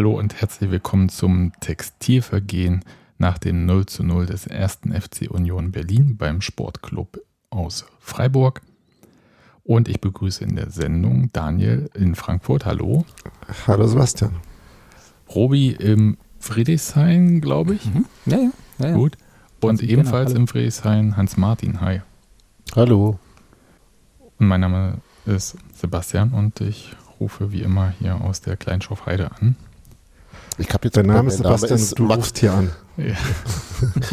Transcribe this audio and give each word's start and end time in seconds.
Hallo 0.00 0.18
und 0.18 0.40
herzlich 0.40 0.70
willkommen 0.70 1.10
zum 1.10 1.52
Textilvergehen 1.60 2.82
nach 3.18 3.36
dem 3.36 3.66
0 3.66 3.84
zu 3.84 4.02
0 4.02 4.24
des 4.24 4.46
ersten 4.46 4.98
FC 4.98 5.30
Union 5.30 5.72
Berlin 5.72 6.16
beim 6.16 6.40
Sportclub 6.40 7.20
aus 7.50 7.84
Freiburg. 7.98 8.62
Und 9.62 9.88
ich 9.88 10.00
begrüße 10.00 10.42
in 10.42 10.56
der 10.56 10.70
Sendung 10.70 11.28
Daniel 11.34 11.90
in 11.92 12.14
Frankfurt. 12.14 12.64
Hallo. 12.64 13.04
Hallo 13.66 13.86
Sebastian. 13.86 14.36
Robi 15.34 15.72
im 15.72 16.16
Friedrichshain, 16.38 17.42
glaube 17.42 17.74
ich. 17.74 17.84
Mhm. 17.84 18.06
Ja, 18.24 18.38
ja, 18.38 18.50
ja, 18.78 18.86
ja. 18.86 18.94
Gut. 18.94 19.18
Und 19.60 19.82
ebenfalls 19.82 20.32
im 20.32 20.48
Friedrichshain 20.48 21.18
Hans-Martin. 21.18 21.82
Hi. 21.82 22.00
Hallo. 22.74 23.18
Und 24.38 24.48
mein 24.48 24.62
Name 24.62 25.02
ist 25.26 25.58
Sebastian 25.74 26.32
und 26.32 26.62
ich 26.62 26.96
rufe 27.20 27.52
wie 27.52 27.60
immer 27.60 27.92
hier 27.98 28.18
aus 28.18 28.40
der 28.40 28.56
Kleinschorfheide 28.56 29.32
an. 29.32 29.56
Ich 30.60 30.72
habe 30.74 30.84
jetzt 30.84 30.96
Dein 30.96 31.06
Name 31.06 31.28
ist 31.28 31.38
Sebastian, 31.38 31.70
Name 31.70 31.82
ist 31.82 31.98
du 31.98 32.02
Max. 32.04 32.32
hier 32.36 32.52
an. 32.52 32.70
Ja. 32.98 33.14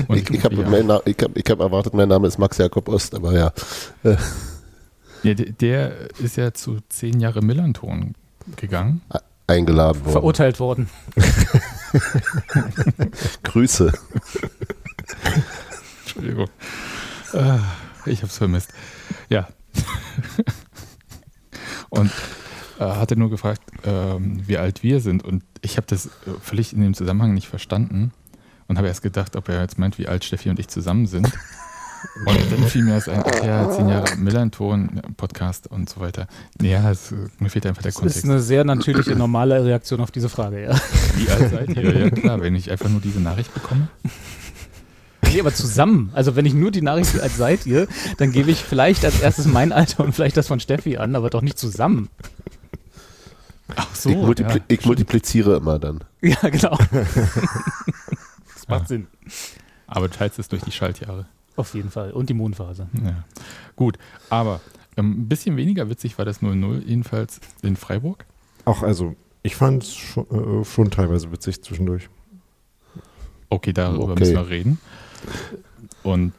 ich 0.15 0.29
ich 0.29 0.43
habe 0.45 0.55
ja. 0.55 0.95
hab, 0.95 1.49
hab 1.49 1.59
erwartet, 1.59 1.93
mein 1.93 2.07
Name 2.07 2.27
ist 2.27 2.39
Max 2.39 2.57
Jakob 2.57 2.87
Ost, 2.87 3.15
aber 3.15 3.33
ja. 3.33 3.51
ja 5.23 5.33
der, 5.33 5.51
der 5.51 6.19
ist 6.19 6.37
ja 6.37 6.53
zu 6.53 6.77
zehn 6.87 7.19
Jahre 7.19 7.41
Millanton 7.41 8.13
gegangen. 8.55 9.01
Eingeladen 9.45 10.05
worden. 10.05 10.13
Verurteilt 10.13 10.61
worden. 10.61 10.89
Grüße. 13.43 13.91
Entschuldigung. 16.05 16.47
Ah, 17.33 17.59
ich 18.05 18.19
habe 18.19 18.27
es 18.27 18.37
vermisst. 18.37 18.71
Ja. 19.29 19.49
Und 21.89 22.11
äh, 22.79 22.83
hatte 22.83 23.15
nur 23.15 23.29
gefragt, 23.29 23.61
ähm, 23.83 24.41
wie 24.47 24.57
alt 24.57 24.83
wir 24.83 24.99
sind. 24.99 25.23
Und 25.23 25.43
ich 25.61 25.77
habe 25.77 25.87
das 25.87 26.07
äh, 26.07 26.09
völlig 26.41 26.73
in 26.73 26.81
dem 26.81 26.93
Zusammenhang 26.93 27.33
nicht 27.33 27.47
verstanden 27.47 28.11
und 28.67 28.77
habe 28.77 28.87
erst 28.87 29.01
gedacht, 29.01 29.35
ob 29.35 29.49
er 29.49 29.61
jetzt 29.61 29.77
meint, 29.77 29.97
wie 29.97 30.07
alt 30.07 30.23
Steffi 30.23 30.49
und 30.49 30.59
ich 30.59 30.67
zusammen 30.67 31.07
sind. 31.07 31.31
Und 32.25 32.37
dann 32.51 32.63
fiel 32.67 32.83
mir 32.83 32.95
das 32.95 33.09
ein, 33.09 33.23
ach 33.25 33.43
ja, 33.43 33.69
zehn 33.71 33.89
Jahre 33.89 34.15
Millanton, 34.17 35.01
Podcast 35.17 35.67
und 35.67 35.89
so 35.89 35.99
weiter. 35.99 36.27
Ja, 36.61 36.91
es, 36.91 37.13
mir 37.39 37.49
fehlt 37.49 37.65
einfach 37.65 37.81
der 37.81 37.91
Kontext. 37.91 38.17
Das 38.17 38.23
ist 38.23 38.29
eine 38.29 38.39
sehr 38.39 38.63
natürliche, 38.63 39.15
normale 39.15 39.63
Reaktion 39.63 39.99
auf 40.01 40.11
diese 40.11 40.29
Frage, 40.29 40.63
ja. 40.63 40.79
Wie 41.15 41.29
alt 41.29 41.51
seid 41.51 41.75
ihr? 41.75 41.97
Ja 41.97 42.09
klar, 42.11 42.41
wenn 42.41 42.55
ich 42.55 42.69
einfach 42.69 42.89
nur 42.89 43.01
diese 43.01 43.19
Nachricht 43.19 43.53
bekomme. 43.53 43.87
Nee, 45.23 45.39
aber 45.39 45.53
zusammen. 45.53 46.11
Also 46.13 46.35
wenn 46.35 46.45
ich 46.45 46.53
nur 46.53 46.71
die 46.71 46.81
Nachricht 46.81 47.19
als 47.19 47.37
seid 47.37 47.65
ihr, 47.65 47.87
dann 48.17 48.31
gebe 48.31 48.51
ich 48.51 48.63
vielleicht 48.63 49.03
als 49.03 49.19
erstes 49.19 49.45
mein 49.45 49.71
Alter 49.71 50.03
und 50.03 50.13
vielleicht 50.13 50.37
das 50.37 50.47
von 50.47 50.59
Steffi 50.59 50.97
an, 50.97 51.15
aber 51.15 51.29
doch 51.29 51.41
nicht 51.41 51.57
zusammen. 51.57 52.09
Ach 53.75 53.93
so. 53.95 54.09
Ich, 54.09 54.15
multipli 54.15 54.57
ja, 54.57 54.63
ich 54.67 54.85
multipliziere 54.85 55.57
immer 55.57 55.79
dann. 55.79 56.03
Ja, 56.21 56.49
genau. 56.49 56.77
das 56.91 58.67
macht 58.67 58.81
ja. 58.81 58.87
Sinn. 58.87 59.07
Aber 59.87 60.07
du 60.07 60.17
teilst 60.17 60.39
es 60.39 60.47
durch 60.47 60.63
die 60.63 60.71
Schaltjahre. 60.71 61.25
Auf 61.55 61.73
jeden 61.73 61.89
Fall. 61.89 62.11
Und 62.11 62.29
die 62.29 62.33
Mondphase. 62.33 62.87
Ja. 63.03 63.23
Gut, 63.75 63.97
aber 64.29 64.61
ähm, 64.95 65.21
ein 65.21 65.27
bisschen 65.27 65.57
weniger 65.57 65.89
witzig 65.89 66.17
war 66.17 66.25
das 66.25 66.41
0-0, 66.41 66.83
jedenfalls 66.85 67.39
in 67.61 67.75
Freiburg. 67.75 68.25
Auch 68.65 68.83
also, 68.83 69.15
ich 69.43 69.55
fand 69.55 69.83
es 69.83 69.95
schon, 69.95 70.25
äh, 70.61 70.65
schon, 70.65 70.91
teilweise 70.91 71.31
witzig 71.31 71.63
zwischendurch. 71.63 72.09
Okay, 73.49 73.73
darüber 73.73 74.11
okay. 74.11 74.19
müssen 74.19 74.35
wir 74.35 74.49
reden. 74.49 74.79
Und 76.03 76.33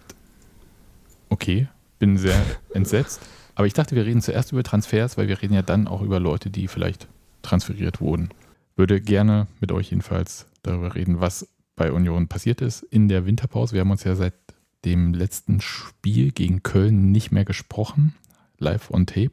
okay, 1.28 1.68
bin 1.98 2.18
sehr 2.18 2.40
entsetzt. 2.74 3.20
Aber 3.54 3.66
ich 3.66 3.72
dachte, 3.72 3.96
wir 3.96 4.04
reden 4.04 4.20
zuerst 4.20 4.52
über 4.52 4.62
Transfers, 4.62 5.16
weil 5.16 5.26
wir 5.28 5.40
reden 5.42 5.54
ja 5.54 5.62
dann 5.62 5.88
auch 5.88 6.02
über 6.02 6.20
Leute, 6.20 6.50
die 6.50 6.68
vielleicht 6.68 7.08
transferiert 7.42 8.00
wurden. 8.00 8.30
Würde 8.76 9.00
gerne 9.00 9.46
mit 9.60 9.72
euch 9.72 9.90
jedenfalls 9.90 10.46
darüber 10.62 10.94
reden, 10.94 11.20
was 11.20 11.48
bei 11.76 11.92
Union 11.92 12.28
passiert 12.28 12.60
ist 12.60 12.82
in 12.82 13.08
der 13.08 13.26
Winterpause. 13.26 13.72
Wir 13.72 13.80
haben 13.80 13.90
uns 13.90 14.04
ja 14.04 14.14
seit 14.14 14.34
dem 14.84 15.14
letzten 15.14 15.60
Spiel 15.60 16.32
gegen 16.32 16.62
Köln 16.62 17.10
nicht 17.10 17.32
mehr 17.32 17.44
gesprochen, 17.44 18.14
live 18.58 18.90
on 18.90 19.06
tape. 19.06 19.32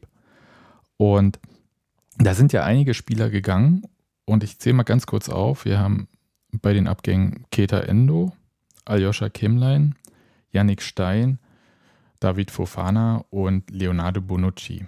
Und 0.96 1.38
da 2.18 2.34
sind 2.34 2.52
ja 2.52 2.64
einige 2.64 2.94
Spieler 2.94 3.30
gegangen 3.30 3.82
und 4.24 4.42
ich 4.42 4.58
zähle 4.58 4.74
mal 4.74 4.82
ganz 4.84 5.06
kurz 5.06 5.28
auf. 5.28 5.64
Wir 5.64 5.78
haben 5.78 6.08
bei 6.52 6.72
den 6.72 6.88
Abgängen 6.88 7.44
Keta 7.50 7.80
Endo, 7.80 8.32
Aljoscha 8.84 9.28
Kemlein, 9.28 9.94
Yannick 10.50 10.82
Stein, 10.82 11.38
David 12.20 12.50
Fofana 12.50 13.24
und 13.30 13.70
Leonardo 13.70 14.20
Bonucci. 14.22 14.86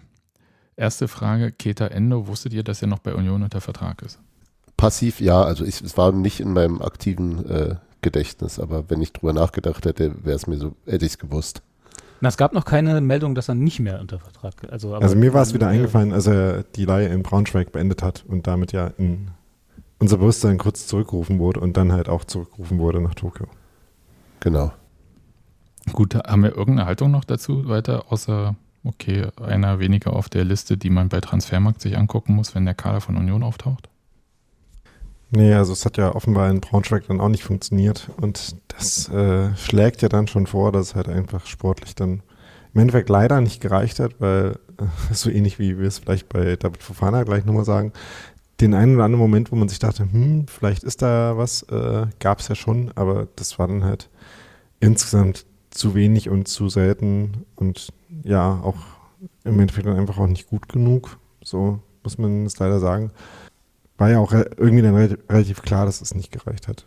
Erste 0.78 1.08
Frage, 1.08 1.50
Keta 1.50 1.88
Endo, 1.88 2.28
wusstet 2.28 2.52
ihr, 2.52 2.62
dass 2.62 2.80
er 2.82 2.86
noch 2.86 3.00
bei 3.00 3.12
Union 3.12 3.42
unter 3.42 3.60
Vertrag 3.60 4.00
ist? 4.02 4.20
Passiv, 4.76 5.20
ja. 5.20 5.42
Also 5.42 5.64
ich, 5.64 5.80
es 5.80 5.96
war 5.96 6.12
nicht 6.12 6.38
in 6.38 6.52
meinem 6.52 6.80
aktiven 6.80 7.44
äh, 7.50 7.74
Gedächtnis, 8.00 8.60
aber 8.60 8.88
wenn 8.88 9.02
ich 9.02 9.12
drüber 9.12 9.32
nachgedacht 9.32 9.84
hätte, 9.86 10.24
wäre 10.24 10.36
es 10.36 10.46
mir 10.46 10.56
so, 10.56 10.76
hätte 10.86 11.04
ich 11.04 11.12
es 11.12 11.18
gewusst. 11.18 11.62
Na, 12.20 12.28
es 12.28 12.36
gab 12.36 12.52
noch 12.52 12.64
keine 12.64 13.00
Meldung, 13.00 13.34
dass 13.34 13.48
er 13.48 13.56
nicht 13.56 13.80
mehr 13.80 14.00
unter 14.00 14.20
Vertrag 14.20 14.54
Also, 14.70 14.94
also 14.94 15.16
mir 15.16 15.34
war 15.34 15.42
es 15.42 15.52
wieder 15.52 15.66
eingefallen, 15.66 16.12
als 16.12 16.28
er 16.28 16.62
die 16.62 16.84
Leihe 16.84 17.08
in 17.08 17.24
Braunschweig 17.24 17.72
beendet 17.72 18.04
hat 18.04 18.24
und 18.28 18.46
damit 18.46 18.70
ja 18.70 18.86
in 18.98 19.32
unser 19.98 20.18
Bewusstsein 20.18 20.58
kurz 20.58 20.86
zurückgerufen 20.86 21.40
wurde 21.40 21.58
und 21.58 21.76
dann 21.76 21.90
halt 21.90 22.08
auch 22.08 22.22
zurückgerufen 22.22 22.78
wurde 22.78 23.00
nach 23.00 23.14
Tokio. 23.14 23.48
Genau. 24.38 24.70
Gut, 25.92 26.14
haben 26.14 26.44
wir 26.44 26.50
irgendeine 26.50 26.86
Haltung 26.86 27.10
noch 27.10 27.24
dazu 27.24 27.68
weiter, 27.68 28.12
außer 28.12 28.54
okay, 28.88 29.28
einer 29.40 29.78
weniger 29.78 30.14
auf 30.14 30.28
der 30.28 30.44
Liste, 30.44 30.76
die 30.76 30.90
man 30.90 31.08
bei 31.08 31.20
Transfermarkt 31.20 31.80
sich 31.80 31.96
angucken 31.96 32.34
muss, 32.34 32.54
wenn 32.54 32.64
der 32.64 32.74
Kader 32.74 33.00
von 33.00 33.16
Union 33.16 33.42
auftaucht? 33.42 33.88
Nee, 35.30 35.52
also 35.52 35.74
es 35.74 35.84
hat 35.84 35.98
ja 35.98 36.14
offenbar 36.14 36.50
in 36.50 36.60
Braunschweig 36.60 37.06
dann 37.06 37.20
auch 37.20 37.28
nicht 37.28 37.44
funktioniert 37.44 38.10
und 38.16 38.56
das 38.68 39.08
äh, 39.10 39.54
schlägt 39.56 40.00
ja 40.00 40.08
dann 40.08 40.26
schon 40.26 40.46
vor, 40.46 40.72
dass 40.72 40.88
es 40.88 40.94
halt 40.94 41.08
einfach 41.08 41.44
sportlich 41.46 41.94
dann 41.94 42.22
im 42.72 42.80
Endeffekt 42.80 43.10
leider 43.10 43.40
nicht 43.40 43.60
gereicht 43.60 44.00
hat, 44.00 44.20
weil 44.20 44.58
so 45.12 45.28
ähnlich 45.28 45.58
wie 45.58 45.78
wir 45.78 45.86
es 45.86 45.98
vielleicht 45.98 46.30
bei 46.30 46.56
David 46.56 46.82
Fofana 46.82 47.24
gleich 47.24 47.44
nochmal 47.44 47.66
sagen, 47.66 47.92
den 48.60 48.74
einen 48.74 48.96
oder 48.96 49.04
anderen 49.04 49.20
Moment, 49.20 49.52
wo 49.52 49.56
man 49.56 49.68
sich 49.68 49.78
dachte, 49.78 50.04
hm, 50.10 50.46
vielleicht 50.48 50.82
ist 50.82 51.02
da 51.02 51.36
was, 51.36 51.62
äh, 51.64 52.06
gab 52.18 52.40
es 52.40 52.48
ja 52.48 52.54
schon, 52.54 52.90
aber 52.94 53.28
das 53.36 53.58
war 53.58 53.68
dann 53.68 53.84
halt 53.84 54.08
insgesamt 54.80 55.44
zu 55.70 55.94
wenig 55.94 56.28
und 56.28 56.48
zu 56.48 56.68
selten 56.68 57.44
und 57.56 57.92
ja, 58.22 58.60
auch 58.62 58.76
im 59.44 59.58
Endeffekt 59.60 59.86
dann 59.86 59.96
einfach 59.96 60.18
auch 60.18 60.26
nicht 60.26 60.48
gut 60.48 60.68
genug. 60.68 61.18
So 61.42 61.80
muss 62.02 62.18
man 62.18 62.46
es 62.46 62.58
leider 62.58 62.80
sagen. 62.80 63.10
War 63.96 64.10
ja 64.10 64.18
auch 64.18 64.32
irgendwie 64.32 64.82
dann 64.82 64.94
relativ 64.94 65.62
klar, 65.62 65.86
dass 65.86 66.00
es 66.00 66.14
nicht 66.14 66.30
gereicht 66.30 66.68
hat. 66.68 66.84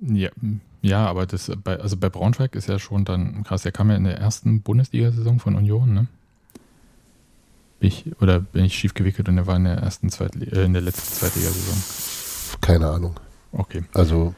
Ja, 0.00 0.30
ja 0.82 1.06
aber 1.06 1.26
das 1.26 1.50
bei, 1.62 1.78
also 1.78 1.96
bei 1.96 2.08
Braunschweig 2.08 2.54
ist 2.54 2.68
ja 2.68 2.78
schon 2.78 3.04
dann 3.04 3.44
krass. 3.44 3.64
Er 3.64 3.72
kam 3.72 3.90
ja 3.90 3.96
in 3.96 4.04
der 4.04 4.18
ersten 4.18 4.62
Bundesliga-Saison 4.62 5.40
von 5.40 5.56
Union, 5.56 5.92
ne? 5.92 6.06
Bin 7.80 7.88
ich, 7.88 8.20
oder 8.20 8.40
bin 8.40 8.64
ich 8.64 8.74
schief 8.74 8.94
gewickelt 8.94 9.28
und 9.28 9.36
er 9.36 9.46
war 9.46 9.56
in 9.56 9.64
der 9.64 9.76
ersten 9.76 10.08
Zweitli 10.08 10.46
äh, 10.48 10.64
in 10.64 10.72
der 10.72 10.82
letzten 10.82 11.12
Zweitligasaison? 11.12 12.58
Keine 12.60 12.88
Ahnung. 12.88 13.20
Okay. 13.52 13.84
Also 13.92 14.34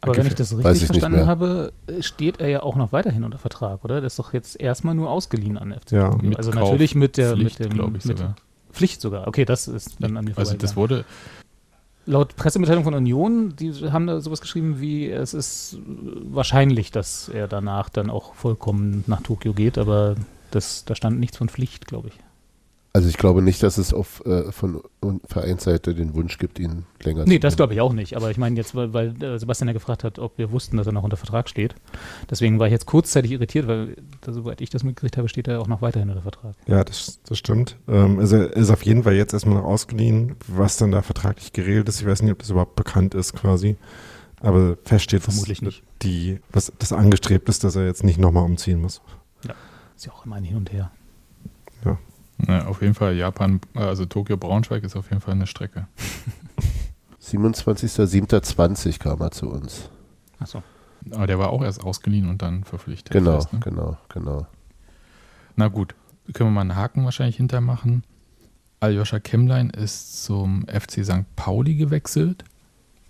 aber 0.00 0.16
wenn 0.16 0.26
ich 0.26 0.34
das 0.34 0.56
richtig 0.56 0.82
ich 0.82 0.86
verstanden 0.86 1.26
habe, 1.26 1.72
steht 2.00 2.40
er 2.40 2.48
ja 2.48 2.62
auch 2.62 2.76
noch 2.76 2.92
weiterhin 2.92 3.24
unter 3.24 3.38
Vertrag, 3.38 3.84
oder? 3.84 3.96
Der 4.00 4.06
ist 4.06 4.18
doch 4.18 4.32
jetzt 4.32 4.58
erstmal 4.60 4.94
nur 4.94 5.10
ausgeliehen 5.10 5.58
an 5.58 5.72
FC. 5.72 5.92
Ja, 5.92 6.16
also 6.36 6.50
natürlich 6.52 6.94
mit 6.94 7.16
der 7.16 7.34
Pflicht, 7.34 7.60
mit 7.60 7.72
dem, 7.72 7.94
ich 7.96 8.02
sogar. 8.02 8.36
Pflicht 8.72 9.00
sogar. 9.00 9.28
Okay, 9.28 9.44
das 9.44 9.68
ist 9.68 9.96
dann 10.00 10.16
an 10.16 10.24
mir 10.24 10.38
Also 10.38 10.56
das 10.56 10.76
wurde 10.76 11.04
laut 12.06 12.34
Pressemitteilung 12.36 12.84
von 12.84 12.94
Union, 12.94 13.54
die 13.56 13.72
haben 13.90 14.06
da 14.06 14.20
sowas 14.20 14.40
geschrieben 14.40 14.80
wie 14.80 15.10
es 15.10 15.34
ist 15.34 15.78
wahrscheinlich, 15.84 16.90
dass 16.90 17.28
er 17.28 17.46
danach 17.46 17.88
dann 17.88 18.10
auch 18.10 18.34
vollkommen 18.34 19.04
nach 19.06 19.22
Tokio 19.22 19.52
geht, 19.52 19.78
aber 19.78 20.16
das 20.50 20.84
da 20.84 20.94
stand 20.94 21.20
nichts 21.20 21.36
von 21.36 21.48
Pflicht, 21.48 21.86
glaube 21.86 22.08
ich. 22.08 22.14
Also 22.92 23.08
ich 23.08 23.18
glaube 23.18 23.40
nicht, 23.40 23.62
dass 23.62 23.78
es 23.78 23.94
auf, 23.94 24.24
äh, 24.26 24.50
von 24.50 24.82
Vereinsseite 25.24 25.94
den 25.94 26.14
Wunsch 26.14 26.38
gibt, 26.38 26.58
ihn 26.58 26.86
länger 27.02 27.20
nee, 27.20 27.24
zu 27.24 27.28
Nee, 27.28 27.38
das 27.38 27.56
glaube 27.56 27.72
ich 27.72 27.80
auch 27.80 27.92
nicht. 27.92 28.16
Aber 28.16 28.32
ich 28.32 28.36
meine 28.36 28.56
jetzt, 28.56 28.74
weil, 28.74 28.92
weil 28.92 29.22
äh, 29.22 29.38
Sebastian 29.38 29.68
ja 29.68 29.74
gefragt 29.74 30.02
hat, 30.02 30.18
ob 30.18 30.36
wir 30.38 30.50
wussten, 30.50 30.76
dass 30.76 30.88
er 30.88 30.92
noch 30.92 31.04
unter 31.04 31.16
Vertrag 31.16 31.48
steht. 31.48 31.76
Deswegen 32.28 32.58
war 32.58 32.66
ich 32.66 32.72
jetzt 32.72 32.86
kurzzeitig 32.86 33.30
irritiert, 33.30 33.68
weil, 33.68 33.94
da, 34.22 34.32
soweit 34.32 34.60
ich 34.60 34.70
das 34.70 34.82
mitgekriegt 34.82 35.16
habe, 35.18 35.28
steht 35.28 35.46
er 35.46 35.60
auch 35.60 35.68
noch 35.68 35.82
weiterhin 35.82 36.08
unter 36.10 36.22
Vertrag. 36.22 36.56
Ja, 36.66 36.82
das, 36.82 37.20
das 37.24 37.38
stimmt. 37.38 37.76
Ähm, 37.86 38.18
also 38.18 38.36
er 38.36 38.56
ist 38.56 38.70
auf 38.70 38.82
jeden 38.82 39.04
Fall 39.04 39.14
jetzt 39.14 39.34
erstmal 39.34 39.58
noch 39.58 39.64
ausgeliehen, 39.64 40.34
was 40.48 40.76
dann 40.76 40.90
da 40.90 41.02
vertraglich 41.02 41.52
geregelt 41.52 41.88
ist. 41.88 42.00
Ich 42.00 42.06
weiß 42.08 42.22
nicht, 42.22 42.32
ob 42.32 42.40
das 42.40 42.50
überhaupt 42.50 42.74
bekannt 42.74 43.14
ist 43.14 43.34
quasi. 43.34 43.76
Aber 44.40 44.76
fest 44.82 45.04
steht, 45.04 45.22
Vermutlich 45.22 45.62
nicht. 45.62 45.84
Die, 46.02 46.40
was 46.50 46.72
das 46.80 46.92
angestrebt 46.92 47.48
ist, 47.48 47.62
dass 47.62 47.76
er 47.76 47.86
jetzt 47.86 48.02
nicht 48.02 48.18
nochmal 48.18 48.44
umziehen 48.44 48.80
muss. 48.80 49.00
Ja, 49.46 49.54
ist 49.94 50.06
ja 50.06 50.12
auch 50.12 50.26
immer 50.26 50.36
ein 50.36 50.44
Hin 50.44 50.56
und 50.56 50.72
Her. 50.72 50.90
Ja. 52.46 52.66
Auf 52.66 52.82
jeden 52.82 52.94
Fall 52.94 53.14
Japan, 53.14 53.60
also 53.74 54.04
Tokio 54.06 54.36
Braunschweig 54.36 54.84
ist 54.84 54.96
auf 54.96 55.10
jeden 55.10 55.20
Fall 55.20 55.34
eine 55.34 55.46
Strecke. 55.46 55.86
27.07.20 57.22 58.98
kam 58.98 59.20
er 59.20 59.30
zu 59.30 59.48
uns. 59.50 59.90
Achso. 60.38 60.62
Aber 61.10 61.26
der 61.26 61.38
war 61.38 61.50
auch 61.50 61.62
erst 61.62 61.82
ausgeliehen 61.82 62.28
und 62.28 62.42
dann 62.42 62.64
verpflichtet. 62.64 63.12
Genau, 63.12 63.36
fest, 63.36 63.52
ne? 63.52 63.60
genau, 63.60 63.96
genau. 64.08 64.46
Na 65.56 65.68
gut, 65.68 65.94
können 66.32 66.50
wir 66.50 66.54
mal 66.54 66.60
einen 66.62 66.76
Haken 66.76 67.04
wahrscheinlich 67.04 67.36
hintermachen. 67.36 68.04
Aljoscha 68.80 69.18
Kemmlein 69.18 69.70
ist 69.70 70.24
zum 70.24 70.66
FC 70.66 71.04
St. 71.04 71.36
Pauli 71.36 71.74
gewechselt. 71.74 72.44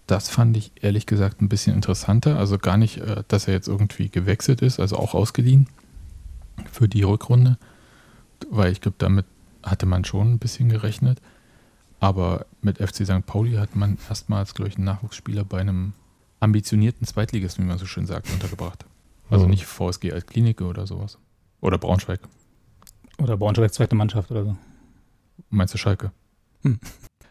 Das 0.06 0.28
fand 0.28 0.56
ich 0.56 0.72
ehrlich 0.82 1.06
gesagt 1.06 1.40
ein 1.40 1.48
bisschen 1.48 1.74
interessanter. 1.74 2.36
Also 2.36 2.58
gar 2.58 2.76
nicht, 2.76 2.98
äh, 2.98 3.22
dass 3.28 3.46
er 3.46 3.54
jetzt 3.54 3.68
irgendwie 3.68 4.08
gewechselt 4.08 4.62
ist, 4.62 4.80
also 4.80 4.96
auch 4.96 5.14
ausgeliehen 5.14 5.68
für 6.70 6.88
die 6.88 7.02
Rückrunde, 7.02 7.58
weil 8.50 8.72
ich 8.72 8.80
glaube, 8.80 8.96
damit 8.98 9.26
hatte 9.62 9.86
man 9.86 10.04
schon 10.04 10.32
ein 10.32 10.38
bisschen 10.38 10.68
gerechnet. 10.68 11.20
Aber 11.98 12.46
mit 12.62 12.78
FC 12.78 13.04
St. 13.04 13.26
Pauli 13.26 13.54
hat 13.54 13.76
man 13.76 13.98
erstmals, 14.08 14.54
glaube 14.54 14.70
ich, 14.70 14.76
einen 14.76 14.86
Nachwuchsspieler 14.86 15.44
bei 15.44 15.60
einem 15.60 15.92
ambitionierten 16.40 17.06
Zweitligisten, 17.06 17.64
wie 17.64 17.68
man 17.68 17.78
so 17.78 17.84
schön 17.84 18.06
sagt, 18.06 18.30
untergebracht. 18.32 18.86
Also 19.28 19.44
mhm. 19.44 19.50
nicht 19.50 19.66
VSG 19.66 20.12
als 20.12 20.26
Klinik 20.26 20.62
oder 20.62 20.86
sowas. 20.86 21.18
Oder 21.60 21.76
Braunschweig. 21.76 22.20
Oder 23.18 23.36
Braunschweig 23.36 23.72
zweite 23.74 23.94
Mannschaft 23.94 24.30
oder 24.30 24.44
so. 24.44 24.56
Meinst 25.50 25.74
du 25.74 25.78
Schalke? 25.78 26.10
Hm. 26.62 26.80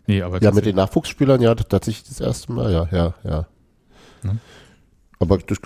Nee, 0.05 0.21
aber 0.21 0.41
ja, 0.41 0.51
mit 0.51 0.65
den 0.65 0.75
Nachwuchsspielern, 0.75 1.41
ja, 1.41 1.53
tatsächlich 1.55 2.07
das 2.07 2.19
erste 2.19 2.51
Mal, 2.51 2.71
ja, 2.71 2.87
ja, 2.91 3.13
ja. 3.23 3.47
Hm? 4.21 4.39
Aber 5.19 5.37
das 5.37 5.59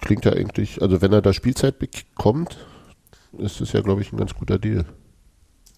klingt 0.00 0.24
ja 0.24 0.32
eigentlich, 0.32 0.80
also 0.80 1.02
wenn 1.02 1.12
er 1.12 1.20
da 1.20 1.32
Spielzeit 1.32 1.78
bekommt, 1.78 2.56
ist 3.38 3.60
es 3.60 3.72
ja, 3.72 3.80
glaube 3.80 4.02
ich, 4.02 4.12
ein 4.12 4.16
ganz 4.16 4.34
guter 4.34 4.58
Deal. 4.58 4.84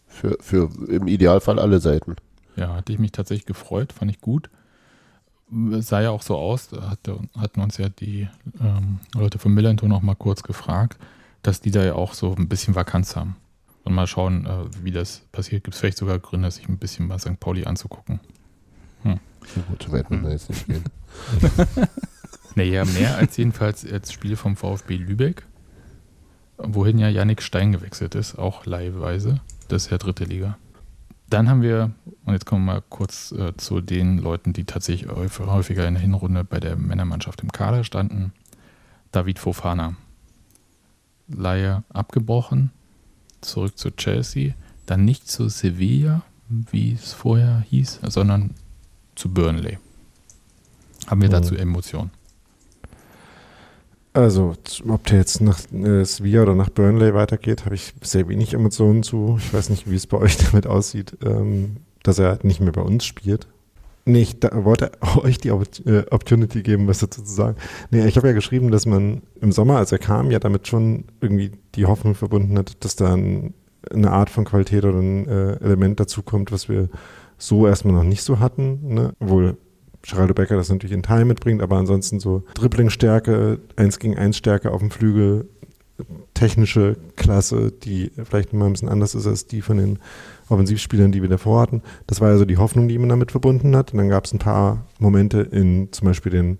Für, 0.06 0.36
für 0.40 0.70
im 0.88 1.06
Idealfall 1.08 1.58
alle 1.58 1.80
Seiten. 1.80 2.16
Ja, 2.56 2.74
hatte 2.74 2.92
ich 2.92 2.98
mich 2.98 3.12
tatsächlich 3.12 3.46
gefreut, 3.46 3.92
fand 3.92 4.10
ich 4.10 4.20
gut. 4.20 4.50
Es 5.72 5.88
sah 5.88 6.00
ja 6.00 6.10
auch 6.10 6.22
so 6.22 6.36
aus, 6.36 6.70
hatte, 6.72 7.18
hatten 7.36 7.60
uns 7.60 7.76
ja 7.76 7.88
die 7.88 8.28
ähm, 8.60 9.00
Leute 9.14 9.38
von 9.38 9.52
Millanton 9.52 9.88
noch 9.88 10.02
mal 10.02 10.14
kurz 10.14 10.42
gefragt, 10.42 10.98
dass 11.42 11.60
die 11.60 11.70
da 11.70 11.84
ja 11.84 11.94
auch 11.94 12.14
so 12.14 12.34
ein 12.34 12.48
bisschen 12.48 12.74
Vakanz 12.74 13.16
haben. 13.16 13.36
Und 13.84 13.94
mal 13.94 14.06
schauen, 14.06 14.46
äh, 14.46 14.64
wie 14.82 14.92
das 14.92 15.22
passiert. 15.32 15.64
Gibt 15.64 15.74
es 15.74 15.80
vielleicht 15.80 15.98
sogar 15.98 16.18
Gründe, 16.18 16.50
sich 16.50 16.68
ein 16.68 16.78
bisschen 16.78 17.08
bei 17.08 17.18
St. 17.18 17.40
Pauli 17.40 17.64
anzugucken. 17.64 18.20
Hm. 19.02 19.18
Gut, 19.68 19.82
so 19.82 19.92
weit 19.92 20.10
müssen 20.10 20.24
wir 20.24 20.32
jetzt 20.32 20.48
nicht 20.48 20.66
gehen. 20.66 20.84
naja, 22.54 22.84
mehr 22.84 23.16
als 23.16 23.36
jedenfalls 23.36 23.82
jetzt 23.82 24.12
Spiele 24.12 24.36
vom 24.36 24.56
VfB 24.56 24.96
Lübeck, 24.96 25.46
wohin 26.58 26.98
ja 26.98 27.08
Yannick 27.08 27.42
Stein 27.42 27.72
gewechselt 27.72 28.14
ist, 28.14 28.38
auch 28.38 28.66
leihweise. 28.66 29.40
Das 29.68 29.84
ist 29.84 29.90
ja 29.90 29.98
dritte 29.98 30.24
Liga. 30.24 30.58
Dann 31.28 31.48
haben 31.48 31.62
wir, 31.62 31.92
und 32.26 32.34
jetzt 32.34 32.44
kommen 32.44 32.64
wir 32.66 32.74
mal 32.74 32.82
kurz 32.88 33.32
äh, 33.32 33.56
zu 33.56 33.80
den 33.80 34.18
Leuten, 34.18 34.52
die 34.52 34.64
tatsächlich 34.64 35.10
häufiger 35.10 35.88
in 35.88 35.94
der 35.94 36.02
Hinrunde 36.02 36.44
bei 36.44 36.60
der 36.60 36.76
Männermannschaft 36.76 37.40
im 37.40 37.50
Kader 37.50 37.84
standen. 37.84 38.32
David 39.12 39.38
Fofana. 39.38 39.96
Laie 41.28 41.84
abgebrochen, 41.88 42.70
zurück 43.40 43.78
zu 43.78 43.90
Chelsea, 43.92 44.52
dann 44.84 45.04
nicht 45.04 45.28
zu 45.28 45.48
Sevilla, 45.48 46.22
wie 46.48 46.92
es 46.92 47.14
vorher 47.14 47.64
hieß, 47.70 48.00
sondern 48.08 48.54
zu 49.14 49.32
Burnley. 49.32 49.78
Haben 51.06 51.22
wir 51.22 51.28
mhm. 51.28 51.32
dazu 51.32 51.54
Emotionen? 51.54 52.10
Also, 54.14 54.54
ob 54.88 55.06
der 55.06 55.18
jetzt 55.18 55.40
nach 55.40 55.58
äh, 55.72 56.04
Sevilla 56.04 56.42
oder 56.42 56.54
nach 56.54 56.68
Burnley 56.68 57.14
weitergeht, 57.14 57.64
habe 57.64 57.74
ich 57.74 57.94
sehr 58.02 58.28
wenig 58.28 58.52
Emotionen 58.52 59.02
zu. 59.02 59.38
Ich 59.38 59.54
weiß 59.54 59.70
nicht, 59.70 59.90
wie 59.90 59.96
es 59.96 60.06
bei 60.06 60.18
euch 60.18 60.36
damit 60.50 60.66
aussieht, 60.66 61.16
ähm, 61.24 61.78
dass 62.02 62.18
er 62.18 62.38
nicht 62.42 62.60
mehr 62.60 62.72
bei 62.72 62.82
uns 62.82 63.06
spielt. 63.06 63.46
Nee, 64.04 64.22
ich 64.22 64.40
da, 64.40 64.64
wollte 64.64 64.92
euch 65.22 65.38
die 65.38 65.48
äh, 65.48 66.04
Opportunity 66.10 66.62
geben, 66.62 66.88
was 66.88 66.98
dazu 66.98 67.22
zu 67.22 67.32
sagen. 67.32 67.56
Nee, 67.90 68.06
ich 68.06 68.16
habe 68.16 68.28
ja 68.28 68.34
geschrieben, 68.34 68.70
dass 68.70 68.84
man 68.84 69.22
im 69.40 69.52
Sommer, 69.52 69.78
als 69.78 69.92
er 69.92 69.98
kam, 69.98 70.30
ja 70.30 70.38
damit 70.38 70.68
schon 70.68 71.04
irgendwie 71.22 71.52
die 71.74 71.86
Hoffnung 71.86 72.14
verbunden 72.14 72.58
hat, 72.58 72.84
dass 72.84 72.96
da 72.96 73.14
ein, 73.14 73.54
eine 73.90 74.10
Art 74.10 74.28
von 74.28 74.44
Qualität 74.44 74.84
oder 74.84 74.98
ein 74.98 75.26
äh, 75.26 75.52
Element 75.60 76.00
dazukommt, 76.00 76.52
was 76.52 76.68
wir 76.68 76.90
so 77.38 77.66
erstmal 77.66 77.94
noch 77.94 78.04
nicht 78.04 78.22
so 78.22 78.40
hatten. 78.40 78.94
Ne? 78.94 79.12
Obwohl 79.20 79.56
Geraldo 80.02 80.34
Becker 80.34 80.56
das 80.56 80.68
natürlich 80.68 80.94
in 80.94 81.02
Teil 81.02 81.24
mitbringt, 81.24 81.62
aber 81.62 81.76
ansonsten 81.76 82.20
so 82.20 82.42
Dribblingstärke, 82.54 83.60
1 83.76 83.98
gegen 83.98 84.18
1 84.18 84.36
Stärke 84.36 84.72
auf 84.72 84.80
dem 84.80 84.90
Flügel, 84.90 85.48
technische 86.34 86.96
Klasse, 87.16 87.70
die 87.70 88.10
vielleicht 88.24 88.52
mal 88.52 88.66
ein 88.66 88.72
bisschen 88.72 88.88
anders 88.88 89.14
ist 89.14 89.26
als 89.26 89.46
die 89.46 89.62
von 89.62 89.76
den 89.76 89.98
Offensivspielern, 90.48 91.12
die 91.12 91.22
wir 91.22 91.28
davor 91.28 91.60
hatten. 91.60 91.82
Das 92.06 92.20
war 92.20 92.30
also 92.30 92.44
die 92.44 92.56
Hoffnung, 92.56 92.88
die 92.88 92.98
man 92.98 93.08
damit 93.08 93.30
verbunden 93.30 93.76
hat. 93.76 93.92
Und 93.92 93.98
dann 93.98 94.08
gab 94.08 94.24
es 94.24 94.32
ein 94.32 94.38
paar 94.38 94.86
Momente 94.98 95.40
in 95.40 95.92
zum 95.92 96.06
Beispiel 96.08 96.32
den 96.32 96.58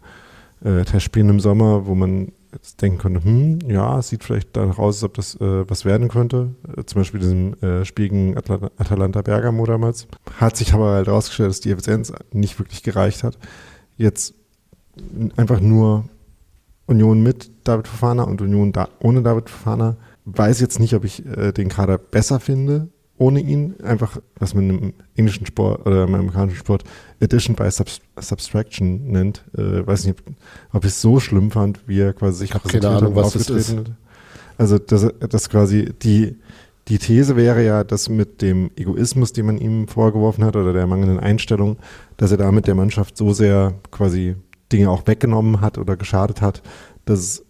äh, 0.65 0.85
Testspielen 0.85 1.31
im 1.31 1.41
Sommer, 1.41 1.87
wo 1.87 1.95
man 1.95 2.33
denken 2.81 2.99
konnte, 2.99 3.25
hm, 3.25 3.59
ja, 3.69 4.01
sieht 4.03 4.25
vielleicht 4.25 4.57
danach 4.57 4.79
aus, 4.79 4.97
als 4.97 5.05
ob 5.05 5.15
das 5.15 5.35
äh, 5.37 5.69
was 5.69 5.85
werden 5.85 6.09
könnte. 6.09 6.55
Äh, 6.77 6.85
zum 6.85 7.01
Beispiel 7.01 7.21
diesem 7.21 7.55
äh, 7.63 7.85
Spiel 7.85 8.37
Atla 8.37 8.71
Atalanta 8.77 9.23
Bergamo 9.23 9.65
damals. 9.67 10.07
Hat 10.39 10.57
sich 10.57 10.75
aber 10.75 10.93
halt 10.93 11.07
herausgestellt, 11.07 11.51
dass 11.51 11.61
die 11.61 11.71
Effizienz 11.71 12.13
nicht 12.33 12.59
wirklich 12.59 12.83
gereicht 12.83 13.25
hat. 13.25 13.39
Jetzt 13.97 14.35
einfach 15.37 15.61
nur 15.61 16.05
Union 16.87 17.23
mit 17.23 17.51
David 17.65 17.89
Fofana 17.89 18.25
und 18.25 18.43
Union 18.43 18.73
da 18.73 18.89
ohne 19.01 19.23
David 19.23 19.49
Fofana. 19.49 19.97
Weiß 20.25 20.61
jetzt 20.61 20.79
nicht, 20.79 20.95
ob 20.95 21.05
ich 21.05 21.25
äh, 21.27 21.53
den 21.53 21.69
Kader 21.69 21.99
besser 21.99 22.39
finde 22.39 22.89
ohne 23.23 23.41
ihn. 23.41 23.75
Einfach, 23.83 24.19
was 24.39 24.55
man 24.55 24.71
im 24.71 24.95
englischen 25.15 25.47
Sport 25.47 25.87
oder 25.87 26.05
im 26.05 26.15
amerikanischen 26.15 26.59
Sport 26.59 26.85
Addition 27.23 27.55
by 27.55 27.71
Subs 27.71 28.01
Subtraction 28.19 29.11
nennt. 29.11 29.45
Äh, 29.57 29.87
weiß 29.87 30.07
nicht, 30.07 30.23
ob, 30.73 30.85
ich 30.85 30.91
es 30.91 31.01
so 31.01 31.21
schlimm 31.21 31.51
fand, 31.51 31.81
wie 31.87 32.01
er 32.01 32.13
quasi 32.13 32.39
sich 32.39 32.51
präsentiert 32.51 32.83
keine 32.83 32.97
Ahnung, 32.97 33.15
was 33.15 33.33
das 33.33 33.49
ist. 33.49 33.77
Hat. 33.77 33.93
Also, 34.59 34.79
das, 34.79 35.09
das 35.19 35.49
quasi 35.49 35.93
die, 36.03 36.37
die 36.89 36.99
These 36.99 37.37
wäre 37.37 37.65
ja, 37.65 37.85
dass 37.85 38.09
mit 38.09 38.43
dem 38.43 38.71
Egoismus, 38.77 39.33
den 39.33 39.47
man 39.47 39.59
ihm 39.59 39.89
vorgeworfen 39.89 40.45
hat, 40.45 40.57
oder 40.57 40.73
der 40.73 40.87
mangelnden 40.87 41.21
Einstellung, 41.21 41.79
dass 42.17 42.33
er 42.33 42.39
damit 42.39 42.67
der 42.67 42.75
Mannschaft 42.75 43.17
so 43.17 43.33
sehr 43.33 43.75
quasi 43.91 44.37
Dinge 44.73 44.91
auch 44.91 45.07
weggenommen 45.07 45.61
hat 45.61 45.79
oder 45.79 45.97
geschadet 45.97 46.41
hat, 46.41 46.63
dass 47.05 47.19
es 47.19 47.45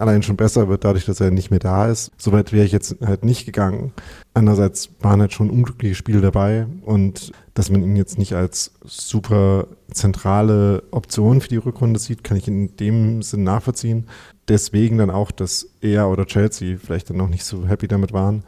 allein 0.00 0.22
schon 0.22 0.36
besser 0.36 0.68
wird, 0.68 0.84
dadurch, 0.84 1.04
dass 1.04 1.20
er 1.20 1.30
nicht 1.30 1.50
mehr 1.50 1.58
da 1.58 1.88
ist. 1.88 2.10
Soweit 2.16 2.52
wäre 2.52 2.64
ich 2.64 2.72
jetzt 2.72 2.96
halt 3.04 3.24
nicht 3.24 3.46
gegangen. 3.46 3.92
Andererseits 4.32 4.90
waren 5.00 5.20
halt 5.20 5.32
schon 5.32 5.50
unglückliche 5.50 5.94
Spiele 5.94 6.20
dabei 6.20 6.66
und 6.82 7.32
dass 7.54 7.70
man 7.70 7.82
ihn 7.82 7.96
jetzt 7.96 8.18
nicht 8.18 8.34
als 8.34 8.72
super 8.84 9.66
zentrale 9.92 10.82
Option 10.90 11.40
für 11.40 11.48
die 11.48 11.56
Rückrunde 11.56 12.00
sieht, 12.00 12.24
kann 12.24 12.36
ich 12.36 12.48
in 12.48 12.76
dem 12.76 13.22
Sinn 13.22 13.42
nachvollziehen. 13.42 14.06
Deswegen 14.48 14.98
dann 14.98 15.10
auch, 15.10 15.30
dass 15.30 15.68
er 15.80 16.08
oder 16.08 16.26
Chelsea 16.26 16.78
vielleicht 16.78 17.10
dann 17.10 17.18
noch 17.18 17.28
nicht 17.28 17.44
so 17.44 17.66
happy 17.66 17.86
damit 17.86 18.12
waren. 18.12 18.44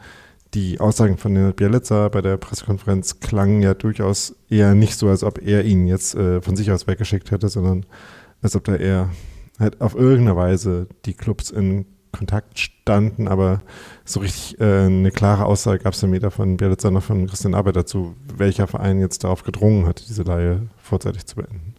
Die 0.53 0.79
Aussagen 0.79 1.17
von 1.17 1.53
Bielitzer 1.53 2.09
bei 2.09 2.21
der 2.21 2.37
Pressekonferenz 2.37 3.19
klangen 3.19 3.61
ja 3.61 3.73
durchaus 3.73 4.35
eher 4.49 4.75
nicht 4.75 4.97
so, 4.97 5.09
als 5.09 5.23
ob 5.23 5.41
er 5.41 5.65
ihn 5.65 5.87
jetzt 5.87 6.15
äh, 6.15 6.41
von 6.41 6.55
sich 6.55 6.71
aus 6.71 6.87
weggeschickt 6.87 7.31
hätte, 7.31 7.49
sondern 7.49 7.85
als 8.41 8.55
ob 8.55 8.63
da 8.63 8.75
eher 8.75 9.09
halt 9.59 9.81
auf 9.81 9.95
irgendeine 9.95 10.35
Weise 10.35 10.87
die 11.05 11.13
Clubs 11.13 11.49
in 11.49 11.85
Kontakt 12.11 12.59
standen, 12.59 13.27
aber 13.27 13.61
so 14.05 14.19
richtig 14.19 14.59
äh, 14.61 14.85
eine 14.85 15.11
klare 15.11 15.45
Aussage 15.45 15.83
gab 15.83 15.93
es 15.93 16.01
ja 16.01 16.11
weder 16.11 16.31
von 16.31 16.57
Bielitzer 16.57 16.91
noch 16.91 17.03
von 17.03 17.27
Christian 17.27 17.55
Arbeit 17.55 17.75
dazu, 17.75 18.15
welcher 18.37 18.67
Verein 18.67 18.99
jetzt 18.99 19.23
darauf 19.23 19.43
gedrungen 19.43 19.87
hat, 19.87 20.07
diese 20.07 20.23
Leihe 20.23 20.67
vorzeitig 20.77 21.25
zu 21.25 21.37
beenden. 21.37 21.73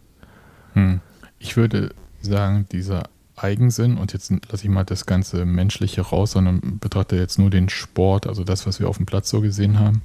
Hm. 0.73 0.99
Ich 1.39 1.55
würde 1.55 1.95
sagen, 2.21 2.67
dieser 2.71 3.03
Eigensinn, 3.37 3.97
und 3.97 4.13
jetzt 4.13 4.29
lasse 4.49 4.63
ich 4.63 4.69
mal 4.69 4.83
das 4.83 5.05
ganze 5.05 5.45
Menschliche 5.45 6.01
raus, 6.01 6.31
sondern 6.31 6.79
betrachte 6.79 7.15
jetzt 7.15 7.39
nur 7.39 7.49
den 7.49 7.69
Sport, 7.69 8.27
also 8.27 8.43
das, 8.43 8.67
was 8.67 8.79
wir 8.79 8.89
auf 8.89 8.97
dem 8.97 9.05
Platz 9.05 9.29
so 9.29 9.41
gesehen 9.41 9.79
haben, 9.79 10.01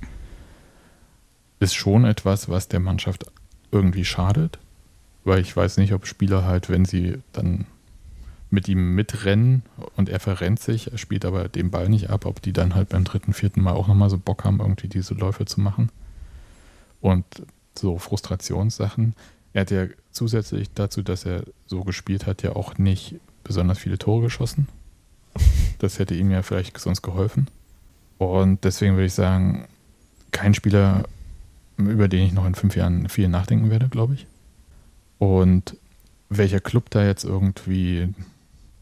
ist 1.58 1.74
schon 1.74 2.04
etwas, 2.04 2.48
was 2.48 2.68
der 2.68 2.80
Mannschaft 2.80 3.26
irgendwie 3.72 4.04
schadet 4.04 4.58
weil 5.24 5.40
ich 5.40 5.56
weiß 5.56 5.76
nicht, 5.76 5.92
ob 5.92 6.06
Spieler 6.06 6.44
halt, 6.44 6.68
wenn 6.68 6.84
sie 6.84 7.18
dann 7.32 7.66
mit 8.50 8.68
ihm 8.68 8.94
mitrennen 8.94 9.62
und 9.96 10.08
er 10.08 10.18
verrennt 10.18 10.60
sich, 10.60 10.90
er 10.90 10.98
spielt 10.98 11.24
aber 11.24 11.48
den 11.48 11.70
Ball 11.70 11.88
nicht 11.88 12.10
ab, 12.10 12.26
ob 12.26 12.42
die 12.42 12.52
dann 12.52 12.74
halt 12.74 12.88
beim 12.88 13.04
dritten, 13.04 13.32
vierten 13.32 13.62
Mal 13.62 13.72
auch 13.72 13.86
nochmal 13.86 14.10
so 14.10 14.18
Bock 14.18 14.44
haben, 14.44 14.58
irgendwie 14.60 14.88
diese 14.88 15.14
Läufe 15.14 15.44
zu 15.44 15.60
machen. 15.60 15.90
Und 17.00 17.24
so 17.78 17.98
Frustrationssachen. 17.98 19.14
Er 19.52 19.62
hat 19.62 19.70
ja 19.70 19.86
zusätzlich 20.10 20.72
dazu, 20.74 21.02
dass 21.02 21.24
er 21.24 21.44
so 21.66 21.82
gespielt 21.84 22.26
hat, 22.26 22.42
ja 22.42 22.56
auch 22.56 22.78
nicht 22.78 23.16
besonders 23.44 23.78
viele 23.78 23.98
Tore 23.98 24.22
geschossen. 24.22 24.68
Das 25.78 25.98
hätte 25.98 26.14
ihm 26.14 26.30
ja 26.30 26.42
vielleicht 26.42 26.78
sonst 26.78 27.02
geholfen. 27.02 27.48
Und 28.18 28.64
deswegen 28.64 28.94
würde 28.94 29.06
ich 29.06 29.14
sagen, 29.14 29.66
kein 30.30 30.52
Spieler, 30.52 31.04
über 31.78 32.06
den 32.06 32.26
ich 32.26 32.32
noch 32.32 32.44
in 32.44 32.54
fünf 32.54 32.76
Jahren 32.76 33.08
viel 33.08 33.28
nachdenken 33.28 33.70
werde, 33.70 33.88
glaube 33.88 34.14
ich. 34.14 34.26
Und 35.20 35.76
welcher 36.30 36.60
Club 36.60 36.88
da 36.88 37.04
jetzt 37.04 37.24
irgendwie 37.24 38.08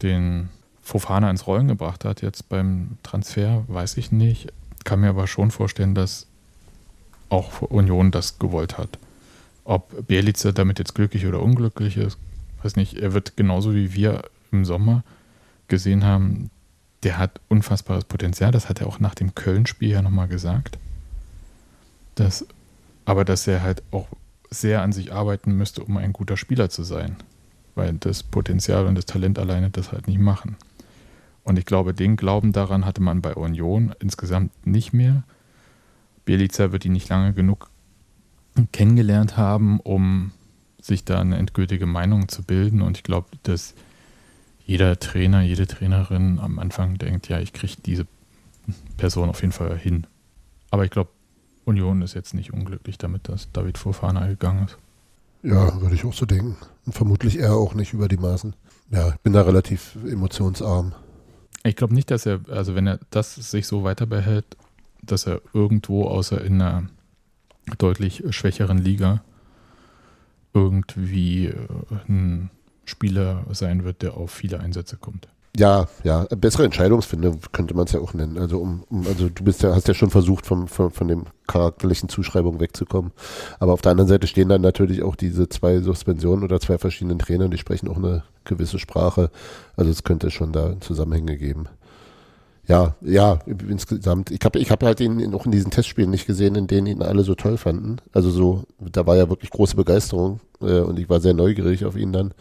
den 0.01 0.47
Fofana 0.81 1.29
ins 1.29 1.45
Rollen 1.45 1.67
gebracht 1.67 2.05
hat, 2.05 2.21
jetzt 2.21 2.47
beim 2.47 2.97
Transfer, 3.03 3.65
weiß 3.67 3.97
ich 3.97 4.13
nicht. 4.13 4.47
Kann 4.85 5.01
mir 5.01 5.09
aber 5.09 5.27
schon 5.27 5.51
vorstellen, 5.51 5.93
dass 5.93 6.27
auch 7.27 7.61
Union 7.61 8.11
das 8.11 8.39
gewollt 8.39 8.77
hat. 8.77 8.97
Ob 9.65 10.07
Bielice 10.07 10.53
damit 10.53 10.79
jetzt 10.79 10.95
glücklich 10.95 11.27
oder 11.27 11.41
unglücklich 11.41 11.97
ist, 11.97 12.17
weiß 12.63 12.77
nicht. 12.77 12.95
Er 12.95 13.13
wird 13.13 13.35
genauso 13.35 13.75
wie 13.75 13.93
wir 13.93 14.23
im 14.53 14.63
Sommer 14.63 15.03
gesehen 15.67 16.05
haben, 16.05 16.49
der 17.03 17.17
hat 17.17 17.41
unfassbares 17.49 18.05
Potenzial. 18.05 18.51
Das 18.51 18.69
hat 18.69 18.79
er 18.79 18.87
auch 18.87 19.01
nach 19.01 19.13
dem 19.13 19.35
Köln-Spiel 19.35 19.89
ja 19.89 20.01
nochmal 20.01 20.29
gesagt. 20.29 20.77
Das, 22.15 22.45
aber 23.03 23.25
dass 23.25 23.45
er 23.45 23.61
halt 23.61 23.83
auch 23.91 24.07
sehr 24.49 24.81
an 24.81 24.91
sich 24.91 25.13
arbeiten 25.13 25.53
müsste, 25.53 25.83
um 25.83 25.97
ein 25.97 26.13
guter 26.13 26.37
Spieler 26.37 26.69
zu 26.69 26.83
sein. 26.83 27.15
Weil 27.75 27.93
das 27.93 28.23
Potenzial 28.23 28.87
und 28.87 28.95
das 28.95 29.05
Talent 29.05 29.39
alleine 29.39 29.69
das 29.69 29.91
halt 29.91 30.07
nicht 30.07 30.19
machen. 30.19 30.57
Und 31.43 31.57
ich 31.57 31.65
glaube, 31.65 31.93
den 31.93 32.15
Glauben 32.15 32.51
daran 32.51 32.85
hatte 32.85 33.01
man 33.01 33.21
bei 33.21 33.35
Union 33.35 33.95
insgesamt 33.99 34.51
nicht 34.67 34.93
mehr. 34.93 35.23
Bielica 36.25 36.71
wird 36.71 36.85
ihn 36.85 36.93
nicht 36.93 37.09
lange 37.09 37.33
genug 37.33 37.69
kennengelernt 38.71 39.37
haben, 39.37 39.79
um 39.79 40.31
sich 40.81 41.05
da 41.05 41.19
eine 41.19 41.37
endgültige 41.37 41.85
Meinung 41.85 42.27
zu 42.27 42.43
bilden. 42.43 42.81
Und 42.81 42.97
ich 42.97 43.03
glaube, 43.03 43.29
dass 43.43 43.73
jeder 44.65 44.99
Trainer, 44.99 45.41
jede 45.41 45.65
Trainerin 45.67 46.39
am 46.39 46.59
Anfang 46.59 46.97
denkt, 46.97 47.29
ja, 47.29 47.39
ich 47.39 47.53
kriege 47.53 47.73
diese 47.85 48.05
Person 48.97 49.29
auf 49.29 49.41
jeden 49.41 49.53
Fall 49.53 49.77
hin. 49.77 50.05
Aber 50.69 50.85
ich 50.85 50.91
glaube, 50.91 51.09
Union 51.69 52.01
ist 52.01 52.15
jetzt 52.15 52.33
nicht 52.33 52.51
unglücklich 52.51 52.97
damit, 52.97 53.29
dass 53.29 53.51
David 53.51 53.77
Fofana 53.77 54.27
gegangen 54.27 54.65
ist. 54.65 54.77
Ja, 55.43 55.79
würde 55.81 55.95
ich 55.95 56.03
auch 56.03 56.13
so 56.13 56.25
denken. 56.25 56.57
Und 56.85 56.93
vermutlich 56.93 57.39
er 57.39 57.53
auch 57.53 57.73
nicht 57.73 57.93
über 57.93 58.07
die 58.07 58.17
Maßen. 58.17 58.55
Ja, 58.91 59.09
ich 59.09 59.19
bin 59.19 59.33
da 59.33 59.43
relativ 59.43 59.95
emotionsarm. 60.05 60.93
Ich 61.63 61.75
glaube 61.75 61.93
nicht, 61.93 62.11
dass 62.11 62.25
er, 62.25 62.41
also 62.49 62.75
wenn 62.75 62.87
er 62.87 62.99
das 63.11 63.35
sich 63.35 63.67
so 63.67 63.83
weiter 63.83 64.05
behält, 64.05 64.57
dass 65.01 65.27
er 65.27 65.41
irgendwo 65.53 66.05
außer 66.05 66.43
in 66.43 66.61
einer 66.61 66.89
deutlich 67.77 68.23
schwächeren 68.31 68.79
Liga 68.79 69.21
irgendwie 70.53 71.47
äh, 71.47 71.55
ein 72.07 72.49
Spieler 72.85 73.45
sein 73.51 73.83
wird, 73.83 74.01
der 74.01 74.15
auf 74.15 74.31
viele 74.31 74.59
Einsätze 74.59 74.97
kommt. 74.97 75.27
Ja, 75.57 75.87
ja, 76.03 76.25
bessere 76.37 76.63
Entscheidungsfindung 76.63 77.39
könnte 77.51 77.73
man 77.75 77.85
es 77.85 77.91
ja 77.91 77.99
auch 77.99 78.13
nennen. 78.13 78.37
Also 78.37 78.59
um, 78.59 78.83
um, 78.89 79.05
also 79.07 79.29
du 79.29 79.43
bist 79.43 79.63
ja, 79.63 79.73
hast 79.73 79.87
ja 79.87 79.93
schon 79.93 80.11
versucht, 80.11 80.45
vom, 80.45 80.67
von, 80.67 80.91
von 80.91 81.07
dem 81.07 81.25
charakterlichen 81.47 82.07
Zuschreibung 82.07 82.59
wegzukommen. 82.59 83.11
Aber 83.59 83.73
auf 83.73 83.81
der 83.81 83.91
anderen 83.91 84.07
Seite 84.07 84.27
stehen 84.27 84.49
dann 84.49 84.61
natürlich 84.61 85.01
auch 85.01 85.15
diese 85.15 85.49
zwei 85.49 85.79
Suspensionen 85.79 86.43
oder 86.43 86.59
zwei 86.59 86.77
verschiedenen 86.77 87.19
Trainer, 87.19 87.49
die 87.49 87.57
sprechen 87.57 87.89
auch 87.89 87.97
eine 87.97 88.23
gewisse 88.45 88.77
Sprache. 88.77 89.31
Also 89.75 89.89
es 89.89 90.03
könnte 90.03 90.29
schon 90.29 90.53
da 90.53 90.79
Zusammenhänge 90.81 91.35
geben. 91.37 91.65
Ja, 92.67 92.95
ja, 93.01 93.39
insgesamt. 93.47 94.29
Ich 94.29 94.41
habe 94.45 94.59
ich 94.59 94.69
hab 94.69 94.83
halt 94.83 94.99
ihn 94.99 95.33
auch 95.33 95.47
in 95.47 95.51
diesen 95.51 95.71
Testspielen 95.71 96.11
nicht 96.11 96.27
gesehen, 96.27 96.53
in 96.53 96.67
denen 96.67 96.85
ihn 96.85 97.01
alle 97.01 97.23
so 97.23 97.33
toll 97.33 97.57
fanden. 97.57 97.97
Also 98.13 98.29
so, 98.29 98.65
da 98.79 99.07
war 99.07 99.17
ja 99.17 99.27
wirklich 99.27 99.49
große 99.49 99.75
Begeisterung 99.75 100.39
äh, 100.61 100.81
und 100.81 100.99
ich 100.99 101.09
war 101.09 101.19
sehr 101.19 101.33
neugierig 101.33 101.83
auf 101.85 101.97
ihn 101.97 102.13
dann. 102.13 102.35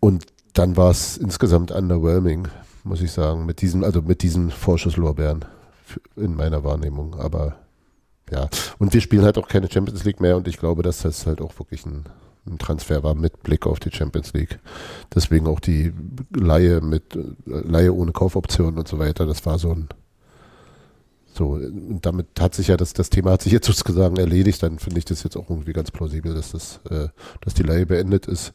Und 0.00 0.26
dann 0.54 0.76
war 0.76 0.90
es 0.90 1.16
insgesamt 1.16 1.70
underwhelming, 1.72 2.48
muss 2.84 3.02
ich 3.02 3.12
sagen, 3.12 3.44
mit 3.44 3.60
diesem, 3.60 3.84
also 3.84 4.00
mit 4.00 4.22
diesen 4.22 4.50
Vorschusslorbeeren 4.50 5.44
in 6.16 6.34
meiner 6.34 6.64
Wahrnehmung. 6.64 7.16
Aber 7.18 7.56
ja, 8.30 8.48
und 8.78 8.94
wir 8.94 9.00
spielen 9.00 9.24
halt 9.24 9.36
auch 9.36 9.48
keine 9.48 9.70
Champions 9.70 10.04
League 10.04 10.20
mehr 10.20 10.36
und 10.36 10.48
ich 10.48 10.56
glaube, 10.56 10.82
dass 10.82 11.02
das 11.02 11.26
halt 11.26 11.40
auch 11.42 11.58
wirklich 11.58 11.84
ein, 11.84 12.04
ein 12.46 12.58
Transfer 12.58 13.02
war 13.02 13.14
mit 13.14 13.42
Blick 13.42 13.66
auf 13.66 13.80
die 13.80 13.90
Champions 13.92 14.32
League. 14.32 14.60
Deswegen 15.14 15.48
auch 15.48 15.60
die 15.60 15.92
Laie 16.34 16.80
mit 16.80 17.18
Laie 17.44 17.92
ohne 17.92 18.12
Kaufoptionen 18.12 18.78
und 18.78 18.88
so 18.88 18.98
weiter. 18.98 19.26
Das 19.26 19.44
war 19.44 19.58
so 19.58 19.72
ein 19.72 19.88
so, 21.36 21.54
und 21.54 22.06
damit 22.06 22.28
hat 22.38 22.54
sich 22.54 22.68
ja 22.68 22.76
das, 22.76 22.92
das 22.92 23.10
Thema 23.10 23.32
hat 23.32 23.42
sich 23.42 23.52
jetzt 23.52 23.66
sozusagen 23.66 24.16
erledigt, 24.18 24.62
dann 24.62 24.78
finde 24.78 25.00
ich 25.00 25.04
das 25.04 25.24
jetzt 25.24 25.36
auch 25.36 25.50
irgendwie 25.50 25.72
ganz 25.72 25.90
plausibel, 25.90 26.32
dass 26.32 26.52
das, 26.52 26.78
äh, 26.90 27.08
dass 27.40 27.54
die 27.54 27.64
Laie 27.64 27.86
beendet 27.86 28.26
ist 28.26 28.52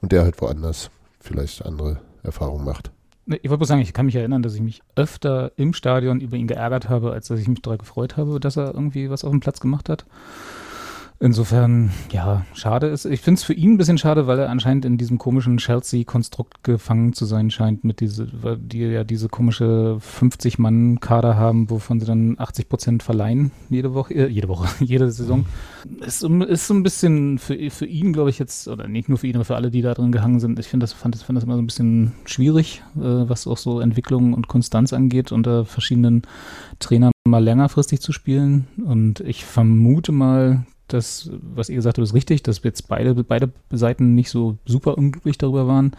und 0.00 0.12
der 0.12 0.22
halt 0.22 0.40
woanders 0.40 0.90
vielleicht 1.22 1.64
andere 1.64 2.00
Erfahrungen 2.22 2.64
macht. 2.64 2.90
Ich 3.26 3.44
wollte 3.44 3.58
bloß 3.58 3.68
sagen, 3.68 3.80
ich 3.80 3.92
kann 3.92 4.06
mich 4.06 4.16
erinnern, 4.16 4.42
dass 4.42 4.54
ich 4.54 4.60
mich 4.60 4.82
öfter 4.96 5.52
im 5.56 5.74
Stadion 5.74 6.20
über 6.20 6.36
ihn 6.36 6.48
geärgert 6.48 6.88
habe, 6.88 7.12
als 7.12 7.28
dass 7.28 7.38
ich 7.38 7.46
mich 7.48 7.62
daran 7.62 7.78
gefreut 7.78 8.16
habe, 8.16 8.40
dass 8.40 8.56
er 8.56 8.74
irgendwie 8.74 9.10
was 9.10 9.24
auf 9.24 9.30
dem 9.30 9.40
Platz 9.40 9.60
gemacht 9.60 9.88
hat. 9.88 10.04
Insofern, 11.22 11.92
ja, 12.10 12.44
schade 12.52 12.88
ist. 12.88 13.04
Ich 13.04 13.20
finde 13.20 13.38
es 13.38 13.44
für 13.44 13.52
ihn 13.52 13.74
ein 13.74 13.78
bisschen 13.78 13.96
schade, 13.96 14.26
weil 14.26 14.40
er 14.40 14.50
anscheinend 14.50 14.84
in 14.84 14.98
diesem 14.98 15.18
komischen 15.18 15.58
Chelsea-Konstrukt 15.58 16.64
gefangen 16.64 17.12
zu 17.12 17.26
sein 17.26 17.48
scheint, 17.52 17.84
mit 17.84 18.00
diese, 18.00 18.26
die 18.58 18.80
ja 18.80 19.04
diese 19.04 19.28
komische 19.28 19.98
50-Mann-Kader 20.00 21.36
haben, 21.36 21.70
wovon 21.70 22.00
sie 22.00 22.06
dann 22.06 22.34
80 22.40 22.68
Prozent 22.68 23.02
verleihen 23.04 23.52
jede 23.70 23.94
Woche, 23.94 24.14
äh, 24.14 24.26
jede 24.26 24.48
Woche, 24.48 24.66
jede 24.84 25.12
Saison. 25.12 25.46
Ist, 26.00 26.24
ist 26.24 26.66
so 26.66 26.74
ein 26.74 26.82
bisschen 26.82 27.38
für, 27.38 27.70
für 27.70 27.86
ihn, 27.86 28.12
glaube 28.12 28.30
ich, 28.30 28.40
jetzt, 28.40 28.66
oder 28.66 28.88
nicht 28.88 29.08
nur 29.08 29.16
für 29.16 29.28
ihn, 29.28 29.36
aber 29.36 29.44
für 29.44 29.54
alle, 29.54 29.70
die 29.70 29.82
da 29.82 29.94
drin 29.94 30.10
gehangen 30.10 30.40
sind. 30.40 30.58
Ich 30.58 30.66
finde 30.66 30.82
das, 30.82 30.92
fand 30.92 31.14
das, 31.14 31.22
fand 31.22 31.36
das 31.36 31.44
immer 31.44 31.54
so 31.54 31.62
ein 31.62 31.66
bisschen 31.66 32.14
schwierig, 32.24 32.82
äh, 32.96 33.00
was 33.00 33.46
auch 33.46 33.58
so 33.58 33.78
Entwicklung 33.78 34.34
und 34.34 34.48
Konstanz 34.48 34.92
angeht, 34.92 35.30
unter 35.30 35.66
verschiedenen 35.66 36.22
Trainern 36.80 37.12
mal 37.28 37.44
längerfristig 37.44 38.00
zu 38.00 38.10
spielen. 38.10 38.66
Und 38.84 39.20
ich 39.20 39.44
vermute 39.44 40.10
mal, 40.10 40.66
das, 40.92 41.30
was 41.54 41.68
ihr 41.68 41.76
gesagt 41.76 41.98
habt, 41.98 42.06
ist 42.06 42.14
richtig, 42.14 42.42
dass 42.42 42.62
jetzt 42.62 42.88
beide, 42.88 43.14
beide 43.24 43.50
Seiten 43.70 44.14
nicht 44.14 44.30
so 44.30 44.58
super 44.66 44.98
unglücklich 44.98 45.38
darüber 45.38 45.66
waren. 45.66 45.92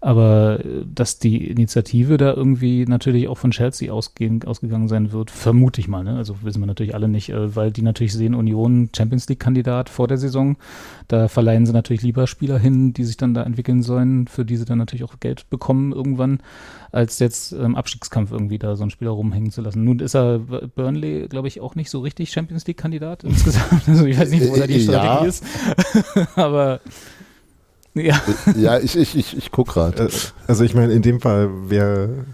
Aber 0.00 0.60
äh, 0.64 0.84
dass 0.86 1.18
die 1.18 1.48
Initiative 1.48 2.18
da 2.18 2.32
irgendwie 2.32 2.84
natürlich 2.86 3.26
auch 3.26 3.38
von 3.38 3.50
Chelsea 3.50 3.92
ausgehen, 3.92 4.44
ausgegangen 4.44 4.86
sein 4.86 5.10
wird, 5.10 5.30
vermute 5.30 5.80
ich 5.80 5.88
mal. 5.88 6.04
Ne? 6.04 6.16
Also 6.16 6.36
wissen 6.42 6.60
wir 6.60 6.66
natürlich 6.66 6.94
alle 6.94 7.08
nicht, 7.08 7.30
äh, 7.30 7.56
weil 7.56 7.72
die 7.72 7.82
natürlich 7.82 8.12
sehen, 8.12 8.34
Union 8.34 8.90
Champions 8.96 9.28
League-Kandidat 9.28 9.88
vor 9.88 10.06
der 10.06 10.18
Saison. 10.18 10.56
Da 11.08 11.26
verleihen 11.26 11.66
sie 11.66 11.72
natürlich 11.72 12.02
lieber 12.02 12.28
Spieler 12.28 12.58
hin, 12.58 12.92
die 12.92 13.04
sich 13.04 13.16
dann 13.16 13.34
da 13.34 13.42
entwickeln 13.42 13.82
sollen, 13.82 14.28
für 14.28 14.44
die 14.44 14.56
sie 14.56 14.64
dann 14.64 14.78
natürlich 14.78 15.04
auch 15.04 15.18
Geld 15.18 15.50
bekommen 15.50 15.92
irgendwann, 15.92 16.40
als 16.92 17.18
jetzt 17.18 17.52
im 17.52 17.74
Abstiegskampf 17.74 18.30
irgendwie 18.30 18.58
da 18.58 18.76
so 18.76 18.82
einen 18.82 18.90
Spieler 18.90 19.10
rumhängen 19.10 19.50
zu 19.50 19.62
lassen. 19.62 19.82
Nun 19.82 19.98
ist 19.98 20.14
er 20.14 20.38
Burnley, 20.38 21.26
glaube 21.28 21.48
ich, 21.48 21.60
auch 21.60 21.74
nicht 21.74 21.90
so 21.90 22.00
richtig 22.00 22.30
Champions 22.30 22.66
League-Kandidat 22.68 23.24
insgesamt. 23.24 23.88
Also 23.88 24.06
ich 24.06 24.16
weiß 24.16 24.30
nicht, 24.30 24.48
wo 24.48 24.54
da 24.54 24.68
die 24.68 24.80
Strategie 24.80 25.24
ja. 25.24 25.24
ist. 25.24 25.44
Aber 26.36 26.80
ja, 27.98 28.20
ja 28.56 28.78
ich, 28.78 28.96
ich, 28.96 29.16
ich, 29.16 29.36
ich 29.36 29.50
gucke 29.50 29.72
gerade. 29.72 30.04
Äh, 30.04 30.10
also 30.46 30.64
ich 30.64 30.74
meine, 30.74 30.92
in 30.92 31.02
dem 31.02 31.20
Fall 31.20 31.50
wäre, 31.68 32.24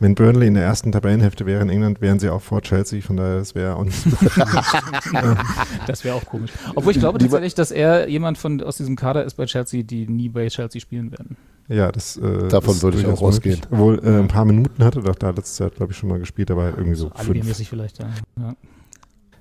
wenn 0.00 0.14
Burnley 0.14 0.46
in 0.46 0.54
der 0.54 0.64
ersten 0.64 0.92
Tabellenhälfte 0.92 1.46
wäre 1.46 1.62
in 1.62 1.68
England, 1.68 2.00
wären 2.00 2.18
sie 2.18 2.30
auch 2.30 2.42
vor 2.42 2.62
Chelsea, 2.62 3.00
von 3.02 3.16
daher 3.16 3.38
das 3.38 3.54
wäre 3.54 3.76
auch 3.76 3.84
nicht 3.84 3.98
Das 5.86 6.04
wäre 6.04 6.14
auch 6.14 6.24
komisch. 6.24 6.52
Obwohl 6.74 6.92
ich 6.92 7.00
glaube 7.00 7.18
tatsächlich, 7.18 7.54
dass 7.54 7.70
er 7.70 8.08
jemand 8.08 8.38
von, 8.38 8.62
aus 8.62 8.76
diesem 8.76 8.96
Kader 8.96 9.24
ist 9.24 9.34
bei 9.34 9.46
Chelsea, 9.46 9.82
die 9.82 10.06
nie 10.06 10.28
bei 10.28 10.46
Chelsea 10.48 10.80
spielen 10.80 11.10
werden. 11.10 11.36
Ja, 11.68 11.92
das 11.92 12.16
äh, 12.16 12.48
davon 12.48 12.80
würde 12.80 12.98
ich 12.98 13.06
auch 13.06 13.20
ausgehen. 13.20 13.60
Obwohl 13.70 14.00
äh, 14.02 14.18
ein 14.18 14.28
paar 14.28 14.46
Minuten 14.46 14.82
hatte 14.82 15.00
doch 15.00 15.16
da 15.16 15.30
letztes 15.30 15.58
Jahr, 15.58 15.70
glaube 15.70 15.92
ich, 15.92 15.98
schon 15.98 16.08
mal 16.08 16.18
gespielt, 16.18 16.50
aber 16.50 16.62
halt 16.62 16.78
irgendwie 16.78 16.96
so. 16.96 17.10
so 17.14 17.24
fünf. 17.24 17.68
vielleicht, 17.68 17.98
ja. 17.98 18.08
ja. 18.38 18.54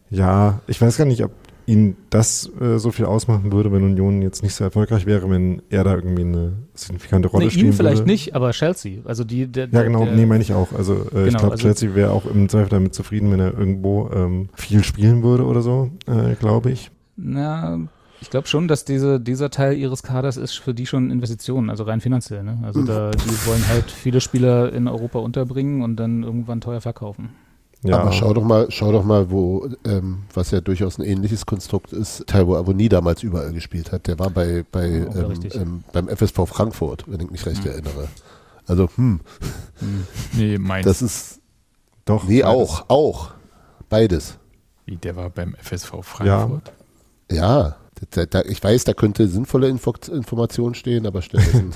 Ja, 0.09 0.61
ich 0.67 0.81
weiß 0.81 0.97
gar 0.97 1.05
nicht, 1.05 1.23
ob 1.23 1.31
ihn 1.67 1.97
das 2.09 2.49
äh, 2.59 2.79
so 2.79 2.91
viel 2.91 3.05
ausmachen 3.05 3.51
würde, 3.51 3.71
wenn 3.73 3.83
Union 3.83 4.21
jetzt 4.21 4.41
nicht 4.41 4.55
so 4.55 4.63
erfolgreich 4.63 5.05
wäre, 5.05 5.29
wenn 5.29 5.61
er 5.69 5.83
da 5.83 5.95
irgendwie 5.95 6.21
eine 6.21 6.53
signifikante 6.73 7.27
Rolle 7.27 7.45
nee, 7.45 7.51
spielen 7.51 7.67
ihn 7.67 7.73
vielleicht 7.73 7.99
würde. 7.99 8.11
nicht, 8.11 8.35
aber 8.35 8.51
Chelsea. 8.51 9.01
Also 9.03 9.25
die, 9.25 9.47
der, 9.47 9.67
ja, 9.69 9.83
genau, 9.83 10.05
der, 10.05 10.15
nee, 10.15 10.25
meine 10.25 10.41
ich 10.41 10.53
auch. 10.53 10.71
Also 10.71 10.93
äh, 10.93 10.97
genau, 10.97 11.25
ich 11.25 11.35
glaube, 11.35 11.51
also 11.51 11.61
Chelsea 11.61 11.93
wäre 11.93 12.11
auch 12.11 12.25
im 12.25 12.47
Zweifel 12.47 12.69
damit 12.69 12.95
zufrieden, 12.95 13.31
wenn 13.31 13.41
er 13.41 13.53
irgendwo 13.53 14.09
ähm, 14.13 14.47
viel 14.55 14.83
spielen 14.85 15.23
würde 15.23 15.45
oder 15.45 15.61
so, 15.61 15.91
äh, 16.07 16.35
glaube 16.35 16.71
ich. 16.71 16.89
Na, 17.17 17.77
ich 18.21 18.29
glaube 18.29 18.47
schon, 18.47 18.69
dass 18.69 18.85
diese, 18.85 19.19
dieser 19.19 19.49
Teil 19.49 19.77
ihres 19.77 20.03
Kaders 20.03 20.37
ist 20.37 20.53
für 20.53 20.73
die 20.73 20.85
schon 20.85 21.11
Investitionen, 21.11 21.69
also 21.69 21.83
rein 21.83 21.99
finanziell. 21.99 22.43
Ne? 22.43 22.59
Also 22.63 22.83
da, 22.83 23.11
die 23.11 23.47
wollen 23.47 23.67
halt 23.67 23.91
viele 23.91 24.21
Spieler 24.21 24.71
in 24.71 24.87
Europa 24.87 25.19
unterbringen 25.19 25.81
und 25.81 25.97
dann 25.97 26.23
irgendwann 26.23 26.61
teuer 26.61 26.79
verkaufen. 26.79 27.29
Ja. 27.83 27.99
Aber 27.99 28.11
schau 28.11 28.33
doch 28.33 28.43
mal, 28.43 28.67
schau 28.69 28.91
doch 28.91 29.03
mal, 29.03 29.29
wo, 29.29 29.69
ähm, 29.85 30.23
was 30.33 30.51
ja 30.51 30.61
durchaus 30.61 30.97
ein 30.97 31.03
ähnliches 31.03 31.45
Konstrukt 31.45 31.93
ist, 31.93 32.25
Taiwo 32.27 32.55
Avoni 32.55 32.89
damals 32.89 33.21
überall 33.23 33.53
gespielt 33.53 33.91
hat. 33.91 34.07
Der 34.07 34.17
war 34.17 34.29
bei, 34.29 34.65
bei 34.71 35.05
oh, 35.07 35.15
ähm, 35.15 35.39
ähm, 35.53 35.83
beim 35.93 36.07
FSV 36.09 36.47
Frankfurt, 36.47 37.03
wenn 37.07 37.19
ich 37.19 37.29
mich 37.29 37.45
recht 37.45 37.63
hm. 37.63 37.71
erinnere. 37.71 38.07
Also, 38.65 38.89
hm. 38.95 39.19
hm. 39.79 40.07
Nee, 40.33 40.57
mein. 40.57 40.83
Das 40.83 41.01
ist. 41.01 41.39
Doch. 42.05 42.23
Nee, 42.23 42.41
beides. 42.41 42.55
auch, 42.55 42.85
auch. 42.89 43.31
Beides. 43.89 44.37
Wie, 44.85 44.97
der 44.97 45.15
war 45.15 45.29
beim 45.29 45.55
FSV 45.55 46.01
Frankfurt? 46.01 46.73
Ja. 47.31 47.35
ja 47.35 47.75
da, 48.11 48.25
da, 48.25 48.41
ich 48.41 48.63
weiß, 48.63 48.83
da 48.85 48.93
könnte 48.93 49.27
sinnvolle 49.27 49.69
Info 49.69 49.93
Information 50.11 50.75
stehen, 50.75 51.05
aber 51.05 51.21
stattdessen. 51.21 51.73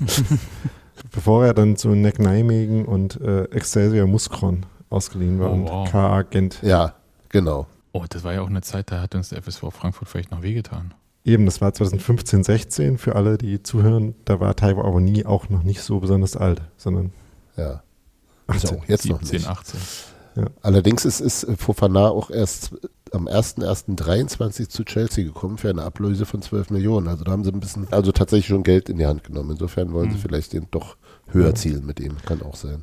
Bevor 1.12 1.44
er 1.44 1.54
dann 1.54 1.76
zu 1.76 1.88
Neck 1.90 2.18
Nijmegen 2.18 2.84
und 2.84 3.20
äh, 3.20 3.44
Excelsior 3.44 4.06
Muskron 4.06 4.66
ausgeliehen 4.90 5.38
war 5.40 5.50
oh, 5.50 5.54
und 5.54 5.68
wow. 5.68 5.90
KA 5.90 6.22
Gent. 6.22 6.60
Ja, 6.62 6.94
genau. 7.28 7.66
Oh, 7.92 8.04
das 8.08 8.24
war 8.24 8.34
ja 8.34 8.42
auch 8.42 8.48
eine 8.48 8.62
Zeit, 8.62 8.90
da 8.90 9.00
hat 9.00 9.14
uns 9.14 9.30
der 9.30 9.42
FSV 9.42 9.64
Frankfurt 9.70 10.08
vielleicht 10.08 10.30
noch 10.30 10.42
wehgetan. 10.42 10.94
Eben, 11.24 11.44
das 11.44 11.60
war 11.60 11.72
2015, 11.72 12.44
16 12.44 12.98
für 12.98 13.16
alle, 13.16 13.36
die 13.36 13.62
zuhören. 13.62 14.14
Da 14.24 14.38
war 14.38 14.54
Taiwo 14.54 14.82
Avoni 14.82 15.24
auch 15.24 15.48
noch 15.48 15.64
nicht 15.64 15.82
so 15.82 15.98
besonders 15.98 16.36
alt, 16.36 16.62
sondern 16.76 17.12
ja. 17.56 17.82
18, 18.46 18.82
jetzt 18.86 19.02
17, 19.02 19.10
noch 19.10 19.32
nicht. 19.32 19.48
18. 19.48 19.80
Ja. 20.36 20.44
Allerdings 20.62 21.04
ist, 21.04 21.20
ist 21.20 21.46
Fofana 21.58 22.10
auch 22.10 22.30
erst 22.30 22.76
am 23.12 23.26
1.1.23 23.26 24.68
zu 24.68 24.84
Chelsea 24.84 25.24
gekommen 25.24 25.58
für 25.58 25.70
eine 25.70 25.82
Ablöse 25.82 26.26
von 26.26 26.42
12 26.42 26.70
Millionen. 26.70 27.08
Also 27.08 27.24
da 27.24 27.32
haben 27.32 27.42
sie 27.42 27.50
ein 27.50 27.60
bisschen, 27.60 27.88
also 27.90 28.12
tatsächlich 28.12 28.46
schon 28.46 28.62
Geld 28.62 28.88
in 28.88 28.98
die 28.98 29.06
Hand 29.06 29.24
genommen. 29.24 29.52
Insofern 29.52 29.92
wollen 29.92 30.10
mhm. 30.10 30.12
sie 30.12 30.18
vielleicht 30.18 30.52
den 30.52 30.68
doch 30.70 30.96
höher 31.30 31.54
zielen 31.54 31.86
mit 31.86 31.98
ihm. 31.98 32.18
Kann 32.24 32.42
auch 32.42 32.56
sein. 32.56 32.82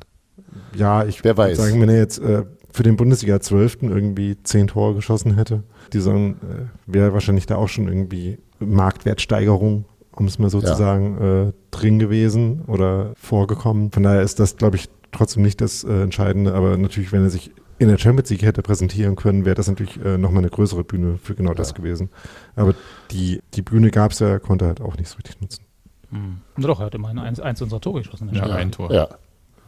Ja, 0.74 1.04
ich 1.04 1.22
Wer 1.24 1.36
weiß. 1.36 1.56
sagen, 1.56 1.80
wenn 1.80 1.88
er 1.88 1.98
jetzt 1.98 2.18
äh, 2.18 2.44
für 2.70 2.82
den 2.82 2.96
Bundesliga 2.96 3.40
12. 3.40 3.82
irgendwie 3.82 4.36
zehn 4.42 4.66
Tore 4.66 4.94
geschossen 4.94 5.34
hätte. 5.34 5.62
Die 5.92 5.98
Saison 5.98 6.32
äh, 6.32 6.66
wäre 6.86 7.12
wahrscheinlich 7.12 7.46
da 7.46 7.56
auch 7.56 7.68
schon 7.68 7.86
irgendwie 7.86 8.38
Marktwertsteigerung, 8.58 9.84
um 10.12 10.26
es 10.26 10.38
mal 10.38 10.50
so 10.50 10.60
ja. 10.60 10.66
zu 10.66 10.74
sagen, 10.74 11.18
äh, 11.18 11.52
drin 11.70 11.98
gewesen 11.98 12.62
oder 12.66 13.12
vorgekommen. 13.16 13.92
Von 13.92 14.02
daher 14.02 14.22
ist 14.22 14.40
das, 14.40 14.56
glaube 14.56 14.76
ich, 14.76 14.88
trotzdem 15.12 15.42
nicht 15.42 15.60
das 15.60 15.84
äh, 15.84 16.02
Entscheidende. 16.02 16.54
Aber 16.54 16.76
natürlich, 16.76 17.12
wenn 17.12 17.22
er 17.22 17.30
sich 17.30 17.52
in 17.78 17.88
der 17.88 17.98
Champions 17.98 18.30
League 18.30 18.42
hätte 18.42 18.62
präsentieren 18.62 19.16
können, 19.16 19.44
wäre 19.44 19.54
das 19.54 19.68
natürlich 19.68 20.02
äh, 20.04 20.18
nochmal 20.18 20.42
eine 20.42 20.50
größere 20.50 20.84
Bühne 20.84 21.18
für 21.22 21.34
genau 21.34 21.50
ja. 21.50 21.54
das 21.54 21.74
gewesen. 21.74 22.10
Aber 22.56 22.74
die, 23.10 23.40
die 23.54 23.62
Bühne 23.62 23.90
gab 23.90 24.12
es 24.12 24.20
ja, 24.20 24.38
konnte 24.38 24.64
er 24.64 24.68
halt 24.68 24.80
auch 24.80 24.96
nicht 24.96 25.08
so 25.08 25.16
richtig 25.16 25.40
nutzen. 25.40 25.64
Mhm. 26.10 26.40
Na 26.56 26.66
doch, 26.66 26.80
er 26.80 26.86
hat 26.86 26.94
immerhin 26.94 27.18
eins, 27.18 27.40
eins 27.40 27.62
unserer 27.62 27.80
Tore 27.80 28.02
geschossen. 28.02 28.30
Ja, 28.32 28.44
ein 28.46 28.72
Tor. 28.72 28.92
Ja. 28.92 29.08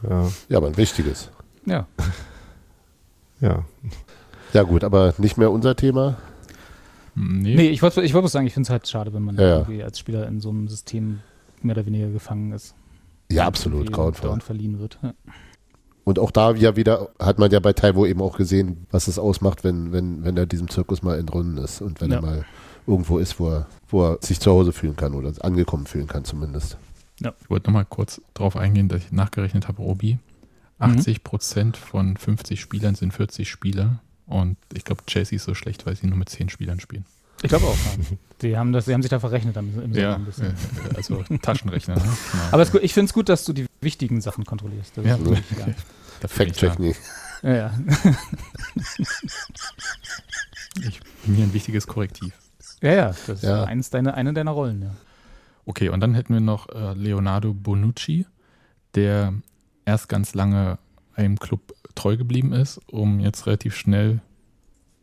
Ja. 0.03 0.29
Ja, 0.49 0.57
aber 0.57 0.67
ein 0.67 0.77
wichtiges. 0.77 1.31
Ja. 1.65 1.87
ja. 3.41 3.63
Ja, 4.53 4.63
gut, 4.63 4.83
aber 4.83 5.13
nicht 5.17 5.37
mehr 5.37 5.51
unser 5.51 5.75
Thema. 5.75 6.17
Nee, 7.15 7.55
nee 7.55 7.69
ich 7.69 7.81
wollte 7.81 8.01
ich 8.03 8.13
wollt 8.13 8.29
sagen, 8.29 8.45
ich 8.45 8.53
finde 8.53 8.67
es 8.67 8.69
halt 8.69 8.87
schade, 8.87 9.13
wenn 9.13 9.23
man 9.23 9.35
ja, 9.35 9.59
irgendwie 9.59 9.83
als 9.83 9.99
Spieler 9.99 10.27
in 10.27 10.39
so 10.39 10.49
einem 10.49 10.67
System 10.67 11.19
mehr 11.61 11.75
oder 11.75 11.85
weniger 11.85 12.09
gefangen 12.09 12.51
ist. 12.51 12.75
Ja, 13.31 13.45
absolut, 13.45 13.91
grauenvoll. 13.91 14.39
verliehen 14.39 14.79
wird. 14.79 14.99
Ja. 15.01 15.13
Und 16.05 16.19
auch 16.19 16.31
da 16.31 16.51
ja 16.51 16.77
wieder 16.77 17.09
hat 17.19 17.37
man 17.39 17.51
ja 17.51 17.59
bei 17.59 17.73
Taiwo 17.73 18.05
eben 18.05 18.21
auch 18.21 18.37
gesehen, 18.37 18.87
was 18.91 19.09
es 19.09 19.19
ausmacht, 19.19 19.65
wenn, 19.65 19.91
wenn, 19.91 20.23
wenn 20.23 20.37
er 20.37 20.45
diesem 20.45 20.69
Zirkus 20.69 21.03
mal 21.03 21.19
entrunden 21.19 21.57
ist 21.57 21.81
und 21.81 21.99
wenn 21.99 22.11
ja. 22.11 22.17
er 22.17 22.21
mal 22.21 22.45
irgendwo 22.85 23.17
ist, 23.17 23.39
wo 23.41 23.49
er, 23.49 23.67
wo 23.89 24.05
er 24.05 24.17
sich 24.21 24.39
zu 24.39 24.51
Hause 24.51 24.71
fühlen 24.71 24.95
kann 24.95 25.13
oder 25.13 25.33
angekommen 25.43 25.85
fühlen 25.85 26.07
kann 26.07 26.23
zumindest. 26.23 26.77
Ja. 27.19 27.33
Ich 27.41 27.49
wollte 27.49 27.67
nochmal 27.67 27.85
kurz 27.85 28.21
darauf 28.33 28.55
eingehen, 28.55 28.89
dass 28.89 29.03
ich 29.03 29.11
nachgerechnet 29.11 29.67
habe, 29.67 29.81
Robi. 29.81 30.19
80 30.79 31.17
mhm. 31.17 31.23
Prozent 31.23 31.77
von 31.77 32.17
50 32.17 32.61
Spielern 32.61 32.95
sind 32.95 33.13
40 33.13 33.49
Spieler 33.49 33.99
und 34.27 34.57
ich 34.73 34.83
glaube, 34.83 35.03
Chelsea 35.07 35.37
ist 35.37 35.45
so 35.45 35.55
schlecht, 35.55 35.85
weil 35.85 35.95
sie 35.95 36.07
nur 36.07 36.17
mit 36.17 36.29
10 36.29 36.49
Spielern 36.49 36.79
spielen. 36.79 37.05
Ich 37.41 37.49
glaube 37.49 37.65
auch. 37.65 37.77
Die 38.41 38.55
haben, 38.55 38.71
das, 38.71 38.85
die 38.85 38.93
haben 38.93 39.01
sich 39.01 39.09
da 39.09 39.19
verrechnet 39.19 39.57
im, 39.57 39.81
im 39.81 39.93
ja, 39.95 40.13
ein 40.13 40.25
bisschen. 40.25 40.53
also 40.95 41.23
Taschenrechner. 41.41 41.95
Ne? 41.95 42.01
Genau. 42.31 42.43
Aber 42.51 42.61
es, 42.61 42.71
ich 42.75 42.93
finde 42.93 43.09
es 43.09 43.13
gut, 43.13 43.29
dass 43.29 43.45
du 43.45 43.53
die 43.53 43.65
wichtigen 43.81 44.21
Sachen 44.21 44.45
kontrollierst. 44.45 44.95
Das 44.95 45.03
ja, 45.03 45.19
wirklich, 45.19 45.43
ja. 45.57 46.27
Fact-Check 46.27 46.95
Ja, 47.41 47.55
ja. 47.55 47.73
ich 50.75 50.99
bin 51.25 51.33
hier 51.33 51.45
ein 51.45 51.53
wichtiges 51.53 51.87
Korrektiv. 51.87 52.31
Ja, 52.83 52.93
ja, 52.93 53.15
das 53.25 53.41
ja. 53.41 53.63
ist 53.63 53.67
eines 53.69 53.89
deiner, 53.89 54.13
eine 54.13 54.33
deiner 54.33 54.51
Rollen, 54.51 54.83
ja. 54.83 54.91
Okay, 55.67 55.89
und 55.89 55.99
dann 55.99 56.13
hätten 56.13 56.33
wir 56.33 56.39
noch 56.39 56.69
äh, 56.69 56.93
Leonardo 56.93 57.53
Bonucci, 57.53 58.25
der 58.95 59.33
erst 59.83 60.07
ganz 60.07 60.33
lange 60.33 60.79
einem 61.13 61.37
Club 61.37 61.75
treu 61.93 62.15
geblieben 62.15 62.53
ist, 62.53 62.79
um 62.89 63.19
jetzt 63.19 63.45
relativ 63.47 63.75
schnell 63.75 64.21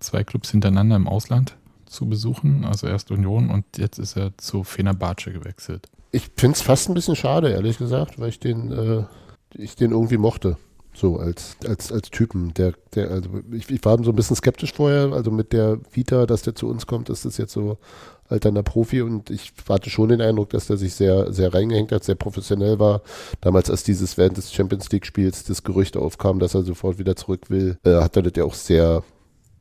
zwei 0.00 0.24
Clubs 0.24 0.50
hintereinander 0.50 0.96
im 0.96 1.06
Ausland 1.06 1.58
zu 1.84 2.08
besuchen. 2.08 2.64
Also 2.64 2.86
erst 2.86 3.10
Union 3.10 3.50
und 3.50 3.76
jetzt 3.76 3.98
ist 3.98 4.16
er 4.16 4.32
zu 4.38 4.64
Fenerbahce 4.64 5.32
gewechselt. 5.32 5.90
Ich 6.12 6.30
finde 6.34 6.56
es 6.56 6.62
fast 6.62 6.88
ein 6.88 6.94
bisschen 6.94 7.16
schade, 7.16 7.50
ehrlich 7.50 7.76
gesagt, 7.76 8.18
weil 8.18 8.30
ich 8.30 8.40
den, 8.40 8.72
äh, 8.72 9.04
ich 9.54 9.76
den 9.76 9.90
irgendwie 9.90 10.16
mochte. 10.18 10.56
So 10.94 11.18
als, 11.18 11.56
als, 11.66 11.92
als 11.92 12.08
Typen. 12.10 12.54
Der, 12.54 12.72
der, 12.94 13.10
also 13.10 13.28
ich, 13.52 13.68
ich 13.68 13.84
war 13.84 14.02
so 14.02 14.12
ein 14.12 14.16
bisschen 14.16 14.36
skeptisch 14.36 14.72
vorher, 14.72 15.12
also 15.12 15.30
mit 15.30 15.52
der 15.52 15.78
Vita, 15.90 16.24
dass 16.24 16.42
der 16.42 16.54
zu 16.54 16.68
uns 16.68 16.86
kommt, 16.86 17.10
ist 17.10 17.26
das 17.26 17.36
jetzt 17.36 17.52
so 17.52 17.78
alterner 18.28 18.62
Profi 18.62 19.02
und 19.02 19.30
ich 19.30 19.52
hatte 19.68 19.90
schon 19.90 20.08
den 20.08 20.20
Eindruck, 20.20 20.50
dass 20.50 20.66
der 20.66 20.76
sich 20.76 20.94
sehr, 20.94 21.32
sehr 21.32 21.52
reingehängt 21.52 21.92
hat, 21.92 22.04
sehr 22.04 22.14
professionell 22.14 22.78
war. 22.78 23.02
Damals, 23.40 23.70
als 23.70 23.84
dieses 23.84 24.16
während 24.16 24.36
des 24.36 24.52
Champions 24.52 24.90
League 24.90 25.06
Spiels 25.06 25.44
das 25.44 25.62
Gerücht 25.62 25.96
aufkam, 25.96 26.38
dass 26.38 26.54
er 26.54 26.62
sofort 26.62 26.98
wieder 26.98 27.16
zurück 27.16 27.50
will, 27.50 27.78
äh, 27.84 27.96
hat 27.96 28.16
er 28.16 28.22
das 28.22 28.32
ja 28.36 28.44
auch 28.44 28.54
sehr, 28.54 29.02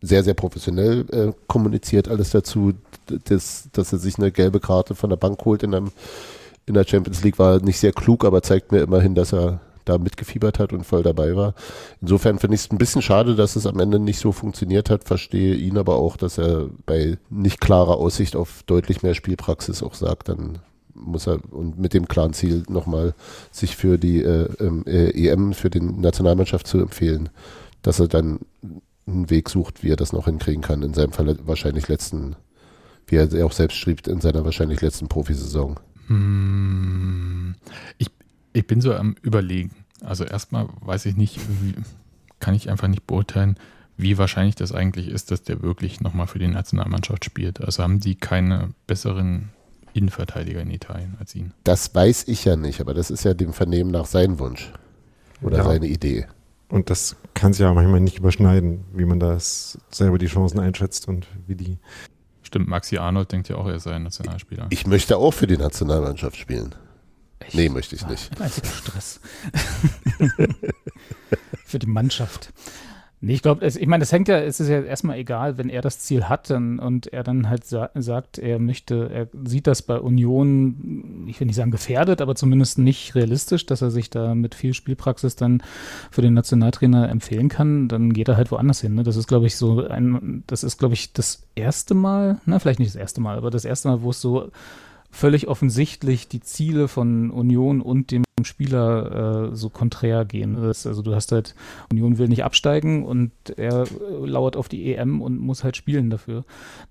sehr, 0.02 0.24
sehr 0.24 0.34
professionell 0.34 1.06
äh, 1.12 1.34
kommuniziert, 1.48 2.08
alles 2.08 2.32
dazu, 2.32 2.74
dass, 3.26 3.70
dass 3.74 3.92
er 3.92 4.00
sich 4.00 4.18
eine 4.18 4.32
gelbe 4.32 4.60
Karte 4.60 4.96
von 4.96 5.10
der 5.10 5.18
Bank 5.18 5.44
holt 5.46 5.64
in 5.64 5.76
einem 5.76 5.92
in 6.66 6.76
der 6.76 6.86
Champions 6.86 7.24
League 7.24 7.40
war 7.40 7.60
nicht 7.60 7.78
sehr 7.78 7.92
klug, 7.92 8.24
aber 8.24 8.42
zeigt 8.42 8.72
mir 8.72 8.82
immerhin, 8.82 9.16
dass 9.16 9.34
er 9.34 9.60
da 9.86 9.98
mitgefiebert 9.98 10.60
hat 10.60 10.74
und 10.74 10.86
voll 10.86 11.04
dabei 11.04 11.36
war. 11.36 11.54
Insofern 12.02 12.40
finde 12.40 12.56
ich 12.56 12.62
es 12.62 12.72
ein 12.72 12.78
bisschen 12.78 13.02
schade, 13.02 13.36
dass 13.36 13.56
es 13.56 13.66
am 13.66 13.80
Ende 13.80 14.00
nicht 14.00 14.20
so 14.20 14.32
funktioniert 14.32 14.90
hat, 14.90 15.04
verstehe 15.04 15.56
ihn 15.56 15.78
aber 15.78 15.96
auch, 15.96 16.18
dass 16.18 16.38
er 16.38 16.70
bei 16.86 17.18
nicht 17.30 17.62
klarer 17.62 17.98
Aussicht 17.98 18.36
auf 18.36 18.64
deutlich 18.64 19.04
mehr 19.04 19.16
Spielpraxis 19.16 19.84
auch 19.84 19.94
sagt, 19.94 20.30
dann 20.30 20.60
muss 20.94 21.28
er 21.28 21.40
und 21.52 21.80
mit 21.80 21.94
dem 21.94 22.08
klaren 22.08 22.34
Ziel 22.34 22.64
nochmal 22.70 23.14
sich 23.52 23.76
für 23.76 23.98
die 23.98 24.22
äh, 24.22 24.48
ähm, 24.60 24.84
äh, 24.86 25.10
EM, 25.10 25.54
für 25.54 25.70
die 25.70 25.82
Nationalmannschaft 25.82 26.68
zu 26.68 26.80
empfehlen, 26.80 27.30
dass 27.82 28.00
er 28.00 28.08
dann 28.08 28.40
einen 29.08 29.30
Weg 29.30 29.50
sucht, 29.50 29.84
wie 29.84 29.92
er 29.92 29.96
das 29.96 30.14
noch 30.14 30.26
hinkriegen 30.26 30.62
kann. 30.62 30.84
In 30.84 30.94
seinem 30.94 31.12
Fall 31.12 31.38
wahrscheinlich 31.46 31.88
letzten, 31.88 32.36
wie 33.08 33.16
er 33.18 33.46
auch 33.46 33.52
selbst 33.52 33.78
schrieb, 33.78 34.08
in 34.08 34.22
seiner 34.22 34.46
wahrscheinlich 34.46 34.82
letzten 34.82 35.08
Profisaison. 35.08 35.80
Hm, 36.08 37.56
ich, 37.98 38.08
ich 38.54 38.68
bin 38.68 38.82
so 38.82 38.94
am 38.94 39.16
Überlegen. 39.22 39.72
Also 40.02 40.24
erstmal 40.24 40.68
weiß 40.82 41.06
ich 41.06 41.16
nicht, 41.16 41.40
wie, 41.62 41.74
kann 42.40 42.54
ich 42.54 42.70
einfach 42.70 42.88
nicht 42.88 43.08
beurteilen, 43.08 43.58
wie 43.98 44.18
wahrscheinlich 44.18 44.56
das 44.56 44.72
eigentlich 44.72 45.08
ist, 45.08 45.32
dass 45.32 45.44
der 45.44 45.62
wirklich 45.62 46.02
nochmal 46.02 46.28
für 46.28 46.40
die 46.40 46.48
Nationalmannschaft 46.48 47.26
spielt. 47.26 47.62
Also 47.62 47.84
haben 47.84 48.00
die 48.00 48.16
keine 48.16 48.70
besseren 48.88 49.50
Innenverteidiger 49.94 50.62
in 50.62 50.72
Italien 50.72 51.16
als 51.20 51.36
ihn? 51.36 51.54
Das 51.64 51.94
weiß 51.94 52.28
ich 52.28 52.46
ja 52.46 52.56
nicht, 52.56 52.82
aber 52.82 52.94
das 52.94 53.12
ist 53.12 53.24
ja 53.24 53.34
dem 53.34 53.54
Vernehmen 53.54 53.92
nach 53.92 54.06
sein 54.06 54.40
Wunsch 54.40 54.72
oder 55.42 55.58
ja. 55.58 55.64
seine 55.64 55.88
Idee. 55.88 56.28
Und 56.70 56.90
das 56.90 57.16
kann 57.36 57.54
sich 57.54 57.62
ja 57.62 57.72
manchmal 57.72 58.00
nicht 58.00 58.18
überschneiden, 58.18 58.84
wie 58.94 59.06
man 59.06 59.20
das 59.20 59.78
selber 59.92 60.18
die 60.18 60.26
Chancen 60.26 60.60
einschätzt 60.60 61.08
und 61.08 61.28
wie 61.46 61.56
die. 61.56 61.78
Stimmt, 62.42 62.68
Maxi 62.68 62.98
Arnold 62.98 63.32
denkt 63.32 63.48
ja 63.50 63.58
auch, 63.58 63.68
er 63.68 63.80
sei 63.80 63.94
ein 63.94 64.04
Nationalspieler. 64.04 64.68
Ich 64.72 64.88
möchte 64.88 65.18
auch 65.18 65.32
für 65.32 65.48
die 65.48 65.58
Nationalmannschaft 65.58 66.36
spielen. 66.36 66.74
Echt? 67.46 67.56
Nee, 67.56 67.70
möchte 67.70 67.96
ich 67.96 68.06
nicht. 68.08 68.40
Einziger 68.40 68.68
Stress. 68.68 69.20
Für 71.66 71.80
die 71.80 71.88
Mannschaft. 71.88 72.54
Nee, 73.26 73.36
ich 73.36 73.42
glaube, 73.42 73.66
ich 73.66 73.88
meine, 73.88 74.02
das 74.02 74.12
hängt 74.12 74.28
ja, 74.28 74.38
es 74.38 74.60
ist 74.60 74.68
ja 74.68 74.82
erstmal 74.82 75.18
egal, 75.18 75.58
wenn 75.58 75.70
er 75.70 75.82
das 75.82 76.00
Ziel 76.00 76.26
hat 76.26 76.50
dann, 76.50 76.78
und 76.78 77.08
er 77.08 77.24
dann 77.24 77.50
halt 77.50 77.64
sa 77.64 77.90
sagt, 77.96 78.38
er 78.38 78.60
möchte, 78.60 79.10
er 79.14 79.30
sieht 79.46 79.66
das 79.66 79.82
bei 79.82 79.98
Union, 79.98 81.26
ich 81.30 81.40
will 81.40 81.48
nicht 81.48 81.56
sagen 81.56 81.72
gefährdet, 81.72 82.20
aber 82.20 82.36
zumindest 82.36 82.80
nicht 82.80 83.16
realistisch, 83.16 83.66
dass 83.66 83.82
er 83.82 83.92
sich 83.92 84.10
da 84.10 84.36
mit 84.36 84.56
viel 84.56 84.74
Spielpraxis 84.74 85.38
dann 85.38 85.64
für 86.12 86.22
den 86.22 86.34
Nationaltrainer 86.34 87.08
empfehlen 87.08 87.48
kann, 87.48 87.88
dann 87.88 88.12
geht 88.12 88.28
er 88.28 88.36
halt 88.36 88.52
woanders 88.52 88.82
hin. 88.82 88.96
Ne? 88.96 89.04
Das 89.04 89.16
ist, 89.16 89.28
glaube 89.28 89.48
ich, 89.48 89.56
so 89.56 89.88
ein, 89.88 90.44
das 90.48 90.66
ist, 90.66 90.78
glaube 90.78 90.96
ich, 90.96 91.14
das 91.14 91.44
erste 91.56 91.94
Mal, 91.94 92.42
na, 92.46 92.60
vielleicht 92.60 92.80
nicht 92.80 92.94
das 92.94 93.00
erste 93.00 93.22
Mal, 93.22 93.38
aber 93.38 93.52
das 93.52 93.64
erste 93.64 93.88
Mal, 93.88 94.02
wo 94.02 94.10
es 94.10 94.20
so 94.20 94.52
völlig 95.14 95.48
offensichtlich 95.48 96.28
die 96.28 96.42
Ziele 96.42 96.88
von 96.88 97.30
Union 97.30 97.82
und 97.82 98.12
dem 98.12 98.24
Spieler 98.44 99.52
äh, 99.52 99.56
so 99.56 99.70
konträr 99.70 100.26
gehen. 100.26 100.58
also 100.58 101.02
du 101.02 101.14
hast 101.14 101.32
halt, 101.32 101.56
Union 101.92 102.18
will 102.18 102.28
nicht 102.28 102.44
absteigen 102.44 103.06
und 103.06 103.32
er 103.56 103.84
äh, 103.84 104.26
lauert 104.26 104.58
auf 104.58 104.68
die 104.68 104.94
EM 104.94 105.22
und 105.22 105.40
muss 105.40 105.64
halt 105.64 105.78
spielen 105.78 106.10
dafür. 106.10 106.44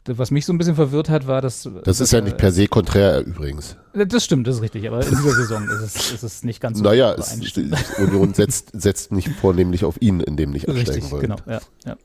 Was 0.06 0.30
mich 0.30 0.46
so 0.46 0.52
ein 0.52 0.58
bisschen 0.58 0.76
verwirrt 0.76 1.10
hat, 1.10 1.26
war, 1.26 1.40
dass... 1.40 1.68
Das 1.84 2.00
ist 2.00 2.12
ja 2.12 2.20
nicht 2.20 2.36
per 2.36 2.52
se 2.52 2.68
konträr 2.68 3.24
übrigens. 3.24 3.76
Das 3.92 4.24
stimmt, 4.24 4.46
das 4.46 4.56
ist 4.56 4.62
richtig, 4.62 4.86
aber 4.86 5.04
in 5.04 5.10
dieser 5.10 5.32
Saison 5.32 5.68
ist 5.68 5.80
es, 5.82 6.12
ist 6.12 6.22
es 6.22 6.44
nicht 6.44 6.60
ganz 6.60 6.78
so. 6.78 6.84
Naja, 6.84 7.12
es, 7.14 7.36
Union 7.98 8.32
setzt, 8.32 8.70
setzt 8.80 9.12
nicht 9.12 9.28
vornehmlich 9.28 9.84
auf 9.84 10.00
ihn, 10.00 10.20
indem 10.20 10.50
nicht 10.50 10.68
absteigen 10.68 10.90
richtig, 10.90 11.10
wollen. 11.10 11.22
Genau, 11.22 11.36
ja, 11.46 11.60
ja. 11.84 11.96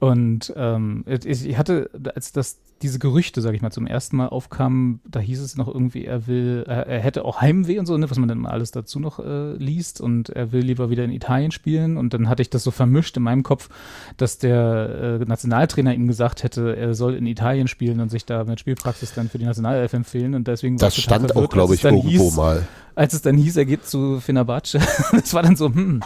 Und 0.00 0.52
ähm, 0.56 1.04
ich 1.06 1.56
hatte, 1.56 1.90
als 2.14 2.32
das 2.32 2.58
diese 2.82 2.98
Gerüchte, 2.98 3.42
sage 3.42 3.56
ich 3.56 3.62
mal, 3.62 3.70
zum 3.70 3.86
ersten 3.86 4.16
Mal 4.16 4.28
aufkamen, 4.28 5.00
da 5.06 5.20
hieß 5.20 5.40
es 5.40 5.56
noch 5.56 5.68
irgendwie, 5.68 6.06
er 6.06 6.26
will, 6.26 6.64
er, 6.66 6.86
er 6.86 7.00
hätte 7.00 7.24
auch 7.24 7.40
Heimweh 7.40 7.78
und 7.78 7.86
so, 7.86 7.96
ne, 7.96 8.10
was 8.10 8.18
man 8.18 8.28
dann 8.28 8.38
mal 8.38 8.50
alles 8.50 8.70
dazu 8.82 9.00
noch 9.00 9.18
äh, 9.18 9.52
liest 9.54 10.00
und 10.00 10.30
er 10.30 10.52
will 10.52 10.62
lieber 10.62 10.90
wieder 10.90 11.04
in 11.04 11.12
Italien 11.12 11.50
spielen 11.50 11.96
und 11.96 12.14
dann 12.14 12.28
hatte 12.28 12.42
ich 12.42 12.50
das 12.50 12.64
so 12.64 12.70
vermischt 12.70 13.16
in 13.16 13.22
meinem 13.22 13.42
Kopf, 13.42 13.68
dass 14.16 14.38
der 14.38 15.18
äh, 15.20 15.24
Nationaltrainer 15.24 15.94
ihm 15.94 16.06
gesagt 16.06 16.42
hätte, 16.42 16.76
er 16.76 16.94
soll 16.94 17.14
in 17.14 17.26
Italien 17.26 17.68
spielen 17.68 18.00
und 18.00 18.10
sich 18.10 18.26
da 18.26 18.44
mit 18.44 18.60
Spielpraxis 18.60 19.14
dann 19.14 19.28
für 19.28 19.38
die 19.38 19.44
Nationalelf 19.44 19.92
empfehlen 19.92 20.34
und 20.34 20.48
deswegen 20.48 20.80
war 20.80 20.88
Das 20.88 20.96
stand 20.96 21.26
verwirrt, 21.26 21.46
auch, 21.46 21.50
glaube 21.50 21.74
ich, 21.74 21.84
irgendwo 21.84 22.08
hieß, 22.08 22.36
mal. 22.36 22.66
Als 23.00 23.14
es 23.14 23.22
dann 23.22 23.38
hieß, 23.38 23.56
er 23.56 23.64
geht 23.64 23.86
zu 23.86 24.20
Fenerbahce, 24.20 24.78
das 25.12 25.32
war 25.32 25.42
dann 25.42 25.56
so, 25.56 25.72
hm, 25.72 26.00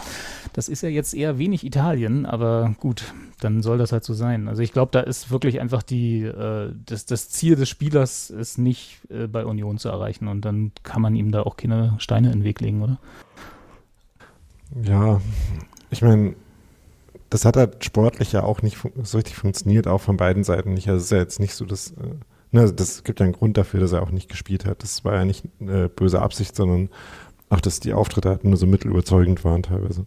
das 0.53 0.69
ist 0.69 0.81
ja 0.81 0.87
jetzt 0.87 1.13
eher 1.13 1.37
wenig 1.37 1.65
Italien, 1.65 2.25
aber 2.25 2.73
gut, 2.79 3.13
dann 3.41 3.61
soll 3.61 3.77
das 3.77 3.91
halt 3.91 4.05
so 4.05 4.13
sein. 4.13 4.47
Also 4.47 4.61
ich 4.61 4.71
glaube, 4.71 4.91
da 4.93 5.01
ist 5.01 5.29
wirklich 5.29 5.59
einfach 5.59 5.83
die, 5.83 6.21
äh, 6.21 6.71
das, 6.85 7.05
das 7.05 7.27
Ziel 7.27 7.57
des 7.57 7.67
Spielers 7.67 8.29
ist 8.29 8.59
nicht 8.59 9.01
äh, 9.09 9.27
bei 9.27 9.45
Union 9.45 9.77
zu 9.77 9.89
erreichen 9.89 10.29
und 10.29 10.45
dann 10.45 10.71
kann 10.83 11.01
man 11.01 11.15
ihm 11.15 11.33
da 11.33 11.41
auch 11.41 11.57
keine 11.57 11.95
Steine 11.97 12.27
in 12.27 12.39
den 12.39 12.43
Weg 12.45 12.61
legen, 12.61 12.81
oder? 12.81 12.97
Ja, 14.81 15.19
ich 15.89 16.01
meine, 16.01 16.33
das 17.29 17.43
hat 17.43 17.57
halt 17.57 17.83
sportlich 17.83 18.31
ja 18.31 18.43
auch 18.43 18.61
nicht 18.61 18.77
so 19.03 19.17
richtig 19.17 19.35
funktioniert, 19.35 19.85
auch 19.87 19.99
von 19.99 20.15
beiden 20.15 20.45
Seiten 20.45 20.73
nicht. 20.75 20.87
Also 20.87 20.99
es 20.99 21.03
ist 21.03 21.11
ja 21.11 21.17
jetzt 21.17 21.39
nicht 21.41 21.55
so, 21.55 21.65
dass, 21.65 21.91
äh, 21.91 22.15
ne, 22.55 22.73
das 22.73 23.03
gibt 23.03 23.19
ja 23.19 23.25
einen 23.25 23.33
Grund 23.33 23.57
dafür, 23.57 23.79
dass 23.79 23.91
er 23.91 24.01
auch 24.01 24.11
nicht 24.11 24.29
gespielt 24.29 24.65
hat. 24.65 24.81
Das 24.81 25.05
war 25.05 25.13
ja 25.13 25.25
nicht 25.25 25.45
äh, 25.59 25.87
böse 25.87 26.21
Absicht, 26.21 26.55
sondern 26.55 26.89
auch, 27.49 27.61
dass 27.61 27.79
die 27.79 27.93
Auftritte 27.93 28.29
halt 28.29 28.43
nur 28.43 28.57
so 28.57 28.65
mittelüberzeugend 28.65 29.43
waren 29.43 29.61
teilweise. 29.61 30.05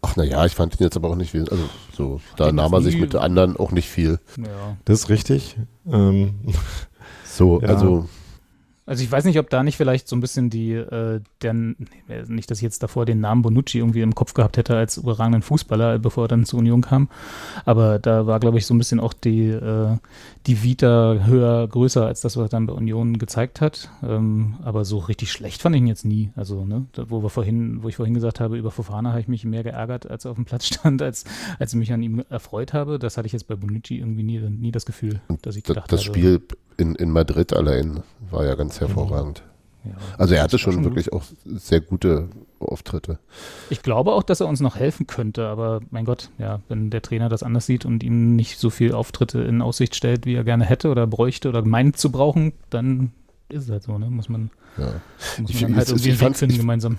Ach 0.00 0.16
naja, 0.16 0.46
ich 0.46 0.54
fand 0.54 0.78
ihn 0.78 0.84
jetzt 0.84 0.96
aber 0.96 1.10
auch 1.10 1.16
nicht, 1.16 1.34
also 1.34 1.68
so, 1.92 2.20
da 2.36 2.52
nahm 2.52 2.72
er 2.72 2.80
sich 2.80 2.98
mit 2.98 3.16
anderen 3.16 3.56
auch 3.56 3.72
nicht 3.72 3.88
viel. 3.88 4.20
Ja. 4.36 4.76
Das 4.84 5.00
ist 5.00 5.08
richtig. 5.08 5.58
Ähm, 5.90 6.34
so, 7.24 7.60
ja. 7.62 7.68
also 7.68 8.08
also 8.88 9.04
ich 9.04 9.12
weiß 9.12 9.24
nicht, 9.24 9.38
ob 9.38 9.50
da 9.50 9.62
nicht 9.62 9.76
vielleicht 9.76 10.08
so 10.08 10.16
ein 10.16 10.20
bisschen 10.20 10.48
die, 10.48 10.72
äh, 10.72 11.20
der, 11.42 11.52
nicht, 11.52 12.50
dass 12.50 12.58
ich 12.58 12.62
jetzt 12.62 12.82
davor 12.82 13.04
den 13.04 13.20
Namen 13.20 13.42
Bonucci 13.42 13.78
irgendwie 13.78 14.00
im 14.00 14.14
Kopf 14.14 14.32
gehabt 14.32 14.56
hätte 14.56 14.76
als 14.76 14.96
überragenden 14.96 15.42
Fußballer, 15.42 15.98
bevor 15.98 16.24
er 16.24 16.28
dann 16.28 16.46
zur 16.46 16.60
Union 16.60 16.80
kam. 16.80 17.10
Aber 17.66 17.98
da 17.98 18.26
war, 18.26 18.40
glaube 18.40 18.56
ich, 18.56 18.64
so 18.64 18.72
ein 18.72 18.78
bisschen 18.78 18.98
auch 18.98 19.12
die, 19.12 19.48
äh, 19.48 19.98
die 20.46 20.62
Vita 20.62 21.18
höher, 21.22 21.68
größer 21.68 22.06
als 22.06 22.22
das, 22.22 22.38
was 22.38 22.46
er 22.46 22.48
dann 22.48 22.66
bei 22.66 22.72
Union 22.72 23.18
gezeigt 23.18 23.60
hat. 23.60 23.90
Ähm, 24.02 24.56
aber 24.62 24.86
so 24.86 24.96
richtig 24.96 25.32
schlecht 25.32 25.60
fand 25.60 25.76
ich 25.76 25.82
ihn 25.82 25.86
jetzt 25.86 26.06
nie. 26.06 26.30
Also, 26.34 26.64
ne, 26.64 26.86
wo 27.08 27.22
wir 27.22 27.28
vorhin, 27.28 27.82
wo 27.82 27.88
ich 27.88 27.96
vorhin 27.96 28.14
gesagt 28.14 28.40
habe, 28.40 28.56
über 28.56 28.70
Fofana 28.70 29.10
habe 29.10 29.20
ich 29.20 29.28
mich 29.28 29.44
mehr 29.44 29.64
geärgert, 29.64 30.10
als 30.10 30.24
er 30.24 30.30
auf 30.30 30.38
dem 30.38 30.46
Platz 30.46 30.64
stand, 30.64 31.02
als, 31.02 31.24
als 31.58 31.74
ich 31.74 31.78
mich 31.78 31.92
an 31.92 32.02
ihm 32.02 32.24
erfreut 32.30 32.72
habe. 32.72 32.98
Das 32.98 33.18
hatte 33.18 33.26
ich 33.26 33.34
jetzt 33.34 33.48
bei 33.48 33.54
Bonucci 33.54 33.98
irgendwie 33.98 34.22
nie, 34.22 34.38
nie 34.38 34.72
das 34.72 34.86
Gefühl, 34.86 35.20
dass 35.42 35.56
ich 35.56 35.64
gedacht 35.64 35.92
das, 35.92 36.00
das. 36.00 36.04
Spiel 36.04 36.40
in, 36.78 36.94
in 36.94 37.10
Madrid 37.10 37.52
allein 37.52 38.02
war 38.30 38.46
ja 38.46 38.54
ganz 38.54 38.77
hervorragend. 38.80 39.42
Ja, 39.84 39.92
also 40.18 40.34
er 40.34 40.42
hatte 40.42 40.58
schon, 40.58 40.74
schon 40.74 40.84
wirklich 40.84 41.12
auch 41.12 41.22
sehr 41.44 41.80
gute 41.80 42.28
Auftritte. 42.58 43.18
Ich 43.70 43.82
glaube 43.82 44.12
auch, 44.12 44.22
dass 44.22 44.40
er 44.40 44.48
uns 44.48 44.60
noch 44.60 44.76
helfen 44.76 45.06
könnte, 45.06 45.46
aber 45.46 45.80
mein 45.90 46.04
Gott, 46.04 46.30
ja, 46.38 46.60
wenn 46.68 46.90
der 46.90 47.02
Trainer 47.02 47.28
das 47.28 47.42
anders 47.42 47.66
sieht 47.66 47.84
und 47.84 48.02
ihm 48.02 48.34
nicht 48.34 48.58
so 48.58 48.70
viel 48.70 48.92
Auftritte 48.92 49.40
in 49.40 49.62
Aussicht 49.62 49.94
stellt, 49.94 50.26
wie 50.26 50.34
er 50.34 50.44
gerne 50.44 50.64
hätte 50.64 50.90
oder 50.90 51.06
bräuchte 51.06 51.48
oder 51.48 51.64
meint 51.64 51.96
zu 51.96 52.10
brauchen, 52.10 52.52
dann 52.70 53.12
ist 53.48 53.64
es 53.64 53.70
halt 53.70 53.84
so, 53.84 53.96
ne? 53.98 54.10
Muss 54.10 54.28
man, 54.28 54.50
ja. 54.76 54.92
muss 55.38 55.60
man 55.60 55.70
ich, 55.70 55.76
halt 55.76 55.88
irgendwie 55.88 56.20
Weg 56.20 56.36
finden 56.36 56.54
ich, 56.54 56.60
gemeinsam. 56.60 56.98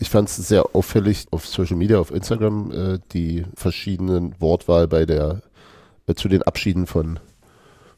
Ich 0.00 0.10
fand 0.10 0.28
es 0.28 0.36
sehr 0.36 0.74
auffällig 0.74 1.26
auf 1.30 1.46
Social 1.46 1.76
Media, 1.76 1.98
auf 1.98 2.10
Instagram, 2.10 2.72
äh, 2.72 2.98
die 3.12 3.44
verschiedenen 3.54 4.34
Wortwahl 4.40 4.88
bei 4.88 5.06
der 5.06 5.42
äh, 6.06 6.14
zu 6.14 6.28
den 6.28 6.42
Abschieden 6.42 6.86
von 6.86 7.20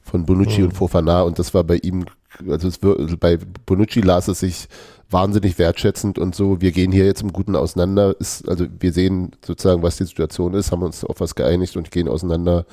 von 0.02 0.26
Bonucci 0.26 0.60
mhm. 0.60 0.66
und 0.66 0.72
Fofana 0.72 1.22
und 1.22 1.38
das 1.38 1.54
war 1.54 1.64
bei 1.64 1.76
ihm, 1.76 2.04
also 2.48 2.68
es, 2.68 2.78
bei 3.18 3.38
Bonucci 3.66 4.00
las 4.00 4.28
es 4.28 4.40
sich 4.40 4.68
wahnsinnig 5.10 5.58
wertschätzend 5.58 6.18
und 6.18 6.34
so, 6.34 6.60
wir 6.60 6.72
gehen 6.72 6.92
hier 6.92 7.04
jetzt 7.06 7.22
im 7.22 7.32
Guten 7.32 7.56
auseinander, 7.56 8.18
ist, 8.18 8.48
also 8.48 8.66
wir 8.80 8.92
sehen 8.92 9.32
sozusagen, 9.44 9.82
was 9.82 9.96
die 9.96 10.04
Situation 10.04 10.54
ist, 10.54 10.72
haben 10.72 10.82
uns 10.82 11.04
auf 11.04 11.20
was 11.20 11.34
geeinigt 11.34 11.76
und 11.76 11.90
gehen 11.90 12.08
auseinander 12.08 12.66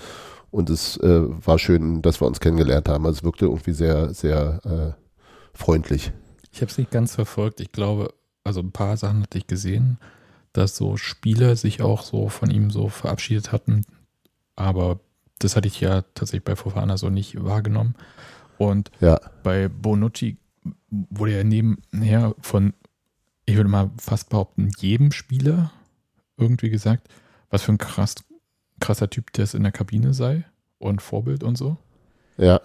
und 0.52 0.70
es 0.70 0.98
äh, 0.98 1.22
war 1.46 1.58
schön, 1.60 2.02
dass 2.02 2.22
wir 2.22 2.28
uns 2.28 2.40
kennengelernt 2.40 2.90
haben. 2.90 3.06
Also 3.06 3.20
es 3.20 3.24
wirkte 3.24 3.46
irgendwie 3.46 3.72
sehr, 3.72 4.14
sehr 4.14 4.60
äh, 4.66 5.58
freundlich. 5.58 6.12
Ich 6.52 6.62
habe 6.62 6.70
es 6.70 6.78
nicht 6.78 6.92
ganz 6.92 7.16
verfolgt. 7.16 7.62
Ich 7.62 7.72
glaube, 7.72 8.14
also 8.44 8.60
ein 8.60 8.74
paar 8.74 8.98
Sachen 8.98 9.24
hatte 9.24 9.38
ich 9.38 9.48
gesehen, 9.48 9.98
dass 10.52 10.76
so 10.76 10.98
Spieler 10.98 11.56
sich 11.56 11.82
auch 11.82 12.04
so 12.04 12.28
von 12.28 12.52
ihm 12.52 12.70
so 12.70 12.90
verabschiedet 12.90 13.54
hatten. 13.54 13.86
Aber 14.58 15.00
das 15.40 15.56
hatte 15.56 15.70
ich 15.70 15.80
ja 15.80 16.02
tatsächlich 16.14 16.44
bei 16.44 16.58
Fofana 16.58 16.98
so 16.98 17.10
nicht 17.10 17.42
wahrgenommen. 17.42 17.96
Und 18.62 18.92
ja. 19.00 19.20
bei 19.42 19.70
Bonucci 19.70 20.38
wurde 20.92 21.38
ja 21.38 21.44
nebenher 21.44 22.36
von, 22.42 22.74
ich 23.48 23.56
würde 23.56 23.72
mal 23.72 23.90
fast 23.98 24.30
behaupten, 24.30 24.70
jedem 24.78 25.12
Spieler 25.12 25.72
irgendwie 26.38 26.70
gesagt, 26.70 27.08
was 27.50 27.64
für 27.64 27.72
ein 27.72 27.80
krass, 27.80 28.14
krasser 28.80 29.10
Typ 29.10 29.34
der 29.34 29.52
in 29.56 29.64
der 29.64 29.72
Kabine 29.72 30.14
sei 30.14 30.46
und 30.78 31.02
Vorbild 31.02 31.44
und 31.44 31.58
so. 31.58 31.78
Ja. 32.38 32.62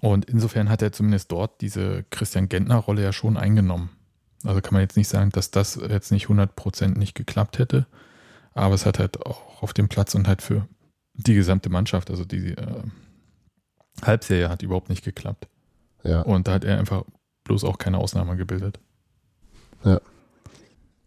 Und 0.00 0.24
insofern 0.24 0.70
hat 0.70 0.80
er 0.80 0.92
zumindest 0.92 1.30
dort 1.30 1.60
diese 1.60 2.06
Christian 2.08 2.48
Gentner-Rolle 2.48 3.02
ja 3.02 3.12
schon 3.12 3.36
eingenommen. 3.36 3.90
Also 4.44 4.62
kann 4.62 4.72
man 4.72 4.80
jetzt 4.80 4.96
nicht 4.96 5.08
sagen, 5.08 5.28
dass 5.28 5.50
das 5.50 5.74
jetzt 5.74 6.10
nicht 6.10 6.28
100% 6.28 6.96
nicht 6.96 7.14
geklappt 7.14 7.58
hätte. 7.58 7.86
Aber 8.54 8.74
es 8.74 8.86
hat 8.86 8.98
halt 8.98 9.26
auch 9.26 9.62
auf 9.62 9.74
dem 9.74 9.90
Platz 9.90 10.14
und 10.14 10.26
halt 10.26 10.40
für 10.40 10.66
die 11.12 11.34
gesamte 11.34 11.68
Mannschaft, 11.68 12.08
also 12.10 12.24
die 12.24 12.52
äh, 12.52 12.82
Halbserie 14.02 14.48
hat 14.48 14.62
überhaupt 14.62 14.88
nicht 14.88 15.04
geklappt. 15.04 15.48
Ja. 16.02 16.22
Und 16.22 16.48
da 16.48 16.52
hat 16.54 16.64
er 16.64 16.78
einfach 16.78 17.04
bloß 17.44 17.64
auch 17.64 17.78
keine 17.78 17.98
Ausnahme 17.98 18.36
gebildet. 18.36 18.78
Ja. 19.84 20.00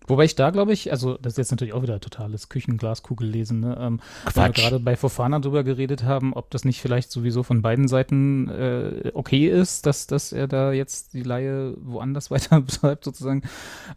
Wobei 0.07 0.25
ich 0.25 0.35
da 0.35 0.49
glaube 0.49 0.73
ich, 0.73 0.91
also 0.91 1.17
das 1.17 1.33
ist 1.33 1.37
jetzt 1.37 1.51
natürlich 1.51 1.73
auch 1.73 1.81
wieder 1.81 1.99
totales 1.99 2.49
Küchenglaskugellesen, 2.49 3.61
ne? 3.61 3.77
Ähm, 3.79 3.99
weil 4.33 4.49
wir 4.49 4.53
gerade 4.53 4.79
bei 4.79 4.95
Fofana 4.95 5.39
drüber 5.39 5.63
geredet 5.63 6.03
haben, 6.03 6.33
ob 6.33 6.51
das 6.51 6.65
nicht 6.65 6.81
vielleicht 6.81 7.11
sowieso 7.11 7.43
von 7.43 7.61
beiden 7.61 7.87
Seiten 7.87 8.49
äh, 8.49 9.11
okay 9.13 9.47
ist, 9.47 9.85
dass, 9.85 10.07
dass 10.07 10.33
er 10.33 10.47
da 10.47 10.73
jetzt 10.73 11.13
die 11.13 11.23
Laie 11.23 11.75
woanders 11.77 12.31
weiter 12.31 12.59
betreibt 12.59 13.05
sozusagen. 13.05 13.43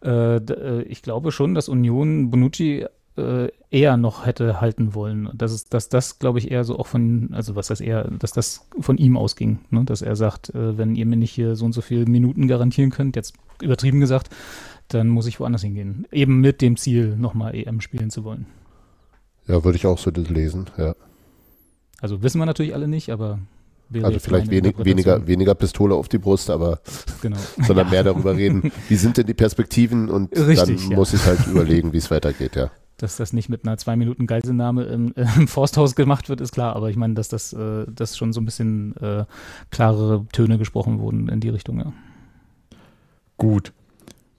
Äh, 0.04 0.37
äh, 0.37 0.82
ich 0.82 1.02
glaube 1.02 1.32
schon, 1.32 1.54
dass 1.54 1.68
Union 1.68 2.30
Bonucci 2.30 2.87
äh, 3.18 3.48
eher 3.70 3.96
noch 3.96 4.26
hätte 4.26 4.61
halten 4.61 4.94
wollen. 4.94 5.31
Das 5.35 5.52
ist, 5.52 5.74
dass 5.74 5.88
das, 5.88 6.18
glaube 6.18 6.38
ich, 6.38 6.50
eher 6.50 6.64
so 6.64 6.79
auch 6.79 6.87
von, 6.87 7.31
also 7.33 7.57
was 7.57 7.70
heißt 7.70 7.81
eher, 7.81 8.11
dass 8.11 8.33
das 8.33 8.66
von 8.81 8.98
ihm 8.98 9.16
ausging, 9.16 9.59
ne? 9.70 9.85
dass 9.85 10.02
er 10.02 10.16
sagt, 10.16 10.50
äh, 10.50 10.79
wenn 10.79 10.94
ihr 10.94 11.07
mir 11.07 11.16
nicht 11.16 11.33
hier 11.33 11.57
so 11.57 11.64
und 11.64 11.72
so 11.72 11.81
viele 11.81 12.07
Minuten 12.07 12.48
garantieren 12.48 12.90
könnt, 12.90 13.16
jetzt 13.16 13.35
übertrieben 13.61 14.00
gesagt, 14.00 14.31
dann 14.88 15.09
muss 15.09 15.26
ich 15.26 15.40
woanders 15.40 15.62
hingehen. 15.62 16.07
Eben 16.12 16.40
mit 16.40 16.62
dem 16.62 16.76
Ziel, 16.76 17.16
nochmal 17.16 17.55
EM 17.55 17.81
spielen 17.81 18.11
zu 18.11 18.24
wollen. 18.24 18.46
Ja, 19.46 19.64
würde 19.64 19.76
ich 19.76 19.87
auch 19.87 19.98
so 19.98 20.11
lesen, 20.11 20.66
ja. 20.76 20.94
Also 22.00 22.22
wissen 22.22 22.38
wir 22.38 22.46
natürlich 22.46 22.74
alle 22.74 22.88
nicht, 22.88 23.11
aber 23.11 23.38
also 24.02 24.18
vielleicht 24.18 24.50
wenig, 24.50 24.74
weniger, 24.79 25.26
weniger 25.26 25.55
Pistole 25.55 25.94
auf 25.94 26.09
die 26.09 26.18
Brust, 26.18 26.50
aber 26.50 26.81
genau. 27.22 27.37
sondern 27.66 27.90
mehr 27.90 28.02
darüber 28.02 28.37
reden, 28.37 28.72
wie 28.88 28.96
sind 28.96 29.16
denn 29.16 29.26
die 29.26 29.35
Perspektiven 29.35 30.11
und 30.11 30.37
Richtig, 30.37 30.81
dann 30.81 30.90
ja. 30.90 30.96
muss 30.96 31.14
ich 31.14 31.24
halt 31.24 31.46
überlegen, 31.46 31.92
wie 31.92 31.98
es 31.98 32.11
weitergeht, 32.11 32.57
ja. 32.57 32.70
Dass 32.98 33.16
das 33.16 33.32
nicht 33.32 33.48
mit 33.48 33.66
einer 33.66 33.76
zwei 33.76 33.94
Minuten 33.94 34.26
Geiselnahme 34.26 34.85
im, 34.85 35.12
im, 35.37 35.48
Forsthaus 35.48 35.94
gemacht 35.94 36.28
wird, 36.28 36.40
ist 36.40 36.52
klar. 36.52 36.76
Aber 36.76 36.90
ich 36.90 36.96
meine, 36.96 37.14
dass 37.14 37.28
das 37.28 37.52
äh, 37.52 37.87
dass 37.88 38.16
schon 38.16 38.32
so 38.32 38.40
ein 38.40 38.44
bisschen 38.44 38.96
äh, 38.96 39.24
klarere 39.70 40.26
Töne 40.32 40.59
gesprochen 40.59 40.98
wurden 40.98 41.28
in 41.28 41.40
die 41.40 41.50
Richtung, 41.50 41.78
ja. 41.78 41.92
Gut. 43.37 43.72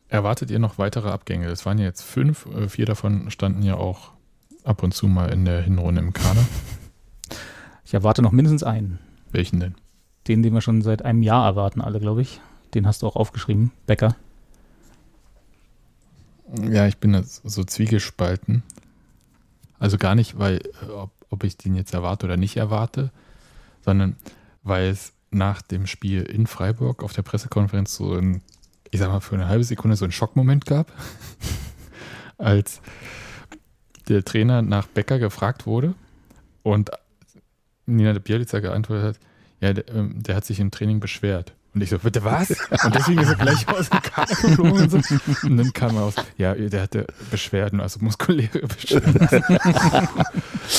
Erwartet 0.10 0.50
ihr 0.50 0.60
noch 0.60 0.78
weitere 0.78 1.10
Abgänge? 1.10 1.48
Es 1.48 1.66
waren 1.66 1.78
ja 1.78 1.86
jetzt 1.86 2.02
fünf, 2.02 2.48
äh, 2.48 2.68
vier 2.68 2.86
davon 2.86 3.30
standen 3.30 3.62
ja 3.62 3.76
auch 3.76 4.12
ab 4.64 4.82
und 4.84 4.94
zu 4.94 5.08
mal 5.08 5.32
in 5.32 5.46
der 5.46 5.62
Hinrunde 5.62 6.02
im 6.02 6.14
Kader. 6.14 6.46
Ich 7.86 7.94
erwarte 7.94 8.22
noch 8.22 8.34
mindestens 8.34 8.64
einen. 8.64 9.00
Welchen 9.32 9.62
denn? 9.62 9.76
Den, 10.28 10.44
den 10.44 10.54
wir 10.54 10.60
schon 10.60 10.82
seit 10.82 11.06
einem 11.06 11.24
Jahr 11.24 11.46
erwarten, 11.46 11.80
alle, 11.80 12.02
glaube 12.02 12.22
ich. 12.22 12.42
Den 12.74 12.86
hast 12.86 13.02
du 13.02 13.08
auch 13.08 13.16
aufgeschrieben, 13.16 13.72
Becker. 13.86 14.18
Ja, 16.70 16.88
ich 16.88 16.98
bin 16.98 17.22
so 17.24 17.64
zwiegespalten. 17.64 18.64
Also 19.80 19.98
gar 19.98 20.16
nicht, 20.16 20.40
weil, 20.40 20.58
äh, 20.82 20.92
ob, 20.92 21.12
ob 21.30 21.44
ich 21.44 21.58
den 21.58 21.76
jetzt 21.76 21.94
erwarte 21.94 22.26
oder 22.26 22.38
nicht 22.38 22.58
erwarte, 22.58 23.12
sondern 23.82 24.16
weil 24.64 24.90
es 24.90 25.14
nach 25.30 25.62
dem 25.62 25.88
Spiel 25.88 26.24
in 26.24 26.48
Freiburg 26.48 27.04
auf 27.04 27.14
der 27.14 27.22
Pressekonferenz 27.22 27.96
so 27.96 28.14
ein, 28.14 28.42
ich 28.92 29.00
sag 29.00 29.10
mal, 29.10 29.20
für 29.20 29.36
eine 29.36 29.48
halbe 29.48 29.64
Sekunde 29.64 29.98
so 29.98 30.06
einen 30.06 30.12
Schockmoment 30.14 30.66
gab, 30.66 30.92
als 32.38 32.82
der 34.08 34.24
Trainer 34.24 34.62
nach 34.62 34.88
Becker 34.88 35.20
gefragt 35.20 35.66
wurde 35.66 35.94
und 36.64 36.92
Nina 37.86 38.14
de 38.14 38.22
Bielica 38.22 38.60
geantwortet 38.60 39.16
hat, 39.16 39.20
ja, 39.60 39.74
der, 39.74 39.88
ähm, 39.94 40.22
der 40.22 40.36
hat 40.36 40.46
sich 40.46 40.60
im 40.60 40.72
Training 40.72 41.00
beschwert. 41.00 41.54
Und 41.78 41.84
ich 41.84 41.92
so, 41.92 42.00
bitte 42.00 42.24
was? 42.24 42.50
Und 42.50 42.96
deswegen 42.96 43.22
ist 43.22 43.30
er 43.30 43.36
gleich 43.36 43.68
aus 43.68 43.88
dem 43.92 44.02
Kader 44.02 44.34
geflogen 44.34 44.82
und 44.82 44.90
so. 44.90 44.98
Und 45.44 45.58
dann 45.58 45.74
kam 45.74 45.96
er 45.96 46.06
aus, 46.06 46.16
ja, 46.36 46.56
der 46.56 46.82
hatte 46.82 47.06
Beschwerden, 47.30 47.82
also 47.82 48.00
muskuläre 48.04 48.62
Beschwerden. 48.62 49.28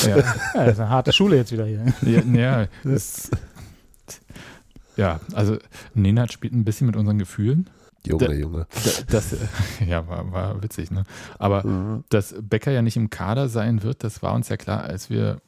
ja. 0.03 0.17
ja, 0.17 0.23
das 0.55 0.73
ist 0.73 0.79
eine 0.81 0.89
harte 0.89 1.13
Schule 1.13 1.37
jetzt 1.37 1.53
wieder 1.53 1.65
hier. 1.65 1.85
Ja, 2.01 2.19
ja, 2.19 2.67
das, 2.83 3.31
ja 4.97 5.21
also 5.31 5.57
Nenad 5.93 6.33
spielt 6.33 6.51
ein 6.51 6.65
bisschen 6.65 6.87
mit 6.87 6.97
unseren 6.97 7.17
Gefühlen. 7.17 7.69
Junge, 8.05 8.25
da, 8.25 8.33
Junge. 8.33 8.67
Das, 9.07 9.37
ja, 9.87 10.05
war, 10.05 10.29
war 10.33 10.61
witzig, 10.61 10.91
ne? 10.91 11.05
Aber 11.37 11.65
mhm. 11.65 12.03
dass 12.09 12.35
Becker 12.41 12.71
ja 12.71 12.81
nicht 12.81 12.97
im 12.97 13.09
Kader 13.09 13.47
sein 13.47 13.83
wird, 13.83 14.03
das 14.03 14.21
war 14.21 14.33
uns 14.33 14.49
ja 14.49 14.57
klar, 14.57 14.83
als 14.83 15.09
wir 15.09 15.39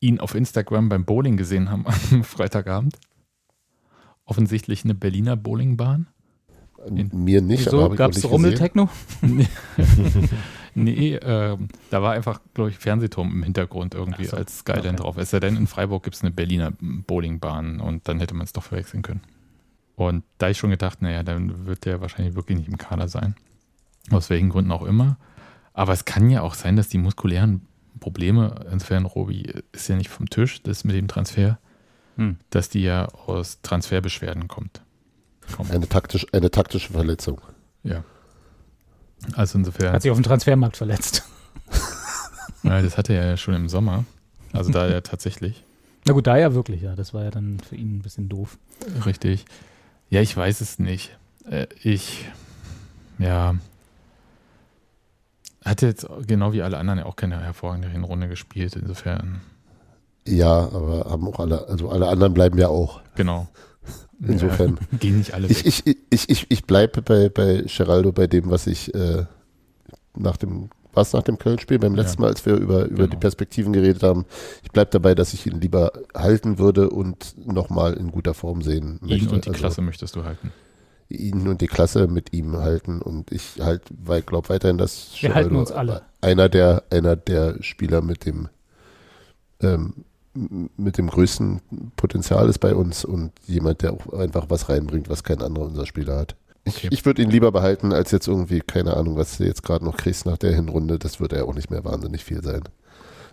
ihn 0.00 0.20
auf 0.20 0.34
Instagram 0.34 0.90
beim 0.90 1.06
Bowling 1.06 1.38
gesehen 1.38 1.70
haben 1.70 1.86
am 2.10 2.24
Freitagabend 2.24 2.98
offensichtlich 4.32 4.84
eine 4.84 4.94
Berliner 4.94 5.36
Bowlingbahn. 5.36 6.06
In, 6.86 7.10
Mir 7.12 7.42
nicht, 7.42 7.68
so, 7.68 7.84
aber 7.84 7.96
gab 7.96 8.12
es 8.12 8.24
Rummeltechno? 8.24 8.88
nee, 10.74 11.14
äh, 11.16 11.58
da 11.90 12.02
war 12.02 12.14
einfach, 12.14 12.40
glaube 12.54 12.70
ich, 12.70 12.78
Fernsehturm 12.78 13.30
im 13.30 13.42
Hintergrund 13.42 13.94
irgendwie 13.94 14.24
so, 14.24 14.38
als 14.38 14.60
Skyline 14.60 14.88
okay. 14.88 14.96
drauf. 14.96 15.18
Es 15.18 15.28
sei 15.30 15.38
denn, 15.38 15.56
in 15.56 15.66
Freiburg 15.66 16.02
gibt 16.02 16.16
es 16.16 16.22
eine 16.22 16.30
Berliner 16.30 16.72
Bowlingbahn 16.80 17.80
und 17.80 18.08
dann 18.08 18.20
hätte 18.20 18.32
man 18.34 18.46
es 18.46 18.54
doch 18.54 18.62
verwechseln 18.62 19.02
können. 19.02 19.20
Und 19.96 20.24
da 20.38 20.48
ich 20.48 20.56
schon 20.56 20.70
gedacht, 20.70 21.02
naja, 21.02 21.22
dann 21.22 21.66
wird 21.66 21.84
der 21.84 22.00
wahrscheinlich 22.00 22.34
wirklich 22.34 22.56
nicht 22.56 22.68
im 22.68 22.78
Kader 22.78 23.08
sein. 23.08 23.36
Aus 24.10 24.30
welchen 24.30 24.48
Gründen 24.48 24.72
auch 24.72 24.82
immer. 24.82 25.18
Aber 25.74 25.92
es 25.92 26.06
kann 26.06 26.30
ja 26.30 26.40
auch 26.40 26.54
sein, 26.54 26.76
dass 26.76 26.88
die 26.88 26.98
muskulären 26.98 27.60
Probleme, 28.00 28.64
insofern 28.72 29.04
Robi 29.04 29.52
ist 29.72 29.88
ja 29.88 29.96
nicht 29.96 30.08
vom 30.08 30.30
Tisch, 30.30 30.62
das 30.62 30.84
mit 30.84 30.96
dem 30.96 31.06
Transfer, 31.06 31.58
hm. 32.16 32.36
dass 32.50 32.68
die 32.68 32.82
ja 32.82 33.06
aus 33.06 33.60
Transferbeschwerden 33.62 34.48
kommt. 34.48 34.82
Eine, 35.70 35.88
taktisch, 35.88 36.26
eine 36.32 36.50
taktische 36.50 36.92
Verletzung. 36.92 37.40
Ja. 37.82 38.04
Also 39.34 39.58
insofern. 39.58 39.92
Hat 39.92 40.02
sich 40.02 40.10
auf 40.10 40.18
dem 40.18 40.24
Transfermarkt 40.24 40.76
verletzt. 40.76 41.24
Ja, 42.62 42.80
das 42.80 42.96
hatte 42.96 43.12
er 43.12 43.26
ja 43.26 43.36
schon 43.36 43.54
im 43.54 43.68
Sommer. 43.68 44.04
Also 44.52 44.70
da 44.70 44.88
ja 44.88 45.00
tatsächlich. 45.00 45.64
Na 46.06 46.12
gut, 46.12 46.26
da 46.26 46.36
ja 46.36 46.54
wirklich, 46.54 46.82
ja. 46.82 46.94
Das 46.94 47.12
war 47.14 47.24
ja 47.24 47.30
dann 47.30 47.58
für 47.60 47.76
ihn 47.76 47.96
ein 47.96 48.02
bisschen 48.02 48.28
doof. 48.28 48.58
Richtig. 49.04 49.44
Ja, 50.10 50.20
ich 50.20 50.36
weiß 50.36 50.60
es 50.60 50.78
nicht. 50.78 51.16
Äh, 51.48 51.66
ich, 51.82 52.28
ja, 53.18 53.56
hatte 55.64 55.86
jetzt 55.86 56.06
genau 56.26 56.52
wie 56.52 56.62
alle 56.62 56.78
anderen 56.78 57.00
ja 57.00 57.06
auch 57.06 57.16
keine 57.16 57.40
hervorragende 57.40 57.88
Hinrunde 57.88 58.28
gespielt. 58.28 58.76
Insofern. 58.76 59.40
Ja, 60.26 60.68
aber 60.72 61.06
haben 61.10 61.26
auch 61.26 61.40
alle, 61.40 61.68
also 61.68 61.90
alle 61.90 62.08
anderen 62.08 62.34
bleiben 62.34 62.58
ja 62.58 62.68
auch. 62.68 63.00
Genau. 63.16 63.48
Insofern. 64.20 64.78
Ja, 64.92 64.98
gehen 65.00 65.18
nicht 65.18 65.34
alle 65.34 65.48
weg. 65.48 65.64
Ich, 65.64 65.86
ich, 65.86 65.96
ich, 66.10 66.28
ich, 66.28 66.46
ich 66.48 66.64
bleibe 66.64 67.02
bei, 67.02 67.28
bei 67.28 67.64
Geraldo 67.66 68.12
bei 68.12 68.26
dem, 68.26 68.50
was 68.50 68.66
ich 68.66 68.94
äh, 68.94 69.24
nach 70.16 70.36
dem, 70.36 70.70
was 70.92 71.12
nach 71.12 71.22
dem 71.22 71.38
Köln-Spiel, 71.38 71.78
beim 71.78 71.94
letzten 71.94 72.22
ja. 72.22 72.26
Mal, 72.26 72.32
als 72.32 72.46
wir 72.46 72.54
über, 72.54 72.84
über 72.84 72.96
genau. 72.96 73.06
die 73.08 73.16
Perspektiven 73.16 73.72
geredet 73.72 74.02
haben, 74.02 74.26
ich 74.62 74.70
bleibe 74.70 74.90
dabei, 74.90 75.14
dass 75.14 75.32
ich 75.34 75.46
ihn 75.46 75.60
lieber 75.60 75.92
halten 76.14 76.58
würde 76.58 76.90
und 76.90 77.34
nochmal 77.46 77.94
in 77.94 78.12
guter 78.12 78.34
Form 78.34 78.62
sehen 78.62 78.98
möchte. 79.00 79.24
Ihn 79.24 79.30
und 79.30 79.44
die 79.44 79.50
also, 79.50 79.58
Klasse 79.58 79.82
möchtest 79.82 80.14
du 80.14 80.24
halten 80.24 80.52
ihn 81.12 81.46
und 81.46 81.60
die 81.60 81.66
Klasse 81.66 82.06
mit 82.06 82.32
ihm 82.32 82.56
halten 82.56 83.02
und 83.02 83.32
ich 83.32 83.58
halt, 83.60 83.82
weil 83.90 84.22
glaube 84.22 84.48
weiterhin, 84.48 84.78
dass 84.78 85.10
wir 85.20 85.34
halten 85.34 85.56
uns 85.56 85.70
alle. 85.70 86.02
einer 86.20 86.48
der 86.48 86.84
einer 86.90 87.16
der 87.16 87.62
Spieler 87.62 88.00
mit 88.00 88.24
dem 88.24 88.48
ähm, 89.60 90.04
mit 90.34 90.98
dem 90.98 91.08
größten 91.08 91.60
Potenzial 91.96 92.48
ist 92.48 92.58
bei 92.58 92.74
uns 92.74 93.04
und 93.04 93.32
jemand, 93.46 93.82
der 93.82 93.92
auch 93.92 94.12
einfach 94.12 94.46
was 94.48 94.68
reinbringt, 94.68 95.08
was 95.08 95.24
kein 95.24 95.42
anderer 95.42 95.66
unser 95.66 95.86
Spieler 95.86 96.16
hat. 96.16 96.36
Okay. 96.66 96.88
Ich, 96.90 97.00
ich 97.00 97.06
würde 97.06 97.22
ihn 97.22 97.30
lieber 97.30 97.52
behalten, 97.52 97.92
als 97.92 98.12
jetzt 98.12 98.28
irgendwie, 98.28 98.60
keine 98.60 98.96
Ahnung, 98.96 99.16
was 99.16 99.38
du 99.38 99.44
jetzt 99.44 99.62
gerade 99.62 99.84
noch 99.84 99.96
kriegst 99.96 100.26
nach 100.26 100.38
der 100.38 100.54
Hinrunde. 100.54 100.98
Das 100.98 101.20
wird 101.20 101.32
ja 101.32 101.44
auch 101.44 101.54
nicht 101.54 101.70
mehr 101.70 101.84
wahnsinnig 101.84 102.24
viel 102.24 102.42
sein. 102.42 102.62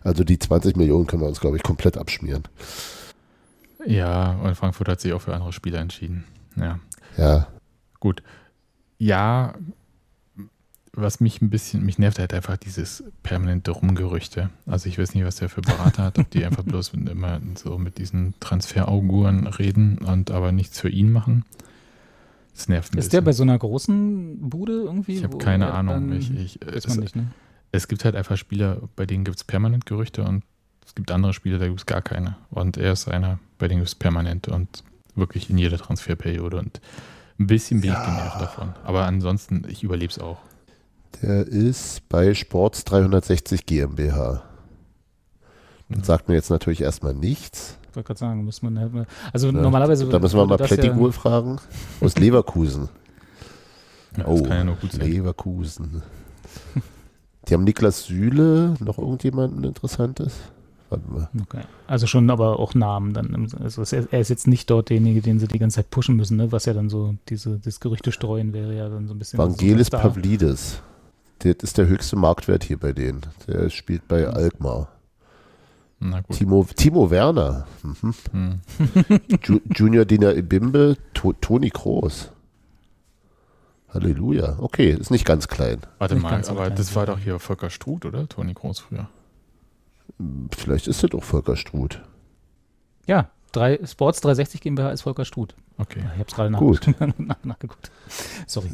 Also 0.04 0.24
die 0.24 0.40
20 0.40 0.76
Millionen 0.76 1.08
können 1.08 1.22
wir 1.22 1.28
uns, 1.28 1.40
glaube 1.40 1.58
ich, 1.58 1.64
komplett 1.64 1.98
abschmieren. 1.98 2.44
Ja, 3.86 4.34
und 4.44 4.56
Frankfurt 4.56 4.88
hat 4.88 5.02
sich 5.02 5.14
auch 5.14 5.22
für 5.22 5.34
andere 5.34 5.54
Spieler 5.54 5.80
entschieden. 5.80 6.26
Ja. 6.56 6.80
Ja. 7.18 7.48
Gut. 8.00 8.24
Ja, 8.98 9.54
was 10.93 11.19
mich 11.19 11.41
ein 11.41 11.49
bisschen, 11.49 11.86
mich 11.86 11.99
nervt 11.99 12.19
halt 12.19 12.34
einfach 12.34 12.58
dieses 12.58 13.04
permanente 13.23 13.71
Rumgerüchte. 13.71 14.49
Also 14.65 14.89
ich 14.89 14.97
weiß 14.97 15.13
nicht, 15.13 15.25
was 15.25 15.38
der 15.38 15.49
für 15.49 15.62
Berater 15.62 16.04
hat, 16.04 16.19
ob 16.19 16.30
die 16.32 16.43
einfach 16.45 16.63
bloß 16.63 16.93
immer 16.93 17.39
so 17.56 17.78
mit 17.78 17.97
diesen 17.97 18.34
Transferauguren 18.39 19.47
reden 19.47 19.99
und 19.99 20.32
aber 20.32 20.52
nichts 20.52 20.80
für 20.80 20.89
ihn 20.89 21.12
machen. 21.12 21.45
Das 22.54 22.67
nervt 22.67 22.93
mich. 22.93 23.06
Ist 23.06 23.13
der 23.13 23.21
bei 23.21 23.32
so 23.32 23.43
einer 23.43 23.58
großen 23.58 24.49
Bude 24.49 24.73
irgendwie? 24.73 25.17
Ich 25.17 25.23
habe 25.23 25.38
keine 25.38 25.71
Ahnung. 25.71 26.12
Ich, 26.12 26.36
ich, 26.36 26.60
es, 26.65 26.97
nicht, 26.97 27.15
ne? 27.15 27.28
es, 27.71 27.88
gibt 27.88 28.04
halt 28.04 28.15
einfach 28.15 28.36
Spieler, 28.36 28.82
bei 28.95 29.06
denen 29.06 29.23
gibt 29.23 29.38
es 29.38 29.43
permanent 29.43 29.86
Gerüchte 29.86 30.23
und 30.23 30.43
es 30.86 30.95
gibt 30.95 31.12
andere 31.12 31.34
Spieler, 31.34 31.60
da 31.60 31.67
gibt 31.67 31.80
es 31.80 31.86
gar 31.86 32.02
keine. 32.02 32.36
Und 32.49 32.78
er 32.78 32.93
ist 32.93 33.08
einer, 33.08 33.39
bei 33.60 33.67
denen 33.67 33.80
gibt 33.80 33.89
es 33.89 33.95
permanent 33.95 34.47
und 34.47 34.84
wirklich 35.15 35.49
in 35.49 35.58
jeder 35.58 35.78
Transferperiode. 35.78 36.58
Und 36.58 36.82
ein 37.39 37.47
bisschen 37.47 37.82
bin 37.82 37.91
ich 37.91 37.97
genervt 37.97 38.41
davon. 38.41 38.73
Aber 38.84 39.06
ansonsten, 39.06 39.63
ich 39.69 39.84
überlebe 39.84 40.12
es 40.12 40.19
auch. 40.19 40.39
Der 41.22 41.48
ist 41.48 42.08
bei 42.10 42.34
Sports 42.34 42.86
360 42.86 43.65
GmbH. 43.65 44.43
Das 45.89 46.06
sagt 46.06 46.30
mir 46.30 46.36
jetzt 46.36 46.50
natürlich 46.50 46.82
erstmal 46.82 47.13
nichts. 47.13 47.78
Ich 47.89 47.95
wollte 47.95 48.08
gerade 48.08 48.19
sagen, 48.19 48.45
muss 48.45 48.62
man 48.62 48.78
halt 48.78 48.93
mal, 48.93 49.08
also 49.34 49.48
ja, 49.48 49.54
normalerweise. 49.54 50.08
Da 50.08 50.19
müssen 50.19 50.38
wir 50.38 50.45
mal 50.45 50.58
Plättigol 50.58 51.10
ja 51.10 51.12
fragen. 51.12 51.60
Aus 52.02 52.17
Leverkusen. 52.17 52.89
Ja, 54.17 54.26
oh, 54.26 54.43
ja 54.43 54.63
nur 54.63 54.76
gut 54.76 54.91
sein. 54.91 55.08
Leverkusen. 55.08 56.02
Die 57.48 57.54
haben 57.54 57.63
Niklas 57.63 58.06
Süle, 58.06 58.74
noch 58.80 58.98
irgendjemanden 58.98 59.63
Interessantes? 59.63 60.34
Warte 60.89 61.10
mal. 61.12 61.30
Okay. 61.41 61.62
Also 61.86 62.08
schon 62.08 62.30
aber 62.32 62.60
auch 62.60 62.74
Namen 62.74 63.13
dann. 63.13 63.48
Also 63.62 63.84
er 63.95 64.19
ist 64.19 64.30
jetzt 64.30 64.48
nicht 64.48 64.69
dort 64.69 64.89
derjenige, 64.89 65.22
den 65.22 65.38
sie 65.38 65.48
die 65.48 65.60
ganze 65.60 65.76
Zeit 65.76 65.91
pushen 65.91 66.15
müssen, 66.15 66.38
ne? 66.38 66.52
was 66.52 66.65
ja 66.65 66.74
dann 66.74 66.89
so 66.89 67.15
diese, 67.30 67.60
das 67.60 67.80
Gerüchte 67.80 68.12
streuen 68.12 68.52
wäre 68.52 68.76
ja 68.76 68.89
dann 68.89 69.08
so 69.08 69.13
ein 69.13 69.19
bisschen. 69.19 69.38
Vangelis 69.38 69.88
so 69.88 69.98
Pavlidis. 69.98 70.82
Das 71.39 71.56
ist 71.62 71.78
der 71.78 71.88
höchste 71.88 72.15
Marktwert 72.15 72.63
hier 72.63 72.78
bei 72.78 72.91
denen. 72.91 73.21
Der 73.47 73.69
spielt 73.69 74.08
bei 74.08 74.28
Alkmaar. 74.28 74.89
Timo, 76.32 76.65
Timo 76.75 77.12
Werner. 77.12 77.67
Mhm. 77.84 78.13
Hm. 78.32 78.62
Junior 79.75 80.06
Dina 80.06 80.32
Ibimbe, 80.34 80.97
to, 81.13 81.34
Toni 81.34 81.69
Kroos. 81.69 82.32
Halleluja. 83.93 84.58
Okay, 84.60 84.91
ist 84.91 85.12
nicht 85.12 85.25
ganz 85.25 85.47
klein. 85.47 85.82
Warte 85.97 86.15
nicht 86.15 86.23
mal, 86.23 86.34
aber 86.47 86.65
klein. 86.65 86.75
das 86.75 86.95
war 86.95 87.06
doch 87.06 87.19
hier 87.19 87.39
Volker 87.39 87.69
Struth, 87.69 88.06
oder? 88.06 88.30
Toni 88.30 88.54
Kroos 88.54 88.80
früher. 88.80 89.10
Vielleicht 90.56 90.88
ist 90.88 91.04
das 91.04 91.12
auch 91.12 91.23
Volker 91.23 91.56
Struth. 91.56 92.02
Ja, 93.08 93.30
drei, 93.52 93.80
Sports 93.86 94.21
360 94.21 94.62
GmbH 94.62 94.91
ist 94.91 95.02
Volker 95.02 95.25
Struth. 95.25 95.56
Okay. 95.78 95.99
Ich 95.99 96.19
habe 96.19 96.25
es 96.28 96.36
gerade 96.36 96.52
nach, 96.52 97.38
nachgeguckt. 97.43 97.91
Sorry. 98.47 98.69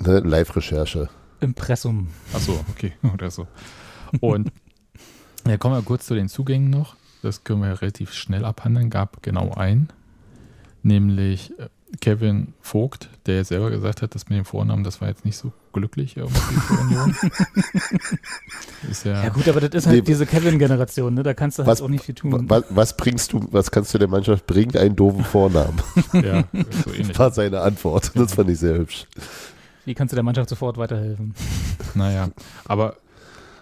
Ne, 0.00 0.20
Live-Recherche. 0.20 1.08
Impressum. 1.40 2.08
Achso, 2.32 2.64
okay. 2.70 2.92
Oder 3.14 3.30
so. 3.30 3.46
Und 4.20 4.50
ja, 5.46 5.56
kommen 5.56 5.74
wir 5.74 5.82
kurz 5.82 6.06
zu 6.06 6.14
den 6.14 6.28
Zugängen 6.28 6.70
noch. 6.70 6.96
Das 7.22 7.44
können 7.44 7.62
wir 7.62 7.80
relativ 7.80 8.12
schnell 8.12 8.44
abhandeln. 8.44 8.90
Gab 8.90 9.22
genau 9.22 9.52
einen, 9.52 9.88
nämlich 10.82 11.58
äh, 11.58 11.68
Kevin 12.00 12.52
Vogt, 12.60 13.08
der 13.26 13.36
ja 13.36 13.44
selber 13.44 13.70
gesagt 13.70 14.02
hat, 14.02 14.14
dass 14.14 14.28
mit 14.28 14.38
dem 14.38 14.44
Vornamen, 14.44 14.84
das 14.84 15.00
war 15.00 15.08
jetzt 15.08 15.24
nicht 15.24 15.36
so 15.36 15.52
glücklich 15.72 16.16
irgendwie 16.16 16.38
für 16.38 16.74
Union. 16.74 17.16
ja, 19.04 19.24
ja, 19.24 19.28
gut, 19.30 19.48
aber 19.48 19.60
das 19.60 19.70
ist 19.70 19.86
halt 19.86 19.96
nee, 19.96 20.02
diese 20.02 20.26
Kevin-Generation, 20.26 21.14
ne? 21.14 21.22
da 21.22 21.34
kannst 21.34 21.58
du 21.58 21.62
halt 21.62 21.70
was, 21.70 21.80
auch 21.80 21.88
nicht 21.88 22.04
viel 22.04 22.14
tun. 22.14 22.48
Was, 22.48 22.64
was, 22.68 22.96
bringst 22.96 23.32
du, 23.32 23.48
was 23.50 23.70
kannst 23.70 23.94
du 23.94 23.98
der 23.98 24.08
Mannschaft 24.08 24.46
bringen? 24.46 24.76
Einen 24.76 24.96
doofen 24.96 25.24
Vornamen. 25.24 25.80
ja, 26.12 26.44
so 26.84 26.92
ähnlich. 26.94 27.18
War 27.18 27.32
seine 27.32 27.62
Antwort. 27.62 28.12
Das 28.14 28.34
fand 28.34 28.50
ich 28.50 28.58
sehr 28.58 28.78
hübsch. 28.78 29.06
Wie 29.88 29.94
kannst 29.94 30.12
du 30.12 30.16
der 30.16 30.22
Mannschaft 30.22 30.50
sofort 30.50 30.76
weiterhelfen? 30.76 31.34
Naja, 31.94 32.28
aber 32.66 32.96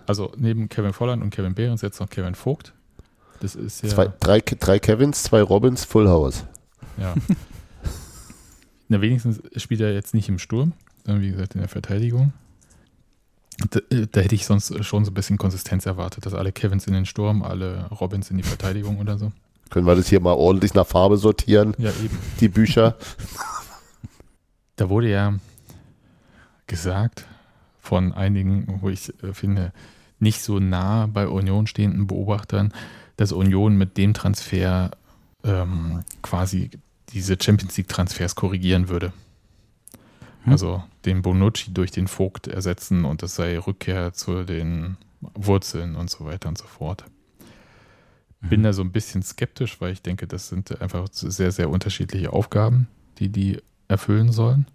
also 0.06 0.32
neben 0.36 0.68
Kevin 0.68 0.92
Volland 0.92 1.22
und 1.22 1.30
Kevin 1.30 1.54
Behrens 1.54 1.80
jetzt 1.82 2.00
noch 2.00 2.10
Kevin 2.10 2.34
Vogt. 2.34 2.72
Das 3.38 3.54
ist 3.54 3.84
ja. 3.84 3.90
Zwei, 3.90 4.12
drei, 4.18 4.40
drei 4.40 4.80
Kevins, 4.80 5.22
zwei 5.22 5.40
Robins, 5.40 5.84
Full 5.84 6.08
House. 6.08 6.44
Ja. 6.98 7.14
Na, 8.88 9.00
wenigstens 9.00 9.40
spielt 9.54 9.80
er 9.80 9.94
jetzt 9.94 10.12
nicht 10.12 10.28
im 10.28 10.40
Sturm, 10.40 10.72
sondern 11.04 11.22
wie 11.22 11.30
gesagt 11.30 11.54
in 11.54 11.60
der 11.60 11.68
Verteidigung. 11.68 12.32
Da, 13.70 13.78
äh, 13.90 14.08
da, 14.10 14.22
hätte 14.22 14.34
ich 14.34 14.44
sonst 14.44 14.84
schon 14.84 15.04
so 15.04 15.12
ein 15.12 15.14
bisschen 15.14 15.38
Konsistenz 15.38 15.86
erwartet, 15.86 16.26
dass 16.26 16.34
alle 16.34 16.50
Kevins 16.50 16.88
in 16.88 16.94
den 16.94 17.06
Sturm, 17.06 17.44
alle 17.44 17.86
Robins 18.00 18.32
in 18.32 18.38
die 18.38 18.42
Verteidigung 18.42 18.98
oder 18.98 19.18
so. 19.18 19.30
Können 19.70 19.86
wir 19.86 19.94
das 19.94 20.08
hier 20.08 20.20
mal 20.20 20.34
ordentlich 20.34 20.74
nach 20.74 20.86
Farbe 20.86 21.16
sortieren? 21.16 21.74
Ja, 21.78 21.90
eben. 21.90 22.18
Die 22.40 22.48
Bücher. 22.48 22.96
Da 24.74 24.88
wurde 24.88 25.10
ja 25.10 25.38
gesagt 26.66 27.26
von 27.79 28.12
einigen, 28.12 28.81
wo 28.81 28.88
ich 28.88 29.12
äh, 29.22 29.33
finde, 29.33 29.72
nicht 30.18 30.40
so 30.42 30.59
nah 30.59 31.07
bei 31.07 31.29
Union 31.29 31.66
stehenden 31.66 32.07
Beobachtern, 32.07 32.72
dass 33.16 33.33
Union 33.33 33.76
mit 33.76 33.96
dem 33.96 34.14
Transfer 34.14 34.90
ähm, 35.44 36.05
quasi 36.22 36.70
diese 37.11 37.37
Champions 37.40 37.76
League-Transfers 37.76 38.35
korrigieren 38.35 38.88
würde. 38.88 39.12
Hm. 40.44 40.52
Also 40.52 40.83
den 41.05 41.22
Bonucci 41.22 41.72
durch 41.72 41.90
den 41.90 42.09
Vogt 42.09 42.48
ersetzen 42.48 43.05
und 43.05 43.22
das 43.22 43.37
sei 43.37 43.59
Rückkehr 43.59 44.12
zu 44.12 44.44
den 44.44 44.96
Wurzeln 45.20 45.96
und 45.96 46.11
so 46.11 46.24
weiter 46.24 46.48
und 46.48 46.59
so 46.59 46.66
fort. 46.66 47.05
Bin 48.40 48.61
hm. 48.61 48.64
da 48.64 48.72
so 48.72 48.83
ein 48.83 48.92
bisschen 48.92 49.22
skeptisch, 49.22 49.81
weil 49.81 49.92
ich 49.92 50.02
denke, 50.02 50.26
das 50.26 50.48
sind 50.48 50.81
einfach 50.81 51.09
sehr, 51.12 51.52
sehr 51.52 51.70
unterschiedliche 51.70 52.33
Aufgaben, 52.33 52.88
die 53.18 53.29
die 53.29 53.59
erfüllen 53.88 54.33
sollen. 54.33 54.66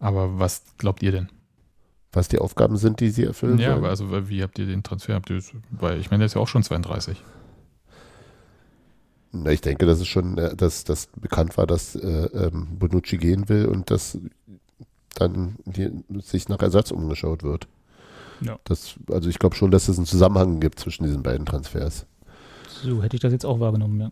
Aber 0.00 0.38
was 0.38 0.62
glaubt 0.78 1.02
ihr 1.02 1.12
denn? 1.12 1.28
Was 2.12 2.26
die 2.26 2.38
Aufgaben 2.38 2.76
sind, 2.76 2.98
die 2.98 3.10
sie 3.10 3.24
erfüllen 3.24 3.58
ja, 3.58 3.72
sollen? 3.72 3.84
Ja, 3.84 3.90
also 3.90 4.28
wie 4.28 4.42
habt 4.42 4.58
ihr 4.58 4.66
den 4.66 4.82
Transfer? 4.82 5.14
Habt 5.14 5.30
ihr, 5.30 5.40
weil 5.70 6.00
ich 6.00 6.10
meine, 6.10 6.22
der 6.22 6.26
ist 6.26 6.34
ja 6.34 6.40
auch 6.40 6.48
schon 6.48 6.64
32. 6.64 7.22
Na, 9.32 9.52
ich 9.52 9.60
denke, 9.60 9.86
dass 9.86 10.00
es 10.00 10.08
schon, 10.08 10.36
äh, 10.38 10.56
dass 10.56 10.82
das 10.82 11.08
bekannt 11.14 11.56
war, 11.56 11.66
dass 11.66 11.94
äh, 11.94 12.24
ähm, 12.34 12.78
Bonucci 12.78 13.16
gehen 13.16 13.48
will 13.48 13.66
und 13.66 13.90
dass 13.90 14.18
dann 15.14 15.56
die, 15.66 15.90
sich 16.20 16.48
nach 16.48 16.60
Ersatz 16.60 16.90
umgeschaut 16.90 17.44
wird. 17.44 17.68
Ja. 18.40 18.58
Das, 18.64 18.94
also 19.10 19.28
ich 19.28 19.38
glaube 19.38 19.54
schon, 19.54 19.70
dass 19.70 19.88
es 19.88 19.98
einen 19.98 20.06
Zusammenhang 20.06 20.58
gibt 20.58 20.80
zwischen 20.80 21.04
diesen 21.04 21.22
beiden 21.22 21.46
Transfers. 21.46 22.06
So 22.82 23.02
hätte 23.02 23.16
ich 23.16 23.20
das 23.20 23.32
jetzt 23.32 23.44
auch 23.44 23.60
wahrgenommen, 23.60 24.00
ja. 24.00 24.10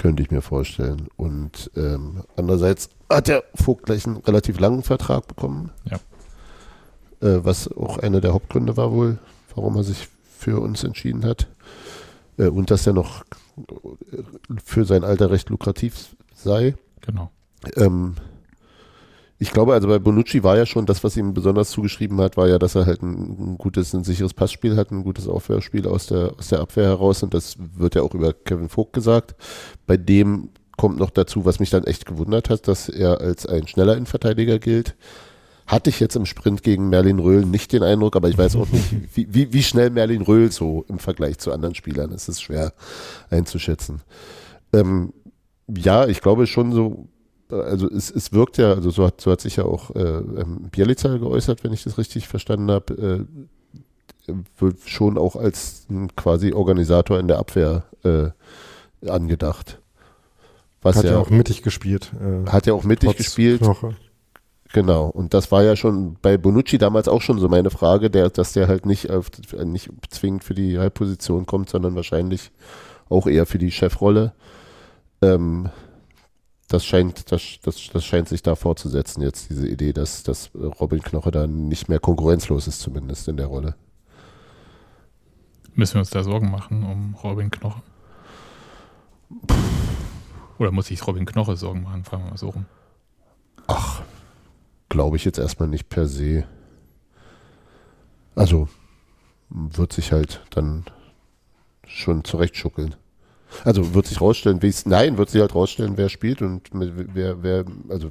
Könnte 0.00 0.22
ich 0.22 0.30
mir 0.30 0.40
vorstellen. 0.40 1.08
Und 1.18 1.70
ähm, 1.76 2.22
andererseits 2.34 2.88
hat 3.10 3.28
der 3.28 3.44
Vogt 3.54 3.84
gleich 3.84 4.06
einen 4.06 4.16
relativ 4.16 4.58
langen 4.58 4.82
Vertrag 4.82 5.28
bekommen. 5.28 5.72
Ja. 5.84 5.98
Äh, 7.20 7.44
was 7.44 7.70
auch 7.70 7.98
einer 7.98 8.22
der 8.22 8.32
Hauptgründe 8.32 8.78
war 8.78 8.92
wohl, 8.92 9.18
warum 9.54 9.76
er 9.76 9.84
sich 9.84 10.08
für 10.38 10.58
uns 10.58 10.84
entschieden 10.84 11.26
hat. 11.26 11.48
Äh, 12.38 12.46
und 12.46 12.70
dass 12.70 12.86
er 12.86 12.94
noch 12.94 13.26
für 14.64 14.86
sein 14.86 15.04
Alter 15.04 15.30
recht 15.30 15.50
lukrativ 15.50 16.16
sei. 16.34 16.76
Genau. 17.02 17.30
Ähm, 17.76 18.14
Ich 19.42 19.52
glaube, 19.52 19.72
also 19.72 19.88
bei 19.88 19.98
Bonucci 19.98 20.42
war 20.42 20.58
ja 20.58 20.66
schon 20.66 20.84
das, 20.84 21.02
was 21.02 21.16
ihm 21.16 21.32
besonders 21.32 21.70
zugeschrieben 21.70 22.20
hat, 22.20 22.36
war 22.36 22.46
ja, 22.46 22.58
dass 22.58 22.74
er 22.74 22.84
halt 22.84 23.02
ein, 23.02 23.52
ein 23.54 23.58
gutes, 23.58 23.94
ein 23.94 24.04
sicheres 24.04 24.34
Passspiel 24.34 24.76
hat, 24.76 24.90
ein 24.90 25.02
gutes 25.02 25.26
Aufwehrspiel 25.28 25.88
aus 25.88 26.08
der, 26.08 26.34
aus 26.38 26.48
der 26.48 26.60
Abwehr 26.60 26.84
heraus 26.84 27.22
und 27.22 27.32
das 27.32 27.56
wird 27.58 27.94
ja 27.94 28.02
auch 28.02 28.12
über 28.12 28.34
Kevin 28.34 28.68
Vogt 28.68 28.92
gesagt. 28.92 29.34
Bei 29.86 29.96
dem 29.96 30.50
kommt 30.76 30.98
noch 30.98 31.08
dazu, 31.08 31.46
was 31.46 31.58
mich 31.58 31.68
dann 31.68 31.84
echt 31.84 32.04
gewundert 32.04 32.48
hat, 32.48 32.68
dass 32.68 32.88
er 32.88 33.22
als 33.22 33.46
ein 33.46 33.66
schneller 33.66 33.94
Innenverteidiger 33.94 34.58
gilt. 34.58 34.94
Hatte 35.66 35.88
ich 35.90 36.00
jetzt 36.00 36.16
im 36.16 36.26
Sprint 36.26 36.62
gegen 36.62 36.88
Merlin 36.88 37.18
Röhl 37.18 37.44
nicht 37.46 37.72
den 37.72 37.82
Eindruck, 37.82 38.16
aber 38.16 38.30
ich 38.30 38.36
weiß 38.36 38.56
auch 38.56 38.68
nicht, 38.68 38.90
wie, 39.14 39.26
wie, 39.32 39.52
wie 39.54 39.62
schnell 39.62 39.90
Merlin 39.90 40.22
Röhl 40.22 40.52
so 40.52 40.86
im 40.88 40.98
Vergleich 40.98 41.38
zu 41.38 41.50
anderen 41.52 41.74
Spielern 41.74 42.12
ist. 42.12 42.22
Es 42.22 42.36
ist 42.36 42.42
schwer 42.42 42.74
einzuschätzen. 43.28 44.02
Ähm, 44.74 45.12
ja, 45.66 46.06
ich 46.06 46.20
glaube 46.22 46.46
schon 46.46 46.72
so 46.72 47.09
also 47.50 47.88
es, 47.90 48.10
es 48.10 48.32
wirkt 48.32 48.58
ja, 48.58 48.72
also 48.72 48.90
so 48.90 49.06
hat, 49.06 49.20
so 49.20 49.30
hat 49.30 49.40
sich 49.40 49.56
ja 49.56 49.64
auch 49.64 49.94
äh, 49.94 50.00
ähm, 50.00 50.68
Bielica 50.70 51.16
geäußert, 51.16 51.64
wenn 51.64 51.72
ich 51.72 51.84
das 51.84 51.98
richtig 51.98 52.28
verstanden 52.28 52.70
habe, 52.70 53.26
äh, 54.28 54.34
wird 54.58 54.76
schon 54.86 55.18
auch 55.18 55.36
als 55.36 55.86
ein 55.90 56.14
quasi 56.14 56.52
Organisator 56.52 57.18
in 57.18 57.28
der 57.28 57.38
Abwehr 57.38 57.84
äh, 58.04 58.30
angedacht. 59.08 59.78
Was 60.82 60.96
hat 60.96 61.04
ja, 61.04 61.12
ja 61.12 61.18
auch 61.18 61.30
mittig 61.30 61.62
gespielt. 61.62 62.12
Äh, 62.20 62.48
hat 62.48 62.66
ja 62.66 62.72
auch 62.72 62.84
mittig 62.84 63.16
gespielt. 63.16 63.60
Knoche. 63.60 63.96
Genau, 64.72 65.06
und 65.08 65.34
das 65.34 65.50
war 65.50 65.64
ja 65.64 65.74
schon 65.74 66.16
bei 66.22 66.36
Bonucci 66.36 66.78
damals 66.78 67.08
auch 67.08 67.22
schon 67.22 67.40
so 67.40 67.48
meine 67.48 67.70
Frage, 67.70 68.08
der, 68.08 68.30
dass 68.30 68.52
der 68.52 68.68
halt 68.68 68.86
nicht, 68.86 69.10
auf, 69.10 69.30
nicht 69.64 69.90
zwingend 70.10 70.44
für 70.44 70.54
die 70.54 70.78
Halbposition 70.78 71.44
kommt, 71.44 71.70
sondern 71.70 71.96
wahrscheinlich 71.96 72.52
auch 73.08 73.26
eher 73.26 73.46
für 73.46 73.58
die 73.58 73.72
Chefrolle. 73.72 74.32
Ähm, 75.22 75.70
das 76.70 76.86
scheint, 76.86 77.32
das, 77.32 77.58
das, 77.62 77.88
das 77.92 78.04
scheint 78.04 78.28
sich 78.28 78.42
da 78.42 78.54
fortzusetzen, 78.54 79.22
jetzt 79.22 79.50
diese 79.50 79.66
Idee, 79.66 79.92
dass, 79.92 80.22
dass 80.22 80.50
Robin 80.54 81.02
Knoche 81.02 81.32
dann 81.32 81.66
nicht 81.66 81.88
mehr 81.88 81.98
konkurrenzlos 81.98 82.68
ist, 82.68 82.80
zumindest 82.80 83.26
in 83.26 83.36
der 83.36 83.46
Rolle. 83.46 83.74
Müssen 85.74 85.94
wir 85.94 86.00
uns 86.00 86.10
da 86.10 86.22
Sorgen 86.22 86.48
machen 86.48 86.84
um 86.84 87.16
Robin 87.24 87.50
Knoche? 87.50 87.82
Oder 90.58 90.70
muss 90.70 90.86
sich 90.86 91.04
Robin 91.04 91.26
Knoche 91.26 91.56
Sorgen 91.56 91.82
machen? 91.82 92.04
Fragen 92.04 92.24
wir 92.24 92.30
mal 92.30 92.36
so 92.36 92.50
rum. 92.50 92.66
Ach, 93.66 94.02
glaube 94.88 95.16
ich 95.16 95.24
jetzt 95.24 95.38
erstmal 95.38 95.68
nicht 95.68 95.88
per 95.88 96.06
se. 96.06 96.46
Also, 98.36 98.68
wird 99.48 99.92
sich 99.92 100.12
halt 100.12 100.46
dann 100.50 100.84
schon 101.84 102.22
zurechtschuckeln. 102.22 102.94
Also 103.64 103.94
wird 103.94 104.06
sich 104.06 104.20
rausstellen, 104.20 104.60
nein, 104.86 105.18
wird 105.18 105.30
sich 105.30 105.40
halt 105.40 105.54
rausstellen, 105.54 105.96
wer 105.96 106.08
spielt 106.08 106.42
und 106.42 106.68
wer, 106.72 107.42
wer, 107.42 107.64
also 107.88 108.10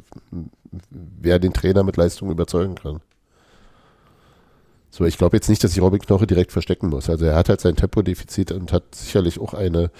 wer 0.91 1.39
den 1.39 1.53
Trainer 1.53 1.83
mit 1.83 1.97
Leistung 1.97 2.29
überzeugen 2.29 2.75
kann. 2.75 3.01
So, 4.91 5.05
ich 5.05 5.17
glaube 5.17 5.37
jetzt 5.37 5.49
nicht, 5.49 5.63
dass 5.63 5.71
sich 5.71 5.81
Robin 5.81 6.01
Knoche 6.01 6.27
direkt 6.27 6.51
verstecken 6.51 6.89
muss. 6.89 7.09
Also 7.09 7.25
er 7.25 7.35
hat 7.35 7.49
halt 7.49 7.61
sein 7.61 7.75
Tempodefizit 7.75 8.51
und 8.51 8.73
hat 8.73 8.95
sicherlich 8.95 9.39
auch 9.39 9.53
eine 9.53 9.91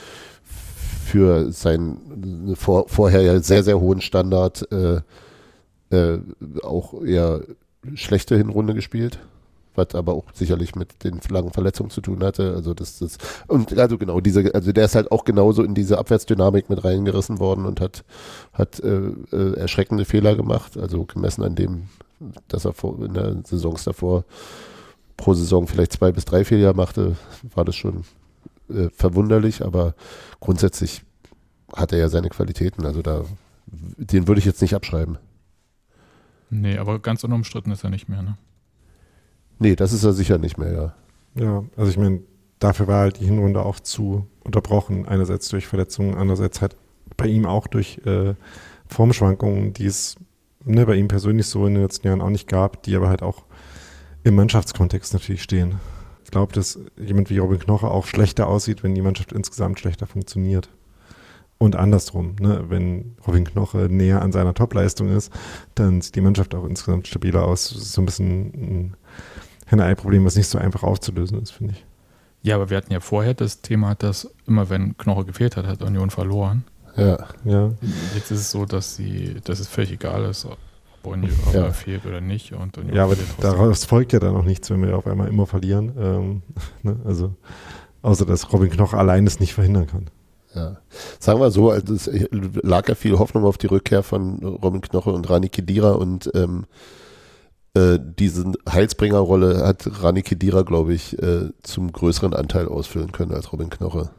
für 1.06 1.52
seinen 1.52 2.56
vor, 2.56 2.88
vorher 2.88 3.22
ja 3.22 3.40
sehr, 3.40 3.64
sehr 3.64 3.80
hohen 3.80 4.02
Standard 4.02 4.68
äh, 4.72 5.02
äh, 5.90 6.20
auch 6.64 7.02
eher 7.04 7.42
schlechte 7.96 8.36
Hinrunde 8.38 8.74
gespielt 8.74 9.20
was 9.80 9.96
aber 9.96 10.14
auch 10.14 10.26
sicherlich 10.34 10.76
mit 10.76 11.04
den 11.04 11.20
langen 11.30 11.52
Verletzungen 11.52 11.90
zu 11.90 12.02
tun 12.02 12.24
hatte. 12.24 12.54
Also 12.56 12.74
das, 12.74 13.00
das 13.00 13.18
und 13.48 13.78
also 13.78 13.98
genau 13.98 14.20
diese, 14.20 14.54
also 14.54 14.72
der 14.72 14.86
ist 14.86 14.96
halt 14.96 15.12
auch 15.12 15.24
genauso 15.24 15.64
in 15.64 15.74
diese 15.74 15.98
Abwärtsdynamik 15.98 16.70
mit 16.70 16.84
reingerissen 16.84 17.40
worden 17.40 17.66
und 17.66 17.82
hat 17.82 18.04
hat 18.54 18.80
äh, 18.82 19.08
äh, 19.32 19.56
erschreckende 19.56 20.06
Fehler 20.06 20.36
gemacht. 20.36 20.78
Also 20.78 21.06
gemessen 21.06 21.44
an 21.44 21.56
dem, 21.56 21.88
dass 22.48 22.66
er 22.66 22.74
vor, 22.74 23.04
in 23.04 23.14
der 23.14 23.38
Saisons 23.44 23.84
davor 23.84 24.26
pro 25.18 25.34
Saison 25.34 25.68
vielleicht 25.68 25.94
zwei 25.94 26.12
bis 26.12 26.26
drei 26.26 26.46
Fehler 26.46 26.74
machte, 26.74 27.16
war 27.56 27.66
das 27.66 27.76
schon 27.76 28.04
äh, 28.70 28.90
verwunderlich. 28.96 29.66
Aber 29.66 29.96
grundsätzlich 30.40 31.02
hat 31.76 31.92
er 31.92 32.00
ja 32.00 32.10
seine 32.10 32.30
Qualitäten. 32.30 32.86
Also 32.86 33.02
da 33.02 33.24
den 33.72 34.28
würde 34.28 34.40
ich 34.40 34.46
jetzt 34.46 34.62
nicht 34.62 34.76
abschreiben. 34.76 35.18
Nee, 36.50 36.78
aber 36.78 37.00
ganz 37.00 37.24
unumstritten 37.24 37.72
ist 37.72 37.84
er 37.84 37.90
nicht 37.90 38.10
mehr, 38.10 38.22
ne? 38.22 38.38
Nee, 39.60 39.76
das 39.76 39.94
ist 39.94 40.04
er 40.04 40.14
sicher 40.14 40.38
nicht 40.38 40.58
mehr, 40.58 40.72
ja. 40.72 40.96
Ja, 41.36 41.64
also 41.78 41.92
ich 41.92 41.98
meine, 41.98 42.22
dafür 42.60 42.88
war 42.88 43.02
halt 43.02 43.20
die 43.20 43.26
Hinrunde 43.26 43.64
auch 43.64 43.80
zu 43.80 44.26
unterbrochen. 44.44 45.08
Einerseits 45.08 45.50
durch 45.50 45.68
Verletzungen, 45.68 46.16
andererseits 46.16 46.62
halt 46.62 46.76
bei 47.18 47.28
ihm 47.28 47.46
auch 47.46 47.68
durch 47.68 48.00
äh, 48.06 48.34
Formschwankungen, 48.88 49.74
die 49.74 49.86
es 49.86 50.16
ne, 50.66 50.86
bei 50.86 50.96
ihm 50.96 51.08
persönlich 51.08 51.48
so 51.48 51.66
in 51.66 51.76
den 51.76 51.84
letzten 51.84 52.08
Jahren 52.08 52.22
auch 52.22 52.30
nicht 52.30 52.48
gab, 52.48 52.84
die 52.84 52.96
aber 52.96 53.10
halt 53.10 53.22
auch 53.22 53.44
im 54.24 54.36
Mannschaftskontext 54.36 55.14
natürlich 55.14 55.44
stehen. 55.44 55.76
Ich 56.24 56.32
glaube, 56.32 56.54
dass 56.54 56.80
jemand 56.98 57.30
wie 57.30 57.38
Robin 57.38 57.60
Knoche 57.60 57.90
auch 57.90 58.06
schlechter 58.06 58.48
aussieht, 58.48 58.84
wenn 58.84 58.96
die 58.96 59.02
Mannschaft 59.02 59.32
insgesamt 59.32 59.80
schlechter 59.80 60.06
funktioniert. 60.06 60.70
Und 61.58 61.76
andersrum, 61.76 62.36
ne? 62.40 62.66
wenn 62.70 63.16
Robin 63.28 63.44
Knoche 63.44 63.90
näher 63.90 64.22
an 64.22 64.32
seiner 64.32 64.54
Topleistung 64.54 65.10
ist, 65.10 65.34
dann 65.76 66.02
sieht 66.02 66.16
die 66.16 66.22
Mannschaft 66.22 66.56
auch 66.56 66.66
insgesamt 66.66 67.08
stabiler 67.08 67.44
aus. 67.46 67.70
Das 67.70 67.82
ist 67.82 67.94
so 67.94 68.02
ein 68.02 68.06
bisschen 68.06 68.46
ein 68.54 68.98
Henne-Ei-Problem, 69.70 70.26
was 70.26 70.36
nicht 70.36 70.48
so 70.48 70.58
einfach 70.58 70.84
aufzulösen 70.84 71.42
ist, 71.42 71.52
finde 71.52 71.74
ich. 71.74 71.86
Ja, 72.42 72.56
aber 72.56 72.70
wir 72.70 72.78
hatten 72.78 72.94
ja 72.94 73.00
vorher 73.00 73.34
das 73.34 73.62
Thema, 73.62 73.96
dass 73.96 74.30
immer 74.48 74.70
wenn 74.70 74.98
Knoche 74.98 75.26
gefehlt 75.26 75.58
hat, 75.58 75.68
hat 75.68 75.82
Union 75.82 76.10
verloren. 76.10 76.64
Ja. 76.96 77.18
ja. 77.44 77.72
Jetzt 78.16 78.32
ist 78.32 78.40
es 78.40 78.52
so, 78.52 78.66
dass 78.66 78.96
sie, 78.96 79.36
dass 79.44 79.60
es 79.60 79.68
völlig 79.68 79.92
egal 79.92 80.26
ist, 80.26 80.46
ob 80.46 80.58
Union 81.04 81.32
ja. 81.54 81.72
fehlt 81.72 82.06
oder 82.06 82.22
nicht. 82.22 82.54
Und 82.54 82.78
Union 82.78 82.96
ja, 82.96 83.04
aber 83.04 83.16
daraus 83.40 83.86
folgt 83.86 84.14
ja 84.14 84.20
dann 84.20 84.36
auch 84.36 84.44
nichts, 84.44 84.70
wenn 84.70 84.82
wir 84.82 84.98
auf 84.98 85.08
einmal 85.08 85.28
immer 85.28 85.46
verlieren. 85.46 85.92
Ähm, 85.98 86.42
ne? 86.84 86.98
Also, 87.06 87.36
außer 88.02 88.26
dass 88.26 88.52
Robin 88.52 88.70
Knoche 88.70 88.98
allein 88.98 89.28
es 89.28 89.40
nicht 89.40 89.54
verhindern 89.54 89.88
kann. 89.88 90.10
Ja. 90.56 90.78
Sagen 91.20 91.40
wir 91.40 91.52
so, 91.52 91.70
also 91.70 91.94
es 91.94 92.10
lag 92.32 92.88
ja 92.88 92.96
viel 92.96 93.20
Hoffnung 93.20 93.44
auf 93.44 93.58
die 93.58 93.68
Rückkehr 93.68 94.02
von 94.02 94.40
Robin 94.44 94.82
Knoche 94.82 95.12
und 95.12 95.30
Rani 95.30 95.50
Kedira 95.50 95.92
und 95.92 96.32
ähm, 96.34 96.66
äh, 97.76 98.00
diese 98.02 98.52
Heilsbringerrolle 98.68 99.66
hat 99.66 99.88
Rani 100.02 100.24
Kedira, 100.24 100.64
glaube 100.64 100.94
ich, 100.94 101.22
äh, 101.22 101.50
zum 101.62 101.92
größeren 101.92 102.34
Anteil 102.34 102.68
ausfüllen 102.68 103.12
können 103.12 103.32
als 103.32 103.52
Robin 103.54 103.70
Knoche. 103.70 104.10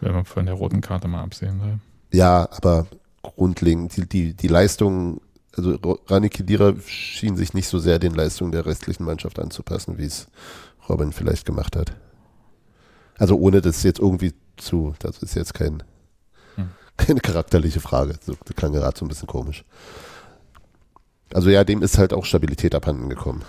Wenn 0.00 0.12
man 0.12 0.24
von 0.24 0.46
der 0.46 0.54
roten 0.54 0.80
Karte 0.80 1.08
mal 1.08 1.22
absehen 1.22 1.60
will. 1.62 1.78
Ja, 2.12 2.48
aber 2.50 2.86
grundlegend, 3.22 3.96
die, 3.96 4.06
die, 4.06 4.34
die 4.34 4.48
Leistung, 4.48 5.20
also 5.56 5.78
Rani 6.08 6.28
Kedira 6.28 6.74
schien 6.86 7.36
sich 7.36 7.54
nicht 7.54 7.68
so 7.68 7.78
sehr 7.78 7.98
den 7.98 8.14
Leistungen 8.14 8.52
der 8.52 8.66
restlichen 8.66 9.04
Mannschaft 9.04 9.38
anzupassen, 9.38 9.96
wie 9.98 10.04
es 10.04 10.26
Robin 10.88 11.12
vielleicht 11.12 11.46
gemacht 11.46 11.76
hat. 11.76 11.92
Also 13.16 13.36
ohne 13.36 13.60
das 13.60 13.82
jetzt 13.82 14.00
irgendwie 14.00 14.34
zu, 14.56 14.94
das 14.98 15.22
ist 15.22 15.34
jetzt 15.34 15.54
kein, 15.54 15.82
hm. 16.56 16.70
keine 16.96 17.20
charakterliche 17.20 17.80
Frage. 17.80 18.14
das 18.26 18.36
klang 18.56 18.72
gerade 18.72 18.98
so 18.98 19.04
ein 19.04 19.08
bisschen 19.08 19.28
komisch. 19.28 19.64
Also 21.34 21.50
ja, 21.50 21.64
dem 21.64 21.82
ist 21.82 21.98
halt 21.98 22.12
auch 22.12 22.24
Stabilität 22.24 22.74
abhanden 22.74 23.08
gekommen. 23.08 23.42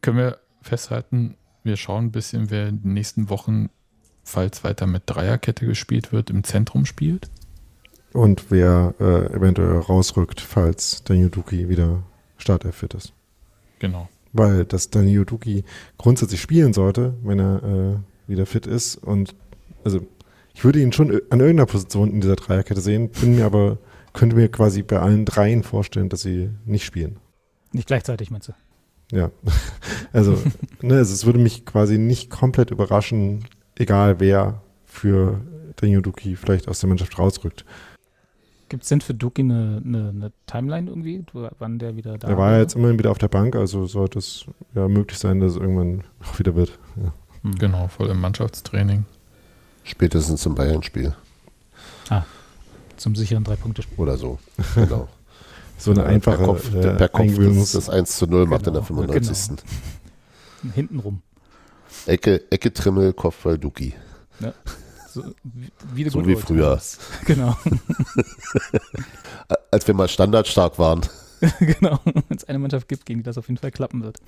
Können 0.00 0.16
wir 0.16 0.38
festhalten, 0.62 1.36
wir 1.62 1.76
schauen 1.76 2.06
ein 2.06 2.12
bisschen, 2.12 2.50
wer 2.50 2.68
in 2.68 2.82
den 2.82 2.94
nächsten 2.94 3.28
Wochen, 3.28 3.70
falls 4.22 4.64
weiter 4.64 4.86
mit 4.86 5.02
Dreierkette 5.06 5.66
gespielt 5.66 6.12
wird, 6.12 6.30
im 6.30 6.44
Zentrum 6.44 6.86
spielt. 6.86 7.30
Und 8.12 8.50
wer 8.50 8.94
äh, 8.98 9.34
eventuell 9.34 9.78
rausrückt, 9.78 10.40
falls 10.40 11.04
Daniel 11.04 11.30
Duki 11.30 11.68
wieder 11.68 12.02
starterfit 12.38 12.94
ist. 12.94 13.12
Genau. 13.78 14.08
Weil, 14.32 14.64
dass 14.64 14.90
Daniel 14.90 15.24
Duki 15.24 15.64
grundsätzlich 15.98 16.40
spielen 16.40 16.72
sollte, 16.72 17.14
wenn 17.22 17.38
er 17.38 17.62
äh, 17.62 18.28
wieder 18.28 18.46
fit 18.46 18.66
ist. 18.66 18.96
Und 18.96 19.34
also 19.84 20.00
ich 20.54 20.64
würde 20.64 20.80
ihn 20.80 20.92
schon 20.92 21.10
an 21.30 21.40
irgendeiner 21.40 21.66
Position 21.66 22.10
in 22.10 22.20
dieser 22.20 22.36
Dreierkette 22.36 22.80
sehen, 22.80 23.10
bin 23.10 23.36
mir 23.36 23.46
aber 23.46 23.78
könnte 24.12 24.36
mir 24.36 24.48
quasi 24.48 24.82
bei 24.82 24.98
allen 24.98 25.24
dreien 25.24 25.62
vorstellen, 25.62 26.08
dass 26.08 26.22
sie 26.22 26.50
nicht 26.64 26.84
spielen. 26.84 27.18
Nicht 27.72 27.86
gleichzeitig, 27.86 28.30
meinst 28.30 28.48
du? 28.48 28.52
Ja, 29.12 29.30
also, 30.12 30.38
ne, 30.82 30.96
also 30.96 31.14
es 31.14 31.26
würde 31.26 31.38
mich 31.38 31.66
quasi 31.66 31.98
nicht 31.98 32.30
komplett 32.30 32.70
überraschen, 32.70 33.44
egal 33.76 34.20
wer 34.20 34.62
für 34.84 35.40
Daniel 35.76 36.02
Duki 36.02 36.36
vielleicht 36.36 36.68
aus 36.68 36.80
der 36.80 36.88
Mannschaft 36.88 37.18
rausrückt. 37.18 37.64
Gibt 38.68 38.84
es 38.84 38.88
denn 38.88 39.00
für 39.00 39.14
Duki 39.14 39.42
eine, 39.42 39.82
eine, 39.84 40.08
eine, 40.10 40.32
Timeline 40.46 40.88
irgendwie, 40.88 41.24
wann 41.58 41.80
der 41.80 41.96
wieder 41.96 42.18
da 42.18 42.28
ist? 42.28 42.32
Er 42.32 42.38
war 42.38 42.52
ja 42.52 42.58
jetzt 42.58 42.76
immerhin 42.76 43.00
wieder 43.00 43.10
auf 43.10 43.18
der 43.18 43.28
Bank, 43.28 43.56
also 43.56 43.86
sollte 43.86 44.20
es 44.20 44.44
ja 44.74 44.86
möglich 44.86 45.18
sein, 45.18 45.40
dass 45.40 45.52
es 45.52 45.58
irgendwann 45.58 46.04
auch 46.22 46.38
wieder 46.38 46.54
wird. 46.54 46.78
Ja. 46.96 47.12
Genau, 47.58 47.88
voll 47.88 48.10
im 48.10 48.20
Mannschaftstraining. 48.20 49.06
Spätestens 49.82 50.42
zum 50.42 50.54
Bayern-Spiel. 50.54 51.16
Ah, 52.10 52.22
zum 53.00 53.16
sicheren 53.16 53.44
Drei-Punkte-Spiel. 53.44 53.98
Oder 53.98 54.16
so, 54.16 54.38
genau. 54.74 55.08
so 55.78 55.90
eine 55.90 56.04
einfache 56.04 56.36
per 56.36 56.46
Kopf, 56.46 56.74
äh, 56.74 56.94
per 56.94 57.08
Kopf 57.08 57.32
das, 57.36 57.72
das 57.72 57.88
1 57.88 58.18
zu 58.18 58.26
0 58.26 58.46
macht 58.46 58.66
in 58.66 58.74
der 58.74 58.82
95. 58.82 59.48
Genau. 59.48 60.74
Hintenrum. 60.74 61.22
Ecke, 62.06 62.50
Ecke 62.50 62.72
Trimmel, 62.72 63.12
Kopfball 63.12 63.58
Duki. 63.58 63.94
Ja. 64.40 64.52
So 65.08 65.24
wie, 65.92 66.08
so 66.08 66.24
wie 66.24 66.36
früher. 66.36 66.80
Genau. 67.24 67.56
Als 69.72 69.86
wir 69.86 69.94
mal 69.94 70.08
standardstark 70.08 70.78
waren. 70.78 71.00
genau. 71.58 71.98
Wenn 72.04 72.36
es 72.36 72.44
eine 72.44 72.58
Mannschaft 72.58 72.86
gibt, 72.86 73.06
gegen 73.06 73.20
die 73.20 73.24
das 73.24 73.36
auf 73.38 73.48
jeden 73.48 73.58
Fall 73.58 73.72
klappen 73.72 74.04
wird. 74.04 74.18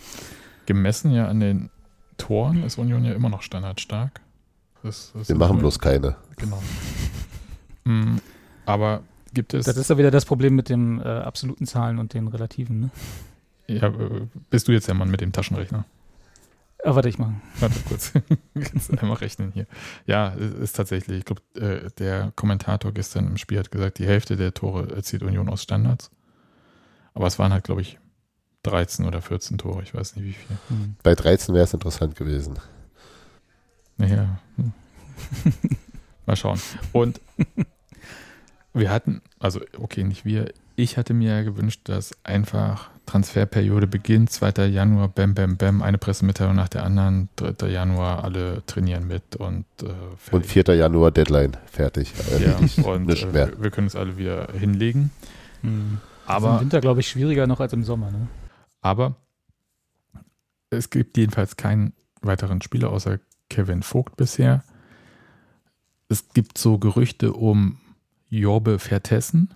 Gemessen 0.67 1.13
ja 1.13 1.29
an 1.29 1.39
den 1.39 1.71
Toren 2.17 2.65
ist 2.65 2.79
Union 2.79 3.05
ja 3.05 3.13
immer 3.13 3.29
noch 3.29 3.43
standardstark. 3.43 4.21
Das, 4.83 5.13
das 5.15 5.29
wir 5.29 5.37
machen 5.37 5.59
bloß 5.59 5.79
keine. 5.79 6.17
Genau. 6.37 6.61
Aber 8.67 9.03
gibt 9.35 9.55
es. 9.55 9.67
Das 9.67 9.77
ist 9.77 9.91
ja 9.91 9.99
wieder 9.99 10.11
das 10.11 10.25
Problem 10.25 10.55
mit 10.55 10.69
den 10.69 11.01
äh, 11.01 11.05
absoluten 11.05 11.67
Zahlen 11.67 11.99
und 11.99 12.15
den 12.15 12.29
relativen, 12.29 12.81
ne? 12.81 12.91
Ja, 13.67 13.89
äh, 13.89 14.27
bist 14.51 14.69
du 14.69 14.73
jetzt 14.73 14.89
der 14.89 14.95
Mann 14.95 15.11
mit 15.11 15.21
dem 15.21 15.33
Taschenrechner? 15.33 15.85
Ah, 16.85 16.97
warte, 16.97 17.09
ich 17.09 17.19
mal. 17.19 17.35
Warte 17.61 17.79
kurz. 17.89 18.13
Kannst 18.55 18.99
einmal 18.99 19.19
rechnen 19.19 19.53
hier. 19.53 19.67
Ja, 20.07 20.29
ist 20.29 20.75
tatsächlich. 20.75 21.19
Ich 21.19 21.25
glaube, 21.25 21.43
äh, 21.55 21.91
der 21.99 22.33
Kommentator 22.35 22.93
gestern 22.93 23.29
im 23.29 23.37
Spiel 23.37 23.59
hat 23.59 23.71
gesagt, 23.71 23.99
die 23.99 24.07
Hälfte 24.07 24.37
der 24.37 24.53
Tore 24.53 24.93
erzielt 24.95 25.23
Union 25.23 25.49
aus 25.49 25.63
Standards. 25.63 26.11
Aber 27.15 27.29
es 27.29 27.39
waren 27.39 27.53
halt, 27.53 27.65
glaube 27.65 27.83
ich, 27.83 27.99
13 28.65 29.07
oder 29.07 29.23
14 29.23 29.59
Tore. 29.59 29.83
Ich 29.83 29.95
weiß 29.95 30.17
nicht 30.17 30.25
wie 30.25 30.33
viel. 30.33 30.57
Hm. 30.69 30.97
Bei 31.05 31.15
13 31.15 31.55
wäre 31.55 31.65
es 31.65 31.75
interessant 31.75 32.17
gewesen. 32.17 32.59
Naja. 33.97 34.41
Hm. 34.57 34.73
Mal 36.27 36.37
schauen. 36.37 36.61
Und 36.93 37.21
wir 38.75 38.91
hatten, 38.91 39.21
also 39.39 39.61
okay, 39.79 40.05
nicht 40.05 40.25
wir, 40.25 40.53
ich 40.77 40.97
hatte 40.97 41.15
mir 41.15 41.45
gewünscht, 41.45 41.81
dass 41.85 42.13
einfach 42.25 42.91
Transferperiode 43.07 43.87
beginnt, 43.87 44.31
2. 44.31 44.67
Januar, 44.67 45.09
bam, 45.09 45.35
bam, 45.35 45.57
bam, 45.57 45.83
eine 45.83 45.99
Pressemitteilung 45.99 46.55
nach 46.55 46.69
der 46.69 46.85
anderen, 46.85 47.29
3. 47.37 47.69
Januar, 47.69 48.25
alle 48.25 48.65
trainieren 48.67 49.07
mit 49.07 49.37
und 49.37 49.67
äh, 49.83 50.35
Und 50.35 50.47
4. 50.47 50.75
Januar 50.75 51.11
Deadline, 51.11 51.57
fertig. 51.67 52.13
Ja, 52.41 52.57
und 52.85 53.11
äh, 53.11 53.35
wir, 53.35 53.63
wir, 53.63 53.71
können 53.71 53.87
es 53.87 53.97
alle 53.97 54.17
wieder 54.17 54.49
hinlegen. 54.53 55.11
Mhm. 55.63 55.99
Aber, 56.27 56.55
Im 56.55 56.61
Winter, 56.63 56.81
glaube 56.81 57.01
ich, 57.01 57.09
schwieriger 57.09 57.47
noch 57.47 57.61
als 57.61 57.73
im 57.73 57.85
Sommer. 57.85 58.11
Ne? 58.11 58.29
Aber 58.81 59.17
es 60.71 60.89
gibt 60.89 61.17
jedenfalls 61.17 61.57
keinen 61.57 61.93
weiteren 62.23 62.63
Spieler 62.63 62.91
außer 62.91 63.19
Kevin 63.51 63.83
Vogt 63.83 64.17
bisher. 64.17 64.65
Es 66.09 66.29
gibt 66.33 66.57
so 66.57 66.79
Gerüchte 66.79 67.33
um 67.33 67.79
Jorbe 68.33 68.79
Vertessen 68.79 69.51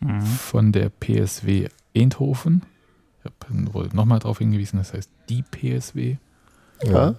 mhm. 0.00 0.20
von 0.20 0.72
der 0.72 0.90
PSW 0.90 1.68
Eindhoven. 1.96 2.62
Ich 3.24 3.30
habe 3.50 3.72
wohl 3.72 3.88
nochmal 3.92 4.18
darauf 4.18 4.38
hingewiesen, 4.38 4.78
das 4.78 4.92
heißt 4.92 5.10
die 5.28 5.42
PSW. 5.42 6.16
Ja. 6.84 7.14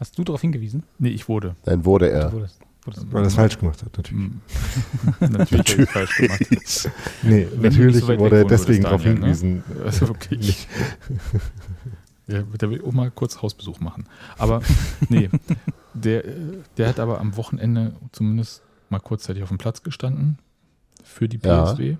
Hast 0.00 0.18
du 0.18 0.24
darauf 0.24 0.40
hingewiesen? 0.40 0.82
Nee, 0.98 1.10
ich 1.10 1.28
wurde. 1.28 1.54
Dann 1.64 1.84
wurde 1.84 2.10
er. 2.10 2.32
Weil 2.32 3.22
er 3.22 3.26
es 3.26 3.34
falsch 3.34 3.58
gemacht 3.58 3.82
hat, 3.82 3.96
natürlich. 3.96 4.30
natürlich, 5.20 5.50
natürlich. 5.50 5.90
falsch 5.90 6.16
gemacht. 6.16 6.90
nee, 7.22 7.48
natürlich 7.60 7.96
so 7.96 8.18
wurde 8.18 8.38
er 8.38 8.44
deswegen 8.44 8.84
darauf 8.84 9.04
ne? 9.04 9.12
hingewiesen. 9.12 9.64
Ne? 9.68 9.84
Also 9.84 10.08
wirklich. 10.08 10.66
Ja, 12.28 12.42
der 12.42 12.70
will 12.70 12.82
auch 12.82 12.90
mal 12.90 13.12
kurz 13.12 13.40
Hausbesuch 13.40 13.78
machen. 13.78 14.06
Aber 14.36 14.60
nee, 15.08 15.30
der, 15.94 16.24
der 16.76 16.88
hat 16.88 16.98
aber 16.98 17.20
am 17.20 17.36
Wochenende 17.36 17.92
zumindest 18.10 18.62
mal 18.90 18.98
kurzzeitig 18.98 19.42
auf 19.42 19.48
dem 19.48 19.58
Platz 19.58 19.82
gestanden 19.82 20.38
für 21.02 21.28
die 21.28 21.38
PSW. 21.38 21.90
Ja. 21.90 21.96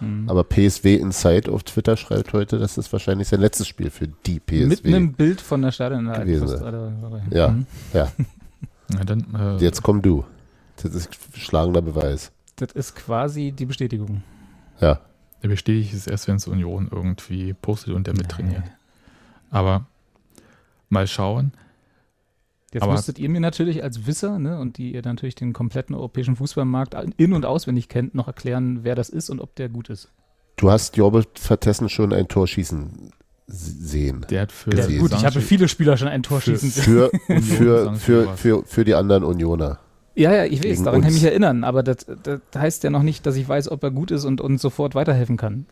Mhm. 0.00 0.28
Aber 0.28 0.44
PSW 0.44 0.96
Inside 0.96 1.50
auf 1.50 1.62
Twitter 1.64 1.96
schreibt 1.96 2.32
heute, 2.32 2.58
dass 2.58 2.74
das 2.74 2.92
wahrscheinlich 2.92 3.28
sein 3.28 3.40
letztes 3.40 3.66
Spiel 3.66 3.90
für 3.90 4.08
die 4.08 4.40
PSW 4.40 4.66
Mit 4.66 4.86
einem 4.86 5.12
Bild 5.12 5.40
von 5.40 5.62
der 5.62 5.72
Stadion 5.72 6.12
gewesen 6.12 6.48
Ja, 7.30 7.48
mhm. 7.48 7.66
ja. 7.92 8.12
ja 8.92 9.04
dann, 9.04 9.34
äh, 9.34 9.56
Jetzt 9.56 9.82
komm 9.82 10.02
du. 10.02 10.24
Das 10.82 10.94
ist 10.94 11.08
schlagender 11.34 11.82
Beweis. 11.82 12.32
Das 12.56 12.72
ist 12.72 12.94
quasi 12.94 13.52
die 13.52 13.66
Bestätigung. 13.66 14.22
Ja. 14.80 15.00
Der 15.42 15.48
bestätigt 15.48 15.94
es 15.94 16.06
erst, 16.06 16.28
wenn 16.28 16.36
es 16.36 16.46
Union 16.46 16.88
irgendwie 16.90 17.54
postet 17.54 17.94
und 17.94 18.06
der 18.06 18.14
mittrainiert. 18.14 18.64
Aber 19.50 19.86
mal 20.88 21.06
schauen. 21.06 21.52
Jetzt 22.76 22.82
Aber 22.82 22.92
müsstet 22.92 23.18
ihr 23.18 23.30
mir 23.30 23.40
natürlich 23.40 23.82
als 23.82 24.06
Wisser, 24.06 24.38
ne, 24.38 24.58
und 24.58 24.76
die 24.76 24.92
ihr 24.92 25.00
natürlich 25.02 25.34
den 25.34 25.54
kompletten 25.54 25.94
europäischen 25.94 26.36
Fußballmarkt 26.36 26.94
in- 27.16 27.32
und 27.32 27.46
auswendig 27.46 27.88
kennt, 27.88 28.14
noch 28.14 28.26
erklären, 28.26 28.80
wer 28.82 28.94
das 28.94 29.08
ist 29.08 29.30
und 29.30 29.40
ob 29.40 29.54
der 29.54 29.70
gut 29.70 29.88
ist. 29.88 30.10
Du 30.56 30.70
hast 30.70 30.94
Jorbert 30.94 31.38
Vertessen 31.38 31.88
schon 31.88 32.12
ein 32.12 32.28
Tor 32.28 32.46
schießen 32.46 33.12
sehen. 33.46 34.26
Der 34.28 34.42
hat 34.42 34.52
für 34.52 34.68
der, 34.68 34.88
gut, 34.88 35.10
ich 35.14 35.24
habe 35.24 35.40
viele 35.40 35.68
Spieler 35.68 35.96
schon 35.96 36.08
ein 36.08 36.22
Tor 36.22 36.42
schießen 36.42 36.68
sehen. 36.68 36.84
Für, 36.84 37.10
für, 37.40 37.94
für, 37.94 38.36
für, 38.36 38.64
für, 38.66 38.84
die 38.84 38.92
anderen 38.92 39.24
Unioner. 39.24 39.78
Ja, 40.14 40.34
ja, 40.34 40.44
ich 40.44 40.62
weiß, 40.62 40.82
daran 40.82 41.00
kann 41.00 41.08
ich 41.08 41.22
mich 41.22 41.24
erinnern, 41.24 41.64
aber 41.64 41.82
das, 41.82 42.04
das 42.24 42.40
heißt 42.54 42.84
ja 42.84 42.90
noch 42.90 43.02
nicht, 43.02 43.24
dass 43.24 43.36
ich 43.36 43.48
weiß, 43.48 43.70
ob 43.70 43.82
er 43.84 43.90
gut 43.90 44.10
ist 44.10 44.26
und 44.26 44.42
uns 44.42 44.60
sofort 44.60 44.94
weiterhelfen 44.94 45.38
kann. 45.38 45.64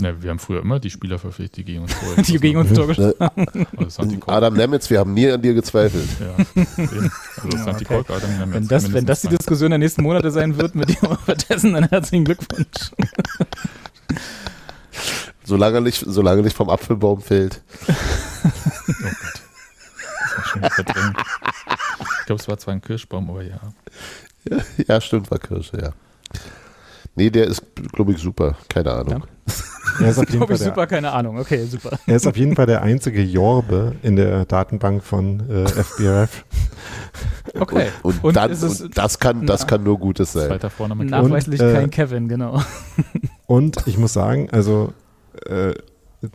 Ne, 0.00 0.22
wir 0.22 0.30
haben 0.30 0.38
früher 0.38 0.60
immer 0.60 0.78
die 0.78 0.90
Spieler 0.90 1.18
verpflichtet, 1.18 1.56
die 1.56 1.64
gegen 1.64 1.82
uns 1.82 1.92
Tor 2.00 2.22
Die 2.22 2.38
gegen 2.38 2.58
uns 2.58 2.72
Tor. 2.72 2.88
Adam 4.28 4.54
Nemitz, 4.54 4.88
wir 4.90 5.00
haben 5.00 5.12
nie 5.12 5.28
an 5.28 5.42
dir 5.42 5.54
gezweifelt. 5.54 6.08
Ja, 6.20 6.36
also 7.42 7.58
Santi 7.58 7.84
okay. 7.84 8.14
Nemitz. 8.38 8.54
Wenn 8.54 8.68
das, 8.68 8.92
wenn 8.92 9.06
das 9.06 9.22
die 9.22 9.28
Diskussion 9.28 9.70
der 9.70 9.78
nächsten 9.78 10.02
Monate 10.02 10.30
sein 10.30 10.56
wird 10.56 10.76
mit 10.76 10.88
dem 10.88 11.16
Vertessen, 11.24 11.72
dann 11.72 11.88
herzlichen 11.88 12.24
Glückwunsch. 12.24 12.92
solange, 15.42 15.80
nicht, 15.80 16.04
solange 16.06 16.42
nicht 16.42 16.56
vom 16.56 16.70
Apfelbaum 16.70 17.20
fällt. 17.20 17.60
oh 17.88 17.92
Gott. 18.86 19.42
Das 20.20 20.36
war 20.36 20.44
schon 20.44 20.62
verdrängt. 20.70 21.16
Ich 22.20 22.26
glaube, 22.26 22.40
es 22.40 22.48
war 22.48 22.58
zwar 22.58 22.74
ein 22.74 22.80
Kirschbaum, 22.80 23.30
aber 23.30 23.42
ja. 23.42 23.58
Ja, 24.48 24.58
ja 24.86 25.00
stimmt, 25.00 25.28
war 25.32 25.38
Kirsche, 25.38 25.80
ja. 25.80 25.90
Nee, 27.16 27.30
der 27.30 27.48
ist, 27.48 27.62
glaube 27.92 28.12
ich, 28.12 28.18
super. 28.18 28.56
Keine 28.68 28.92
Ahnung. 28.92 29.24
Ja. 29.46 29.54
Er 30.00 30.10
ist 30.10 30.18
auf 30.18 30.30
jeden 30.30 30.46
Fall 30.46 30.56
super, 30.56 30.86
keine 30.86 31.12
Ahnung. 31.12 31.38
Okay, 31.38 31.64
super. 31.64 31.98
Er 32.06 32.16
ist 32.16 32.26
auf 32.26 32.36
jeden 32.36 32.56
Fall 32.56 32.66
der 32.66 32.82
einzige 32.82 33.22
Jorbe 33.22 33.94
in 34.02 34.16
der 34.16 34.44
Datenbank 34.44 35.02
von 35.02 35.48
äh, 35.48 35.64
FBRF. 35.66 36.44
Okay. 37.58 37.88
Und, 38.02 38.16
und, 38.16 38.24
und, 38.24 38.36
dann, 38.36 38.52
und 38.52 38.96
das, 38.96 39.18
kann, 39.18 39.46
das 39.46 39.66
kann 39.66 39.82
nur 39.82 39.98
Gutes 39.98 40.32
sein. 40.32 40.48
Zweiter 40.48 40.70
Vorname 40.70 41.04
Nachweislich 41.04 41.60
äh, 41.60 41.72
kein 41.72 41.90
Kevin, 41.90 42.28
genau. 42.28 42.62
Und 43.46 43.86
ich 43.86 43.98
muss 43.98 44.12
sagen, 44.12 44.48
also 44.50 44.92
äh, 45.46 45.72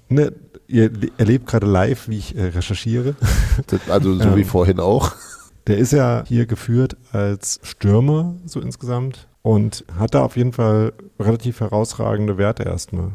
ne, 0.10 0.34
ihr 0.68 0.92
erlebt 1.18 1.48
gerade 1.48 1.68
live, 1.68 2.10
wie 2.10 2.18
ich 2.18 2.36
äh, 2.36 2.46
recherchiere. 2.48 3.16
Also 3.88 4.16
so 4.16 4.24
ähm, 4.24 4.36
wie 4.36 4.44
vorhin 4.44 4.80
auch. 4.80 5.14
Der 5.68 5.78
ist 5.78 5.94
ja 5.94 6.24
hier 6.28 6.46
geführt 6.46 6.98
als 7.12 7.60
Stürmer, 7.64 8.36
so 8.46 8.60
insgesamt 8.60 9.28
und 9.44 9.86
hat 9.98 10.16
da 10.16 10.24
auf 10.24 10.36
jeden 10.36 10.54
Fall 10.54 10.94
relativ 11.20 11.60
herausragende 11.60 12.38
Werte 12.38 12.64
erstmal. 12.64 13.12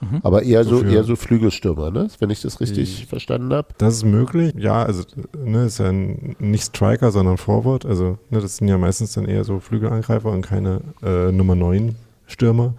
Mhm. 0.00 0.20
Aber 0.22 0.42
eher 0.42 0.64
so, 0.64 0.82
eher 0.82 1.04
so 1.04 1.16
Flügelstürmer, 1.16 1.90
ne? 1.90 2.08
wenn 2.18 2.30
ich 2.30 2.40
das 2.40 2.60
richtig 2.60 3.06
verstanden 3.06 3.52
habe. 3.52 3.68
Das 3.78 3.94
ist 3.94 4.04
möglich, 4.04 4.54
ja, 4.56 4.82
also 4.82 5.04
ne, 5.36 5.66
ist 5.66 5.78
ja 5.78 5.88
ein, 5.88 6.36
nicht 6.38 6.64
Striker, 6.64 7.10
sondern 7.10 7.36
Forward. 7.36 7.84
Also 7.84 8.18
ne, 8.30 8.40
das 8.40 8.56
sind 8.56 8.68
ja 8.68 8.78
meistens 8.78 9.12
dann 9.12 9.26
eher 9.26 9.44
so 9.44 9.60
Flügelangreifer 9.60 10.30
und 10.30 10.42
keine 10.42 10.80
äh, 11.02 11.30
Nummer 11.32 11.54
9 11.54 11.96
Stürmer. 12.26 12.74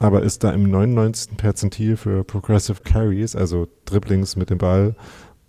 Aber 0.00 0.22
ist 0.22 0.44
da 0.44 0.52
im 0.52 0.70
99. 0.70 1.36
Perzentil 1.36 1.96
für 1.96 2.22
Progressive 2.22 2.82
Carries, 2.84 3.34
also 3.34 3.66
Dribblings 3.84 4.36
mit 4.36 4.50
dem 4.50 4.58
Ball 4.58 4.94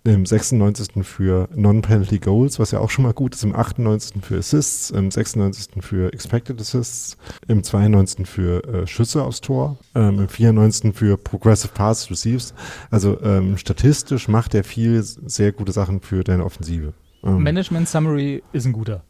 im 0.04 0.24
96. 0.24 1.04
für 1.04 1.48
Non-Penalty 1.54 2.18
Goals, 2.18 2.58
was 2.58 2.70
ja 2.70 2.78
auch 2.78 2.90
schon 2.90 3.04
mal 3.04 3.12
gut 3.12 3.34
ist, 3.34 3.44
im 3.44 3.54
98. 3.54 4.22
für 4.22 4.38
Assists, 4.38 4.90
im 4.90 5.10
96. 5.10 5.82
für 5.82 6.12
Expected 6.12 6.60
Assists, 6.60 7.18
im 7.48 7.62
92. 7.62 8.26
für 8.26 8.64
äh, 8.64 8.86
Schüsse 8.86 9.22
aufs 9.22 9.40
Tor, 9.40 9.78
ähm, 9.94 10.20
im 10.20 10.28
94. 10.28 10.94
für 10.94 11.18
Progressive 11.18 11.72
Pass 11.72 12.10
Receives. 12.10 12.54
Also 12.90 13.20
ähm, 13.22 13.58
statistisch 13.58 14.28
macht 14.28 14.54
er 14.54 14.64
viel 14.64 15.02
sehr 15.02 15.52
gute 15.52 15.72
Sachen 15.72 16.00
für 16.00 16.24
deine 16.24 16.44
Offensive. 16.44 16.94
Ähm, 17.22 17.42
Management 17.42 17.88
Summary 17.88 18.42
ist 18.52 18.64
ein 18.64 18.72
guter. 18.72 19.04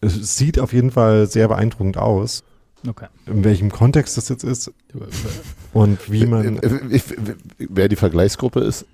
Es 0.00 0.36
sieht 0.36 0.58
auf 0.60 0.72
jeden 0.72 0.92
Fall 0.92 1.26
sehr 1.26 1.48
beeindruckend 1.48 1.98
aus. 1.98 2.44
Okay. 2.88 3.06
In 3.26 3.44
welchem 3.44 3.70
Kontext 3.70 4.16
das 4.16 4.28
jetzt 4.30 4.44
ist 4.44 4.72
und 5.74 6.10
wie 6.10 6.24
man. 6.24 6.58
Wer 7.58 7.88
die 7.88 7.96
Vergleichsgruppe 7.96 8.60
ist? 8.60 8.86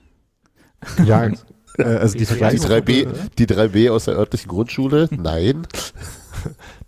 Ja, 1.04 1.26
äh, 1.78 1.82
also 1.82 2.18
die, 2.18 2.24
die 2.24 2.34
3B, 2.34 3.08
die 3.38 3.46
3B 3.46 3.90
aus 3.90 4.06
der 4.06 4.16
örtlichen 4.16 4.48
Grundschule? 4.48 5.08
Nein. 5.16 5.66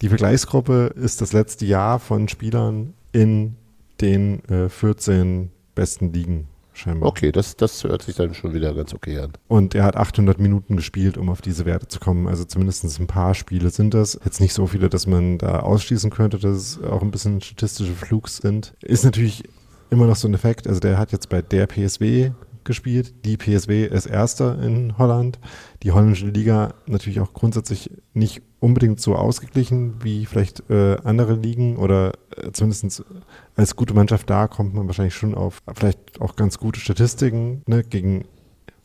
Die 0.03 0.09
Vergleichsgruppe 0.09 0.93
ist 0.95 1.21
das 1.21 1.33
letzte 1.33 1.67
Jahr 1.67 1.99
von 1.99 2.29
Spielern 2.29 2.95
in 3.13 3.57
den 4.01 4.45
äh, 4.49 4.69
14 4.69 5.51
besten 5.75 6.13
Ligen 6.13 6.49
scheinbar. 6.79 7.09
Okay, 7.09 7.33
das, 7.33 7.57
das 7.57 7.85
hört 7.85 8.03
sich 8.03 8.17
dann 8.17 8.35
schon 8.35 8.55
wieder 8.55 8.75
ganz 8.75 8.95
okay 8.95 9.19
an. 9.19 9.33
Und 9.49 9.75
er 9.75 9.85
hat 9.85 9.97
800 9.97 10.39
Minuten 10.39 10.77
gespielt, 10.77 11.19
um 11.19 11.29
auf 11.29 11.43
diese 11.43 11.67
Werte 11.67 11.89
zu 11.89 11.99
kommen. 12.01 12.29
Also 12.29 12.45
zumindest 12.45 12.85
ein 13.01 13.07
paar 13.07 13.35
Spiele 13.35 13.71
sind 13.71 13.95
das. 13.95 14.19
Jetzt 14.25 14.41
nicht 14.41 14.55
so 14.55 14.67
viele, 14.67 14.89
dass 14.89 15.07
man 15.07 15.39
da 15.39 15.61
ausschließen 15.61 16.11
könnte, 16.11 16.39
dass 16.39 16.57
es 16.57 16.83
auch 16.83 17.03
ein 17.03 17.11
bisschen 17.11 17.41
statistische 17.41 17.93
Flugs 17.93 18.39
sind. 18.39 18.75
Ist 18.83 19.05
natürlich 19.05 19.45
immer 19.91 20.07
noch 20.07 20.17
so 20.17 20.29
ein 20.29 20.35
Effekt. 20.35 20.67
Also 20.67 20.81
der 20.81 20.99
hat 20.99 21.13
jetzt 21.13 21.29
bei 21.29 21.43
der 21.43 21.67
PSW 21.67 22.31
gespielt. 22.69 23.25
Die 23.25 23.37
PSW 23.37 23.87
ist 23.87 24.07
Erster 24.07 24.63
in 24.63 24.97
Holland. 24.97 25.41
Die 25.83 25.91
holländische 25.91 26.27
Liga 26.27 26.75
natürlich 26.87 27.19
auch 27.19 27.33
grundsätzlich 27.33 27.91
nicht 28.15 28.43
unbedingt 28.61 29.01
so 29.01 29.17
ausgeglichen 29.17 29.97
wie 30.05 30.27
vielleicht 30.27 30.69
äh, 30.71 30.97
andere 31.03 31.35
Ligen 31.35 31.77
oder 31.77 32.13
äh, 32.37 32.53
zumindest 32.53 33.05
als 33.57 33.75
gute 33.75 33.95
Mannschaft 33.95 34.29
da 34.31 34.49
kommt 34.49 34.75
man 34.75 34.87
wahrscheinlich 34.87 35.15
schon 35.15 35.35
auf 35.35 35.63
vielleicht 35.75 36.21
auch 36.21 36.37
ganz 36.37 36.59
gute 36.59 36.81
Statistiken 36.81 37.63
ne, 37.67 37.83
gegen 37.85 38.25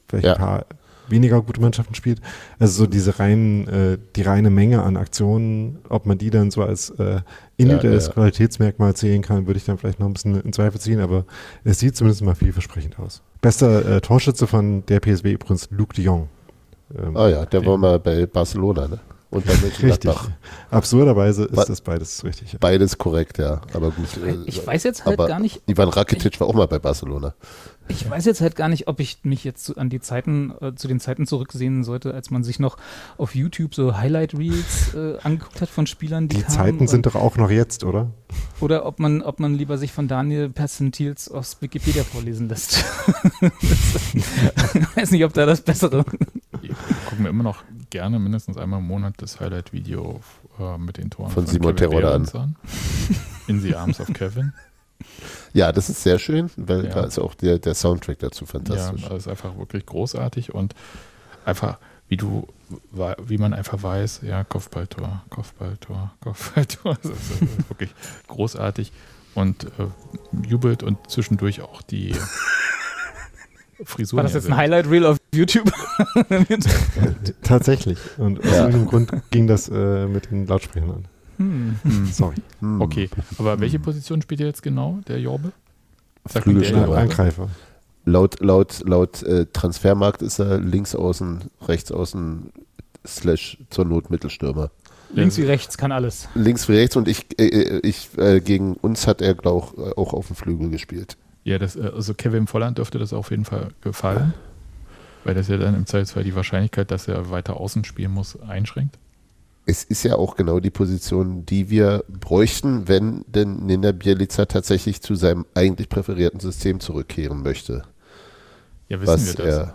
vielleicht 0.08 0.26
ja. 0.26 0.34
ein 0.34 0.40
paar 0.40 0.66
weniger 1.14 1.42
gute 1.42 1.62
Mannschaften 1.62 1.96
spielt. 1.96 2.20
Also 2.60 2.84
so 2.84 2.88
diese 2.88 3.20
reinen, 3.20 3.68
äh, 3.68 3.98
die 4.16 4.24
reine 4.24 4.50
Menge 4.50 4.84
an 4.84 4.98
Aktionen, 4.98 5.80
ob 5.88 6.06
man 6.06 6.18
die 6.18 6.30
dann 6.30 6.52
so 6.52 6.64
als 6.64 6.90
äh, 6.92 7.22
individuelles 7.56 8.06
ja, 8.06 8.10
ja. 8.10 8.14
Qualitätsmerkmal 8.16 8.96
zählen 8.96 9.22
kann, 9.22 9.48
würde 9.48 9.58
ich 9.58 9.66
dann 9.66 9.78
vielleicht 9.78 10.00
noch 10.00 10.08
ein 10.08 10.14
bisschen 10.14 10.42
in 10.42 10.52
Zweifel 10.52 10.82
ziehen, 10.82 11.00
aber 11.00 11.26
es 11.64 11.80
sieht 11.80 11.96
zumindest 11.96 12.24
mal 12.24 12.36
vielversprechend 12.36 13.00
aus. 13.00 13.22
Bester 13.42 13.98
äh, 13.98 14.02
Torschütze 14.02 14.48
von 14.48 14.86
der 14.88 15.00
PSW 15.00 15.32
übrigens 15.32 15.70
Luc 15.72 15.94
de 15.94 16.04
Jong. 16.04 16.30
Ähm, 16.98 17.16
ah 17.16 17.30
ja, 17.30 17.46
der 17.46 17.66
war 17.66 17.78
mal 17.78 18.00
bei 18.00 18.26
Barcelona, 18.26 18.88
ne? 18.88 19.00
und 19.34 19.50
dann 19.50 19.58
Richtig. 19.58 20.12
Absurderweise 20.70 21.46
ist 21.46 21.68
das 21.68 21.82
beides 21.82 22.24
richtig. 22.24 22.54
Ja. 22.54 22.60
Beides 22.62 23.00
korrekt, 23.00 23.40
ja. 23.40 23.62
Aber 23.74 23.90
gut. 23.90 24.06
Ich 24.46 24.62
äh, 24.62 24.68
weiß 24.68 24.84
jetzt 24.84 25.06
halt 25.06 25.18
gar 25.18 25.40
nicht. 25.40 25.64
Ivan 25.66 25.90
Rakitic 25.90 26.40
war 26.40 26.48
auch 26.48 26.54
mal 26.54 26.68
bei 26.68 26.78
Barcelona. 26.78 27.34
Ich 27.88 28.10
weiß 28.10 28.26
jetzt 28.26 28.42
halt 28.42 28.56
gar 28.56 28.70
nicht, 28.70 28.88
ob 28.88 29.00
ich 29.00 29.20
mich 29.24 29.44
jetzt 29.44 29.78
an 29.78 29.90
die 29.90 30.00
Zeiten, 30.00 30.54
äh, 30.62 30.74
zu 30.76 30.88
den 30.88 31.00
Zeiten 31.00 31.28
zurücksehen 31.28 31.84
sollte, 31.84 32.14
als 32.14 32.32
man 32.32 32.44
sich 32.44 32.60
noch 32.60 32.78
auf 33.18 33.36
YouTube 33.36 33.76
so 33.76 33.98
Highlight 33.98 34.38
Reels 34.38 34.94
äh, 34.94 35.18
angeguckt 35.22 35.62
hat 35.62 35.70
von 35.70 35.86
Spielern, 35.86 36.28
die 36.28 36.38
Die 36.38 36.48
Zeiten 36.48 36.88
sind 36.88 37.06
doch 37.06 37.16
auch 37.16 37.38
noch 37.38 37.50
jetzt, 37.50 37.84
oder? 37.84 38.12
Oder 38.62 38.86
ob 38.86 39.00
man, 39.00 39.22
ob 39.22 39.40
man 39.40 39.56
lieber 39.56 39.78
sich 39.78 39.92
von 39.92 40.08
Daniel 40.08 40.50
Percentils 40.50 41.30
aus 41.30 41.62
Wikipedia 41.62 42.04
vorlesen 42.04 42.48
lässt. 42.50 42.84
ich 43.42 44.96
weiß 44.96 45.12
nicht, 45.12 45.26
ob 45.26 45.34
da 45.34 45.46
das 45.46 45.62
Bessere. 45.62 46.06
Ich 46.62 46.72
gucke 47.10 47.22
mir 47.22 47.30
immer 47.30 47.44
noch 47.44 47.64
gerne 47.90 48.20
mindestens 48.20 48.58
einmal 48.58 48.80
im 48.80 48.88
Monat 48.88 49.16
das 49.18 49.40
Highlight-Video 49.40 50.22
äh, 50.60 50.78
mit 50.78 50.98
den 50.98 51.10
Toren 51.10 51.30
von, 51.30 51.46
von 51.46 51.54
Simon 51.54 51.76
Terodde 51.76 52.12
an. 52.12 52.28
an. 52.30 52.56
In 53.48 53.60
the 53.60 53.76
Arms 53.76 54.00
of 54.00 54.08
Kevin. 54.14 54.54
Ja, 55.54 55.72
das 55.72 55.90
ist 55.90 56.04
sehr 56.04 56.20
schön, 56.20 56.50
weil 56.56 56.86
ja. 56.86 56.92
da 56.92 57.04
ist 57.06 57.20
auch 57.20 57.36
der, 57.36 57.60
der 57.60 57.76
Soundtrack 57.76 58.20
dazu 58.20 58.46
fantastisch. 58.46 59.04
Ja, 59.04 59.10
das 59.10 59.20
ist 59.20 59.28
einfach 59.28 59.58
wirklich 59.58 59.86
großartig 59.86 60.54
und 60.54 60.74
einfach, 61.46 61.78
wie 62.08 62.18
du, 62.18 62.48
wie 62.92 63.38
man 63.38 63.54
einfach 63.54 63.82
weiß, 63.82 64.22
ja, 64.24 64.44
Kopfballtor, 64.44 65.24
Kopfballtor, 65.30 66.14
Kopfballtor. 66.22 66.98
Das 67.02 67.12
ist 67.12 67.70
wirklich 67.70 67.94
großartig 68.28 68.92
und 69.36 69.66
äh, 69.66 70.48
jubelt 70.48 70.84
und 70.84 71.10
zwischendurch 71.10 71.62
auch 71.62 71.82
die 71.82 72.16
Frisur. 73.84 74.18
War 74.18 74.24
das 74.24 74.34
jetzt 74.34 74.48
ein 74.48 74.58
Highlight-Reel 74.58 75.06
auf 75.06 75.18
YouTube? 75.34 75.72
Tatsächlich. 77.44 77.98
Und 78.18 78.40
aus 78.40 78.46
ja. 78.46 78.66
irgendeinem 78.66 78.88
Grund 78.88 79.12
ging 79.32 79.48
das 79.48 79.70
äh, 79.70 80.06
mit 80.08 80.32
den 80.32 80.48
Lautsprechern 80.48 80.92
an. 80.92 81.06
Hm. 81.38 81.78
Sorry. 82.12 82.36
Hm. 82.60 82.82
Okay, 82.82 83.10
aber 83.38 83.60
welche 83.60 83.80
Position 83.80 84.22
spielt 84.22 84.42
er 84.42 84.48
jetzt 84.48 84.64
genau, 84.64 85.00
der 85.08 85.20
Jorbe? 85.20 85.52
Flügelstürmer. 86.26 86.98
Angreifer. 86.98 87.50
Laut, 88.06 88.40
laut, 88.42 88.84
laut 88.86 89.24
äh, 89.24 89.46
Transfermarkt 89.52 90.22
ist 90.22 90.40
er 90.40 90.60
links 90.60 90.94
außen, 90.96 91.46
rechts 91.62 91.92
außen, 91.92 92.52
slash 93.06 93.58
zur 93.70 93.86
Not 93.86 94.10
Mittelstürmer. 94.10 94.72
Links 95.14 95.38
wie 95.38 95.44
rechts 95.44 95.78
kann 95.78 95.92
alles. 95.92 96.28
Links 96.34 96.68
wie 96.68 96.76
rechts 96.76 96.96
und 96.96 97.08
ich, 97.08 97.26
äh, 97.40 97.46
äh 97.46 97.80
ich 97.84 98.10
äh, 98.18 98.40
gegen 98.40 98.74
uns 98.76 99.08
hat 99.08 99.22
er, 99.22 99.36
glaube 99.36 99.68
ich, 99.76 99.98
auch 99.98 100.14
auf 100.14 100.28
dem 100.28 100.36
Flügel 100.36 100.70
gespielt. 100.70 101.18
Ja, 101.44 101.60
das, 101.60 101.76
äh, 101.76 101.92
also 101.94 102.14
Kevin 102.14 102.48
Volland 102.48 102.78
dürfte 102.78 103.00
das 103.00 103.14
auf 103.14 103.32
jeden 103.32 103.46
Fall 103.46 103.70
gefallen, 103.82 104.34
weil 105.24 105.36
das 105.36 105.48
ja 105.48 105.58
dann 105.58 105.76
im 105.76 105.86
Zweifelsfall 105.86 106.24
die 106.24 106.36
Wahrscheinlichkeit, 106.36 106.92
dass 106.92 107.08
er 107.08 107.30
weiter 107.30 107.58
außen 107.58 107.84
spielen 107.84 108.12
muss, 108.12 108.42
einschränkt 108.42 108.98
es 109.66 109.84
ist 109.84 110.04
ja 110.04 110.16
auch 110.16 110.36
genau 110.36 110.60
die 110.60 110.70
Position, 110.70 111.46
die 111.46 111.70
wir 111.70 112.04
bräuchten, 112.08 112.88
wenn 112.88 113.24
denn 113.28 113.66
Nina 113.66 113.92
Bielica 113.92 114.46
tatsächlich 114.46 115.02
zu 115.02 115.16
seinem 115.16 115.46
eigentlich 115.54 115.90
präferierten 115.90 116.40
System 116.40 116.80
zurückkehren 116.80 117.44
möchte. 117.44 117.84
Ja, 118.90 119.00
wissen 119.02 119.14
was 119.14 119.26
wir 119.28 119.46
das? 119.46 119.56
Er, 119.56 119.74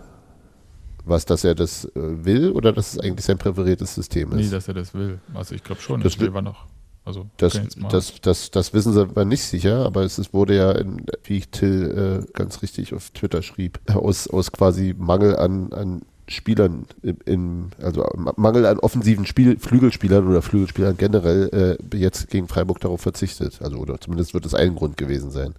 was, 1.05 1.25
dass 1.25 1.43
er 1.43 1.55
das 1.55 1.85
äh, 1.85 1.89
will 1.95 2.51
oder 2.51 2.71
dass 2.71 2.93
es 2.93 2.99
eigentlich 2.99 3.25
sein 3.25 3.37
präferiertes 3.37 3.95
System 3.95 4.31
ist? 4.33 4.45
Nee, 4.45 4.49
dass 4.49 4.67
er 4.67 4.75
das 4.75 4.93
will. 4.93 5.19
Also 5.33 5.55
ich 5.55 5.63
glaube 5.63 5.81
schon, 5.81 6.01
das, 6.01 6.19
will 6.19 6.33
wir 6.33 6.41
noch. 6.41 6.67
Also 7.03 7.25
das, 7.37 7.59
das, 7.89 8.21
das, 8.21 8.51
das, 8.51 8.73
wissen 8.73 8.93
sie 8.93 9.01
aber 9.01 9.25
nicht 9.25 9.41
sicher, 9.41 9.85
aber 9.85 10.03
es 10.03 10.19
ist, 10.19 10.31
wurde 10.33 10.55
ja, 10.55 10.71
in, 10.73 11.05
wie 11.23 11.41
Till 11.41 12.27
äh, 12.27 12.31
ganz 12.33 12.61
richtig 12.61 12.93
auf 12.93 13.09
Twitter 13.09 13.41
schrieb, 13.41 13.79
aus, 13.93 14.27
aus 14.27 14.51
quasi 14.51 14.93
Mangel 14.95 15.35
an, 15.35 15.73
an 15.73 16.01
Spielern 16.29 16.85
im, 17.01 17.17
im, 17.25 17.69
also 17.81 18.05
Mangel 18.35 18.65
an 18.65 18.79
offensiven 18.79 19.25
Spiel, 19.25 19.57
Flügelspielern 19.59 20.27
oder 20.27 20.41
Flügelspielern 20.41 20.97
generell 20.97 21.77
äh, 21.91 21.97
jetzt 21.97 22.29
gegen 22.29 22.47
Freiburg 22.47 22.79
darauf 22.79 23.01
verzichtet. 23.01 23.59
Also 23.61 23.77
oder 23.77 23.99
zumindest 23.99 24.33
wird 24.33 24.45
es 24.45 24.53
ein 24.53 24.75
Grund 24.75 24.97
gewesen 24.97 25.31
sein, 25.31 25.53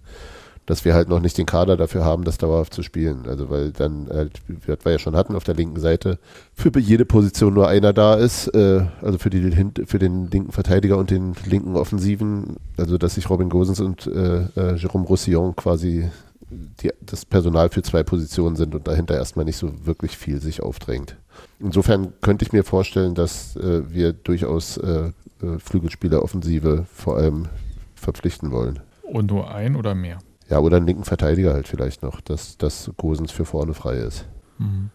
dass 0.65 0.85
wir 0.85 0.93
halt 0.93 1.09
noch 1.09 1.19
nicht 1.19 1.37
den 1.37 1.45
Kader 1.45 1.77
dafür 1.77 2.05
haben, 2.05 2.23
das 2.23 2.37
dauerhaft 2.37 2.73
zu 2.73 2.83
spielen. 2.83 3.25
Also 3.27 3.49
weil 3.49 3.71
dann, 3.71 4.07
halt, 4.09 4.41
wie 4.47 4.57
wir 4.65 4.91
ja 4.91 4.99
schon 4.99 5.15
hatten, 5.15 5.35
auf 5.35 5.43
der 5.43 5.55
linken 5.55 5.79
Seite 5.79 6.19
für 6.53 6.71
jede 6.79 7.05
Position 7.05 7.53
nur 7.53 7.67
einer 7.67 7.93
da 7.93 8.15
ist, 8.15 8.47
äh, 8.47 8.85
also 9.01 9.17
für, 9.17 9.29
die, 9.29 9.51
für 9.85 9.99
den 9.99 10.29
linken 10.29 10.51
Verteidiger 10.51 10.97
und 10.97 11.11
den 11.11 11.35
linken 11.45 11.75
Offensiven, 11.75 12.57
also 12.77 12.97
dass 12.97 13.15
sich 13.15 13.29
Robin 13.29 13.49
Gosens 13.49 13.79
und 13.79 14.07
äh, 14.07 14.43
äh, 14.55 14.75
Jérôme 14.75 15.05
Roussillon 15.05 15.55
quasi 15.55 16.09
die, 16.51 16.91
das 16.99 17.25
Personal 17.25 17.69
für 17.69 17.81
zwei 17.81 18.03
Positionen 18.03 18.55
sind 18.55 18.75
und 18.75 18.87
dahinter 18.87 19.15
erstmal 19.15 19.45
nicht 19.45 19.57
so 19.57 19.85
wirklich 19.85 20.17
viel 20.17 20.41
sich 20.41 20.61
aufdrängt. 20.61 21.15
Insofern 21.59 22.13
könnte 22.21 22.45
ich 22.45 22.51
mir 22.51 22.63
vorstellen, 22.63 23.15
dass 23.15 23.55
äh, 23.55 23.89
wir 23.89 24.13
durchaus 24.13 24.77
äh, 24.77 25.11
äh, 25.41 25.59
Flügelspieler 25.59 26.21
Offensive 26.21 26.85
vor 26.93 27.17
allem 27.17 27.47
verpflichten 27.95 28.51
wollen. 28.51 28.79
Und 29.03 29.27
nur 29.27 29.53
ein 29.53 29.75
oder 29.75 29.95
mehr? 29.95 30.19
Ja, 30.49 30.59
oder 30.59 30.77
einen 30.77 30.87
linken 30.87 31.05
Verteidiger 31.05 31.53
halt 31.53 31.67
vielleicht 31.67 32.03
noch, 32.03 32.19
dass, 32.19 32.57
dass 32.57 32.91
Gosens 32.97 33.31
für 33.31 33.45
vorne 33.45 33.73
frei 33.73 33.95
ist. 33.95 34.25
Mhm. 34.57 34.89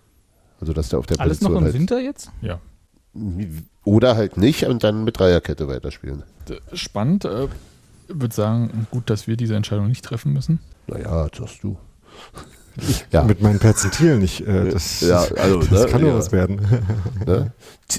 Also 0.61 0.73
dass 0.73 0.89
der 0.91 0.99
auf 0.99 1.07
der 1.07 1.21
Alles 1.21 1.39
Position 1.39 1.53
noch 1.53 1.61
im 1.61 1.65
halt 1.65 1.75
Winter 1.75 2.01
jetzt? 2.01 2.31
Ja. 2.43 2.61
Oder 3.85 4.17
halt 4.17 4.37
nicht 4.37 4.65
und 4.67 4.85
dann 4.85 5.05
mit 5.05 5.19
Dreierkette 5.19 5.69
weiterspielen. 5.69 6.23
Spannend. 6.73 7.25
Ich 7.25 8.21
würde 8.21 8.35
sagen, 8.35 8.87
gut, 8.91 9.09
dass 9.09 9.27
wir 9.27 9.37
diese 9.37 9.57
Entscheidung 9.57 9.89
nicht 9.89 10.05
treffen 10.05 10.33
müssen. 10.33 10.61
Naja, 10.87 11.29
das 11.29 11.41
hast 11.41 11.63
du. 11.63 11.77
ja. 13.11 13.23
Mit 13.25 13.41
meinen 13.41 13.59
Perzentilen 13.59 14.21
nicht. 14.21 14.41
Äh, 14.47 14.71
das, 14.71 15.01
ja, 15.01 15.19
also, 15.19 15.61
das 15.61 15.85
ne, 15.85 15.87
kann 15.87 16.01
nur 16.03 16.11
ja. 16.11 16.19
was 16.19 16.33
werden. 16.33 16.61
Ne? 17.25 17.53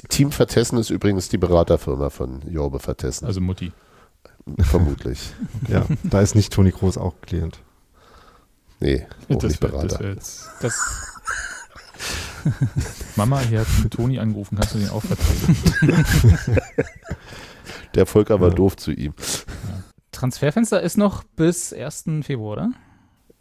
Team 0.10 0.32
Vertessen 0.32 0.78
ist 0.78 0.90
übrigens 0.90 1.30
die 1.30 1.38
Beraterfirma 1.38 2.10
von 2.10 2.42
Jorbe 2.50 2.80
Vertessen. 2.80 3.26
Also 3.26 3.42
Mutti. 3.42 3.72
Vermutlich. 4.60 5.34
ja, 5.68 5.86
da 6.04 6.22
ist 6.22 6.36
nicht 6.36 6.54
Toni 6.54 6.72
Groß 6.72 6.98
auch 6.98 7.16
Klient. 7.22 7.60
Nee, 8.80 9.06
auch 9.30 9.40
das 9.40 9.50
nicht 9.52 9.60
Berater. 9.60 10.16
Das, 10.16 10.50
das 10.62 10.74
Mama, 13.16 13.40
hier 13.40 13.62
hat 13.62 13.68
Toni 13.92 14.20
angerufen, 14.20 14.58
kannst 14.58 14.76
du 14.76 14.80
den 14.80 14.90
auch 14.90 15.04
verteidigen? 15.04 15.58
Der 17.96 18.06
Volker 18.06 18.40
war 18.40 18.50
ja. 18.50 18.56
doof 18.56 18.78
zu 18.78 18.92
ihm. 18.92 19.14
Transferfenster 20.18 20.82
ist 20.82 20.98
noch 20.98 21.24
bis 21.24 21.74
1. 21.74 22.06
Februar, 22.24 22.54
oder? 22.54 22.72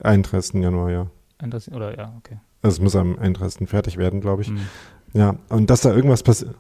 31. 0.03 0.61
Januar, 0.61 0.91
ja. 0.91 1.07
31, 1.39 1.75
oder 1.75 1.97
ja, 1.97 2.15
okay. 2.19 2.39
Also 2.63 2.77
es 2.77 2.81
muss 2.83 2.97
am 2.97 3.19
31. 3.19 3.69
fertig 3.69 3.97
werden, 3.97 4.21
glaube 4.21 4.43
ich. 4.43 4.51
Mhm. 4.51 4.61
Ja, 5.15 5.37
und 5.49 5.71
dass 5.71 5.81
da 5.81 5.95
irgendwas 5.95 6.23
passiert. 6.23 6.55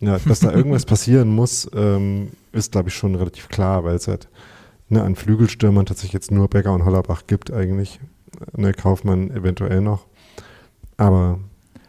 Ja, 0.00 0.18
dass 0.18 0.40
da 0.40 0.52
irgendwas 0.52 0.84
passieren 0.86 1.28
muss, 1.28 1.70
ähm, 1.74 2.32
ist, 2.52 2.72
glaube 2.72 2.88
ich, 2.88 2.94
schon 2.94 3.14
relativ 3.14 3.48
klar, 3.48 3.84
weil 3.84 3.94
es 3.94 4.08
halt 4.08 4.28
ne, 4.88 5.02
an 5.02 5.14
Flügelstürmern 5.14 5.86
tatsächlich 5.86 6.12
jetzt 6.12 6.30
nur 6.30 6.48
Becker 6.48 6.74
und 6.74 6.84
Hollerbach 6.84 7.22
gibt 7.26 7.52
eigentlich. 7.52 8.00
Ne, 8.56 8.72
Kaufmann 8.72 9.30
eventuell 9.30 9.80
noch. 9.80 10.06
Aber 10.96 11.38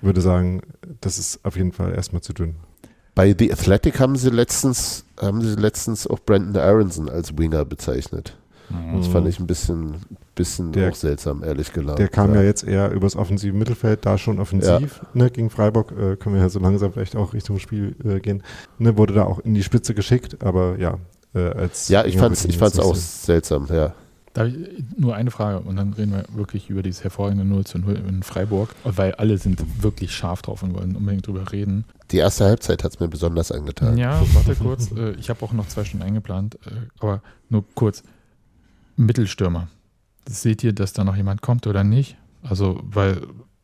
würde 0.01 0.21
sagen, 0.21 0.61
das 1.01 1.17
ist 1.17 1.43
auf 1.43 1.57
jeden 1.57 1.71
Fall 1.71 1.93
erstmal 1.93 2.21
zu 2.21 2.33
dünn. 2.33 2.55
Bei 3.15 3.35
The 3.37 3.51
Athletic 3.51 3.99
haben 3.99 4.15
sie 4.15 4.29
letztens, 4.29 5.05
haben 5.19 5.41
sie 5.41 5.55
letztens 5.55 6.07
auch 6.07 6.19
Brandon 6.19 6.61
Aronson 6.61 7.09
als 7.09 7.37
Winger 7.37 7.63
bezeichnet. 7.65 8.35
Mhm. 8.69 8.97
Das 8.97 9.07
fand 9.07 9.27
ich 9.27 9.39
ein 9.39 9.45
bisschen, 9.45 9.95
bisschen 10.35 10.71
der, 10.71 10.89
auch 10.89 10.95
seltsam, 10.95 11.43
ehrlich 11.43 11.71
gesagt. 11.73 11.99
Der 11.99 12.07
kam 12.07 12.33
ja. 12.33 12.41
ja. 12.41 12.47
jetzt 12.47 12.63
eher 12.63 12.91
übers 12.91 13.15
offensive 13.15 13.55
Mittelfeld, 13.55 14.05
da 14.05 14.17
schon 14.17 14.39
offensiv 14.39 15.01
ja. 15.01 15.07
ne, 15.13 15.29
gegen 15.29 15.49
Freiburg. 15.49 15.91
Äh, 15.91 16.15
können 16.15 16.35
wir 16.35 16.41
ja 16.41 16.49
so 16.49 16.59
langsam 16.59 16.91
vielleicht 16.93 17.15
auch 17.15 17.33
Richtung 17.33 17.59
Spiel 17.59 17.95
äh, 18.03 18.19
gehen. 18.19 18.41
Ne, 18.79 18.97
wurde 18.97 19.13
da 19.13 19.25
auch 19.25 19.39
in 19.39 19.53
die 19.53 19.63
Spitze 19.63 19.93
geschickt, 19.93 20.43
aber 20.43 20.79
ja. 20.79 20.97
Äh, 21.35 21.49
als 21.49 21.89
ja, 21.89 22.05
ich 22.05 22.17
fand 22.17 22.35
es 22.35 22.45
ich 22.45 22.57
fand's 22.57 22.79
auch 22.79 22.95
seltsam, 22.95 23.67
ja. 23.71 23.93
Da 24.33 24.47
nur 24.97 25.15
eine 25.15 25.29
Frage 25.29 25.59
und 25.59 25.75
dann 25.75 25.93
reden 25.93 26.11
wir 26.11 26.25
wirklich 26.33 26.69
über 26.69 26.81
dieses 26.81 27.03
hervorragende 27.03 27.45
0 27.45 27.65
zu 27.65 27.77
0 27.77 28.01
in 28.07 28.23
Freiburg, 28.23 28.73
weil 28.83 29.13
alle 29.13 29.37
sind 29.37 29.63
wirklich 29.83 30.11
scharf 30.11 30.41
drauf 30.41 30.63
und 30.63 30.73
wollen 30.73 30.95
unbedingt 30.95 31.27
drüber 31.27 31.51
reden. 31.51 31.85
Die 32.11 32.17
erste 32.17 32.45
Halbzeit 32.45 32.83
hat 32.83 32.93
es 32.93 32.99
mir 32.99 33.07
besonders 33.07 33.51
angetan. 33.51 33.97
Ja, 33.97 34.21
warte 34.33 34.55
kurz. 34.55 34.91
Äh, 34.91 35.11
ich 35.19 35.29
habe 35.29 35.43
auch 35.45 35.53
noch 35.53 35.67
zwei 35.67 35.83
Stunden 35.83 36.03
eingeplant, 36.05 36.55
äh, 36.65 36.71
aber 36.99 37.21
nur 37.49 37.63
kurz. 37.75 38.03
Mittelstürmer. 38.95 39.67
Seht 40.27 40.63
ihr, 40.63 40.73
dass 40.73 40.93
da 40.93 41.03
noch 41.03 41.15
jemand 41.15 41.41
kommt 41.41 41.67
oder 41.67 41.83
nicht? 41.83 42.15
Also, 42.43 42.79
weil 42.83 43.21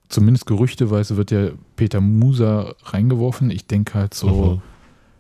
zumindest 0.10 0.46
gerüchteweise 0.46 1.18
wird 1.18 1.32
ja 1.32 1.50
Peter 1.76 2.02
Musa 2.02 2.74
reingeworfen. 2.84 3.50
Ich 3.52 3.68
denke 3.68 3.94
halt 3.94 4.14
so, 4.14 4.28
mhm. 4.28 4.62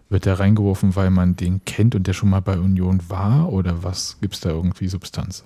Wird 0.10 0.26
der 0.26 0.40
reingeworfen, 0.40 0.96
weil 0.96 1.12
man 1.12 1.36
den 1.36 1.64
kennt 1.66 1.94
und 1.94 2.08
der 2.08 2.14
schon 2.14 2.30
mal 2.30 2.42
bei 2.42 2.58
Union 2.58 3.00
war? 3.10 3.54
Oder 3.54 3.84
was 3.84 4.18
gibt 4.22 4.34
es 4.34 4.42
da 4.42 4.50
irgendwie 4.50 4.88
Substanz? 4.88 5.46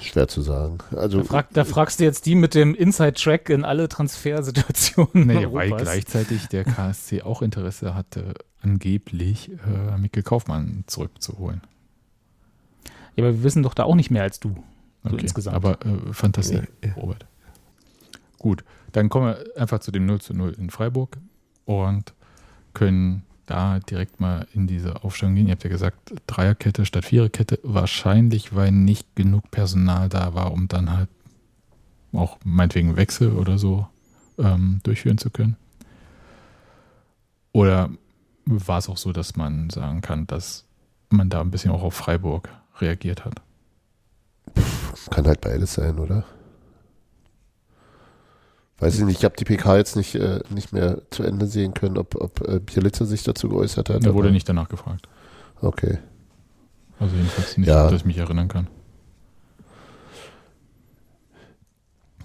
Schwer 0.00 0.28
zu 0.28 0.40
sagen. 0.40 0.78
Also, 0.94 1.18
da, 1.18 1.24
frag, 1.24 1.52
da, 1.52 1.64
fragst 1.64 1.98
du 1.98 2.04
jetzt 2.04 2.26
die 2.26 2.36
mit 2.36 2.54
dem 2.54 2.74
Inside-Track 2.74 3.50
in 3.50 3.64
alle 3.64 3.88
Transfersituationen. 3.88 5.26
Nee, 5.26 5.48
weil 5.50 5.70
gleichzeitig 5.72 6.46
der 6.46 6.64
KSC 6.64 7.22
auch 7.22 7.42
Interesse 7.42 7.94
hatte, 7.94 8.34
angeblich 8.62 9.50
äh, 9.50 9.98
Mikkel 9.98 10.22
Kaufmann 10.22 10.84
zurückzuholen. 10.86 11.60
Ja, 13.16 13.24
aber 13.24 13.34
wir 13.34 13.42
wissen 13.42 13.64
doch 13.64 13.74
da 13.74 13.82
auch 13.82 13.96
nicht 13.96 14.10
mehr 14.10 14.22
als 14.22 14.38
du. 14.38 14.54
So 15.02 15.12
okay, 15.12 15.22
insgesamt. 15.22 15.56
Aber 15.56 15.84
äh, 15.84 16.12
Fantasie, 16.12 16.54
ja, 16.54 16.88
ja. 16.88 16.92
Robert. 16.94 17.26
Gut, 18.38 18.64
dann 18.92 19.08
kommen 19.08 19.26
wir 19.26 19.60
einfach 19.60 19.80
zu 19.80 19.90
dem 19.90 20.06
0 20.06 20.20
zu 20.20 20.34
0 20.34 20.54
in 20.58 20.70
Freiburg 20.70 21.18
und 21.64 22.14
können 22.74 23.25
da 23.46 23.78
direkt 23.78 24.20
mal 24.20 24.46
in 24.52 24.66
diese 24.66 25.04
Aufstellung 25.04 25.34
gehen. 25.34 25.46
Ihr 25.46 25.52
habt 25.52 25.64
ja 25.64 25.70
gesagt, 25.70 26.12
Dreierkette 26.26 26.84
statt 26.84 27.04
Viererkette. 27.04 27.58
Wahrscheinlich, 27.62 28.54
weil 28.54 28.72
nicht 28.72 29.16
genug 29.16 29.50
Personal 29.50 30.08
da 30.08 30.34
war, 30.34 30.52
um 30.52 30.68
dann 30.68 30.92
halt 30.92 31.08
auch 32.12 32.38
meinetwegen 32.44 32.96
Wechsel 32.96 33.32
oder 33.32 33.58
so 33.58 33.86
ähm, 34.38 34.80
durchführen 34.82 35.18
zu 35.18 35.30
können. 35.30 35.56
Oder 37.52 37.90
war 38.44 38.78
es 38.78 38.88
auch 38.88 38.96
so, 38.96 39.12
dass 39.12 39.36
man 39.36 39.70
sagen 39.70 40.02
kann, 40.02 40.26
dass 40.26 40.64
man 41.08 41.30
da 41.30 41.40
ein 41.40 41.50
bisschen 41.50 41.70
auch 41.70 41.82
auf 41.82 41.94
Freiburg 41.94 42.48
reagiert 42.80 43.24
hat? 43.24 43.40
Kann 45.10 45.26
halt 45.26 45.40
beides 45.40 45.74
sein, 45.74 45.98
oder? 45.98 46.24
Weiß 48.78 48.94
ich 48.94 49.04
nicht, 49.04 49.18
ich 49.18 49.24
habe 49.24 49.36
die 49.36 49.44
PK 49.44 49.78
jetzt 49.78 49.96
nicht, 49.96 50.14
äh, 50.16 50.40
nicht 50.50 50.72
mehr 50.72 51.00
zu 51.10 51.22
Ende 51.22 51.46
sehen 51.46 51.72
können, 51.72 51.96
ob, 51.96 52.14
ob 52.14 52.46
äh, 52.46 52.60
Bielitzer 52.60 53.06
sich 53.06 53.22
dazu 53.22 53.48
geäußert 53.48 53.88
hat. 53.88 54.04
Da 54.04 54.12
wurde 54.12 54.30
nicht 54.30 54.48
danach 54.48 54.68
gefragt. 54.68 55.08
Okay. 55.62 55.98
Also 56.98 57.16
jedenfalls 57.16 57.56
nicht, 57.56 57.68
ja. 57.68 57.84
dass 57.84 58.00
ich 58.00 58.04
mich 58.04 58.18
erinnern 58.18 58.48
kann. 58.48 58.68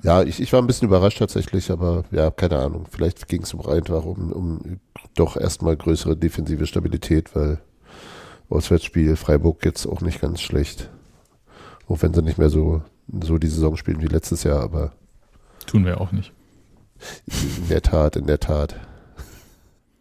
Ja, 0.04 0.24
ich, 0.24 0.42
ich 0.42 0.52
war 0.52 0.62
ein 0.62 0.68
bisschen 0.68 0.88
überrascht 0.88 1.20
tatsächlich, 1.20 1.70
aber 1.70 2.04
ja, 2.12 2.32
keine 2.32 2.58
Ahnung. 2.58 2.88
Vielleicht 2.90 3.28
ging 3.28 3.44
es 3.44 3.54
um 3.54 3.66
einfach 3.66 4.04
um, 4.04 4.32
um 4.32 4.80
doch 5.16 5.38
erstmal 5.38 5.78
größere 5.78 6.18
defensive 6.18 6.66
Stabilität, 6.66 7.36
weil 7.36 7.60
Auswärtsspiel 8.50 9.16
Freiburg 9.16 9.64
jetzt 9.64 9.86
auch 9.86 10.02
nicht 10.02 10.20
ganz 10.20 10.42
schlecht. 10.42 10.90
Auch 11.88 12.02
wenn 12.02 12.14
sie 12.14 12.24
nicht 12.24 12.38
mehr 12.38 12.50
so, 12.50 12.82
so 13.22 13.38
die 13.38 13.48
Saison 13.48 13.78
spielen 13.78 14.02
wie 14.02 14.08
letztes 14.08 14.44
Jahr, 14.44 14.62
aber. 14.62 14.94
Tun 15.68 15.86
wir 15.86 16.02
auch 16.02 16.12
nicht. 16.12 16.34
In 17.28 17.68
der 17.70 17.82
Tat, 17.82 18.16
in 18.16 18.28
der 18.28 18.40
Tat. 18.40 18.80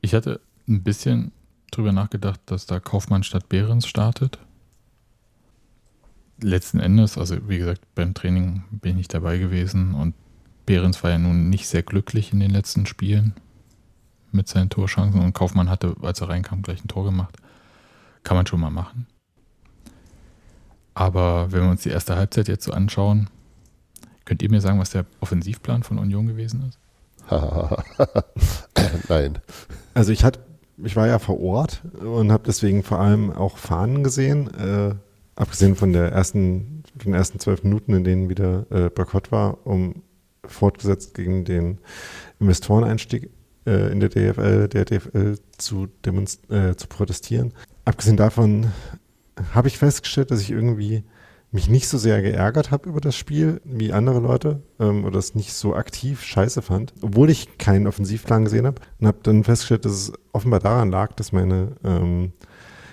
Ich 0.01 0.15
hatte 0.15 0.41
ein 0.69 0.83
bisschen 0.83 1.33
drüber 1.71 1.93
nachgedacht, 1.93 2.41
dass 2.47 2.67
da 2.67 2.81
Kaufmann 2.81 3.23
statt 3.23 3.49
Behrens 3.49 3.87
startet. 3.87 4.39
Letzten 6.43 6.81
Endes, 6.81 7.19
also 7.19 7.49
wie 7.49 7.59
gesagt, 7.59 7.83
beim 7.95 8.15
Training 8.15 8.65
bin 8.71 8.93
ich 8.93 8.97
nicht 8.97 9.15
dabei 9.15 9.39
gewesen 9.39 9.95
und 9.95 10.15
Behrens 10.67 11.03
war 11.03 11.11
ja 11.11 11.19
nun 11.19 11.51
nicht 11.51 11.69
sehr 11.69 11.83
glücklich 11.83 12.33
in 12.33 12.41
den 12.41 12.51
letzten 12.51 12.87
Spielen 12.87 13.35
mit 14.33 14.49
seinen 14.49 14.71
Torchancen 14.71 15.21
und 15.21 15.35
Kaufmann 15.35 15.69
hatte, 15.69 15.97
als 16.03 16.21
er 16.21 16.29
reinkam, 16.29 16.63
gleich 16.63 16.85
ein 16.85 16.89
Tor 16.89 17.05
gemacht. 17.05 17.37
Kann 18.23 18.37
man 18.37 18.47
schon 18.47 18.61
mal 18.61 18.71
machen. 18.71 19.07
Aber 20.95 21.51
wenn 21.53 21.63
wir 21.63 21.71
uns 21.71 21.83
die 21.83 21.89
erste 21.89 22.17
Halbzeit 22.17 22.49
jetzt 22.49 22.65
so 22.65 22.73
anschauen, 22.73 23.29
könnt 24.25 24.43
ihr 24.43 24.51
mir 24.51 24.61
sagen, 24.61 24.79
was 24.79 24.91
der 24.91 25.07
Offensivplan 25.21 25.83
von 25.83 25.99
Union 25.99 26.27
gewesen 26.27 26.69
ist? 26.69 26.79
Nein. 29.09 29.39
Also 29.95 30.13
ich 30.13 30.25
hatte, 30.25 30.41
ich 30.83 30.97
war 30.97 31.07
ja 31.07 31.19
vor 31.19 31.41
Ort 31.41 31.83
und 32.01 32.33
habe 32.33 32.43
deswegen 32.47 32.83
vor 32.83 32.99
allem 32.99 33.33
auch 33.33 33.57
Fahnen 33.59 34.03
gesehen, 34.03 34.49
äh, 34.55 34.95
abgesehen 35.37 35.77
von 35.77 35.93
der 35.93 36.13
ersten, 36.13 36.83
von 36.99 37.13
den 37.13 37.15
ersten 37.15 37.39
zwölf 37.39 37.63
Minuten, 37.63 37.95
in 37.95 38.05
denen 38.05 38.29
wieder 38.29 38.67
äh, 38.71 38.91
Boykott 38.91 39.33
war, 39.33 39.67
um 39.67 40.03
fortgesetzt 40.45 41.15
gegen 41.15 41.45
den 41.45 41.79
Investoreneinstieg 42.41 43.31
äh, 43.67 43.93
in 43.93 44.01
der 44.01 44.09
DFL, 44.09 44.69
der 44.69 44.85
DFL 44.85 45.37
zu, 45.57 45.89
äh, 46.05 46.75
zu 46.75 46.89
protestieren. 46.89 47.53
Abgesehen 47.85 48.17
davon 48.17 48.67
habe 49.55 49.69
ich 49.69 49.79
festgestellt, 49.79 50.31
dass 50.31 50.41
ich 50.41 50.51
irgendwie 50.51 51.05
mich 51.53 51.69
nicht 51.69 51.89
so 51.89 51.99
sehr 51.99 52.23
geärgert 52.23 52.71
habe 52.71 52.89
über 52.89 53.01
das 53.01 53.17
Spiel 53.17 53.61
wie 53.65 53.93
andere 53.93 54.21
Leute 54.21 54.63
ähm, 54.79 55.05
oder 55.05 55.19
es 55.19 55.35
nicht 55.35 55.53
so 55.53 55.75
aktiv 55.75 56.23
scheiße 56.23 56.63
fand, 56.63 56.95
obwohl 57.03 57.31
ich 57.31 57.59
keinen 57.59 57.87
Offensivplan 57.87 58.45
gesehen 58.45 58.67
habe 58.67 58.81
und 59.01 59.07
habe 59.07 59.19
dann 59.23 59.45
festgestellt, 59.45 59.85
dass 59.85 59.93
es 59.93 60.13
offenbar 60.33 60.61
daran 60.61 60.91
lag, 60.91 61.13
dass 61.15 61.33
meine 61.33 61.73
ähm, 61.85 62.33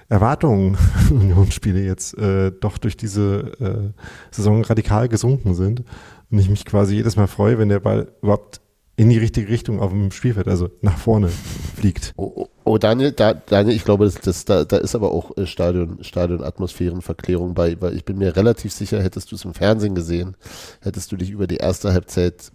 Erwartungen 0.10 0.78
Unionsspiele 1.12 1.82
jetzt 1.82 2.18
äh, 2.18 2.52
doch 2.52 2.78
durch 2.78 2.98
diese 2.98 3.94
äh, 3.94 4.02
Saison 4.32 4.64
radikal 4.64 5.08
gesunken 5.08 5.54
sind 5.54 5.84
und 6.32 6.40
ich 6.40 6.50
mich 6.50 6.66
quasi 6.66 6.96
jedes 6.96 7.16
Mal 7.16 7.28
freue, 7.28 7.60
wenn 7.60 7.70
der 7.70 7.80
Ball 7.80 8.12
überhaupt 8.22 8.62
in 8.96 9.10
die 9.10 9.20
richtige 9.20 9.50
Richtung 9.50 9.80
auf 9.80 9.92
dem 9.92 10.12
Spielfeld, 10.12 10.48
also 10.48 10.70
nach 10.82 10.98
vorne 10.98 11.30
fliegt. 11.30 12.14
Oh, 12.18 12.32
oh, 12.36 12.48
oh 12.68 12.78
Daniel, 12.78 13.12
da, 13.12 13.34
Daniel, 13.34 13.76
ich 13.76 13.86
glaube, 13.86 14.06
das, 14.06 14.16
das, 14.16 14.46
da, 14.46 14.66
da 14.66 14.78
ist 14.78 14.94
aber 14.96 15.12
auch 15.12 15.36
äh, 15.38 15.46
Stadion, 15.46 16.04
Stadionatmosphärenverklärung 16.04 17.54
bei, 17.54 17.80
weil 17.80 17.96
ich 17.96 18.06
bin 18.06 18.18
mir 18.18 18.36
relativ 18.36 18.74
sicher, 18.74 19.02
hättest 19.02 19.32
du 19.32 19.36
es 19.36 19.46
im 19.46 19.54
Fernsehen 19.54 19.96
gesehen, 19.96 20.36
hättest 20.82 21.12
du 21.12 21.16
dich 21.16 21.30
über 21.30 21.48
die 21.48 21.58
erste 21.58 21.94
Halbzeit 21.94 22.52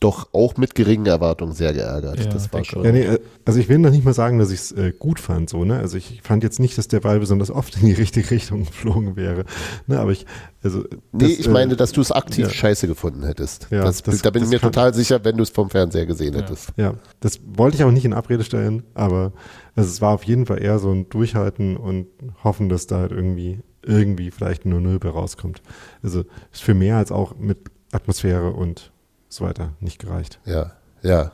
doch 0.00 0.32
auch 0.32 0.56
mit 0.56 0.74
geringen 0.74 1.06
Erwartungen 1.06 1.52
sehr 1.52 1.72
geärgert. 1.72 2.18
Ja, 2.18 2.26
das 2.26 2.52
war 2.52 2.64
schon. 2.64 2.84
Ja, 2.84 2.92
nee, 2.92 3.02
äh, 3.02 3.20
also 3.44 3.60
ich 3.60 3.68
will 3.68 3.78
noch 3.78 3.90
nicht 3.90 4.04
mal 4.04 4.14
sagen, 4.14 4.38
dass 4.38 4.50
ich 4.50 4.60
es 4.60 4.72
äh, 4.72 4.92
gut 4.98 5.20
fand, 5.20 5.50
so, 5.50 5.64
ne? 5.64 5.78
Also 5.78 5.98
ich 5.98 6.20
fand 6.22 6.42
jetzt 6.42 6.58
nicht, 6.58 6.78
dass 6.78 6.88
der 6.88 7.00
Ball 7.00 7.20
besonders 7.20 7.50
oft 7.50 7.76
in 7.76 7.86
die 7.86 7.92
richtige 7.92 8.30
Richtung 8.30 8.64
geflogen 8.64 9.16
wäre. 9.16 9.44
Ne? 9.86 10.00
Aber 10.00 10.10
ich, 10.10 10.24
also. 10.62 10.84
Nee, 11.12 11.28
das, 11.28 11.30
ich 11.30 11.46
äh, 11.46 11.50
meine, 11.50 11.76
dass 11.76 11.92
du 11.92 12.00
es 12.00 12.10
aktiv 12.10 12.46
ja. 12.46 12.50
scheiße 12.50 12.86
gefunden 12.86 13.24
hättest. 13.24 13.68
Ja, 13.70 13.84
das, 13.84 14.02
das, 14.02 14.22
da 14.22 14.30
bin 14.30 14.42
ich 14.42 14.48
mir 14.48 14.60
total 14.60 14.94
sicher, 14.94 15.22
wenn 15.24 15.36
du 15.36 15.42
es 15.42 15.50
vom 15.50 15.68
Fernseher 15.68 16.06
gesehen 16.06 16.34
ja. 16.34 16.40
hättest. 16.40 16.72
Ja, 16.76 16.94
das 17.20 17.40
wollte 17.46 17.76
ich 17.76 17.84
auch 17.84 17.92
nicht 17.92 18.06
in 18.06 18.14
Abrede 18.14 18.44
stellen, 18.44 18.82
aber 18.94 19.32
also 19.76 19.88
es 19.88 20.00
war 20.00 20.14
auf 20.14 20.24
jeden 20.24 20.46
Fall 20.46 20.62
eher 20.62 20.78
so 20.78 20.90
ein 20.90 21.08
Durchhalten 21.08 21.76
und 21.76 22.06
hoffen, 22.42 22.68
dass 22.68 22.86
da 22.86 22.98
halt 22.98 23.12
irgendwie, 23.12 23.60
irgendwie 23.84 24.30
vielleicht 24.30 24.64
nur 24.64 24.80
Null 24.80 24.98
rauskommt. 25.04 25.62
Also 26.02 26.24
ist 26.52 26.62
für 26.62 26.74
mehr 26.74 26.96
als 26.96 27.12
auch 27.12 27.36
mit 27.36 27.58
Atmosphäre 27.92 28.52
und 28.52 28.92
so 29.30 29.44
weiter 29.44 29.72
nicht 29.80 29.98
gereicht. 29.98 30.38
Ja, 30.44 30.72
ja. 31.02 31.32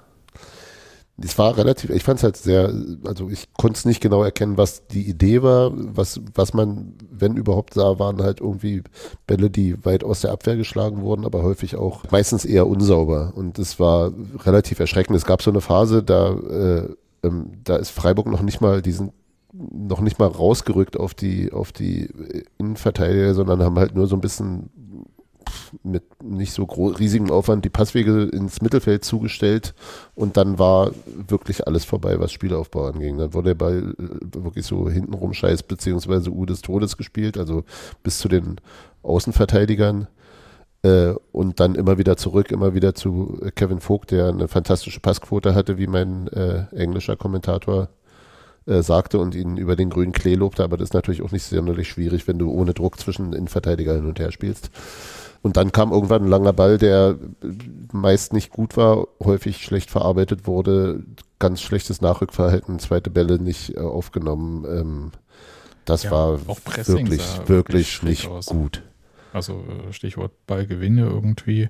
Es 1.18 1.38
war 1.38 1.57
relativ, 1.57 1.88
ich 1.88 2.05
fand 2.05 2.18
es 2.18 2.24
halt 2.24 2.36
sehr, 2.36 2.70
also 3.07 3.30
ich 3.30 3.49
konnte 3.55 3.78
es 3.78 3.86
nicht 3.86 4.03
genau 4.03 4.22
erkennen, 4.22 4.59
was 4.59 4.86
die 4.86 5.09
Idee 5.09 5.42
war, 5.42 5.72
was, 5.74 6.20
was 6.34 6.53
man, 6.53 6.92
wenn 7.11 7.36
überhaupt 7.36 7.72
sah, 7.72 7.99
waren 7.99 8.22
halt 8.22 8.42
irgendwie 8.42 8.82
Bälle, 9.26 9.49
die 9.49 9.82
weit 9.86 10.05
aus 10.05 10.20
der 10.20 10.32
Abwehr 10.32 10.57
geschlagen 10.57 11.01
wurden, 11.01 11.24
aber 11.24 11.42
häufig 11.42 11.76
auch 11.76 12.03
meistens 12.11 12.44
eher 12.44 12.66
unsauber. 12.66 13.32
Und 13.34 13.59
es 13.59 13.80
war 13.80 14.12
relativ 14.44 14.78
erschreckend. 14.78 15.16
Es 15.16 15.24
gab 15.24 15.40
so 15.40 15.51
eine 15.51 15.62
Phase, 15.62 16.03
da, 16.03 16.34
äh, 16.34 16.88
ähm, 17.22 17.53
da 17.64 17.76
ist 17.76 17.90
Freiburg 17.90 18.26
noch 18.26 18.42
nicht 18.42 18.61
mal 18.61 18.82
diesen 18.82 19.12
noch 19.59 20.03
nicht 20.03 20.18
mal 20.18 20.28
rausgerückt 20.28 20.99
auf 20.99 21.14
die 21.14 21.51
auf 21.51 21.72
die 21.72 22.11
Innenverteidiger, 22.59 23.32
sondern 23.32 23.62
haben 23.62 23.78
halt 23.78 23.94
nur 23.94 24.07
so 24.07 24.14
ein 24.14 24.20
bisschen 24.20 24.68
mit 25.82 26.22
nicht 26.22 26.53
so 26.53 26.64
riesigem 26.64 27.30
Aufwand 27.30 27.64
die 27.64 27.70
Passwege 27.70 28.24
ins 28.24 28.62
Mittelfeld 28.62 29.05
zugestellt 29.05 29.74
und 30.14 30.36
dann 30.36 30.59
war 30.59 30.92
wirklich 31.28 31.66
alles 31.66 31.84
vorbei, 31.84 32.18
was 32.20 32.32
Spielaufbau 32.32 32.86
anging. 32.86 33.18
Dann 33.18 33.34
wurde 33.34 33.51
der 33.51 33.55
Ball 33.55 33.94
äh, 33.99 34.44
wirklich 34.44 34.66
so 34.66 34.88
hintenrum 34.88 35.34
scheiß 35.34 35.62
beziehungsweise 35.62 36.30
U 36.30 36.47
des 36.47 36.62
Todes 36.62 36.97
gespielt, 36.97 37.38
also 37.38 37.64
bis 38.03 38.18
zu 38.18 38.28
den 38.28 38.57
Außenverteidigern 39.03 40.09
äh, 40.82 41.14
und 41.32 41.61
dann 41.61 41.74
immer 41.74 41.99
wieder 41.99 42.16
zurück, 42.16 42.51
immer 42.51 42.74
wieder 42.74 42.94
zu 42.94 43.40
Kevin 43.55 43.80
Vogt, 43.80 44.11
der 44.11 44.28
eine 44.28 44.49
fantastische 44.49 45.01
Passquote 45.01 45.55
hatte, 45.55 45.78
wie 45.78 45.86
mein 45.86 46.28
äh, 46.28 46.66
englischer 46.74 47.16
Kommentator 47.16 47.88
äh, 48.66 48.82
sagte 48.82 49.18
und 49.18 49.34
ihn 49.34 49.57
über 49.57 49.76
den 49.76 49.90
grünen 49.90 50.12
Klee 50.12 50.34
lobte, 50.34 50.64
aber 50.64 50.76
das 50.76 50.88
ist 50.88 50.94
natürlich 50.94 51.22
auch 51.22 51.30
nicht 51.30 51.44
sonderlich 51.44 51.88
schwierig, 51.88 52.26
wenn 52.26 52.38
du 52.38 52.51
ohne 52.51 52.74
Druck 52.74 52.99
zwischen 52.99 53.32
Innenverteidiger 53.32 53.94
hin 53.94 54.07
und 54.07 54.18
her 54.18 54.32
spielst. 54.32 54.70
Und 55.43 55.57
dann 55.57 55.72
kam 55.72 55.93
irgendwann 55.93 56.24
ein 56.24 56.28
langer 56.28 56.53
Ball, 56.53 56.78
der 56.78 57.16
meist 57.93 58.32
nicht 58.32 58.51
gut 58.51 58.76
war, 58.76 59.07
häufig 59.22 59.62
schlecht 59.62 59.91
verarbeitet 59.91 60.47
wurde, 60.47 61.05
ganz 61.39 61.61
schlechtes 61.61 62.01
Nachrückverhalten, 62.01 62.78
zweite 62.78 63.11
Bälle 63.11 63.39
nicht 63.39 63.76
äh, 63.76 63.80
aufgenommen. 63.80 64.64
Ähm, 64.64 65.12
das 65.84 66.03
ja, 66.03 66.11
war 66.11 66.47
wirklich, 66.49 67.49
wirklich 67.49 68.03
nicht 68.03 68.26
aus. 68.26 68.47
gut. 68.47 68.82
Also 69.32 69.64
äh, 69.89 69.93
Stichwort 69.93 70.32
Ballgewinne 70.47 71.03
irgendwie, 71.03 71.68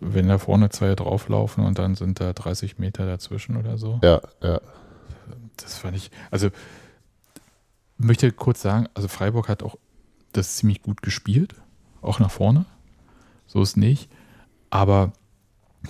wenn 0.00 0.28
da 0.28 0.38
vorne 0.38 0.68
zwei 0.70 0.94
drauflaufen 0.94 1.64
und 1.64 1.78
dann 1.78 1.94
sind 1.94 2.20
da 2.20 2.32
30 2.32 2.78
Meter 2.78 3.06
dazwischen 3.06 3.56
oder 3.56 3.78
so. 3.78 4.00
Ja, 4.02 4.20
ja. 4.42 4.60
Das 5.56 5.78
fand 5.78 5.96
ich, 5.96 6.10
also 6.30 6.50
möchte 7.98 8.32
kurz 8.32 8.62
sagen, 8.62 8.88
also 8.94 9.08
Freiburg 9.08 9.48
hat 9.48 9.62
auch 9.62 9.76
das 10.32 10.56
ziemlich 10.56 10.82
gut 10.82 11.02
gespielt, 11.02 11.54
auch 12.02 12.18
nach 12.18 12.30
vorne. 12.30 12.66
So 13.46 13.62
ist 13.62 13.76
nicht. 13.76 14.08
Aber 14.70 15.12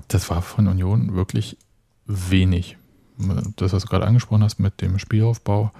das 0.08 0.30
war 0.30 0.42
von 0.42 0.68
Union 0.68 1.14
wirklich 1.14 1.56
wenig. 2.06 2.76
das, 3.56 3.72
was 3.72 3.82
du 3.82 3.88
gerade 3.88 4.06
angesprochen 4.06 4.42
hast 4.42 4.58
mit 4.58 4.80
dem 4.80 4.98
Spielaufbau. 4.98 5.70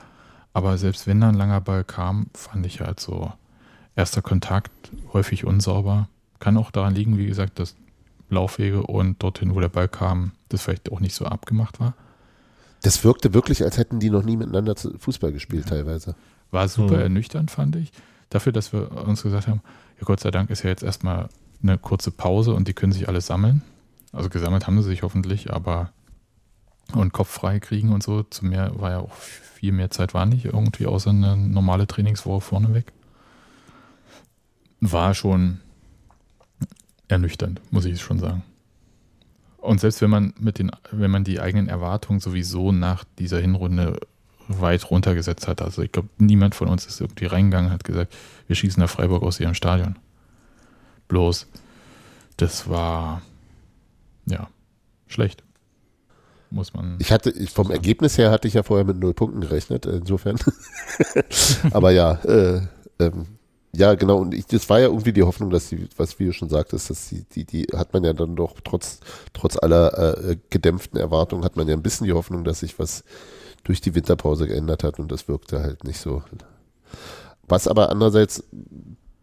Aber 0.52 0.76
selbst 0.78 1.06
wenn 1.06 1.20
dann 1.20 1.30
ein 1.30 1.38
langer 1.38 1.60
Ball 1.60 1.84
kam, 1.84 2.26
fand 2.34 2.66
ich 2.66 2.80
halt 2.80 3.00
so 3.00 3.32
erster 3.96 4.22
Kontakt 4.22 4.70
häufig 5.12 5.44
unsauber. 5.44 6.08
Kann 6.40 6.56
auch 6.56 6.70
daran 6.70 6.94
liegen, 6.94 7.18
wie 7.18 7.26
gesagt, 7.26 7.58
dass 7.58 7.76
Laufwege 8.28 8.82
und 8.82 9.22
dorthin, 9.22 9.54
wo 9.54 9.60
der 9.60 9.68
Ball 9.68 9.88
kam, 9.88 10.32
das 10.48 10.62
vielleicht 10.62 10.90
auch 10.90 11.00
nicht 11.00 11.14
so 11.14 11.24
abgemacht 11.26 11.80
war. 11.80 11.94
Das 12.82 13.04
wirkte 13.04 13.32
wirklich, 13.32 13.62
als 13.62 13.78
hätten 13.78 14.00
die 14.00 14.10
noch 14.10 14.24
nie 14.24 14.36
miteinander 14.36 14.74
Fußball 14.76 15.32
gespielt, 15.32 15.64
ja. 15.64 15.76
teilweise. 15.76 16.14
War 16.50 16.68
super 16.68 16.94
hm. 16.94 17.02
ernüchternd, 17.02 17.50
fand 17.50 17.76
ich. 17.76 17.92
Dafür, 18.28 18.52
dass 18.52 18.72
wir 18.72 18.90
uns 19.06 19.22
gesagt 19.22 19.46
haben, 19.46 19.60
Gott 20.04 20.20
sei 20.20 20.30
Dank 20.30 20.50
ist 20.50 20.62
ja 20.62 20.70
jetzt 20.70 20.82
erstmal 20.82 21.28
eine 21.62 21.78
kurze 21.78 22.10
Pause 22.10 22.54
und 22.54 22.68
die 22.68 22.74
können 22.74 22.92
sich 22.92 23.08
alle 23.08 23.20
sammeln. 23.20 23.62
Also 24.12 24.28
gesammelt 24.28 24.66
haben 24.66 24.80
sie 24.82 24.88
sich 24.88 25.02
hoffentlich, 25.02 25.52
aber 25.52 25.92
und 26.92 27.12
Kopf 27.12 27.30
frei 27.30 27.60
kriegen 27.60 27.92
und 27.92 28.02
so. 28.02 28.22
Zu 28.22 28.44
mehr 28.44 28.78
war 28.78 28.90
ja 28.90 28.98
auch 28.98 29.14
viel 29.14 29.72
mehr 29.72 29.90
Zeit 29.90 30.12
war 30.12 30.26
nicht 30.26 30.44
irgendwie 30.44 30.86
außer 30.86 31.10
eine 31.10 31.36
normale 31.36 31.86
Trainingswoche 31.86 32.40
vorneweg. 32.40 32.92
War 34.80 35.14
schon 35.14 35.60
ernüchternd, 37.08 37.60
muss 37.70 37.84
ich 37.84 38.00
schon 38.00 38.18
sagen. 38.18 38.42
Und 39.58 39.80
selbst 39.80 40.02
wenn 40.02 40.10
man 40.10 40.34
mit 40.40 40.58
den, 40.58 40.72
wenn 40.90 41.12
man 41.12 41.22
die 41.22 41.40
eigenen 41.40 41.68
Erwartungen 41.68 42.18
sowieso 42.18 42.72
nach 42.72 43.04
dieser 43.18 43.38
Hinrunde 43.38 44.00
weit 44.48 44.90
runtergesetzt 44.90 45.48
hat, 45.48 45.62
also 45.62 45.82
ich 45.82 45.92
glaube, 45.92 46.08
niemand 46.18 46.54
von 46.54 46.68
uns 46.68 46.86
ist 46.86 47.00
irgendwie 47.00 47.26
reingegangen 47.26 47.68
und 47.68 47.72
hat 47.72 47.84
gesagt, 47.84 48.14
wir 48.46 48.56
schießen 48.56 48.80
nach 48.80 48.90
Freiburg 48.90 49.22
aus 49.22 49.40
ihrem 49.40 49.54
Stadion. 49.54 49.96
Bloß, 51.08 51.46
das 52.36 52.68
war 52.68 53.22
ja 54.26 54.48
schlecht 55.06 55.42
muss 56.52 56.74
man. 56.74 56.96
Ich 57.00 57.10
hatte, 57.10 57.30
ich, 57.30 57.50
vom 57.50 57.70
Ergebnis 57.70 58.18
her 58.18 58.30
hatte 58.30 58.46
ich 58.46 58.54
ja 58.54 58.62
vorher 58.62 58.84
mit 58.84 58.98
null 58.98 59.14
Punkten 59.14 59.40
gerechnet, 59.40 59.86
insofern. 59.86 60.36
Aber 61.72 61.90
ja, 61.90 62.12
äh, 62.24 62.60
ähm, 62.98 63.26
ja, 63.74 63.94
genau. 63.94 64.18
Und 64.18 64.34
ich, 64.34 64.46
das 64.46 64.68
war 64.68 64.80
ja 64.80 64.86
irgendwie 64.86 65.12
die 65.12 65.22
Hoffnung, 65.22 65.50
dass 65.50 65.68
sie, 65.68 65.88
was 65.96 66.18
wie 66.18 66.26
du 66.26 66.32
schon 66.32 66.50
sagtest, 66.50 66.90
dass 66.90 67.08
sie, 67.08 67.24
die, 67.34 67.44
die 67.44 67.66
hat 67.74 67.92
man 67.94 68.04
ja 68.04 68.12
dann 68.12 68.36
doch 68.36 68.56
trotz, 68.62 69.00
trotz 69.32 69.56
aller 69.56 70.18
äh, 70.28 70.36
gedämpften 70.50 71.00
Erwartungen 71.00 71.44
hat 71.44 71.56
man 71.56 71.66
ja 71.66 71.74
ein 71.74 71.82
bisschen 71.82 72.06
die 72.06 72.12
Hoffnung, 72.12 72.44
dass 72.44 72.60
sich 72.60 72.78
was 72.78 73.02
durch 73.64 73.80
die 73.80 73.94
Winterpause 73.94 74.46
geändert 74.46 74.84
hat 74.84 74.98
und 74.98 75.10
das 75.12 75.28
wirkte 75.28 75.60
halt 75.60 75.84
nicht 75.84 76.00
so. 76.00 76.22
Was 77.46 77.68
aber 77.68 77.90
andererseits 77.90 78.44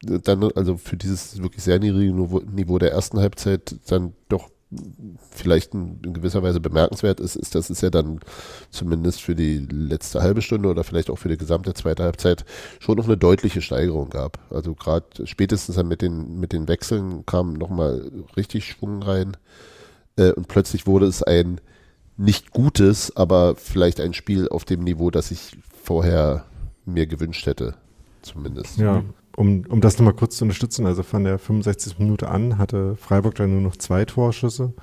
dann, 0.02 0.44
also 0.56 0.78
für 0.78 0.98
dieses 0.98 1.42
wirklich 1.42 1.64
sehr 1.64 1.80
niedrige 1.80 2.14
Niveau 2.14 2.80
der 2.80 2.92
ersten 2.92 3.20
Halbzeit 3.20 3.76
dann 3.88 4.14
doch 4.30 4.50
vielleicht 5.32 5.74
in, 5.74 6.00
in, 6.06 6.14
gewisser 6.14 6.44
Weise 6.44 6.60
bemerkenswert 6.60 7.20
ist, 7.20 7.36
ist, 7.36 7.56
dass 7.56 7.72
es 7.72 7.82
ja 7.82 7.90
dann 7.90 8.20
zumindest 8.70 9.22
für 9.22 9.36
die 9.36 9.58
letzte 9.58 10.22
halbe 10.22 10.44
Stunde 10.44 10.70
oder 10.70 10.84
vielleicht 10.84 11.10
auch 11.10 11.18
für 11.18 11.30
die 11.30 11.38
gesamte 11.38 11.74
zweite 11.74 12.04
Halbzeit 12.04 12.46
schon 12.80 12.98
noch 12.98 13.06
eine 13.06 13.18
deutliche 13.18 13.62
Steigerung 13.62 14.10
gab. 14.10 14.38
Also 14.52 14.76
gerade 14.76 15.26
spätestens 15.26 15.76
dann 15.76 15.88
mit 15.88 16.04
den, 16.04 16.40
mit 16.40 16.54
den 16.54 16.68
Wechseln 16.68 17.26
kam 17.26 17.54
nochmal 17.54 18.12
richtig 18.38 18.66
Schwung 18.66 19.02
rein 19.02 19.38
äh, 20.18 20.32
und 20.34 20.48
plötzlich 20.48 20.86
wurde 20.86 21.08
es 21.08 21.24
ein 21.24 21.60
nicht 22.20 22.52
gutes, 22.52 23.16
aber 23.16 23.56
vielleicht 23.56 24.02
ein 24.02 24.14
Spiel 24.14 24.50
auf 24.50 24.66
dem 24.66 24.84
Niveau, 24.84 25.10
das 25.10 25.32
ich 25.32 25.58
vorher 25.84 26.46
mir 26.86 27.08
gewünscht 27.08 27.46
hätte, 27.46 27.76
zumindest. 28.22 28.78
Ja, 28.78 29.04
um, 29.38 29.64
um 29.70 29.80
das 29.80 29.98
nochmal 29.98 30.16
kurz 30.16 30.36
zu 30.36 30.44
unterstützen, 30.44 30.86
also 30.86 31.02
von 31.02 31.24
der 31.24 31.40
65. 31.40 31.98
Minute 31.98 32.28
an 32.28 32.58
hatte 32.58 32.98
Freiburg 32.98 33.36
dann 33.36 33.54
nur 33.54 33.62
noch 33.62 33.78
zwei 33.78 34.04
Torschüsse 34.04 34.74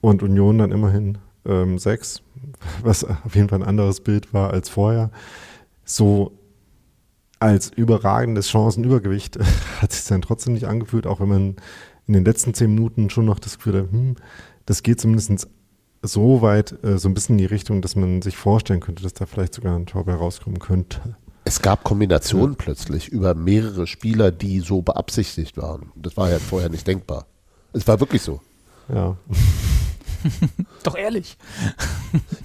und 0.00 0.22
Union 0.22 0.58
dann 0.58 0.70
immerhin 0.70 1.18
ähm, 1.44 1.78
sechs, 1.78 2.22
was 2.82 3.02
auf 3.04 3.34
jeden 3.34 3.48
Fall 3.48 3.60
ein 3.60 3.68
anderes 3.68 4.00
Bild 4.00 4.32
war 4.32 4.52
als 4.52 4.68
vorher. 4.68 5.10
So 5.84 6.38
als 7.40 7.70
überragendes 7.70 8.48
Chancenübergewicht 8.48 9.36
hat 9.80 9.90
sich 9.90 10.04
dann 10.04 10.22
trotzdem 10.22 10.52
nicht 10.52 10.68
angefühlt, 10.68 11.08
auch 11.08 11.18
wenn 11.18 11.28
man 11.28 11.56
in 12.06 12.14
den 12.14 12.24
letzten 12.24 12.54
zehn 12.54 12.72
Minuten 12.72 13.10
schon 13.10 13.24
noch 13.24 13.40
das 13.40 13.56
Gefühl 13.56 13.82
hat, 13.82 13.90
hm, 13.90 14.14
das 14.64 14.84
geht 14.84 15.00
zumindest 15.00 15.48
so 16.02 16.42
weit, 16.42 16.82
äh, 16.84 16.98
so 16.98 17.08
ein 17.08 17.14
bisschen 17.14 17.34
in 17.34 17.38
die 17.38 17.46
Richtung, 17.46 17.80
dass 17.80 17.96
man 17.96 18.22
sich 18.22 18.36
vorstellen 18.36 18.80
könnte, 18.80 19.02
dass 19.02 19.14
da 19.14 19.26
vielleicht 19.26 19.54
sogar 19.54 19.76
ein 19.76 19.86
Tor 19.86 20.04
bei 20.04 20.14
rauskommen 20.14 20.58
könnte. 20.58 21.16
Es 21.44 21.62
gab 21.62 21.84
Kombinationen 21.84 22.52
ja. 22.52 22.58
plötzlich 22.58 23.08
über 23.08 23.34
mehrere 23.34 23.86
Spieler, 23.86 24.30
die 24.30 24.60
so 24.60 24.82
beabsichtigt 24.82 25.56
waren. 25.56 25.90
Das 25.96 26.16
war 26.16 26.30
ja 26.30 26.38
vorher 26.38 26.68
nicht 26.68 26.86
denkbar. 26.86 27.26
Es 27.72 27.86
war 27.88 27.98
wirklich 28.00 28.22
so. 28.22 28.40
Ja. 28.92 29.16
Doch 30.82 30.96
ehrlich. 30.96 31.36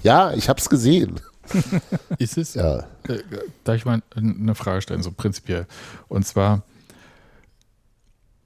Ja, 0.02 0.32
ich 0.32 0.48
habe 0.48 0.60
es 0.60 0.68
gesehen. 0.68 1.20
Ist 2.18 2.38
es? 2.38 2.54
Ja. 2.54 2.80
Äh, 3.08 3.22
darf 3.64 3.76
ich 3.76 3.84
mal 3.84 4.02
eine 4.14 4.54
Frage 4.54 4.82
stellen, 4.82 5.02
so 5.02 5.12
prinzipiell? 5.12 5.66
Und 6.08 6.26
zwar, 6.26 6.62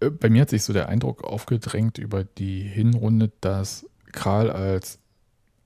äh, 0.01 0.11
bei 0.11 0.29
mir 0.29 0.43
hat 0.43 0.51
sich 0.51 0.65
so 0.65 0.73
der 0.73 0.89
Eindruck 0.89 1.25
aufgedrängt 1.25 1.99
über 1.99 2.25
die 2.25 2.63
Hinrunde, 2.63 3.33
dass 3.41 3.87
Kral 4.13 4.51
als 4.51 4.99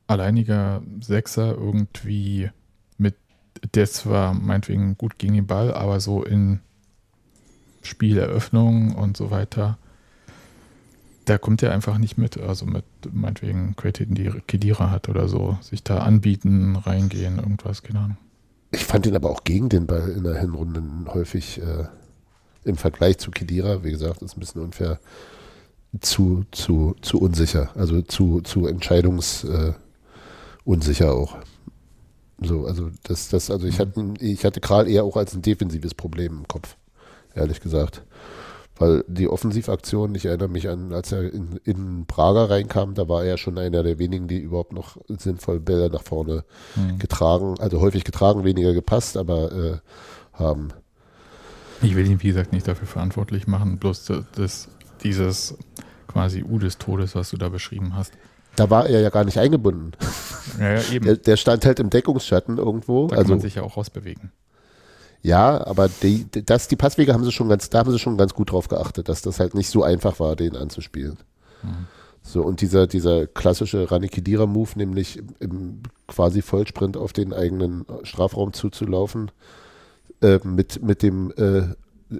alleiniger 0.06 0.82
Sechser 1.00 1.56
irgendwie 1.56 2.50
der 3.74 3.86
zwar 3.86 4.34
meinetwegen 4.34 4.96
gut 4.96 5.18
gegen 5.18 5.34
den 5.34 5.46
Ball, 5.46 5.72
aber 5.72 6.00
so 6.00 6.22
in 6.22 6.60
Spieleröffnung 7.82 8.94
und 8.94 9.16
so 9.16 9.30
weiter, 9.30 9.78
da 11.24 11.38
kommt 11.38 11.62
er 11.62 11.72
einfach 11.72 11.98
nicht 11.98 12.18
mit. 12.18 12.38
Also 12.38 12.66
mit 12.66 12.84
meinetwegen 13.12 13.74
Qualitäten, 13.76 14.14
die 14.14 14.30
Kedira 14.46 14.90
hat 14.90 15.08
oder 15.08 15.28
so, 15.28 15.58
sich 15.60 15.82
da 15.82 15.98
anbieten, 15.98 16.76
reingehen, 16.76 17.38
irgendwas, 17.38 17.82
keine 17.82 18.00
Ahnung. 18.00 18.16
Ich 18.72 18.84
fand 18.84 19.06
ihn 19.06 19.16
aber 19.16 19.30
auch 19.30 19.44
gegen 19.44 19.68
den 19.68 19.86
Ball 19.86 20.10
in 20.10 20.24
der 20.24 20.38
Hinrunde 20.38 20.82
häufig 21.12 21.60
äh, 21.60 21.84
im 22.64 22.76
Vergleich 22.76 23.18
zu 23.18 23.30
Kedira, 23.30 23.84
wie 23.84 23.92
gesagt, 23.92 24.22
ist 24.22 24.36
ein 24.36 24.40
bisschen 24.40 24.62
unfair, 24.62 24.98
zu, 26.00 26.44
zu, 26.50 26.96
zu 27.00 27.18
unsicher, 27.18 27.70
also 27.76 28.02
zu, 28.02 28.40
zu 28.42 28.66
entscheidungsunsicher 28.66 29.70
äh, 29.70 29.85
auch. 31.10 31.38
So, 32.40 32.66
also 32.66 32.90
das, 33.04 33.28
das, 33.28 33.50
also 33.50 33.66
ich 33.66 33.78
hatte, 33.78 34.14
ich 34.20 34.44
hatte 34.44 34.60
Kral 34.60 34.88
eher 34.88 35.04
auch 35.04 35.16
als 35.16 35.34
ein 35.34 35.42
defensives 35.42 35.94
Problem 35.94 36.38
im 36.38 36.48
Kopf, 36.48 36.76
ehrlich 37.34 37.60
gesagt. 37.60 38.02
Weil 38.78 39.04
die 39.08 39.26
Offensivaktion, 39.26 40.14
ich 40.14 40.26
erinnere 40.26 40.48
mich 40.48 40.68
an, 40.68 40.92
als 40.92 41.10
er 41.10 41.32
in, 41.32 41.58
in 41.64 42.04
Prager 42.04 42.50
reinkam, 42.50 42.92
da 42.92 43.08
war 43.08 43.24
er 43.24 43.38
schon 43.38 43.56
einer 43.56 43.82
der 43.82 43.98
wenigen, 43.98 44.28
die 44.28 44.38
überhaupt 44.38 44.74
noch 44.74 44.98
sinnvoll 45.08 45.60
Bälle 45.60 45.88
nach 45.88 46.02
vorne 46.02 46.44
mhm. 46.74 46.98
getragen, 46.98 47.54
also 47.58 47.80
häufig 47.80 48.04
getragen, 48.04 48.44
weniger 48.44 48.74
gepasst, 48.74 49.16
aber 49.16 49.52
äh, 49.52 49.78
haben. 50.34 50.68
Ich 51.80 51.96
will 51.96 52.06
ihn, 52.06 52.22
wie 52.22 52.28
gesagt, 52.28 52.52
nicht 52.52 52.68
dafür 52.68 52.86
verantwortlich 52.86 53.46
machen, 53.46 53.78
bloß 53.78 54.12
das, 54.34 54.68
dieses 55.02 55.56
quasi 56.06 56.42
U 56.42 56.58
des 56.58 56.76
Todes, 56.76 57.14
was 57.14 57.30
du 57.30 57.38
da 57.38 57.48
beschrieben 57.48 57.96
hast. 57.96 58.12
Da 58.56 58.70
war 58.70 58.86
er 58.86 59.00
ja 59.00 59.10
gar 59.10 59.24
nicht 59.24 59.38
eingebunden. 59.38 59.92
Ja, 60.60 60.74
ja 60.74 60.92
eben. 60.92 61.04
Der, 61.04 61.16
der, 61.16 61.36
stand 61.36 61.66
halt 61.66 61.80
im 61.80 61.90
Deckungsschatten 61.90 62.56
irgendwo. 62.56 63.08
Da 63.08 63.16
kann 63.16 63.24
also, 63.24 63.32
man 63.32 63.40
sich 63.40 63.56
ja 63.56 63.62
auch 63.62 63.76
rausbewegen. 63.76 64.30
Ja, 65.20 65.66
aber 65.66 65.88
die, 65.88 66.24
das, 66.30 66.68
die 66.68 66.76
Passwege 66.76 67.12
haben 67.12 67.24
sie 67.24 67.32
schon 67.32 67.48
ganz, 67.48 67.68
da 67.68 67.80
haben 67.80 67.90
sie 67.90 67.98
schon 67.98 68.16
ganz 68.16 68.32
gut 68.32 68.52
drauf 68.52 68.68
geachtet, 68.68 69.08
dass 69.08 69.20
das 69.20 69.40
halt 69.40 69.54
nicht 69.54 69.68
so 69.68 69.82
einfach 69.82 70.18
war, 70.20 70.36
den 70.36 70.56
anzuspielen. 70.56 71.18
Mhm. 71.62 71.88
So, 72.22 72.42
und 72.42 72.60
dieser, 72.60 72.86
dieser 72.86 73.26
klassische 73.26 73.90
Ranikidira-Move, 73.90 74.70
nämlich 74.76 75.22
im 75.40 75.82
quasi 76.06 76.42
Vollsprint 76.42 76.96
auf 76.96 77.12
den 77.12 77.32
eigenen 77.32 77.84
Strafraum 78.04 78.52
zuzulaufen, 78.52 79.30
äh, 80.22 80.38
mit, 80.44 80.82
mit 80.82 81.02
dem 81.02 81.32
äh, 81.36 81.74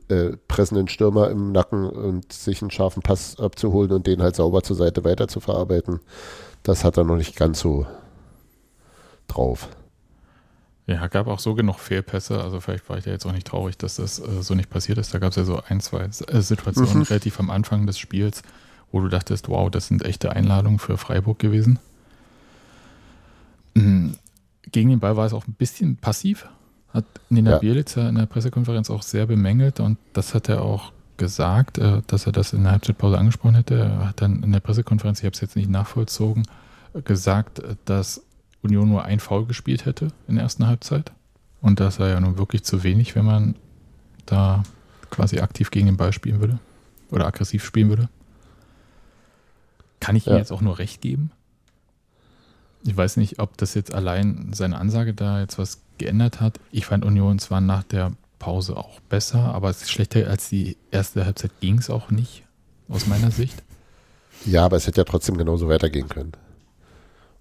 äh, 0.08 0.36
pressenden 0.48 0.88
Stürmer 0.88 1.30
im 1.30 1.52
Nacken 1.52 1.88
und 1.88 2.32
sich 2.32 2.60
einen 2.60 2.70
scharfen 2.70 3.02
Pass 3.02 3.38
abzuholen 3.38 3.92
und 3.92 4.06
den 4.06 4.22
halt 4.22 4.36
sauber 4.36 4.62
zur 4.62 4.76
Seite 4.76 5.04
weiter 5.04 5.28
zu 5.28 5.40
verarbeiten, 5.40 6.00
das 6.62 6.84
hat 6.84 6.96
er 6.96 7.04
noch 7.04 7.16
nicht 7.16 7.36
ganz 7.36 7.60
so 7.60 7.86
drauf. 9.28 9.68
Ja, 10.86 11.06
gab 11.08 11.26
auch 11.26 11.40
so 11.40 11.54
genug 11.54 11.80
Fehlpässe, 11.80 12.42
also 12.42 12.60
vielleicht 12.60 12.88
war 12.88 12.96
ich 12.96 13.06
ja 13.06 13.12
jetzt 13.12 13.26
auch 13.26 13.32
nicht 13.32 13.46
traurig, 13.46 13.76
dass 13.76 13.96
das 13.96 14.20
äh, 14.20 14.42
so 14.42 14.54
nicht 14.54 14.70
passiert 14.70 14.98
ist. 14.98 15.12
Da 15.12 15.18
gab 15.18 15.30
es 15.30 15.36
ja 15.36 15.44
so 15.44 15.60
ein, 15.68 15.80
zwei 15.80 16.04
äh, 16.04 16.40
Situationen 16.40 16.98
mhm. 16.98 17.02
relativ 17.02 17.40
am 17.40 17.50
Anfang 17.50 17.86
des 17.86 17.98
Spiels, 17.98 18.42
wo 18.92 19.00
du 19.00 19.08
dachtest, 19.08 19.48
wow, 19.48 19.68
das 19.68 19.88
sind 19.88 20.04
echte 20.04 20.30
Einladungen 20.30 20.78
für 20.78 20.96
Freiburg 20.96 21.40
gewesen. 21.40 21.80
Mhm. 23.74 24.16
Gegen 24.70 24.90
den 24.90 25.00
Ball 25.00 25.16
war 25.16 25.26
es 25.26 25.32
auch 25.32 25.46
ein 25.46 25.54
bisschen 25.54 25.96
passiv, 25.96 26.48
hat 26.96 27.04
Nina 27.28 27.52
ja. 27.52 27.58
Bielitzer 27.58 28.08
in 28.08 28.16
der 28.16 28.26
Pressekonferenz 28.26 28.90
auch 28.90 29.02
sehr 29.02 29.26
bemängelt 29.26 29.80
und 29.80 29.98
das 30.12 30.34
hat 30.34 30.48
er 30.48 30.62
auch 30.62 30.92
gesagt, 31.16 31.78
äh, 31.78 32.02
dass 32.06 32.26
er 32.26 32.32
das 32.32 32.52
in 32.52 32.62
der 32.62 32.72
Halbzeitpause 32.72 33.18
angesprochen 33.18 33.54
hätte. 33.54 33.78
Er 33.78 34.08
hat 34.08 34.20
dann 34.20 34.42
in 34.42 34.52
der 34.52 34.60
Pressekonferenz, 34.60 35.20
ich 35.20 35.24
habe 35.24 35.34
es 35.34 35.40
jetzt 35.40 35.56
nicht 35.56 35.70
nachvollzogen, 35.70 36.46
gesagt, 37.04 37.62
dass 37.84 38.22
Union 38.62 38.88
nur 38.88 39.04
ein 39.04 39.20
Foul 39.20 39.46
gespielt 39.46 39.84
hätte 39.84 40.08
in 40.28 40.36
der 40.36 40.44
ersten 40.44 40.66
Halbzeit. 40.66 41.12
Und 41.60 41.80
das 41.80 41.96
sei 41.96 42.10
ja 42.10 42.20
nun 42.20 42.38
wirklich 42.38 42.64
zu 42.64 42.82
wenig, 42.82 43.14
wenn 43.14 43.24
man 43.24 43.54
da 44.26 44.62
quasi 45.10 45.40
aktiv 45.40 45.70
gegen 45.70 45.86
den 45.86 45.96
Ball 45.96 46.12
spielen 46.12 46.40
würde 46.40 46.58
oder 47.10 47.26
aggressiv 47.26 47.64
spielen 47.64 47.88
würde. 47.88 48.08
Kann 50.00 50.16
ich 50.16 50.26
ja. 50.26 50.32
ihm 50.32 50.38
jetzt 50.38 50.52
auch 50.52 50.60
nur 50.60 50.78
recht 50.78 51.00
geben? 51.00 51.30
Ich 52.84 52.96
weiß 52.96 53.16
nicht, 53.16 53.40
ob 53.40 53.56
das 53.56 53.74
jetzt 53.74 53.94
allein 53.94 54.52
seine 54.52 54.78
Ansage 54.78 55.14
da 55.14 55.40
jetzt 55.40 55.58
was 55.58 55.80
geändert 55.98 56.40
hat. 56.40 56.60
Ich 56.70 56.86
fand 56.86 57.04
Union 57.04 57.38
zwar 57.38 57.60
nach 57.60 57.82
der 57.82 58.12
Pause 58.38 58.76
auch 58.76 59.00
besser, 59.00 59.54
aber 59.54 59.70
es 59.70 59.82
ist 59.82 59.90
schlechter 59.90 60.28
als 60.28 60.48
die 60.48 60.76
erste 60.90 61.24
Halbzeit 61.24 61.52
ging 61.60 61.78
es 61.78 61.90
auch 61.90 62.10
nicht, 62.10 62.44
aus 62.88 63.06
meiner 63.06 63.30
Sicht. 63.30 63.62
Ja, 64.44 64.64
aber 64.64 64.76
es 64.76 64.86
hätte 64.86 65.00
ja 65.00 65.04
trotzdem 65.04 65.38
genauso 65.38 65.68
weitergehen 65.68 66.08
können. 66.08 66.32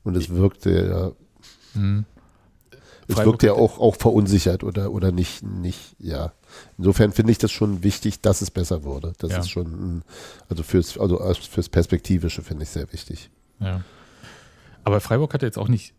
Und 0.04 0.16
es 0.16 0.30
wirkte 0.30 0.88
ja. 0.88 1.12
Hm. 1.80 2.06
Es 3.08 3.18
wirkte 3.18 3.48
ja 3.48 3.54
auch, 3.54 3.78
auch 3.78 3.96
verunsichert 3.96 4.64
oder, 4.64 4.92
oder 4.92 5.12
nicht, 5.12 5.44
nicht, 5.44 5.96
ja. 6.00 6.32
Insofern 6.80 7.12
finde 7.12 7.32
ich 7.32 7.38
das 7.38 7.52
schon 7.52 7.84
wichtig, 7.84 8.22
dass 8.22 8.42
es 8.42 8.50
besser 8.50 8.84
wurde. 8.84 9.14
Das 9.20 9.32
ja. 9.32 9.40
ist 9.40 9.50
schon, 9.52 10.02
also 10.50 10.64
fürs, 10.64 10.98
also 10.98 11.20
fürs 11.34 11.70
Perspektivische 11.70 12.42
finde 12.42 12.64
ich 12.64 12.70
sehr 12.70 12.92
wichtig. 12.92 13.30
Ja. 13.60 13.82
Aber 14.84 15.02
Freiburg 15.02 15.36
hatte 15.36 15.46
jetzt 15.46 15.60
auch 15.60 15.68
nicht 15.68 15.94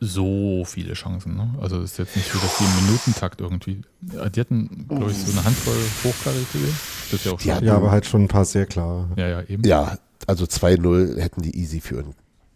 so 0.00 0.64
viele 0.64 0.94
Chancen. 0.94 1.36
Ne? 1.36 1.54
Also 1.60 1.78
es 1.78 1.92
ist 1.92 1.98
jetzt 1.98 2.16
nicht 2.16 2.30
so, 2.30 2.38
dass 2.38 2.56
die 2.58 2.64
im 2.64 2.86
Minutentakt 2.86 3.40
irgendwie. 3.40 3.82
Die 4.00 4.40
hatten, 4.40 4.86
glaube 4.88 5.10
ich, 5.10 5.18
so 5.18 5.32
eine 5.32 5.44
Handvoll 5.44 5.74
hochkarätige. 6.04 6.66
Das 7.10 7.12
ist 7.12 7.24
ja 7.24 7.32
auch 7.32 7.40
schon. 7.40 7.64
Ja, 7.64 7.74
aber 7.74 7.90
halt 7.90 8.06
schon 8.06 8.24
ein 8.24 8.28
paar 8.28 8.44
sehr 8.44 8.66
klar. 8.66 9.08
Ja, 9.16 9.28
ja, 9.28 9.42
eben. 9.42 9.64
Ja, 9.66 9.98
also 10.26 10.44
2-0 10.44 11.18
hätten 11.18 11.42
die 11.42 11.56
easy 11.56 11.80
führen 11.80 12.14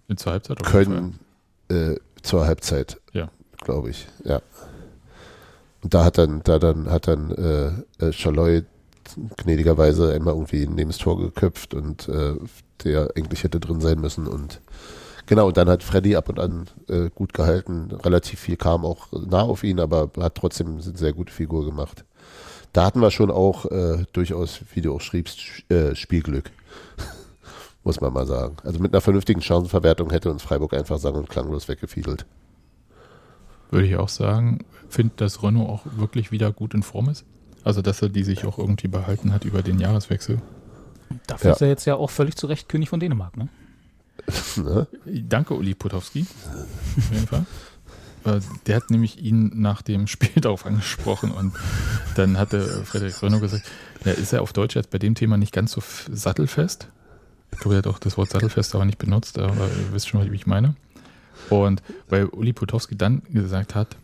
In 0.09 0.16
zur 0.16 0.32
Halbzeit 0.32 0.61
oder 0.61 0.70
können. 0.70 1.18
Äh, 1.68 1.97
zur 2.22 2.47
Halbzeit. 2.47 3.01
Ja. 3.12 3.30
Glaube 3.59 3.90
ich, 3.90 4.07
ja. 4.24 4.40
Und 5.82 5.95
da 5.95 6.05
hat 6.05 6.18
dann, 6.18 6.43
da 6.45 6.59
dann, 6.59 6.90
hat 6.90 7.09
dann 7.09 7.30
äh, 7.32 8.05
äh, 8.05 8.12
Schaloi 8.12 8.62
gnädigerweise 9.36 10.12
einmal 10.12 10.34
irgendwie 10.34 10.66
neben 10.66 10.90
das 10.90 10.99
Tor 10.99 11.18
geköpft 11.18 11.74
und 11.74 12.09
äh, 12.09 12.34
der 12.84 13.11
eigentlich 13.16 13.43
hätte 13.43 13.59
drin 13.59 13.80
sein 13.80 14.01
müssen 14.01 14.26
und 14.26 14.61
Genau, 15.26 15.48
und 15.48 15.56
dann 15.56 15.68
hat 15.68 15.82
Freddy 15.82 16.16
ab 16.16 16.28
und 16.28 16.38
an 16.38 16.66
äh, 16.88 17.10
gut 17.14 17.32
gehalten. 17.32 17.90
Relativ 17.92 18.40
viel 18.40 18.56
kam 18.56 18.84
auch 18.84 19.08
nah 19.12 19.42
auf 19.42 19.64
ihn, 19.64 19.80
aber 19.80 20.10
hat 20.18 20.34
trotzdem 20.34 20.72
eine 20.72 20.80
sehr 20.82 21.12
gute 21.12 21.32
Figur 21.32 21.64
gemacht. 21.64 22.04
Da 22.72 22.84
hatten 22.84 23.00
wir 23.00 23.10
schon 23.10 23.30
auch 23.30 23.66
äh, 23.66 24.04
durchaus, 24.12 24.60
wie 24.74 24.80
du 24.80 24.94
auch 24.94 25.00
schriebst, 25.00 25.70
äh, 25.70 25.94
Spielglück. 25.94 26.50
Muss 27.84 28.00
man 28.00 28.12
mal 28.12 28.26
sagen. 28.26 28.56
Also 28.64 28.78
mit 28.78 28.92
einer 28.92 29.00
vernünftigen 29.00 29.42
Chancenverwertung 29.42 30.10
hätte 30.10 30.30
uns 30.30 30.42
Freiburg 30.42 30.72
einfach 30.72 30.98
sang- 30.98 31.14
und 31.14 31.28
klanglos 31.28 31.68
weggefiedelt. 31.68 32.24
Würde 33.70 33.86
ich 33.86 33.96
auch 33.96 34.08
sagen. 34.08 34.64
Finde, 34.88 35.14
dass 35.16 35.42
Renault 35.42 35.68
auch 35.68 35.82
wirklich 35.96 36.30
wieder 36.30 36.52
gut 36.52 36.74
in 36.74 36.82
Form 36.82 37.08
ist. 37.08 37.24
Also, 37.64 37.80
dass 37.80 38.02
er 38.02 38.08
die 38.08 38.24
sich 38.24 38.44
auch 38.44 38.58
irgendwie 38.58 38.88
behalten 38.88 39.32
hat 39.32 39.44
über 39.44 39.62
den 39.62 39.78
Jahreswechsel. 39.78 40.40
Dafür 41.26 41.50
ja. 41.50 41.54
ist 41.54 41.62
er 41.62 41.68
jetzt 41.68 41.84
ja 41.84 41.94
auch 41.94 42.10
völlig 42.10 42.36
zu 42.36 42.46
Recht 42.46 42.68
König 42.68 42.88
von 42.88 43.00
Dänemark, 43.00 43.36
ne? 43.36 43.48
ne? 44.56 44.86
Danke, 45.28 45.54
Uli 45.54 45.74
Potowski. 45.74 46.26
Auf 46.96 47.12
jeden 47.12 47.26
Fall. 47.26 47.46
Äh, 48.24 48.40
der 48.66 48.76
hat 48.76 48.90
nämlich 48.90 49.18
ihn 49.22 49.50
nach 49.54 49.82
dem 49.82 50.06
Spiel 50.06 50.30
darauf 50.40 50.66
angesprochen 50.66 51.30
und 51.30 51.54
dann 52.14 52.38
hatte 52.38 52.84
Frederik 52.84 53.22
Renault 53.22 53.42
gesagt, 53.42 53.64
ja, 54.04 54.12
ist 54.12 54.32
er 54.32 54.42
auf 54.42 54.52
Deutsch 54.52 54.76
jetzt 54.76 54.90
bei 54.90 54.98
dem 54.98 55.14
Thema 55.14 55.36
nicht 55.36 55.52
ganz 55.52 55.72
so 55.72 55.82
sattelfest. 56.10 56.88
Ich 57.52 57.58
glaube, 57.58 57.74
er 57.74 57.78
hat 57.78 57.86
auch 57.86 57.98
das 57.98 58.16
Wort 58.16 58.30
sattelfest 58.30 58.74
aber 58.74 58.84
nicht 58.84 58.98
benutzt, 58.98 59.38
aber 59.38 59.66
ihr 59.66 59.92
wisst 59.92 60.08
schon, 60.08 60.30
wie 60.30 60.34
ich 60.34 60.46
meine. 60.46 60.74
Und 61.50 61.82
weil 62.08 62.26
Uli 62.26 62.52
Potowski 62.52 62.96
dann 62.96 63.22
gesagt 63.30 63.74
hat, 63.74 63.96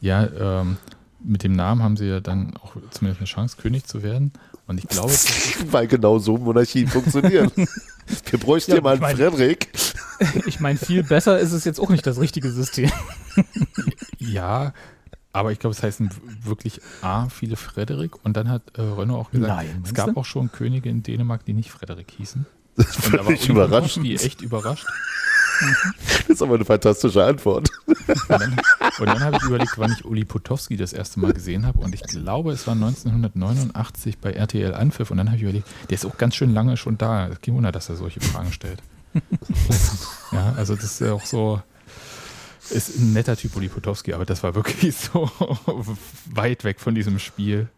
ja, 0.00 0.26
ähm, 0.60 0.76
mit 1.22 1.42
dem 1.42 1.52
Namen 1.52 1.82
haben 1.82 1.96
sie 1.96 2.06
ja 2.06 2.20
dann 2.20 2.56
auch 2.56 2.76
zumindest 2.90 3.20
eine 3.20 3.26
Chance, 3.26 3.56
König 3.60 3.84
zu 3.84 4.02
werden. 4.02 4.32
Und 4.68 4.78
ich 4.78 4.86
glaube, 4.86 5.12
weil 5.70 5.88
genau 5.88 6.18
so 6.18 6.36
Monarchien 6.36 6.86
funktionieren. 6.86 7.50
Wir 8.30 8.38
bräuchten 8.38 8.70
ja, 8.70 8.76
hier 8.76 8.82
mal 8.82 9.02
einen 9.02 9.16
Frederik. 9.16 9.68
Ich 10.46 10.58
meine, 10.58 10.76
viel 10.76 11.04
besser 11.04 11.38
ist 11.38 11.52
es 11.52 11.64
jetzt 11.64 11.78
auch 11.78 11.90
nicht 11.90 12.04
das 12.04 12.18
richtige 12.18 12.50
System. 12.50 12.90
Ja, 14.18 14.72
aber 15.32 15.52
ich 15.52 15.60
glaube, 15.60 15.76
es 15.76 15.80
heißen 15.80 16.10
wirklich 16.42 16.80
A, 17.02 17.28
viele 17.28 17.54
Frederik. 17.54 18.24
Und 18.24 18.36
dann 18.36 18.48
hat 18.48 18.62
äh, 18.76 18.80
Renault 18.80 19.26
auch 19.26 19.30
gesagt, 19.30 19.54
Nein, 19.54 19.82
es 19.84 19.94
gab 19.94 20.14
du? 20.14 20.16
auch 20.16 20.24
schon 20.24 20.50
Könige 20.50 20.88
in 20.88 21.04
Dänemark, 21.04 21.44
die 21.44 21.52
nicht 21.52 21.70
Frederik 21.70 22.10
hießen. 22.10 22.46
Das 22.74 22.88
ist 22.88 22.96
völlig 22.96 23.48
überraschend. 23.48 24.06
Die 24.06 24.16
echt 24.16 24.42
überrascht. 24.42 24.88
Das 26.28 26.36
ist 26.36 26.42
aber 26.42 26.56
eine 26.56 26.64
fantastische 26.64 27.24
Antwort. 27.24 27.70
Und 27.86 28.28
dann, 28.28 28.56
dann 28.98 29.20
habe 29.20 29.36
ich 29.36 29.42
überlegt, 29.44 29.78
wann 29.78 29.92
ich 29.92 30.04
Uli 30.04 30.24
Potowski 30.24 30.76
das 30.76 30.92
erste 30.92 31.20
Mal 31.20 31.32
gesehen 31.32 31.66
habe. 31.66 31.80
Und 31.80 31.94
ich 31.94 32.02
glaube, 32.02 32.52
es 32.52 32.66
war 32.66 32.74
1989 32.74 34.18
bei 34.18 34.32
RTL 34.32 34.74
Anpfiff. 34.74 35.10
Und 35.10 35.16
dann 35.16 35.28
habe 35.28 35.36
ich 35.36 35.42
überlegt, 35.42 35.66
der 35.88 35.94
ist 35.94 36.04
auch 36.04 36.18
ganz 36.18 36.36
schön 36.36 36.52
lange 36.52 36.76
schon 36.76 36.98
da. 36.98 37.30
Kein 37.40 37.54
Wunder, 37.54 37.72
dass 37.72 37.88
er 37.88 37.96
solche 37.96 38.20
Fragen 38.20 38.52
stellt. 38.52 38.82
ja, 40.32 40.52
also 40.56 40.74
das 40.74 40.84
ist 40.84 41.00
ja 41.00 41.12
auch 41.12 41.24
so, 41.24 41.62
ist 42.70 42.98
ein 42.98 43.12
netter 43.12 43.36
Typ, 43.36 43.56
Uli 43.56 43.68
Potowski, 43.68 44.12
aber 44.12 44.26
das 44.26 44.42
war 44.42 44.54
wirklich 44.54 44.94
so 44.96 45.30
weit 46.26 46.64
weg 46.64 46.80
von 46.80 46.94
diesem 46.94 47.18
Spiel. 47.18 47.68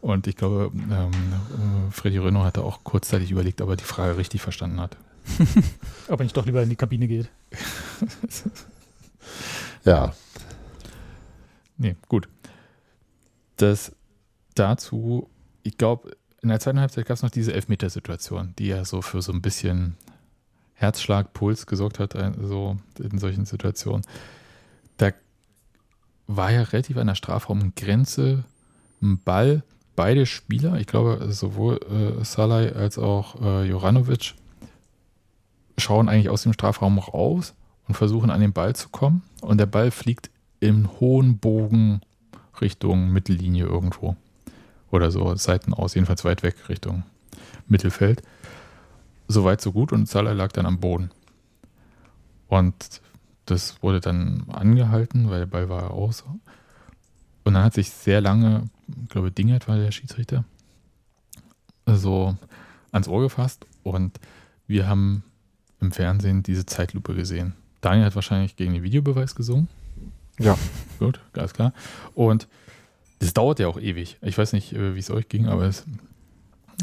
Und 0.00 0.26
ich 0.26 0.36
glaube, 0.36 0.70
ähm, 0.74 1.90
Freddy 1.90 2.18
Renault 2.18 2.44
hatte 2.44 2.62
auch 2.62 2.84
kurzzeitig 2.84 3.30
überlegt, 3.30 3.62
ob 3.62 3.70
er 3.70 3.76
die 3.76 3.84
Frage 3.84 4.18
richtig 4.18 4.42
verstanden 4.42 4.80
hat. 4.80 4.98
ob 6.08 6.20
er 6.20 6.24
nicht 6.24 6.36
doch 6.36 6.46
lieber 6.46 6.62
in 6.62 6.68
die 6.68 6.76
Kabine 6.76 7.08
geht. 7.08 7.28
ja. 9.84 10.14
Nee, 11.76 11.96
gut. 12.08 12.28
Das 13.56 13.92
dazu, 14.54 15.28
ich 15.62 15.78
glaube, 15.78 16.16
in 16.42 16.48
der 16.48 16.60
zweiten 16.60 16.80
Halbzeit 16.80 17.06
gab 17.06 17.16
es 17.16 17.22
noch 17.22 17.30
diese 17.30 17.52
Elfmetersituation, 17.54 18.54
die 18.58 18.68
ja 18.68 18.84
so 18.84 19.02
für 19.02 19.22
so 19.22 19.32
ein 19.32 19.42
bisschen 19.42 19.96
Herzschlag, 20.74 21.32
Puls 21.32 21.66
gesorgt 21.66 21.98
hat, 21.98 22.16
also 22.16 22.76
in 22.98 23.18
solchen 23.18 23.46
Situationen. 23.46 24.02
Da 24.98 25.12
war 26.26 26.50
ja 26.50 26.62
relativ 26.62 26.96
an 26.96 27.06
der 27.06 27.14
Strafraumgrenze 27.14 28.44
ein 29.02 29.18
Ball. 29.18 29.62
Beide 29.96 30.26
Spieler, 30.26 30.78
ich 30.78 30.86
glaube 30.86 31.32
sowohl 31.32 31.78
äh, 31.88 32.24
Salai 32.24 32.72
als 32.72 32.98
auch 32.98 33.40
äh, 33.40 33.64
Joranovic, 33.68 34.34
schauen 35.78 36.08
eigentlich 36.08 36.30
aus 36.30 36.42
dem 36.42 36.52
Strafraum 36.52 36.98
raus 36.98 37.54
und 37.88 37.94
versuchen 37.94 38.30
an 38.30 38.40
den 38.40 38.52
Ball 38.52 38.74
zu 38.74 38.88
kommen. 38.88 39.22
Und 39.40 39.58
der 39.58 39.66
Ball 39.66 39.90
fliegt 39.90 40.30
im 40.60 41.00
hohen 41.00 41.38
Bogen 41.38 42.00
Richtung 42.60 43.10
Mittellinie 43.10 43.66
irgendwo. 43.66 44.16
Oder 44.90 45.10
so, 45.10 45.34
Seiten 45.36 45.74
aus, 45.74 45.94
jedenfalls 45.94 46.24
weit 46.24 46.42
weg 46.42 46.68
Richtung 46.68 47.02
Mittelfeld. 47.66 48.22
Soweit, 49.26 49.60
so 49.60 49.72
gut 49.72 49.92
und 49.92 50.08
Salah 50.08 50.32
lag 50.32 50.52
dann 50.52 50.66
am 50.66 50.80
Boden. 50.80 51.10
Und 52.48 53.00
das 53.46 53.82
wurde 53.82 54.00
dann 54.00 54.44
angehalten, 54.50 55.30
weil 55.30 55.40
der 55.40 55.46
Ball 55.46 55.68
war 55.68 55.90
aus. 55.90 56.22
Und 57.44 57.54
dann 57.54 57.64
hat 57.64 57.74
sich 57.74 57.90
sehr 57.90 58.20
lange, 58.20 58.68
ich 59.02 59.08
glaube, 59.08 59.30
Dingert 59.30 59.68
war 59.68 59.76
der 59.76 59.90
Schiedsrichter, 59.90 60.44
so 61.86 62.36
ans 62.92 63.08
Ohr 63.08 63.22
gefasst. 63.22 63.66
Und 63.82 64.18
wir 64.66 64.86
haben 64.86 65.24
im 65.84 65.92
Fernsehen 65.92 66.42
diese 66.42 66.66
Zeitlupe 66.66 67.14
gesehen. 67.14 67.54
Daniel 67.80 68.06
hat 68.06 68.14
wahrscheinlich 68.14 68.56
gegen 68.56 68.72
den 68.72 68.82
Videobeweis 68.82 69.34
gesungen. 69.34 69.68
Ja. 70.38 70.58
Gut, 70.98 71.20
ganz 71.32 71.52
klar. 71.52 71.72
Und 72.14 72.48
das 73.18 73.34
dauert 73.34 73.58
ja 73.58 73.68
auch 73.68 73.78
ewig. 73.78 74.18
Ich 74.22 74.36
weiß 74.36 74.52
nicht, 74.52 74.72
äh, 74.72 74.94
wie 74.94 74.98
es 74.98 75.10
euch 75.10 75.28
ging, 75.28 75.46
aber 75.46 75.64
es 75.64 75.84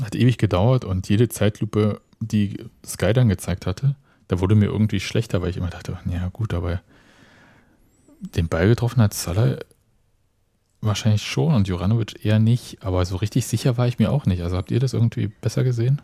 hat 0.01 0.15
ewig 0.15 0.37
gedauert 0.37 0.85
und 0.85 1.09
jede 1.09 1.27
Zeitlupe, 1.29 2.01
die 2.19 2.57
Sky 2.85 3.13
dann 3.13 3.29
gezeigt 3.29 3.65
hatte, 3.65 3.95
da 4.27 4.39
wurde 4.39 4.55
mir 4.55 4.67
irgendwie 4.67 4.99
schlechter, 4.99 5.41
weil 5.41 5.49
ich 5.49 5.57
immer 5.57 5.69
dachte, 5.69 5.97
ja 6.09 6.29
gut, 6.29 6.53
aber 6.53 6.81
den 8.35 8.47
Ball 8.47 8.67
getroffen 8.67 9.01
hat 9.01 9.13
Salah 9.13 9.57
wahrscheinlich 10.81 11.23
schon 11.23 11.53
und 11.53 11.67
Juranovic 11.67 12.25
eher 12.25 12.39
nicht, 12.39 12.83
aber 12.83 13.05
so 13.05 13.17
richtig 13.17 13.45
sicher 13.45 13.77
war 13.77 13.87
ich 13.87 13.99
mir 13.99 14.11
auch 14.11 14.25
nicht. 14.25 14.41
Also 14.41 14.57
habt 14.57 14.71
ihr 14.71 14.79
das 14.79 14.93
irgendwie 14.93 15.27
besser 15.27 15.63
gesehen? 15.63 16.01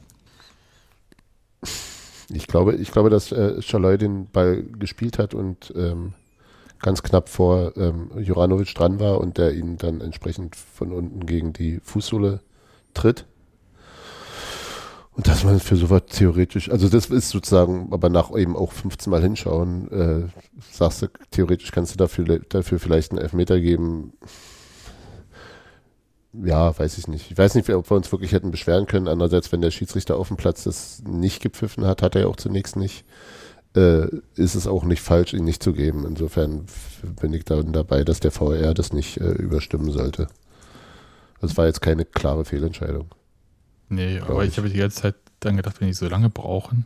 Ich 2.30 2.47
glaube, 2.47 2.75
ich 2.75 2.91
glaube, 2.91 3.09
dass 3.09 3.32
äh, 3.32 3.61
Schaloi 3.61 3.97
den 3.97 4.28
Ball 4.28 4.63
gespielt 4.63 5.17
hat 5.17 5.34
und 5.34 5.73
ähm, 5.75 6.13
ganz 6.80 7.03
knapp 7.03 7.30
vor 7.30 7.75
ähm, 7.78 8.11
Juranovic 8.19 8.73
dran 8.75 8.99
war 8.99 9.19
und 9.19 9.38
der 9.38 9.53
ihn 9.53 9.78
dann 9.78 10.01
entsprechend 10.01 10.55
von 10.55 10.91
unten 10.91 11.25
gegen 11.25 11.53
die 11.53 11.80
Fußsohle 11.84 12.41
tritt. 12.93 13.25
Und 15.13 15.28
dass 15.28 15.43
man 15.43 15.59
für 15.59 15.75
sowas 15.75 16.03
theoretisch, 16.09 16.69
also 16.69 16.89
das 16.89 17.07
ist 17.07 17.30
sozusagen, 17.30 17.88
aber 17.91 18.09
nach 18.09 18.32
eben 18.36 18.55
auch 18.55 18.71
15 18.71 19.09
Mal 19.09 19.23
hinschauen, 19.23 19.91
äh, 19.91 20.28
sagst 20.71 21.01
du, 21.01 21.07
theoretisch 21.32 21.71
kannst 21.71 21.93
du 21.93 21.97
dafür, 21.97 22.39
dafür 22.49 22.78
vielleicht 22.78 23.11
einen 23.11 23.21
Elfmeter 23.21 23.59
geben 23.59 24.13
ja, 26.34 26.78
weiß 26.78 26.97
ich 26.97 27.07
nicht. 27.07 27.32
Ich 27.32 27.38
weiß 27.38 27.55
nicht, 27.55 27.69
ob 27.69 27.89
wir 27.89 27.97
uns 27.97 28.11
wirklich 28.11 28.32
hätten 28.32 28.51
beschweren 28.51 28.86
können. 28.86 29.07
Andererseits, 29.07 29.51
wenn 29.51 29.61
der 29.61 29.71
Schiedsrichter 29.71 30.17
auf 30.17 30.28
dem 30.28 30.38
Platz 30.38 30.63
das 30.63 31.01
nicht 31.03 31.41
gepfiffen 31.41 31.86
hat, 31.86 32.01
hat 32.01 32.15
er 32.15 32.21
ja 32.21 32.28
auch 32.28 32.36
zunächst 32.36 32.75
nicht, 32.75 33.05
äh, 33.75 34.07
ist 34.36 34.55
es 34.55 34.67
auch 34.67 34.84
nicht 34.84 35.01
falsch, 35.01 35.34
ihn 35.34 35.45
nicht 35.45 35.63
zu 35.63 35.73
geben. 35.73 36.05
Insofern 36.05 36.65
bin 37.21 37.34
ich 37.34 37.45
dann 37.45 37.73
dabei, 37.73 38.03
dass 38.03 38.19
der 38.19 38.32
VR 38.32 38.73
das 38.73 38.93
nicht 38.93 39.17
äh, 39.17 39.32
überstimmen 39.32 39.91
sollte. 39.91 40.28
Das 41.39 41.57
war 41.57 41.65
jetzt 41.65 41.82
keine 41.82 42.05
klare 42.05 42.45
Fehlentscheidung. 42.45 43.07
Nee, 43.89 44.19
aber 44.19 44.43
ich, 44.43 44.51
ich 44.51 44.57
habe 44.57 44.69
die 44.69 44.78
ganze 44.78 45.01
Zeit 45.01 45.15
dann 45.39 45.57
gedacht, 45.57 45.80
wenn 45.80 45.88
die 45.88 45.93
so 45.93 46.07
lange 46.07 46.30
brauchen, 46.30 46.86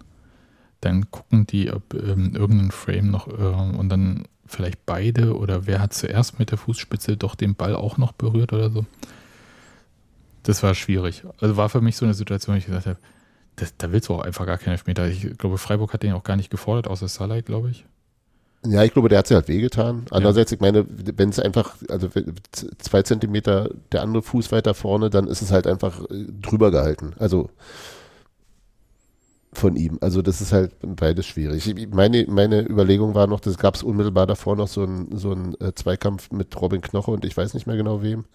dann 0.81 1.09
gucken 1.11 1.47
die, 1.47 1.71
ob 1.71 1.93
ähm, 1.93 2.35
irgendein 2.35 2.71
Frame 2.71 3.11
noch 3.11 3.27
äh, 3.27 3.77
und 3.77 3.89
dann 3.89 4.23
vielleicht 4.45 4.85
beide 4.85 5.37
oder 5.37 5.65
wer 5.65 5.79
hat 5.79 5.93
zuerst 5.93 6.37
mit 6.39 6.51
der 6.51 6.57
Fußspitze 6.57 7.17
doch 7.17 7.35
den 7.35 7.55
Ball 7.55 7.75
auch 7.75 7.97
noch 7.97 8.11
berührt 8.11 8.51
oder 8.53 8.69
so. 8.69 8.85
Das 10.43 10.63
war 10.63 10.73
schwierig. 10.73 11.23
Also 11.39 11.57
war 11.57 11.69
für 11.69 11.81
mich 11.81 11.97
so 11.97 12.05
eine 12.05 12.13
Situation, 12.13 12.55
wo 12.55 12.57
ich 12.57 12.65
gesagt 12.65 12.87
habe, 12.87 12.97
das, 13.55 13.75
da 13.77 13.91
willst 13.91 14.09
du 14.09 14.15
auch 14.15 14.21
einfach 14.21 14.45
gar 14.45 14.57
keine 14.57 14.73
Elfmeter. 14.73 15.07
Ich 15.07 15.37
glaube, 15.37 15.57
Freiburg 15.57 15.93
hat 15.93 16.03
den 16.03 16.13
auch 16.13 16.23
gar 16.23 16.35
nicht 16.35 16.49
gefordert, 16.49 16.87
außer 16.87 17.07
Salai, 17.07 17.41
glaube 17.41 17.69
ich. 17.69 17.85
Ja, 18.65 18.83
ich 18.83 18.93
glaube, 18.93 19.09
der 19.09 19.19
hat 19.19 19.27
sich 19.27 19.35
halt 19.35 19.47
wehgetan. 19.47 20.05
Andererseits, 20.11 20.51
ja. 20.51 20.55
ich 20.55 20.61
meine, 20.61 20.85
wenn 20.87 21.29
es 21.29 21.39
einfach, 21.39 21.75
also 21.89 22.09
zwei 22.77 23.01
Zentimeter 23.01 23.71
der 23.91 24.03
andere 24.03 24.21
Fuß 24.21 24.51
weiter 24.51 24.73
vorne, 24.73 25.09
dann 25.09 25.27
ist 25.27 25.41
es 25.41 25.51
halt 25.51 25.65
einfach 25.65 26.01
äh, 26.09 26.25
drüber 26.41 26.69
gehalten. 26.69 27.13
Also 27.17 27.49
von 29.53 29.75
ihm. 29.75 29.97
Also 29.99 30.21
das 30.21 30.41
ist 30.41 30.53
halt 30.53 30.73
beides 30.81 31.25
schwierig. 31.25 31.73
Meine, 31.91 32.25
meine 32.29 32.61
Überlegung 32.61 33.15
war 33.15 33.27
noch, 33.27 33.39
das 33.39 33.57
gab 33.57 33.75
es 33.75 33.83
unmittelbar 33.83 34.27
davor 34.27 34.55
noch 34.55 34.67
so 34.67 34.83
einen 34.83 35.17
so 35.17 35.33
äh, 35.33 35.73
Zweikampf 35.73 36.31
mit 36.31 36.59
Robin 36.61 36.81
Knoche 36.81 37.11
und 37.11 37.25
ich 37.25 37.35
weiß 37.35 37.53
nicht 37.53 37.67
mehr 37.67 37.75
genau 37.77 38.01
wem. 38.01 38.25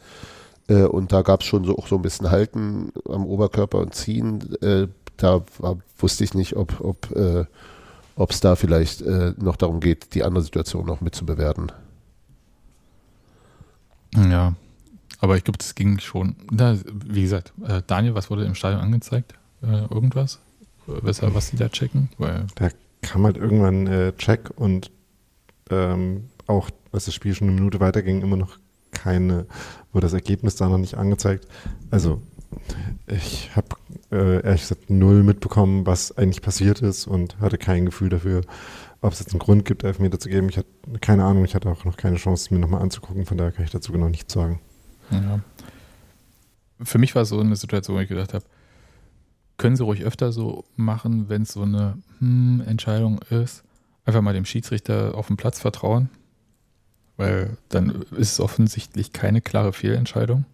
Äh, 0.68 0.84
und 0.84 1.12
da 1.12 1.22
gab 1.22 1.40
es 1.40 1.46
schon 1.46 1.64
so 1.64 1.76
auch 1.76 1.86
so 1.86 1.96
ein 1.96 2.02
bisschen 2.02 2.30
Halten 2.30 2.92
am 3.08 3.26
Oberkörper 3.26 3.78
und 3.78 3.94
Ziehen. 3.94 4.56
Äh, 4.62 4.88
da 5.16 5.42
war, 5.58 5.78
wusste 5.98 6.24
ich 6.24 6.34
nicht, 6.34 6.56
ob, 6.56 6.80
ob 6.80 7.10
äh, 7.16 7.46
ob 8.16 8.30
es 8.30 8.40
da 8.40 8.56
vielleicht 8.56 9.02
äh, 9.02 9.34
noch 9.36 9.56
darum 9.56 9.80
geht, 9.80 10.14
die 10.14 10.24
andere 10.24 10.42
Situation 10.42 10.86
noch 10.86 11.00
mitzubewerten. 11.00 11.70
Ja, 14.16 14.54
aber 15.20 15.36
ich 15.36 15.44
glaube, 15.44 15.58
das 15.58 15.74
ging 15.74 15.98
schon. 15.98 16.36
Da, 16.50 16.76
wie 16.92 17.22
gesagt, 17.22 17.52
äh, 17.66 17.82
Daniel, 17.86 18.14
was 18.14 18.30
wurde 18.30 18.44
im 18.44 18.54
Stadion 18.54 18.80
angezeigt? 18.80 19.34
Äh, 19.62 19.82
irgendwas? 19.92 20.40
Weshalb, 20.86 21.34
was 21.34 21.50
die 21.50 21.56
da 21.56 21.68
checken? 21.68 22.08
Weil 22.16 22.46
da 22.54 22.68
kam 23.02 23.24
halt 23.24 23.36
irgendwann 23.36 23.86
äh, 23.86 24.12
Check 24.16 24.50
und 24.56 24.90
ähm, 25.68 26.30
auch, 26.46 26.70
als 26.92 27.06
das 27.06 27.14
Spiel 27.14 27.34
schon 27.34 27.48
eine 27.48 27.56
Minute 27.56 27.80
weiterging, 27.80 28.22
immer 28.22 28.36
noch 28.36 28.58
keine, 28.96 29.46
wurde 29.92 30.06
das 30.06 30.12
Ergebnis 30.12 30.56
da 30.56 30.68
noch 30.68 30.78
nicht 30.78 30.94
angezeigt. 30.96 31.46
Also 31.90 32.22
ich 33.06 33.54
habe 33.54 33.68
äh, 34.10 34.42
ehrlich 34.42 34.62
gesagt 34.62 34.90
null 34.90 35.22
mitbekommen, 35.22 35.86
was 35.86 36.16
eigentlich 36.16 36.42
passiert 36.42 36.82
ist 36.82 37.06
und 37.06 37.38
hatte 37.40 37.58
kein 37.58 37.86
Gefühl 37.86 38.08
dafür, 38.08 38.42
ob 39.00 39.12
es 39.12 39.20
jetzt 39.20 39.32
einen 39.32 39.40
Grund 39.40 39.64
gibt, 39.64 39.84
Elfmeter 39.84 40.18
zu 40.18 40.28
geben. 40.28 40.48
Ich 40.48 40.58
hatte 40.58 40.68
keine 41.00 41.24
Ahnung, 41.24 41.44
ich 41.44 41.54
hatte 41.54 41.68
auch 41.68 41.84
noch 41.84 41.96
keine 41.96 42.16
Chance, 42.16 42.44
es 42.44 42.50
mir 42.50 42.58
nochmal 42.58 42.82
anzugucken, 42.82 43.26
von 43.26 43.36
daher 43.36 43.52
kann 43.52 43.64
ich 43.64 43.70
dazu 43.70 43.92
genau 43.92 44.08
nichts 44.08 44.32
sagen. 44.32 44.60
Ja. 45.10 45.40
Für 46.82 46.98
mich 46.98 47.14
war 47.14 47.22
es 47.22 47.28
so 47.28 47.40
eine 47.40 47.56
Situation, 47.56 47.96
wo 47.96 48.00
ich 48.00 48.08
gedacht 48.08 48.34
habe, 48.34 48.44
können 49.56 49.76
sie 49.76 49.84
ruhig 49.84 50.04
öfter 50.04 50.32
so 50.32 50.64
machen, 50.76 51.28
wenn 51.28 51.42
es 51.42 51.52
so 51.52 51.62
eine 51.62 51.98
hm, 52.18 52.62
Entscheidung 52.66 53.20
ist. 53.30 53.64
Einfach 54.04 54.22
mal 54.22 54.34
dem 54.34 54.44
Schiedsrichter 54.44 55.14
auf 55.14 55.28
dem 55.28 55.36
Platz 55.36 55.58
vertrauen, 55.58 56.10
weil 57.16 57.56
dann 57.68 58.02
ist 58.12 58.32
es 58.32 58.40
offensichtlich 58.40 59.12
keine 59.12 59.40
klare 59.40 59.72
Fehlentscheidung 59.72 60.44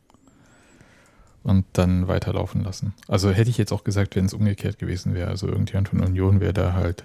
und 1.43 1.65
dann 1.73 2.09
weiterlaufen 2.09 2.63
lassen. 2.63 2.95
Also 3.09 3.31
hätte 3.31 3.51
ich 3.51 3.59
jetzt 3.59 3.73
auch 3.73 3.85
gesagt, 3.85 4.17
wenn 4.17 4.27
es 4.27 4.35
umgekehrt 4.35 4.79
gewesen 4.79 5.15
wäre. 5.15 5.29
Also 5.29 5.49
irgendjemand 5.49 5.89
von 5.89 6.01
Union 6.01 6.41
wäre 6.41 6.53
da 6.53 6.73
halt, 6.73 7.05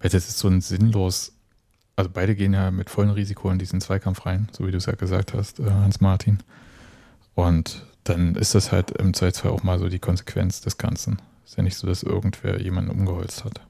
weil 0.00 0.10
das 0.10 0.28
ist 0.28 0.38
so 0.38 0.48
ein 0.48 0.60
sinnlos, 0.60 1.32
also 1.96 2.10
beide 2.12 2.34
gehen 2.34 2.54
ja 2.54 2.70
mit 2.70 2.90
vollem 2.90 3.10
Risiko 3.10 3.50
in 3.50 3.58
diesen 3.58 3.80
Zweikampf 3.80 4.24
rein, 4.24 4.48
so 4.52 4.66
wie 4.66 4.70
du 4.70 4.78
es 4.78 4.86
ja 4.86 4.94
gesagt 4.94 5.34
hast, 5.34 5.60
äh, 5.60 5.64
Hans-Martin. 5.64 6.38
Und 7.34 7.84
dann 8.04 8.34
ist 8.36 8.54
das 8.54 8.72
halt 8.72 8.92
im 8.92 9.12
Zweifelsfall 9.12 9.50
auch 9.50 9.62
mal 9.62 9.78
so 9.78 9.88
die 9.88 9.98
Konsequenz 9.98 10.60
des 10.60 10.78
Ganzen. 10.78 11.20
Ist 11.44 11.56
ja 11.56 11.62
nicht 11.62 11.76
so, 11.76 11.86
dass 11.86 12.02
irgendwer 12.02 12.60
jemanden 12.60 12.90
umgeholzt 12.90 13.44
hat. 13.44 13.60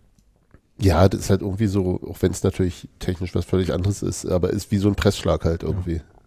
Ja, 0.81 1.09
das 1.09 1.23
ist 1.23 1.31
halt 1.31 1.43
irgendwie 1.43 1.67
so, 1.67 2.01
auch 2.09 2.23
wenn 2.23 2.31
es 2.31 2.43
natürlich 2.43 2.89
technisch 2.99 3.35
was 3.35 3.45
völlig 3.45 3.73
anderes 3.73 4.03
ist, 4.03 4.27
aber 4.27 4.51
ist 4.51 4.71
wie 4.71 4.79
so 4.79 4.89
ein 4.89 4.95
Pressschlag 4.95 5.45
halt 5.45 5.63
irgendwie. 5.63 5.97
Ja 5.97 6.19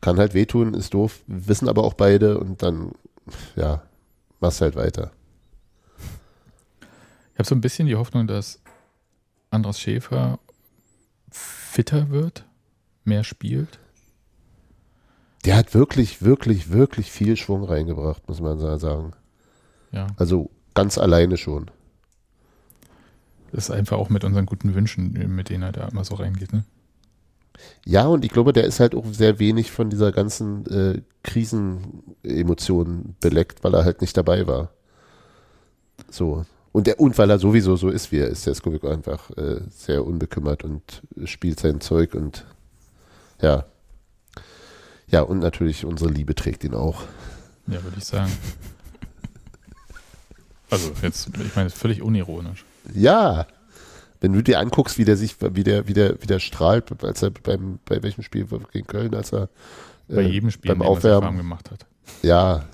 kann 0.00 0.18
halt 0.18 0.34
wehtun, 0.34 0.74
ist 0.74 0.94
doof, 0.94 1.22
wissen 1.26 1.68
aber 1.68 1.84
auch 1.84 1.94
beide 1.94 2.38
und 2.38 2.62
dann, 2.62 2.92
ja, 3.56 3.82
machst 4.40 4.60
halt 4.60 4.76
weiter. 4.76 5.10
Ich 7.32 7.38
habe 7.38 7.48
so 7.48 7.54
ein 7.54 7.60
bisschen 7.60 7.86
die 7.86 7.96
Hoffnung, 7.96 8.26
dass 8.26 8.60
Andras 9.50 9.80
Schäfer 9.80 10.38
fitter 11.30 12.10
wird, 12.10 12.44
mehr 13.04 13.24
spielt. 13.24 13.78
Der 15.44 15.56
hat 15.56 15.74
wirklich, 15.74 16.22
wirklich, 16.22 16.70
wirklich 16.70 17.10
viel 17.10 17.36
Schwung 17.36 17.64
reingebracht, 17.64 18.28
muss 18.28 18.40
man 18.40 18.58
sagen. 18.78 19.12
Ja. 19.92 20.08
Also 20.16 20.50
ganz 20.74 20.98
alleine 20.98 21.36
schon. 21.36 21.70
Das 23.52 23.64
ist 23.64 23.70
einfach 23.70 23.96
auch 23.96 24.10
mit 24.10 24.24
unseren 24.24 24.46
guten 24.46 24.74
Wünschen, 24.74 25.12
mit 25.34 25.48
denen 25.48 25.62
er 25.62 25.72
da 25.72 25.88
immer 25.88 26.04
so 26.04 26.14
reingeht, 26.14 26.52
ne? 26.52 26.64
Ja, 27.84 28.06
und 28.06 28.24
ich 28.24 28.30
glaube, 28.30 28.52
der 28.52 28.64
ist 28.64 28.80
halt 28.80 28.94
auch 28.94 29.04
sehr 29.10 29.38
wenig 29.38 29.70
von 29.70 29.90
dieser 29.90 30.12
ganzen 30.12 30.66
äh, 30.66 31.02
Krisenemotion 31.24 33.16
beleckt, 33.20 33.64
weil 33.64 33.74
er 33.74 33.84
halt 33.84 34.00
nicht 34.00 34.16
dabei 34.16 34.46
war. 34.46 34.70
So. 36.10 36.44
Und, 36.72 36.86
der, 36.86 37.00
und 37.00 37.18
weil 37.18 37.30
er 37.30 37.38
sowieso 37.38 37.76
so 37.76 37.88
ist, 37.88 38.12
wie 38.12 38.18
er 38.18 38.28
ist, 38.28 38.46
der 38.46 38.54
Skobik 38.54 38.84
einfach 38.84 39.30
äh, 39.36 39.60
sehr 39.70 40.04
unbekümmert 40.04 40.62
und 40.64 41.02
spielt 41.24 41.58
sein 41.58 41.80
Zeug 41.80 42.14
und 42.14 42.46
ja. 43.40 43.64
Ja, 45.08 45.22
und 45.22 45.38
natürlich 45.38 45.84
unsere 45.84 46.10
Liebe 46.10 46.34
trägt 46.34 46.64
ihn 46.64 46.74
auch. 46.74 47.02
Ja, 47.66 47.82
würde 47.82 47.96
ich 47.98 48.04
sagen. 48.04 48.30
Also 50.70 50.92
jetzt, 51.02 51.30
ich 51.34 51.56
meine, 51.56 51.70
völlig 51.70 52.02
unironisch. 52.02 52.64
Ja, 52.94 53.46
wenn 54.20 54.32
du 54.32 54.42
dir 54.42 54.58
anguckst, 54.58 54.98
wie 54.98 55.04
der 55.04 55.16
sich, 55.16 55.36
wie 55.40 55.62
der, 55.62 55.86
wie 55.86 55.92
der, 55.92 56.20
wie 56.20 56.26
der 56.26 56.40
strahlt, 56.40 57.04
als 57.04 57.22
er 57.22 57.30
beim, 57.30 57.78
bei 57.84 58.02
welchem 58.02 58.22
Spiel 58.22 58.46
gegen 58.72 58.86
Köln, 58.86 59.14
als 59.14 59.32
er 59.32 59.48
äh, 60.08 60.16
bei 60.16 60.22
jedem 60.22 60.50
Spiel 60.50 60.74
beim 60.74 60.82
Aufwärmen 60.82 61.36
gemacht 61.36 61.70
hat. 61.70 61.86
Ja. 62.22 62.64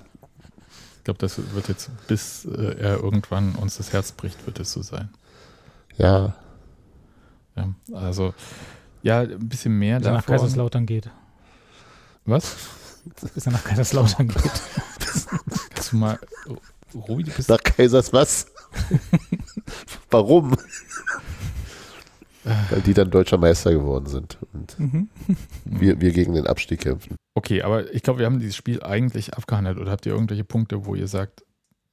Ich 0.97 1.03
glaube, 1.03 1.19
das 1.19 1.39
wird 1.53 1.67
jetzt, 1.67 1.91
bis 2.07 2.45
äh, 2.45 2.79
er 2.79 2.97
irgendwann 2.97 3.53
uns 3.55 3.77
das 3.77 3.93
Herz 3.93 4.11
bricht, 4.11 4.45
wird 4.47 4.59
es 4.59 4.71
so 4.71 4.81
sein. 4.81 5.09
Ja. 5.97 6.35
Ja, 7.55 7.73
also, 7.93 8.33
ja, 9.03 9.21
ein 9.21 9.47
bisschen 9.47 9.77
mehr 9.77 9.99
Bis 9.99 10.07
er 10.07 10.13
nach 10.13 10.25
Kaiserslautern 10.25 10.85
geht. 10.85 11.09
Was? 12.25 12.55
Bis 13.33 13.45
er 13.45 13.51
nach 13.51 13.63
Kaiserslautern 13.63 14.27
geht. 14.29 14.51
Kannst 15.69 15.91
du 15.91 15.97
mal, 15.97 16.19
Ruhi, 16.93 17.23
du 17.23 17.31
bist 17.31 17.49
Nach 17.49 17.61
Kaisers 17.61 18.11
was? 18.11 18.47
Warum? 20.15 20.55
Weil 22.43 22.81
die 22.81 22.93
dann 22.93 23.09
deutscher 23.09 23.37
Meister 23.37 23.73
geworden 23.73 24.05
sind 24.05 24.37
und 24.53 24.79
mhm. 24.79 25.09
wir, 25.65 25.99
wir 25.99 26.11
gegen 26.11 26.33
den 26.35 26.47
Abstieg 26.47 26.81
kämpfen. 26.81 27.15
Okay, 27.33 27.63
aber 27.63 27.93
ich 27.93 28.01
glaube, 28.01 28.19
wir 28.19 28.27
haben 28.27 28.39
dieses 28.39 28.55
Spiel 28.55 28.81
eigentlich 28.81 29.33
abgehandelt. 29.33 29.77
Oder 29.77 29.91
habt 29.91 30.05
ihr 30.05 30.13
irgendwelche 30.13 30.45
Punkte, 30.45 30.85
wo 30.85 30.95
ihr 30.95 31.09
sagt, 31.09 31.43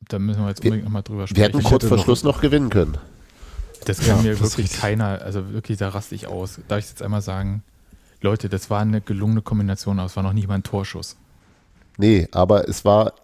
da 0.08 0.20
müssen 0.20 0.42
wir 0.42 0.50
jetzt 0.50 0.60
unbedingt 0.60 0.84
nochmal 0.84 1.02
drüber 1.02 1.26
sprechen? 1.26 1.52
Wir 1.52 1.58
hätten 1.58 1.68
kurz 1.68 1.84
vor 1.84 1.98
Schluss 1.98 2.22
noch, 2.22 2.40
gewinnen 2.40 2.70
können. 2.70 2.96
Das 3.86 3.98
kann 3.98 4.24
ja, 4.24 4.30
mir 4.30 4.40
wirklich 4.40 4.72
keiner, 4.72 5.20
also 5.22 5.52
wirklich, 5.52 5.78
da 5.78 5.88
raste 5.88 6.14
ich 6.14 6.28
aus. 6.28 6.60
Darf 6.68 6.78
ich 6.78 6.88
jetzt 6.88 7.02
einmal 7.02 7.22
sagen, 7.22 7.64
Leute, 8.20 8.48
das 8.48 8.70
war 8.70 8.80
eine 8.80 9.00
gelungene 9.00 9.42
Kombination, 9.42 9.98
aber 9.98 10.06
es 10.06 10.14
war 10.14 10.22
noch 10.22 10.32
nie 10.32 10.46
mal 10.46 10.54
ein 10.54 10.62
Torschuss. 10.62 11.16
Nee, 11.98 12.28
aber 12.30 12.68
es 12.68 12.84
war, 12.84 13.14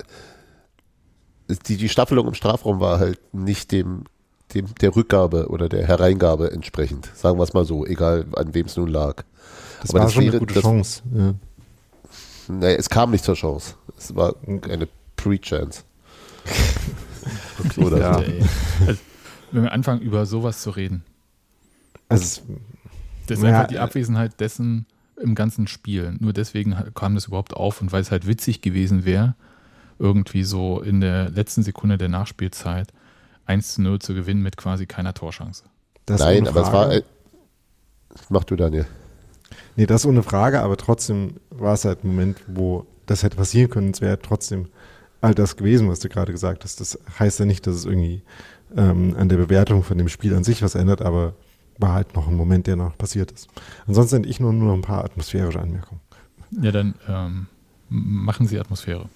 die, 1.49 1.77
die 1.77 1.89
Staffelung 1.89 2.27
im 2.27 2.35
Strafraum 2.35 2.81
war 2.81 2.99
halt 2.99 3.21
nicht 3.33 3.71
dem 3.71 4.05
dem, 4.55 4.75
der 4.81 4.95
Rückgabe 4.95 5.49
oder 5.49 5.69
der 5.69 5.87
Hereingabe 5.87 6.51
entsprechend. 6.53 7.11
Sagen 7.15 7.39
wir 7.39 7.45
es 7.45 7.53
mal 7.53 7.65
so, 7.65 7.85
egal 7.87 8.27
an 8.35 8.55
wem 8.55 8.67
es 8.67 8.77
nun 8.77 8.89
lag. 8.89 9.25
Das 9.81 9.91
Aber 9.91 10.01
war 10.01 10.07
das 10.07 10.15
schon 10.15 10.25
wäre, 10.25 10.33
eine 10.33 10.41
gute 10.41 10.55
das, 10.55 10.63
Chance. 10.63 11.03
Ja. 11.15 11.35
Nee, 12.49 12.75
es 12.75 12.89
kam 12.89 13.11
nicht 13.11 13.25
zur 13.25 13.35
Chance. 13.35 13.75
Es 13.97 14.15
war 14.17 14.35
eine 14.47 14.89
Pre-Chance. 15.17 15.83
oder 17.77 17.99
ja. 17.99 18.13
also, 18.87 19.01
wenn 19.53 19.63
wir 19.63 19.73
anfangen, 19.73 20.01
über 20.01 20.25
sowas 20.27 20.63
zu 20.63 20.71
reden. 20.71 21.05
Also, 22.09 22.43
das 23.27 23.39
ist 23.39 23.45
ja, 23.45 23.51
einfach 23.51 23.69
die 23.69 23.79
Abwesenheit 23.79 24.41
dessen 24.41 24.87
im 25.21 25.35
ganzen 25.35 25.67
Spiel. 25.67 26.17
Nur 26.21 26.33
deswegen 26.33 26.75
kam 26.95 27.15
das 27.15 27.27
überhaupt 27.27 27.55
auf 27.55 27.83
und 27.83 27.93
weil 27.93 28.01
es 28.01 28.11
halt 28.11 28.27
witzig 28.27 28.63
gewesen 28.63 29.05
wäre, 29.05 29.35
irgendwie 29.99 30.45
so 30.45 30.81
in 30.81 31.01
der 31.01 31.29
letzten 31.29 31.63
Sekunde 31.63 31.99
der 31.99 32.09
Nachspielzeit 32.09 32.93
1 33.49 33.75
zu 33.75 33.83
0 33.83 33.99
zu 33.99 34.15
gewinnen 34.15 34.43
mit 34.43 34.57
quasi 34.57 34.87
keiner 34.87 35.15
Torschance. 35.15 35.65
Das 36.07 36.21
Nein, 36.21 36.47
aber 36.47 36.63
es 36.63 36.73
war. 36.73 36.93
Äh, 36.93 37.03
mach 38.29 38.45
du, 38.45 38.57
Daniel. 38.57 38.87
Nee, 39.77 39.87
das 39.87 40.07
ohne 40.07 40.23
Frage, 40.23 40.61
aber 40.61 40.77
trotzdem 40.77 41.35
war 41.51 41.75
es 41.75 41.85
halt 41.85 42.05
ein 42.05 42.09
Moment, 42.09 42.39
wo 42.47 42.87
das 43.07 43.23
hätte 43.23 43.37
passieren 43.37 43.71
können. 43.71 43.91
Es 43.91 44.01
wäre 44.01 44.19
trotzdem 44.21 44.69
all 45.21 45.35
das 45.35 45.57
gewesen, 45.57 45.89
was 45.89 46.01
du 46.01 46.09
gerade 46.09 46.33
gesagt 46.33 46.65
hast. 46.65 46.81
Das 46.81 46.99
heißt 47.19 47.39
ja 47.41 47.45
nicht, 47.45 47.67
dass 47.67 47.75
es 47.75 47.85
irgendwie 47.85 48.23
ähm, 48.77 49.15
an 49.19 49.29
der 49.29 49.37
Bewertung 49.37 49.83
von 49.83 49.99
dem 49.99 50.09
Spiel 50.09 50.35
an 50.35 50.45
sich 50.45 50.63
was 50.63 50.75
ändert, 50.75 51.03
aber 51.03 51.35
war 51.79 51.95
halt 51.95 52.15
noch 52.15 52.29
ein 52.29 52.35
Moment, 52.35 52.67
der 52.67 52.77
noch 52.77 52.99
passiert 52.99 53.31
ist. 53.33 53.49
Ansonsten 53.87 54.17
hätte 54.17 54.29
ich 54.29 54.41
nur, 54.41 54.53
nur 54.53 54.75
ein 54.75 54.83
paar 54.83 55.05
atmosphärische 55.05 55.61
Anmerkungen. 55.61 56.01
Ja, 56.61 56.73
dann 56.73 56.95
ähm, 57.09 57.47
machen 57.89 58.47
Sie 58.47 58.59
Atmosphäre. 58.59 59.09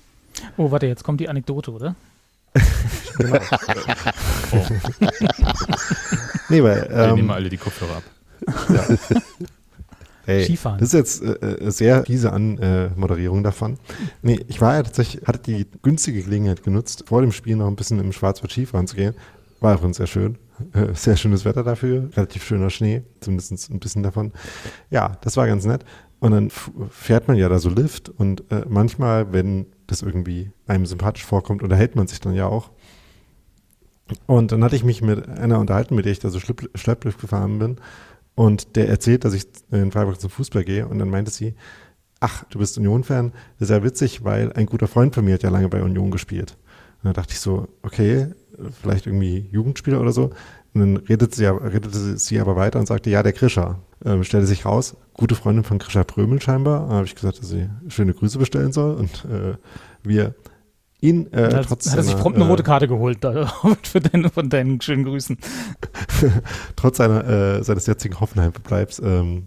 Oh, 0.56 0.70
warte, 0.70 0.86
jetzt 0.86 1.04
kommt 1.04 1.20
die 1.20 1.28
Anekdote, 1.28 1.72
oder? 1.72 1.94
genau. 3.18 3.38
oh. 4.52 4.66
nee, 6.48 6.62
weil. 6.62 6.88
Ähm, 6.90 6.96
wir 6.96 7.12
nehmen 7.14 7.30
alle 7.30 7.48
die 7.48 7.56
Kopfhörer 7.56 7.96
ab. 7.96 8.02
Ja. 8.68 8.96
Hey, 10.24 10.44
Skifahren. 10.44 10.78
Das 10.78 10.94
ist 10.94 10.94
jetzt 10.94 11.22
äh, 11.22 11.66
äh 11.66 11.70
sehr 11.72 12.04
fiese 12.04 12.32
Anmoderierung 12.32 13.40
äh, 13.40 13.42
davon. 13.42 13.76
Nee, 14.22 14.38
ich 14.46 14.60
war 14.60 14.74
ja 14.74 14.82
tatsächlich, 14.84 15.26
hatte 15.26 15.40
die 15.40 15.66
günstige 15.82 16.22
Gelegenheit 16.22 16.62
genutzt, 16.62 17.04
vor 17.08 17.22
dem 17.22 17.32
Spiel 17.32 17.56
noch 17.56 17.66
ein 17.66 17.74
bisschen 17.74 17.98
im 17.98 18.12
Schwarzwald 18.12 18.52
Skifahren 18.52 18.86
zu 18.86 18.94
gehen. 18.94 19.14
War 19.58 19.74
übrigens 19.74 19.96
sehr 19.96 20.06
schön. 20.06 20.38
Äh, 20.74 20.94
sehr 20.94 21.16
schönes 21.16 21.44
Wetter 21.44 21.64
dafür, 21.64 22.08
relativ 22.14 22.44
schöner 22.44 22.70
Schnee, 22.70 23.02
zumindest 23.20 23.70
ein 23.70 23.80
bisschen 23.80 24.02
davon. 24.04 24.32
Ja, 24.90 25.16
das 25.22 25.36
war 25.36 25.46
ganz 25.46 25.64
nett. 25.64 25.84
Und 26.22 26.30
dann 26.30 26.50
fährt 26.50 27.26
man 27.26 27.36
ja 27.36 27.48
da 27.48 27.58
so 27.58 27.68
Lift 27.68 28.08
und 28.08 28.44
äh, 28.52 28.64
manchmal, 28.68 29.32
wenn 29.32 29.66
das 29.88 30.02
irgendwie 30.02 30.52
einem 30.68 30.86
sympathisch 30.86 31.24
vorkommt, 31.24 31.64
unterhält 31.64 31.96
man 31.96 32.06
sich 32.06 32.20
dann 32.20 32.32
ja 32.32 32.46
auch. 32.46 32.70
Und 34.26 34.52
dann 34.52 34.62
hatte 34.62 34.76
ich 34.76 34.84
mich 34.84 35.02
mit 35.02 35.28
einer 35.28 35.58
unterhalten, 35.58 35.96
mit 35.96 36.04
der 36.04 36.12
ich 36.12 36.20
da 36.20 36.30
so 36.30 36.38
Schlepplift 36.38 37.20
gefahren 37.20 37.58
bin. 37.58 37.76
Und 38.36 38.76
der 38.76 38.88
erzählt, 38.88 39.24
dass 39.24 39.34
ich 39.34 39.48
in 39.72 39.90
Freiburg 39.90 40.20
zum 40.20 40.30
Fußball 40.30 40.62
gehe. 40.62 40.86
Und 40.86 41.00
dann 41.00 41.10
meinte 41.10 41.32
sie, 41.32 41.56
ach, 42.20 42.44
du 42.50 42.60
bist 42.60 42.78
Union-Fan? 42.78 43.32
Das 43.58 43.68
ist 43.68 43.74
ja 43.74 43.82
witzig, 43.82 44.22
weil 44.22 44.52
ein 44.52 44.66
guter 44.66 44.86
Freund 44.86 45.16
von 45.16 45.24
mir 45.24 45.34
hat 45.34 45.42
ja 45.42 45.50
lange 45.50 45.68
bei 45.68 45.82
Union 45.82 46.12
gespielt. 46.12 46.56
Und 47.02 47.08
da 47.08 47.14
dachte 47.14 47.32
ich 47.32 47.40
so, 47.40 47.66
okay, 47.82 48.28
vielleicht 48.80 49.08
irgendwie 49.08 49.48
Jugendspieler 49.50 50.00
oder 50.00 50.12
so. 50.12 50.30
Und 50.74 50.80
dann 50.80 50.96
redete 50.96 51.34
sie, 51.36 51.44
redete 51.44 52.18
sie 52.18 52.40
aber 52.40 52.56
weiter 52.56 52.78
und 52.78 52.86
sagte, 52.86 53.10
ja, 53.10 53.22
der 53.22 53.32
Krischer. 53.32 53.80
Ähm, 54.04 54.24
stellte 54.24 54.46
sich 54.46 54.64
raus, 54.64 54.96
gute 55.12 55.34
Freundin 55.34 55.64
von 55.64 55.78
Krischer 55.78 56.04
Prömel 56.04 56.40
scheinbar. 56.40 56.88
Da 56.88 56.94
habe 56.94 57.06
ich 57.06 57.14
gesagt, 57.14 57.38
dass 57.38 57.48
sie 57.48 57.68
schöne 57.88 58.14
Grüße 58.14 58.38
bestellen 58.38 58.72
soll. 58.72 58.94
Und 58.94 59.24
äh, 59.26 59.56
wir 60.02 60.34
ihn 61.00 61.32
äh, 61.32 61.54
hat, 61.54 61.66
trotz 61.66 61.90
hat 61.90 61.98
er 61.98 62.02
sich 62.02 62.16
prompt 62.16 62.38
eine 62.38 62.48
rote 62.48 62.62
Karte 62.62 62.88
geholt 62.88 63.22
da, 63.22 63.52
für 63.82 64.00
deine, 64.00 64.30
von 64.30 64.48
deinen 64.48 64.80
schönen 64.80 65.04
Grüßen. 65.04 65.36
trotz 66.76 66.96
seiner, 66.96 67.28
äh, 67.28 67.62
seines 67.62 67.86
jetzigen 67.86 68.18
Hoffenheim-Verbleibs 68.18 69.00
ähm, 69.04 69.46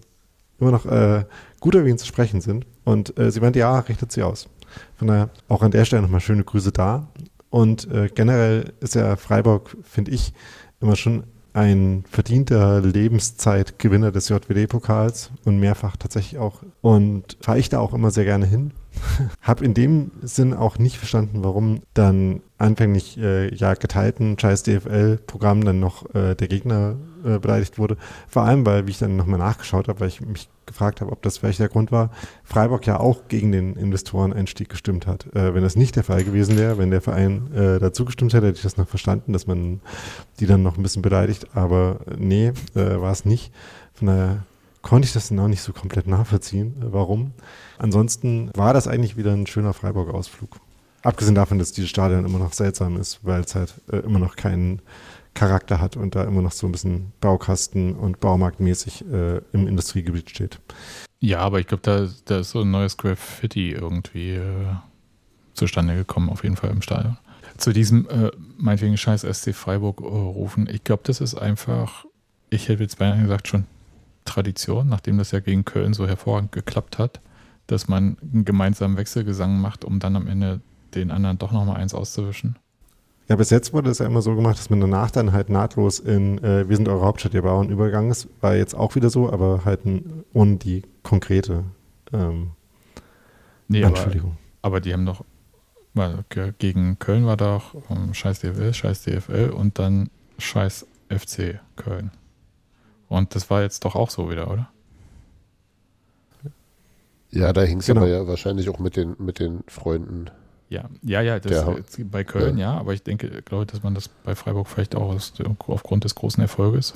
immer 0.60 0.72
noch 0.72 0.86
äh, 0.86 1.26
gut 1.60 1.76
über 1.76 1.88
ihn 1.88 1.98
zu 1.98 2.06
sprechen 2.06 2.42
sind. 2.42 2.68
Und 2.84 3.18
äh, 3.18 3.32
sie 3.32 3.40
meinte, 3.40 3.60
ja, 3.60 3.80
richtet 3.80 4.12
sie 4.12 4.22
aus. 4.24 4.48
Von 4.96 5.08
daher 5.08 5.30
auch 5.48 5.64
an 5.64 5.72
der 5.72 5.86
Stelle 5.86 6.02
nochmal 6.02 6.22
schöne 6.22 6.44
Grüße 6.44 6.72
da. 6.72 7.08
Und 7.50 7.90
äh, 7.90 8.10
generell 8.14 8.74
ist 8.82 8.96
ja 8.96 9.16
Freiburg, 9.16 9.78
finde 9.84 10.12
ich, 10.12 10.34
immer 10.82 10.96
schon 10.96 11.24
ein 11.56 12.04
verdienter 12.10 12.82
Lebenszeitgewinner 12.82 14.12
des 14.12 14.28
JWD-Pokals 14.28 15.32
und 15.46 15.58
mehrfach 15.58 15.96
tatsächlich 15.96 16.38
auch. 16.38 16.62
Und 16.82 17.38
fahre 17.40 17.60
ich 17.60 17.70
da 17.70 17.80
auch 17.80 17.94
immer 17.94 18.12
sehr 18.12 18.26
gerne 18.26 18.46
hin. 18.46 18.72
Hab 19.42 19.62
in 19.62 19.74
dem 19.74 20.12
Sinn 20.22 20.54
auch 20.54 20.78
nicht 20.78 20.98
verstanden, 20.98 21.44
warum 21.44 21.82
dann 21.94 22.42
anfänglich 22.58 23.18
äh, 23.18 23.54
ja 23.56 23.74
geteilten 23.74 24.38
scheiß 24.38 24.64
DFL-Programm 24.64 25.64
dann 25.64 25.80
noch 25.80 26.14
äh, 26.14 26.36
der 26.36 26.50
Gegner 26.50 26.98
äh, 27.24 27.40
beleidigt 27.40 27.80
wurde. 27.80 27.96
Vor 28.28 28.44
allem, 28.44 28.66
weil, 28.66 28.86
wie 28.88 28.92
ich 28.92 29.00
dann 29.00 29.16
nochmal 29.16 29.40
nachgeschaut 29.40 29.88
habe, 29.88 30.02
weil 30.02 30.10
ich 30.10 30.20
mich 30.20 30.50
gefragt 30.66 31.02
habe, 31.02 31.12
ob 31.12 31.22
das 31.22 31.38
vielleicht 31.38 31.60
der 31.60 31.70
Grund 31.70 31.92
war, 31.92 32.12
Freiburg 32.44 32.86
ja 32.88 33.00
auch 33.00 33.28
gegen 33.28 33.52
den 33.52 33.76
Investoreneinstieg 33.76 34.70
gestimmt 34.70 35.08
hat. 35.08 35.28
Äh, 35.36 35.54
wenn 35.54 35.64
das 35.64 35.76
nicht 35.76 35.96
der 35.96 36.04
Fall 36.04 36.24
gewesen 36.24 36.58
wäre, 36.58 36.78
wenn 36.78 36.92
der 36.92 37.02
Verein 37.02 37.54
äh, 37.54 37.80
dazu 37.80 38.06
gestimmt 38.06 38.34
hätte, 38.34 38.48
hätte 38.48 38.58
ich 38.58 38.64
das 38.64 38.78
noch 38.78 38.88
verstanden, 38.88 39.34
dass 39.34 39.48
man 39.48 39.82
die 40.40 40.46
dann 40.46 40.64
noch 40.64 40.78
ein 40.78 40.84
bisschen 40.84 41.02
beleidigt. 41.02 41.56
Aber 41.56 42.00
nee, 42.18 42.54
äh, 42.76 43.00
war 43.00 43.12
es 43.12 43.26
nicht. 43.26 43.52
Von 43.94 44.08
daher 44.08 44.44
konnte 44.82 45.08
ich 45.08 45.14
das 45.14 45.30
dann 45.30 45.40
auch 45.40 45.48
nicht 45.48 45.62
so 45.62 45.74
komplett 45.74 46.08
nachvollziehen, 46.08 46.76
äh, 46.82 46.94
warum. 46.94 47.32
Ansonsten 47.78 48.52
war 48.56 48.74
das 48.74 48.88
eigentlich 48.88 49.18
wieder 49.18 49.34
ein 49.34 49.48
schöner 49.48 49.74
Freiburg-Ausflug. 49.74 50.58
Abgesehen 51.02 51.36
davon, 51.36 51.60
dass 51.60 51.72
dieses 51.72 51.90
Stadion 51.90 52.26
immer 52.26 52.40
noch 52.40 52.54
seltsam 52.54 52.98
ist, 52.98 53.20
weil 53.24 53.42
es 53.42 53.56
halt 53.56 53.74
äh, 53.92 53.98
immer 53.98 54.20
noch 54.20 54.36
keinen 54.36 54.82
Charakter 55.36 55.80
hat 55.80 55.98
und 55.98 56.16
da 56.16 56.24
immer 56.24 56.42
noch 56.42 56.54
so 56.54 56.66
ein 56.66 56.72
bisschen 56.72 57.12
Baukasten 57.22 57.96
und 57.96 58.20
Baumarktmäßig 58.20 59.06
äh, 59.12 59.42
im 59.52 59.68
Industriegebiet 59.68 60.32
steht. 60.32 60.60
Ja, 61.20 61.40
aber 61.40 61.60
ich 61.60 61.68
glaube, 61.68 61.84
da, 61.84 62.08
da 62.26 62.40
ist 62.40 62.52
so 62.52 62.62
ein 62.62 62.72
neues 62.72 62.98
Graffiti 62.98 63.72
irgendwie 63.72 64.32
äh, 64.32 64.76
zustande 65.54 65.96
gekommen, 65.96 66.30
auf 66.30 66.44
jeden 66.44 66.56
Fall 66.56 66.72
im 66.72 66.82
Stadion. 66.82 67.18
Zu 67.58 67.74
diesem, 67.74 68.08
äh, 68.10 68.32
meinetwegen 68.58 68.98
scheiß 68.98 69.22
SC 69.22 69.54
Freiburg 69.54 70.02
äh, 70.02 70.06
rufen, 70.06 70.68
ich 70.70 70.84
glaube, 70.84 71.04
das 71.06 71.22
ist 71.22 71.36
einfach, 71.36 72.06
ich 72.50 72.70
hätte 72.70 72.84
jetzt 72.84 72.98
beinahe 72.98 73.22
gesagt, 73.22 73.48
schon 73.48 73.66
Tradition, 74.24 74.88
nachdem 74.88 75.18
das 75.18 75.32
ja 75.32 75.40
gegen 75.40 75.66
Köln 75.66 75.94
so 75.94 76.08
hervorragend 76.08 76.52
geklappt 76.52 76.98
hat, 76.98 77.22
dass 77.68 77.88
man 77.88 78.18
einen 78.22 78.46
gemeinsamen 78.46 78.98
Wechselgesang 78.98 79.60
macht, 79.60 79.86
um 79.86 80.00
dann 80.00 80.16
am 80.16 80.28
Ende 80.28 80.62
den 80.96 81.12
anderen 81.12 81.38
doch 81.38 81.52
nochmal 81.52 81.78
eins 81.78 81.94
auszuwischen. 81.94 82.58
Ja, 83.28 83.36
bis 83.36 83.50
jetzt 83.50 83.74
wurde 83.74 83.90
es 83.90 84.00
ja 84.00 84.06
immer 84.06 84.22
so 84.22 84.36
gemacht, 84.36 84.60
dass 84.60 84.70
man 84.70 84.80
danach 84.82 85.10
dann 85.10 85.32
halt 85.32 85.50
nahtlos 85.50 86.00
in 86.00 86.44
äh, 86.44 86.70
Wir 86.70 86.76
sind 86.76 86.88
eure 86.88 87.06
Hauptstadt, 87.06 87.34
ihr 87.34 87.42
Bauern 87.42 87.70
übergegangen 87.70 88.12
ist. 88.12 88.28
War 88.42 88.56
jetzt 88.56 88.76
auch 88.76 88.96
wieder 88.96 89.10
so, 89.10 89.32
aber 89.32 89.66
halt 89.66 89.82
ohne 90.34 90.58
die 90.58 90.84
konkrete 91.02 91.64
ähm, 92.14 92.52
nee, 93.68 93.82
Entschuldigung. 93.82 94.38
Aber, 94.62 94.76
aber, 94.76 94.82
die 94.82 94.94
haben 94.94 95.06
doch, 95.06 95.24
weil 95.94 96.24
gegen 96.60 97.00
Köln 97.00 97.26
war 97.26 97.38
doch 97.38 97.74
um, 97.90 98.14
scheiß 98.14 98.42
DFL, 98.42 98.74
scheiß 98.74 99.04
DFL 99.04 99.50
und 99.50 99.80
dann 99.80 100.10
scheiß 100.38 100.86
FC 101.10 101.60
Köln. 101.76 102.12
Und 103.08 103.36
das 103.36 103.50
war 103.50 103.62
jetzt 103.62 103.86
doch 103.86 103.96
auch 103.96 104.10
so 104.10 104.30
wieder, 104.30 104.52
oder? 104.52 104.70
Ja, 107.32 107.54
da 107.54 107.64
hing 107.64 107.80
es 107.80 107.88
genau. 107.88 108.02
aber 108.02 108.10
ja 108.10 108.28
wahrscheinlich 108.28 108.70
auch 108.70 108.80
mit 108.80 108.96
den, 108.96 109.16
mit 109.20 109.40
den 109.40 109.64
Freunden 109.68 110.30
ja, 110.70 110.90
ja, 111.04 111.22
ja, 111.22 111.40
das 111.40 111.66
bei 112.12 112.24
Köln 112.24 112.58
ja. 112.58 112.74
ja. 112.74 112.80
aber 112.80 112.94
ich 112.94 113.04
denke, 113.04 113.42
glaube 113.44 113.66
dass 113.66 113.84
man 113.84 113.94
das 113.94 114.08
bei 114.08 114.36
Freiburg 114.36 114.68
vielleicht 114.68 114.96
auch 114.96 115.14
aus, 115.14 115.34
aufgrund 115.68 116.04
des 116.04 116.16
großen 116.16 116.42
Erfolges. 116.42 116.96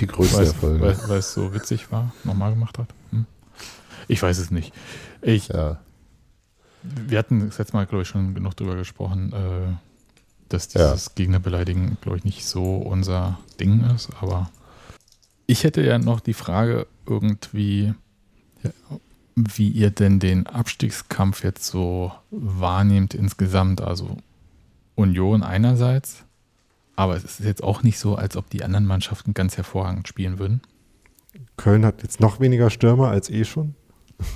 Die 0.00 0.06
größte 0.06 0.44
Erfolge. 0.44 0.80
Weil, 0.80 1.08
weil, 1.08 1.18
es 1.18 1.34
so 1.34 1.54
witzig 1.54 1.90
war, 1.90 2.12
nochmal 2.24 2.52
gemacht 2.52 2.78
hat. 2.78 2.88
Hm. 3.10 3.26
Ich 4.08 4.22
weiß 4.22 4.38
es 4.38 4.50
nicht. 4.50 4.72
Ich, 5.22 5.48
ja. 5.48 5.80
Wir 6.82 7.18
hatten 7.18 7.46
das 7.46 7.58
letzte 7.58 7.76
Mal, 7.76 7.86
glaube 7.86 8.02
ich, 8.02 8.08
schon 8.08 8.34
genug 8.34 8.56
darüber 8.56 8.76
gesprochen, 8.76 9.32
äh, 9.32 9.76
dass 10.48 10.68
dieses 10.68 11.06
ja. 11.06 11.12
Gegnerbeleidigen, 11.14 11.96
glaube 12.00 12.18
ich, 12.18 12.24
nicht 12.24 12.46
so 12.46 12.76
unser 12.76 13.38
Ding 13.60 13.84
ist, 13.94 14.10
aber 14.20 14.50
ich 15.46 15.64
hätte 15.64 15.82
ja 15.82 15.98
noch 15.98 16.20
die 16.20 16.34
Frage 16.34 16.86
irgendwie, 17.06 17.94
wie 19.34 19.68
ihr 19.68 19.90
denn 19.90 20.18
den 20.18 20.46
Abstiegskampf 20.46 21.44
jetzt 21.44 21.66
so 21.66 22.12
wahrnehmt 22.30 23.14
insgesamt. 23.14 23.80
Also 23.80 24.16
Union 24.94 25.42
einerseits, 25.42 26.24
aber 26.96 27.16
es 27.16 27.24
ist 27.24 27.40
jetzt 27.40 27.62
auch 27.62 27.82
nicht 27.82 27.98
so, 27.98 28.16
als 28.16 28.36
ob 28.36 28.50
die 28.50 28.62
anderen 28.62 28.86
Mannschaften 28.86 29.34
ganz 29.34 29.56
hervorragend 29.56 30.06
spielen 30.08 30.38
würden. 30.38 30.60
Köln 31.56 31.84
hat 31.84 32.02
jetzt 32.02 32.20
noch 32.20 32.40
weniger 32.40 32.70
Stürmer 32.70 33.08
als 33.08 33.30
eh 33.30 33.44
schon. 33.44 33.74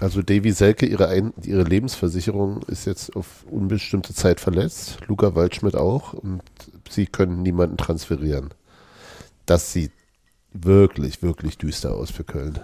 Also 0.00 0.22
Davy 0.22 0.52
Selke, 0.52 0.86
ihre, 0.86 1.08
Ein 1.08 1.32
ihre 1.42 1.62
Lebensversicherung 1.62 2.62
ist 2.64 2.86
jetzt 2.86 3.14
auf 3.14 3.44
unbestimmte 3.50 4.14
Zeit 4.14 4.40
verletzt. 4.40 4.98
Luca 5.06 5.34
Waldschmidt 5.34 5.76
auch. 5.76 6.12
Und 6.12 6.42
sie 6.90 7.06
können 7.06 7.42
niemanden 7.42 7.76
transferieren. 7.76 8.50
Das 9.44 9.72
sieht 9.72 9.92
wirklich, 10.52 11.22
wirklich 11.22 11.58
düster 11.58 11.94
aus 11.94 12.10
für 12.10 12.24
Köln. 12.24 12.58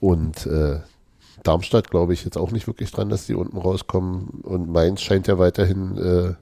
Und 0.00 0.46
äh, 0.46 0.80
Darmstadt 1.42 1.90
glaube 1.90 2.12
ich 2.12 2.24
jetzt 2.24 2.36
auch 2.36 2.50
nicht 2.50 2.66
wirklich 2.66 2.90
dran, 2.90 3.08
dass 3.08 3.26
die 3.26 3.34
unten 3.34 3.58
rauskommen. 3.58 4.28
Und 4.42 4.70
Mainz 4.70 5.00
scheint 5.00 5.26
ja 5.26 5.38
weiterhin 5.38 5.96
äh, 5.96 6.34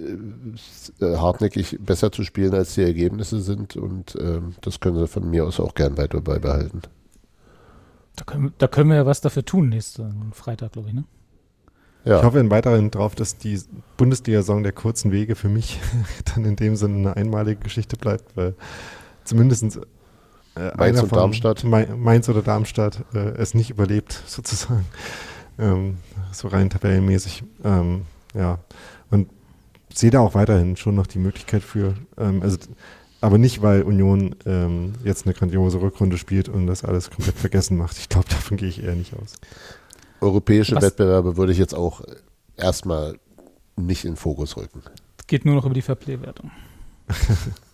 äh, 0.00 1.16
hartnäckig 1.16 1.78
besser 1.80 2.12
zu 2.12 2.24
spielen, 2.24 2.54
als 2.54 2.74
die 2.74 2.82
Ergebnisse 2.82 3.40
sind. 3.40 3.76
Und 3.76 4.16
ähm, 4.20 4.54
das 4.60 4.80
können 4.80 4.96
sie 4.96 5.06
von 5.06 5.28
mir 5.28 5.44
aus 5.44 5.60
auch 5.60 5.74
gern 5.74 5.96
weiter 5.96 6.20
beibehalten. 6.20 6.82
Da 8.16 8.24
können, 8.24 8.52
da 8.58 8.68
können 8.68 8.90
wir 8.90 8.96
ja 8.96 9.06
was 9.06 9.20
dafür 9.20 9.44
tun, 9.44 9.68
nächsten 9.68 10.32
Freitag, 10.32 10.72
glaube 10.72 10.88
ich, 10.88 10.94
ne? 10.94 11.04
Ja. 12.04 12.18
Ich 12.18 12.24
hoffe 12.24 12.50
weiterhin 12.50 12.90
darauf, 12.90 13.14
dass 13.14 13.38
die 13.38 13.60
Bundesliga-Saison 13.96 14.64
der 14.64 14.72
kurzen 14.72 15.12
Wege 15.12 15.36
für 15.36 15.48
mich 15.48 15.78
dann 16.34 16.44
in 16.44 16.56
dem 16.56 16.74
Sinne 16.74 16.96
eine 16.96 17.16
einmalige 17.16 17.60
Geschichte 17.60 17.96
bleibt, 17.96 18.36
weil 18.36 18.54
zumindest 19.24 19.78
äh, 20.56 20.76
Mainz 20.76 21.02
und 21.02 21.12
Darmstadt. 21.12 21.64
Mainz 21.64 22.28
oder 22.28 22.42
Darmstadt 22.42 23.04
äh, 23.14 23.18
es 23.18 23.54
nicht 23.54 23.70
überlebt, 23.70 24.22
sozusagen. 24.26 24.86
Ähm, 25.58 25.98
so 26.32 26.48
rein 26.48 26.70
tabellenmäßig. 26.70 27.44
Ähm, 27.64 28.02
ja. 28.34 28.58
Und 29.10 29.28
sehe 29.92 30.10
da 30.10 30.20
auch 30.20 30.34
weiterhin 30.34 30.76
schon 30.76 30.94
noch 30.94 31.06
die 31.06 31.18
Möglichkeit 31.18 31.62
für, 31.62 31.94
ähm, 32.18 32.42
also 32.42 32.58
aber 33.20 33.38
nicht, 33.38 33.62
weil 33.62 33.82
Union 33.82 34.34
ähm, 34.46 34.94
jetzt 35.04 35.26
eine 35.26 35.34
grandiose 35.34 35.80
Rückrunde 35.80 36.18
spielt 36.18 36.48
und 36.48 36.66
das 36.66 36.84
alles 36.84 37.10
komplett 37.10 37.36
vergessen 37.36 37.76
macht. 37.76 37.98
Ich 37.98 38.08
glaube, 38.08 38.28
davon 38.30 38.56
gehe 38.56 38.68
ich 38.68 38.82
eher 38.82 38.96
nicht 38.96 39.14
aus. 39.14 39.34
Europäische 40.20 40.76
Was? 40.76 40.82
Wettbewerbe 40.82 41.36
würde 41.36 41.52
ich 41.52 41.58
jetzt 41.58 41.74
auch 41.74 42.02
erstmal 42.56 43.16
nicht 43.76 44.04
in 44.04 44.12
den 44.12 44.16
Fokus 44.16 44.56
rücken. 44.56 44.82
Es 45.18 45.26
geht 45.26 45.44
nur 45.44 45.54
noch 45.54 45.64
über 45.64 45.74
die 45.74 45.82
Verplay-Wertung. 45.82 46.50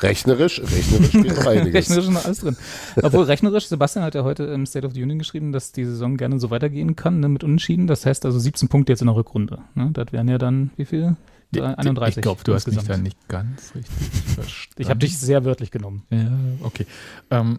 Rechnerisch, 0.00 0.60
rechnerisch 0.60 1.08
steht 1.08 1.36
noch 1.36 1.46
einiges. 1.46 1.74
rechnerisch 1.74 2.04
ist 2.06 2.10
noch 2.12 2.24
alles 2.24 2.38
drin. 2.40 2.56
Obwohl 3.02 3.24
rechnerisch, 3.24 3.66
Sebastian 3.66 4.04
hat 4.04 4.14
ja 4.14 4.24
heute 4.24 4.44
im 4.44 4.64
State 4.66 4.86
of 4.86 4.94
the 4.94 5.02
Union 5.02 5.18
geschrieben, 5.18 5.52
dass 5.52 5.72
die 5.72 5.84
Saison 5.84 6.16
gerne 6.16 6.38
so 6.38 6.50
weitergehen 6.50 6.96
kann, 6.96 7.20
ne, 7.20 7.28
mit 7.28 7.42
Unentschieden. 7.44 7.86
Das 7.86 8.06
heißt 8.06 8.24
also 8.24 8.38
17 8.38 8.68
Punkte 8.68 8.92
jetzt 8.92 9.00
in 9.00 9.06
der 9.06 9.16
Rückrunde. 9.16 9.58
Ne? 9.74 9.90
Das 9.92 10.12
wären 10.12 10.28
ja 10.28 10.38
dann, 10.38 10.70
wie 10.76 10.84
viel? 10.84 11.16
Die- 11.50 11.62
31. 11.62 12.18
Ich 12.18 12.22
glaube, 12.22 12.42
du 12.44 12.52
hast 12.54 12.66
mich 12.68 12.76
da 12.76 12.96
nicht 12.98 13.16
ganz 13.28 13.74
richtig 13.74 13.94
verstanden. 14.34 14.82
Ich 14.82 14.88
habe 14.90 14.98
dich 15.00 15.18
sehr 15.18 15.44
wörtlich 15.44 15.70
genommen. 15.70 16.02
Ja, 16.10 16.30
okay. 16.62 16.86
Ähm, 17.30 17.58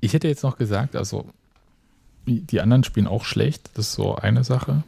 ich 0.00 0.12
hätte 0.12 0.28
jetzt 0.28 0.42
noch 0.42 0.58
gesagt, 0.58 0.94
also 0.94 1.26
die 2.26 2.60
anderen 2.60 2.84
spielen 2.84 3.06
auch 3.06 3.24
schlecht, 3.24 3.70
das 3.74 3.88
ist 3.88 3.92
so 3.94 4.14
eine 4.14 4.44
Sache. 4.44 4.82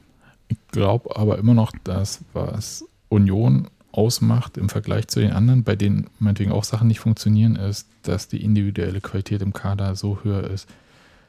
Ich 0.48 0.58
glaube 0.72 1.16
aber 1.16 1.38
immer 1.38 1.54
noch, 1.54 1.72
dass 1.84 2.20
was 2.34 2.84
Union 3.08 3.68
ausmacht 3.92 4.56
im 4.56 4.68
Vergleich 4.68 5.08
zu 5.08 5.20
den 5.20 5.32
anderen, 5.32 5.64
bei 5.64 5.76
denen 5.76 6.08
meinetwegen 6.18 6.52
auch 6.52 6.64
Sachen 6.64 6.88
nicht 6.88 7.00
funktionieren, 7.00 7.56
ist, 7.56 7.88
dass 8.02 8.28
die 8.28 8.42
individuelle 8.42 9.00
Qualität 9.00 9.42
im 9.42 9.52
Kader 9.52 9.96
so 9.96 10.22
höher 10.22 10.44
ist, 10.44 10.68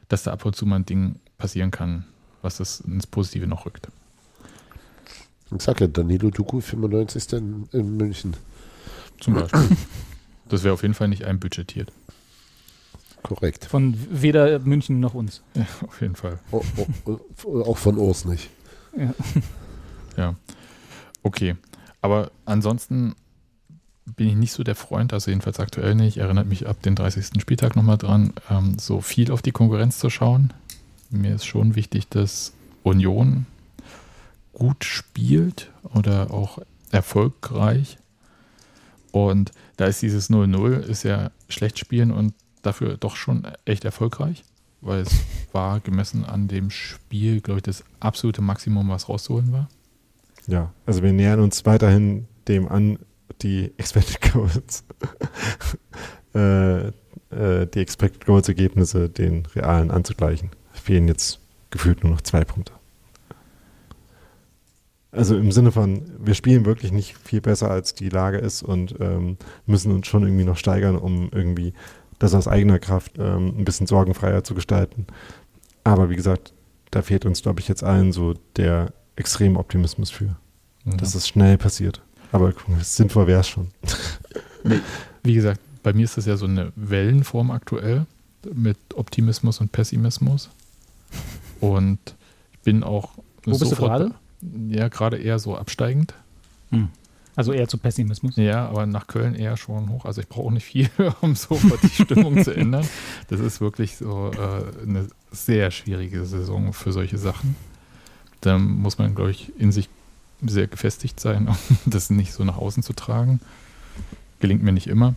dass 0.08 0.22
da 0.22 0.32
ab 0.32 0.44
und 0.44 0.54
zu 0.54 0.66
mal 0.66 0.76
ein 0.76 0.86
Ding 0.86 1.16
passieren 1.38 1.70
kann, 1.70 2.04
was 2.40 2.58
das 2.58 2.80
ins 2.80 3.06
Positive 3.06 3.46
noch 3.46 3.66
rückt. 3.66 3.88
Ich 5.54 5.62
sag 5.62 5.80
ja, 5.80 5.86
Danilo 5.86 6.30
Duku, 6.30 6.60
95. 6.60 7.32
in, 7.32 7.68
in 7.72 7.96
München. 7.96 8.36
Zum 9.20 9.34
Beispiel. 9.34 9.76
Das 10.48 10.64
wäre 10.64 10.74
auf 10.74 10.82
jeden 10.82 10.92
Fall 10.92 11.08
nicht 11.08 11.24
einbudgetiert. 11.24 11.90
Korrekt. 13.22 13.64
Von 13.64 13.96
weder 14.10 14.58
München 14.58 15.00
noch 15.00 15.14
uns. 15.14 15.42
Ja, 15.54 15.66
auf 15.86 16.00
jeden 16.00 16.16
Fall. 16.16 16.38
Oh, 16.50 16.62
oh, 17.06 17.18
oh, 17.44 17.60
auch 17.62 17.78
von 17.78 17.96
Urs 17.96 18.24
nicht. 18.24 18.50
Ja. 20.16 20.34
Okay. 21.22 21.56
Aber 22.02 22.30
ansonsten 22.44 23.14
bin 24.04 24.28
ich 24.28 24.34
nicht 24.34 24.52
so 24.52 24.64
der 24.64 24.74
Freund, 24.74 25.12
also 25.12 25.30
jedenfalls 25.30 25.60
aktuell 25.60 25.94
nicht, 25.94 26.18
erinnert 26.18 26.48
mich 26.48 26.68
ab 26.68 26.82
den 26.82 26.96
30. 26.96 27.40
Spieltag 27.40 27.76
nochmal 27.76 27.98
dran, 27.98 28.32
ähm, 28.50 28.78
so 28.78 29.00
viel 29.00 29.30
auf 29.30 29.40
die 29.42 29.52
Konkurrenz 29.52 29.98
zu 29.98 30.10
schauen. 30.10 30.52
Mir 31.08 31.36
ist 31.36 31.46
schon 31.46 31.76
wichtig, 31.76 32.08
dass 32.08 32.52
Union 32.82 33.46
gut 34.52 34.84
spielt 34.84 35.70
oder 35.94 36.30
auch 36.32 36.58
erfolgreich. 36.90 37.98
Und 39.12 39.52
da 39.76 39.86
ist 39.86 40.02
dieses 40.02 40.30
0-0, 40.30 40.80
ist 40.80 41.04
ja 41.04 41.30
schlecht 41.48 41.78
spielen 41.78 42.10
und 42.10 42.34
dafür 42.62 42.96
doch 42.96 43.16
schon 43.16 43.46
echt 43.64 43.84
erfolgreich, 43.84 44.44
weil 44.80 45.00
es 45.00 45.12
war 45.52 45.80
gemessen 45.80 46.24
an 46.24 46.48
dem 46.48 46.70
Spiel, 46.70 47.40
glaube 47.40 47.58
ich, 47.58 47.64
das 47.64 47.84
absolute 48.00 48.42
Maximum, 48.42 48.88
was 48.88 49.08
rauszuholen 49.08 49.52
war. 49.52 49.68
Ja, 50.46 50.72
also 50.86 51.02
wir 51.02 51.12
nähern 51.12 51.40
uns 51.40 51.64
weiterhin 51.66 52.26
dem 52.48 52.68
an, 52.68 52.98
die 53.42 53.72
Expected 53.76 54.32
Goals, 54.32 54.84
äh, 56.34 56.88
äh, 56.88 57.66
die 57.66 57.80
Expected 57.80 58.26
Goals 58.26 58.48
Ergebnisse 58.48 59.08
den 59.08 59.46
realen 59.54 59.90
anzugleichen. 59.90 60.50
Fehlen 60.72 61.08
jetzt 61.08 61.40
gefühlt 61.70 62.02
nur 62.02 62.12
noch 62.12 62.20
zwei 62.20 62.44
Punkte. 62.44 62.72
Also 65.10 65.36
im 65.36 65.52
Sinne 65.52 65.72
von, 65.72 66.02
wir 66.18 66.34
spielen 66.34 66.64
wirklich 66.64 66.90
nicht 66.90 67.16
viel 67.18 67.42
besser, 67.42 67.70
als 67.70 67.94
die 67.94 68.08
Lage 68.08 68.38
ist 68.38 68.62
und 68.62 68.94
ähm, 68.98 69.36
müssen 69.66 69.92
uns 69.92 70.06
schon 70.06 70.22
irgendwie 70.22 70.44
noch 70.44 70.56
steigern, 70.56 70.96
um 70.96 71.28
irgendwie 71.32 71.74
das 72.18 72.34
aus 72.34 72.48
eigener 72.48 72.78
Kraft 72.78 73.18
ähm, 73.18 73.54
ein 73.58 73.64
bisschen 73.64 73.86
sorgenfreier 73.86 74.42
zu 74.42 74.54
gestalten. 74.54 75.06
Aber 75.84 76.08
wie 76.08 76.16
gesagt, 76.16 76.54
da 76.90 77.02
fehlt 77.02 77.26
uns, 77.26 77.42
glaube 77.42 77.60
ich, 77.60 77.68
jetzt 77.68 77.84
allen 77.84 78.12
so 78.12 78.34
der 78.56 78.94
extreme 79.16 79.58
Optimismus 79.58 80.10
für, 80.10 80.36
dass 80.84 81.14
es 81.14 81.28
schnell 81.28 81.58
passiert. 81.58 82.00
Aber 82.32 82.52
sinnvoll 82.80 83.26
wäre 83.26 83.40
es 83.40 83.48
schon. 83.48 83.68
Wie 85.22 85.34
gesagt, 85.34 85.60
bei 85.82 85.92
mir 85.92 86.04
ist 86.04 86.16
das 86.16 86.26
ja 86.26 86.36
so 86.36 86.46
eine 86.46 86.72
Wellenform 86.76 87.50
aktuell 87.50 88.06
mit 88.54 88.78
Optimismus 88.94 89.60
und 89.60 89.72
Pessimismus. 89.72 90.48
Und 91.60 91.98
ich 92.52 92.58
bin 92.60 92.82
auch 92.82 93.14
Wo 93.44 93.58
bist 93.58 93.72
du 93.72 93.76
gerade? 93.76 94.12
Ja, 94.68 94.88
gerade 94.88 95.18
eher 95.18 95.38
so 95.38 95.56
absteigend. 95.56 96.14
Also 97.34 97.52
eher 97.52 97.66
zu 97.66 97.78
Pessimismus. 97.78 98.36
Ja, 98.36 98.68
aber 98.68 98.86
nach 98.86 99.06
Köln 99.06 99.34
eher 99.34 99.56
schon 99.56 99.88
hoch. 99.88 100.04
Also 100.04 100.20
ich 100.20 100.28
brauche 100.28 100.46
auch 100.46 100.50
nicht 100.50 100.64
viel, 100.64 100.90
um 101.20 101.34
sofort 101.34 101.82
die 101.82 101.88
Stimmung 101.88 102.42
zu 102.42 102.54
ändern. 102.54 102.86
Das 103.28 103.40
ist 103.40 103.60
wirklich 103.60 103.96
so 103.96 104.30
äh, 104.32 104.82
eine 104.82 105.08
sehr 105.30 105.70
schwierige 105.70 106.26
Saison 106.26 106.72
für 106.72 106.92
solche 106.92 107.16
Sachen. 107.16 107.56
Da 108.42 108.58
muss 108.58 108.98
man, 108.98 109.14
glaube 109.14 109.30
ich, 109.30 109.58
in 109.58 109.72
sich 109.72 109.88
sehr 110.44 110.66
gefestigt 110.66 111.18
sein, 111.18 111.48
um 111.48 111.56
das 111.86 112.10
nicht 112.10 112.32
so 112.32 112.44
nach 112.44 112.58
außen 112.58 112.82
zu 112.82 112.92
tragen. 112.92 113.40
Gelingt 114.40 114.62
mir 114.62 114.72
nicht 114.72 114.88
immer. 114.88 115.14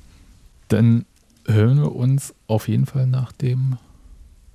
Dann 0.70 1.06
hören 1.46 1.78
wir 1.78 1.96
uns 1.96 2.34
auf 2.48 2.68
jeden 2.68 2.86
Fall 2.86 3.08
nach 3.08 3.32
dem 3.32 3.78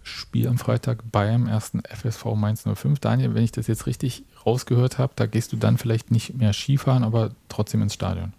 Spiel 0.03 0.49
am 0.49 0.59
Freitag 0.59 1.03
beim 1.13 1.47
ersten 1.47 1.83
FSV 1.85 2.25
Mainz 2.35 2.65
05. 2.65 2.99
Daniel, 3.01 3.35
wenn 3.35 3.45
ich 3.45 3.53
das 3.53 3.67
jetzt 3.67 3.87
richtig 3.87 4.25
rausgehört 4.45 4.99
habe, 4.99 5.13
da 5.15 5.27
gehst 5.27 5.53
du 5.53 5.57
dann 5.57 5.79
vielleicht 5.79 6.11
nicht 6.11 6.37
mehr 6.37 6.53
Skifahren, 6.53 7.05
aber 7.05 7.33
trotzdem 7.49 7.83
ins 7.83 7.95
Stadion. 7.95 8.33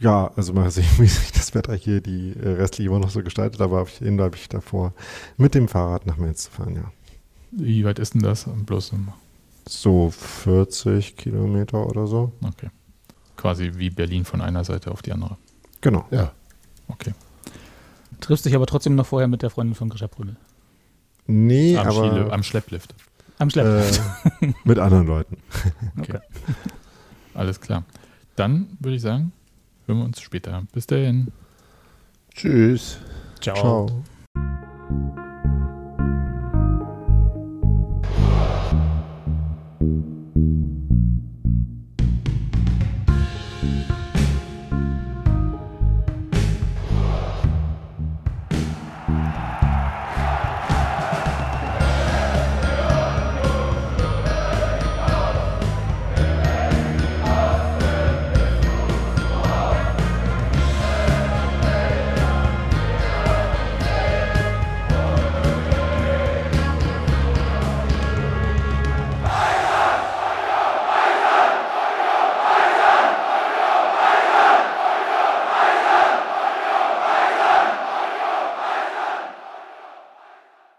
Ja, 0.00 0.32
also 0.34 0.52
mal 0.52 0.70
sehen, 0.70 0.88
wie 0.98 1.06
sich 1.06 1.32
das 1.32 1.54
Wetter 1.54 1.74
hier 1.74 2.00
die 2.00 2.32
äh, 2.32 2.48
restliche 2.48 2.90
Woche 2.90 3.00
noch 3.00 3.10
so 3.10 3.22
gestaltet, 3.22 3.60
aber 3.60 3.82
auf 3.82 4.00
jeden 4.00 4.16
Fall 4.16 4.26
habe 4.26 4.36
ich 4.36 4.48
davor, 4.48 4.92
mit 5.36 5.54
dem 5.54 5.68
Fahrrad 5.68 6.06
nach 6.06 6.16
Mainz 6.16 6.44
zu 6.44 6.50
fahren, 6.50 6.76
ja. 6.76 6.90
Wie 7.52 7.84
weit 7.84 7.98
ist 7.98 8.14
denn 8.14 8.22
das? 8.22 8.46
Bloß 8.48 8.92
im, 8.92 9.08
So 9.66 10.10
40 10.10 11.16
Kilometer 11.16 11.86
oder 11.86 12.06
so. 12.06 12.32
okay. 12.44 12.68
Quasi 13.36 13.72
wie 13.76 13.90
Berlin 13.90 14.24
von 14.24 14.40
einer 14.40 14.64
Seite 14.64 14.90
auf 14.90 15.02
die 15.02 15.12
andere. 15.12 15.36
Genau. 15.80 16.06
Ja. 16.10 16.32
Okay. 16.88 17.12
Triffst 18.20 18.44
dich 18.44 18.54
aber 18.54 18.66
trotzdem 18.66 18.94
noch 18.94 19.06
vorher 19.06 19.28
mit 19.28 19.42
der 19.42 19.50
Freundin 19.50 19.74
von 19.74 19.88
Grisha 19.88 20.06
Brünnel. 20.06 20.36
Nee, 21.26 21.76
Am, 21.76 21.86
aber 21.88 22.08
Skile, 22.08 22.32
am 22.32 22.42
Schlepplift. 22.42 22.94
Am 23.38 23.50
Schlepp. 23.50 23.66
äh, 24.40 24.52
mit 24.64 24.78
anderen 24.78 25.06
Leuten. 25.06 25.38
okay. 25.98 26.20
Alles 27.34 27.60
klar. 27.60 27.84
Dann 28.36 28.76
würde 28.80 28.96
ich 28.96 29.02
sagen, 29.02 29.32
hören 29.86 29.98
wir 29.98 30.04
uns 30.04 30.20
später. 30.20 30.62
Bis 30.72 30.86
dahin. 30.86 31.32
Tschüss. 32.34 32.98
Ciao. 33.40 33.86
Ciao. 34.36 35.28